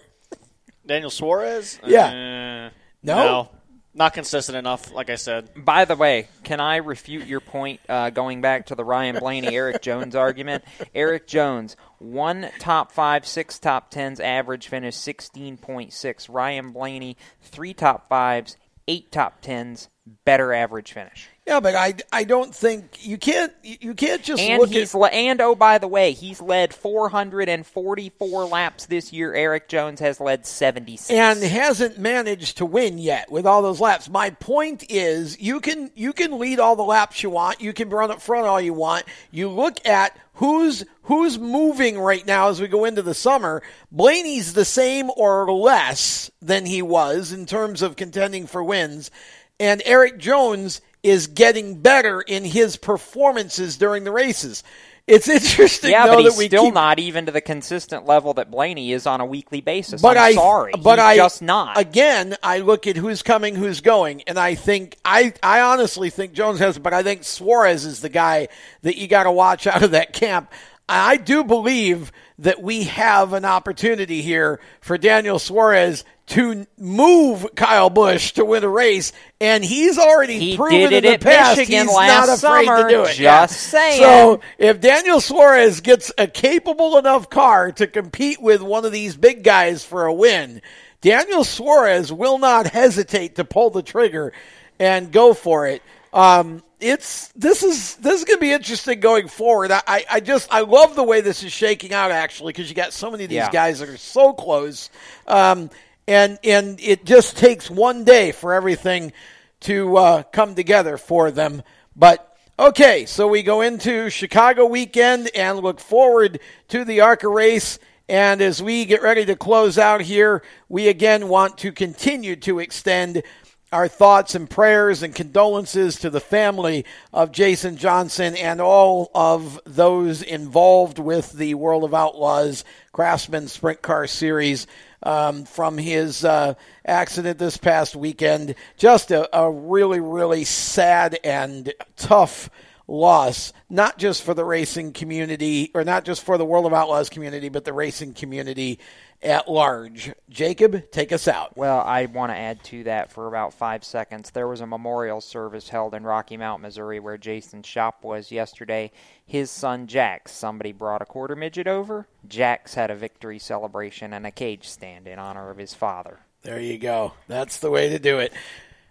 Daniel 0.87 1.11
Suarez? 1.11 1.79
Yeah. 1.85 2.71
Uh, 2.71 2.77
No? 3.03 3.15
no. 3.15 3.49
Not 3.95 4.13
consistent 4.13 4.59
enough, 4.59 4.93
like 4.93 5.09
I 5.09 5.15
said. 5.15 5.49
By 5.57 5.87
the 5.87 5.97
way, 5.97 6.29
can 6.45 6.61
I 6.61 6.77
refute 6.77 7.27
your 7.27 7.41
point 7.41 7.81
uh, 7.89 8.11
going 8.11 8.43
back 8.43 8.67
to 8.67 8.75
the 8.75 8.85
Ryan 8.85 9.19
Blaney 9.19 9.57
Erik 9.57 9.81
Jones 9.81 10.15
argument? 10.15 10.65
Erik 10.95 11.27
Jones, 11.27 11.77
one 11.99 12.51
top 12.59 12.93
five, 12.93 13.27
six 13.27 13.59
top 13.59 13.91
tens, 13.91 14.21
average 14.21 14.69
finish 14.69 14.97
16.6. 14.97 16.27
Ryan 16.29 16.73
Blaney, 16.73 17.17
three 17.41 17.73
top 17.73 18.07
fives, 18.07 18.59
eight 18.87 19.11
top 19.11 19.41
tens, 19.41 19.89
better 20.25 20.53
average 20.53 20.93
finish. 20.93 21.29
Yeah, 21.47 21.61
but 21.61 21.77
I, 21.77 21.95
I 22.13 22.25
don't 22.25 22.53
think 22.53 23.07
you 23.07 23.19
can't 23.19 23.53
you 23.63 23.95
can't 23.95 24.21
just 24.21 24.43
and 24.43 24.61
look 24.61 24.71
he's 24.71 24.95
at 24.95 25.01
le- 25.01 25.09
and 25.11 25.41
oh 25.41 25.55
by 25.55 25.79
the 25.79 25.87
way, 25.87 26.11
he's 26.11 26.41
led 26.41 26.75
444 26.75 28.45
laps 28.47 28.87
this 28.87 29.13
year. 29.13 29.33
Erik 29.33 29.69
Jones 29.69 30.01
has 30.01 30.21
led 30.21 30.45
76. 30.45 31.11
and 31.11 31.41
hasn't 31.45 31.99
managed 31.99 32.59
to 32.59 32.67
win 32.67 32.99
yet 32.99 33.31
with 33.31 33.47
all 33.47 33.63
those 33.63 33.81
laps. 33.81 34.09
My 34.09 34.31
point 34.31 34.91
is 34.91 35.41
you 35.41 35.61
can 35.61 35.93
you 35.95 36.13
can 36.13 36.41
lead 36.41 36.59
all 36.59 36.75
the 36.75 36.83
laps 36.83 37.23
you 37.23 37.31
want. 37.31 37.61
You 37.61 37.73
can 37.73 37.91
run 37.91 38.11
up 38.11 38.21
front 38.21 38.47
all 38.47 38.61
you 38.61 38.75
want. 38.75 39.05
You 39.31 39.49
look 39.49 39.87
at 39.87 40.19
who's 40.35 40.85
who's 41.03 41.39
moving 41.39 41.97
right 41.97 42.27
now 42.27 42.49
as 42.49 42.61
we 42.61 42.67
go 42.67 42.85
into 42.85 43.03
the 43.03 43.15
summer. 43.15 43.63
Blaney's 43.93 44.53
the 44.55 44.65
same 44.65 45.11
or 45.17 45.53
less 45.53 46.29
than 46.43 46.67
he 46.67 46.83
was 46.83 47.31
in 47.31 47.47
terms 47.47 47.83
of 47.83 47.95
contending 47.95 48.49
for 48.49 48.65
wins. 48.65 49.13
And 49.59 49.83
Erik 49.85 50.19
Jones 50.19 50.81
is 51.03 51.29
getting 51.29 51.81
better 51.81 52.21
in 52.21 52.45
his 52.45 52.77
performances 52.77 53.77
during 53.77 54.05
the 54.05 54.13
races. 54.13 54.63
It's 55.07 55.29
interesting 55.29 55.93
yeah, 55.93 56.07
though 56.07 56.17
but 56.17 56.25
he's 56.25 56.47
still 56.47 56.65
keep 56.65 56.75
not 56.75 56.99
even 56.99 57.27
to 57.27 57.33
the 57.33 57.41
consistent 57.41 58.07
level 58.07 58.35
that 58.35 58.51
Blaney 58.51 58.93
is 58.93 59.07
on 59.07 59.21
a 59.21 59.27
weekly 59.27 59.61
basis. 59.61 60.03
But 60.03 60.17
I'm 60.17 60.25
I, 60.25 60.33
sorry, 60.33 60.73
but 60.73 60.99
he's 60.99 61.07
I 61.07 61.17
just 61.17 61.43
not. 61.43 61.79
Again, 61.79 62.37
I 62.43 62.59
look 62.59 62.87
at 62.87 62.97
who's 62.97 63.23
coming, 63.23 63.55
who's 63.55 63.81
going, 63.81 64.23
and 64.23 64.39
I 64.39 64.57
think 64.57 64.97
I, 65.05 65.33
I 65.43 65.61
honestly 65.61 66.11
think 66.11 66.33
Jones 66.33 66.59
has, 66.59 66.79
but 66.79 66.93
I 66.93 67.03
think 67.05 67.23
Suarez 67.23 67.85
is 67.85 68.01
the 68.01 68.09
guy 68.09 68.49
that 68.83 68.97
you 68.97 69.07
got 69.07 69.25
to 69.25 69.33
watch 69.33 69.67
out 69.69 69.83
of 69.83 69.93
that 69.93 70.13
camp. 70.13 70.53
I 70.89 71.17
do 71.17 71.45
believe 71.45 72.13
that 72.39 72.63
we 72.63 72.85
have 72.85 73.33
an 73.33 73.45
opportunity 73.45 74.21
here 74.23 74.61
for 74.81 74.99
Daniel 74.99 75.39
Suarez 75.39 76.05
to 76.27 76.67
move 76.77 77.47
Kyle 77.55 77.89
Busch 77.89 78.33
to 78.33 78.45
win 78.45 78.65
a 78.65 78.69
race, 78.69 79.13
and 79.41 79.65
he's 79.65 79.97
already 79.97 80.39
He 80.39 80.57
proven 80.57 80.93
in 80.93 81.05
it 81.05 81.21
the 81.21 81.25
past 81.25 81.57
Michigan 81.59 81.87
he's 81.87 81.97
last 81.97 82.27
not 82.27 82.39
afraid 82.39 82.67
summer. 82.67 82.83
to 82.83 82.89
do 82.89 83.03
it. 83.05 83.15
Just 83.15 83.21
Yeah. 83.21 83.47
saying. 83.47 84.03
So 84.03 84.41
if 84.59 84.81
Daniel 84.81 85.21
Suarez 85.21 85.81
gets 85.81 86.11
a 86.19 86.27
capable 86.27 86.99
enough 86.99 87.31
car 87.31 87.71
to 87.73 87.87
compete 87.87 88.43
with 88.43 88.61
one 88.61 88.85
of 88.85 88.93
these 88.93 89.17
big 89.17 89.45
guys 89.45 89.85
for 89.85 90.05
a 90.07 90.13
win, 90.13 90.61
Daniel 91.01 91.45
Suarez 91.45 92.13
will 92.13 92.39
not 92.39 92.67
hesitate 92.67 93.37
to 93.37 93.45
pull 93.45 93.71
the 93.71 93.83
trigger 93.83 94.33
and 94.81 95.13
go 95.13 95.33
for 95.33 95.67
it. 95.69 95.81
Um, 96.13 96.63
it's 96.81 97.29
this 97.29 97.63
is 97.63 97.97
this 97.97 98.21
is 98.21 98.25
going 98.25 98.37
to 98.37 98.41
be 98.41 98.53
interesting 98.53 99.01
going 99.01 99.29
forward. 99.29 99.71
I, 99.73 100.05
I, 100.11 100.21
just 100.21 100.53
I 100.53 100.61
love 100.61 100.95
the 100.95 101.03
way 101.03 101.21
this 101.23 101.43
is 101.43 101.53
shaking 101.53 101.93
out 101.93 102.11
actually 102.11 102.53
because 102.53 102.69
you 102.69 102.75
got 102.75 102.93
so 102.93 103.11
many 103.11 103.25
of 103.25 103.31
these 103.31 103.37
Yeah. 103.37 103.51
guys 103.51 103.79
that 103.81 103.89
are 103.89 103.97
so 103.97 104.33
close, 104.33 104.91
um, 105.27 105.71
and 106.07 106.39
and 106.45 106.79
it 106.81 107.05
just 107.05 107.37
takes 107.39 107.71
one 107.71 108.05
day 108.05 108.33
for 108.33 108.53
everything 108.53 109.13
to 109.61 109.97
uh, 109.97 110.23
come 110.25 110.55
together 110.55 110.99
for 110.99 111.31
them. 111.31 111.63
But 111.97 112.37
okay, 112.59 113.07
so 113.07 113.27
we 113.27 113.43
go 113.43 113.63
into 113.63 114.11
Chicago 114.11 114.67
weekend 114.67 115.31
and 115.35 115.59
look 115.61 115.81
forward 115.81 116.41
to 116.69 116.85
the 116.85 117.01
ARCA 117.01 117.29
race. 117.29 117.79
And 118.09 118.41
as 118.41 118.63
we 118.63 118.85
get 118.85 119.03
ready 119.03 119.25
to 119.25 119.35
close 119.35 119.79
out 119.79 120.01
here, 120.01 120.43
we 120.69 120.87
again 120.89 121.29
want 121.29 121.59
to 121.59 121.73
continue 121.73 122.37
to 122.37 122.61
extend 122.61 123.25
our 123.73 123.89
thoughts 123.89 124.35
and 124.35 124.49
prayers 124.49 125.03
and 125.03 125.15
condolences 125.15 125.97
to 125.97 126.11
the 126.11 126.21
family 126.21 126.85
of 127.13 127.33
Jason 127.33 127.77
Johnson 127.77 128.37
and 128.37 128.61
all 128.61 129.11
of 129.15 129.61
those 129.65 130.23
involved 130.23 130.99
with 130.99 131.33
the 131.33 131.55
World 131.55 131.83
of 131.83 131.93
Outlaws 131.93 132.65
Craftsman 132.93 133.49
Sprint 133.49 133.83
Car 133.83 134.07
Series 134.07 134.67
um, 135.03 135.45
from 135.45 135.79
his 135.79 136.25
uh, 136.25 136.55
accident 136.85 137.39
this 137.39 137.57
past 137.57 137.97
weekend. 137.97 138.55
Just 138.77 139.11
a, 139.11 139.37
a 139.37 139.51
really, 139.51 140.01
really 140.01 140.45
sad 140.45 141.19
and 141.25 141.73
tough 141.97 142.49
loss, 142.89 143.53
not 143.69 143.99
just 143.99 144.23
for 144.23 144.33
the 144.33 144.45
racing 144.45 144.93
community, 144.93 145.73
or 145.75 145.83
not 145.83 146.05
just 146.05 146.23
for 146.23 146.39
the 146.39 146.45
World 146.45 146.67
of 146.67 146.73
Outlaws 146.73 147.09
community, 147.09 147.49
but 147.49 147.65
the 147.65 147.73
racing 147.73 148.15
community 148.15 148.79
at 149.27 149.51
large. 149.51 150.13
Jacob, 150.31 150.91
take 150.91 151.13
us 151.13 151.27
out. 151.29 151.57
Well, 151.57 151.81
I 151.81 152.07
want 152.07 152.31
to 152.31 152.37
add 152.37 152.63
to 152.65 152.85
that 152.85 153.11
for 153.11 153.27
about 153.27 153.53
five 153.53 153.85
seconds. 153.85 154.31
There 154.31 154.49
was 154.49 154.61
a 154.61 154.67
memorial 154.67 155.21
service 155.21 155.69
held 155.69 155.95
in 155.95 156.05
Rocky 156.05 156.37
Mount, 156.37 156.63
Missouri, 156.63 157.01
where 157.01 157.19
Jason's 157.19 157.67
shop 157.67 158.05
was 158.05 158.31
yesterday. 158.31 158.93
His 159.27 159.51
son 159.51 159.89
Jax, 159.89 160.33
somebody 160.33 160.73
brought 160.73 161.03
a 161.03 161.07
quarter 161.07 161.35
midget 161.35 161.67
over. 161.67 162.07
Jax 162.29 162.75
had 162.75 162.91
a 162.91 162.97
victory 162.97 163.39
celebration 163.39 164.13
and 164.13 164.27
a 164.27 164.31
cage 164.31 164.69
stand 164.69 165.09
in 165.09 165.19
honor 165.19 165.51
of 165.51 165.59
his 165.59 165.75
father. 165.75 166.21
There 166.43 166.61
you 166.61 166.79
go. 166.79 167.13
That's 167.27 167.59
the 167.59 167.71
way 167.71 167.89
to 167.89 167.99
do 167.99 168.21
it. 168.21 168.33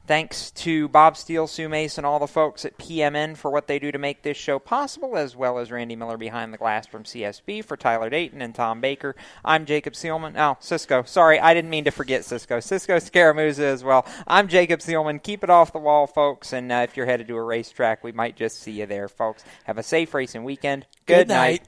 Thanks 0.07 0.51
to 0.51 0.87
Bob 0.87 1.17
Steele, 1.17 1.47
Sue 1.47 1.67
Mace, 1.67 1.97
and 1.97 2.05
all 2.05 2.19
the 2.19 2.27
folks 2.27 2.63
at 2.63 2.77
PMN 2.77 3.35
for 3.35 3.49
what 3.49 3.65
they 3.65 3.79
do 3.79 3.91
to 3.91 3.97
make 3.97 4.21
this 4.21 4.37
show 4.37 4.59
possible, 4.59 5.17
as 5.17 5.35
well 5.35 5.57
as 5.57 5.71
Randy 5.71 5.95
Miller 5.95 6.15
behind 6.17 6.53
the 6.53 6.59
glass 6.59 6.85
from 6.85 7.05
CSB 7.05 7.65
for 7.65 7.75
Tyler 7.75 8.11
Dayton 8.11 8.39
and 8.39 8.53
Tom 8.53 8.81
Baker. 8.81 9.15
I'm 9.43 9.65
Jacob 9.65 9.93
Seelman. 9.93 10.37
Oh, 10.37 10.57
Cisco. 10.59 11.01
Sorry, 11.03 11.39
I 11.39 11.55
didn't 11.55 11.71
mean 11.71 11.85
to 11.85 11.91
forget 11.91 12.23
Cisco. 12.23 12.59
Cisco 12.59 12.97
Scaramuza 12.97 13.63
as 13.63 13.83
well. 13.83 14.05
I'm 14.27 14.47
Jacob 14.47 14.81
Seelman. 14.81 15.23
Keep 15.23 15.43
it 15.43 15.49
off 15.49 15.73
the 15.73 15.79
wall, 15.79 16.05
folks. 16.05 16.53
And 16.53 16.71
uh, 16.71 16.85
if 16.87 16.95
you're 16.95 17.07
headed 17.07 17.27
to 17.29 17.35
a 17.35 17.43
racetrack, 17.43 18.03
we 18.03 18.11
might 18.11 18.35
just 18.35 18.59
see 18.59 18.73
you 18.73 18.85
there, 18.85 19.07
folks. 19.07 19.43
Have 19.63 19.79
a 19.79 19.83
safe 19.83 20.13
racing 20.13 20.43
weekend. 20.43 20.85
Good, 21.07 21.29
night. 21.29 21.63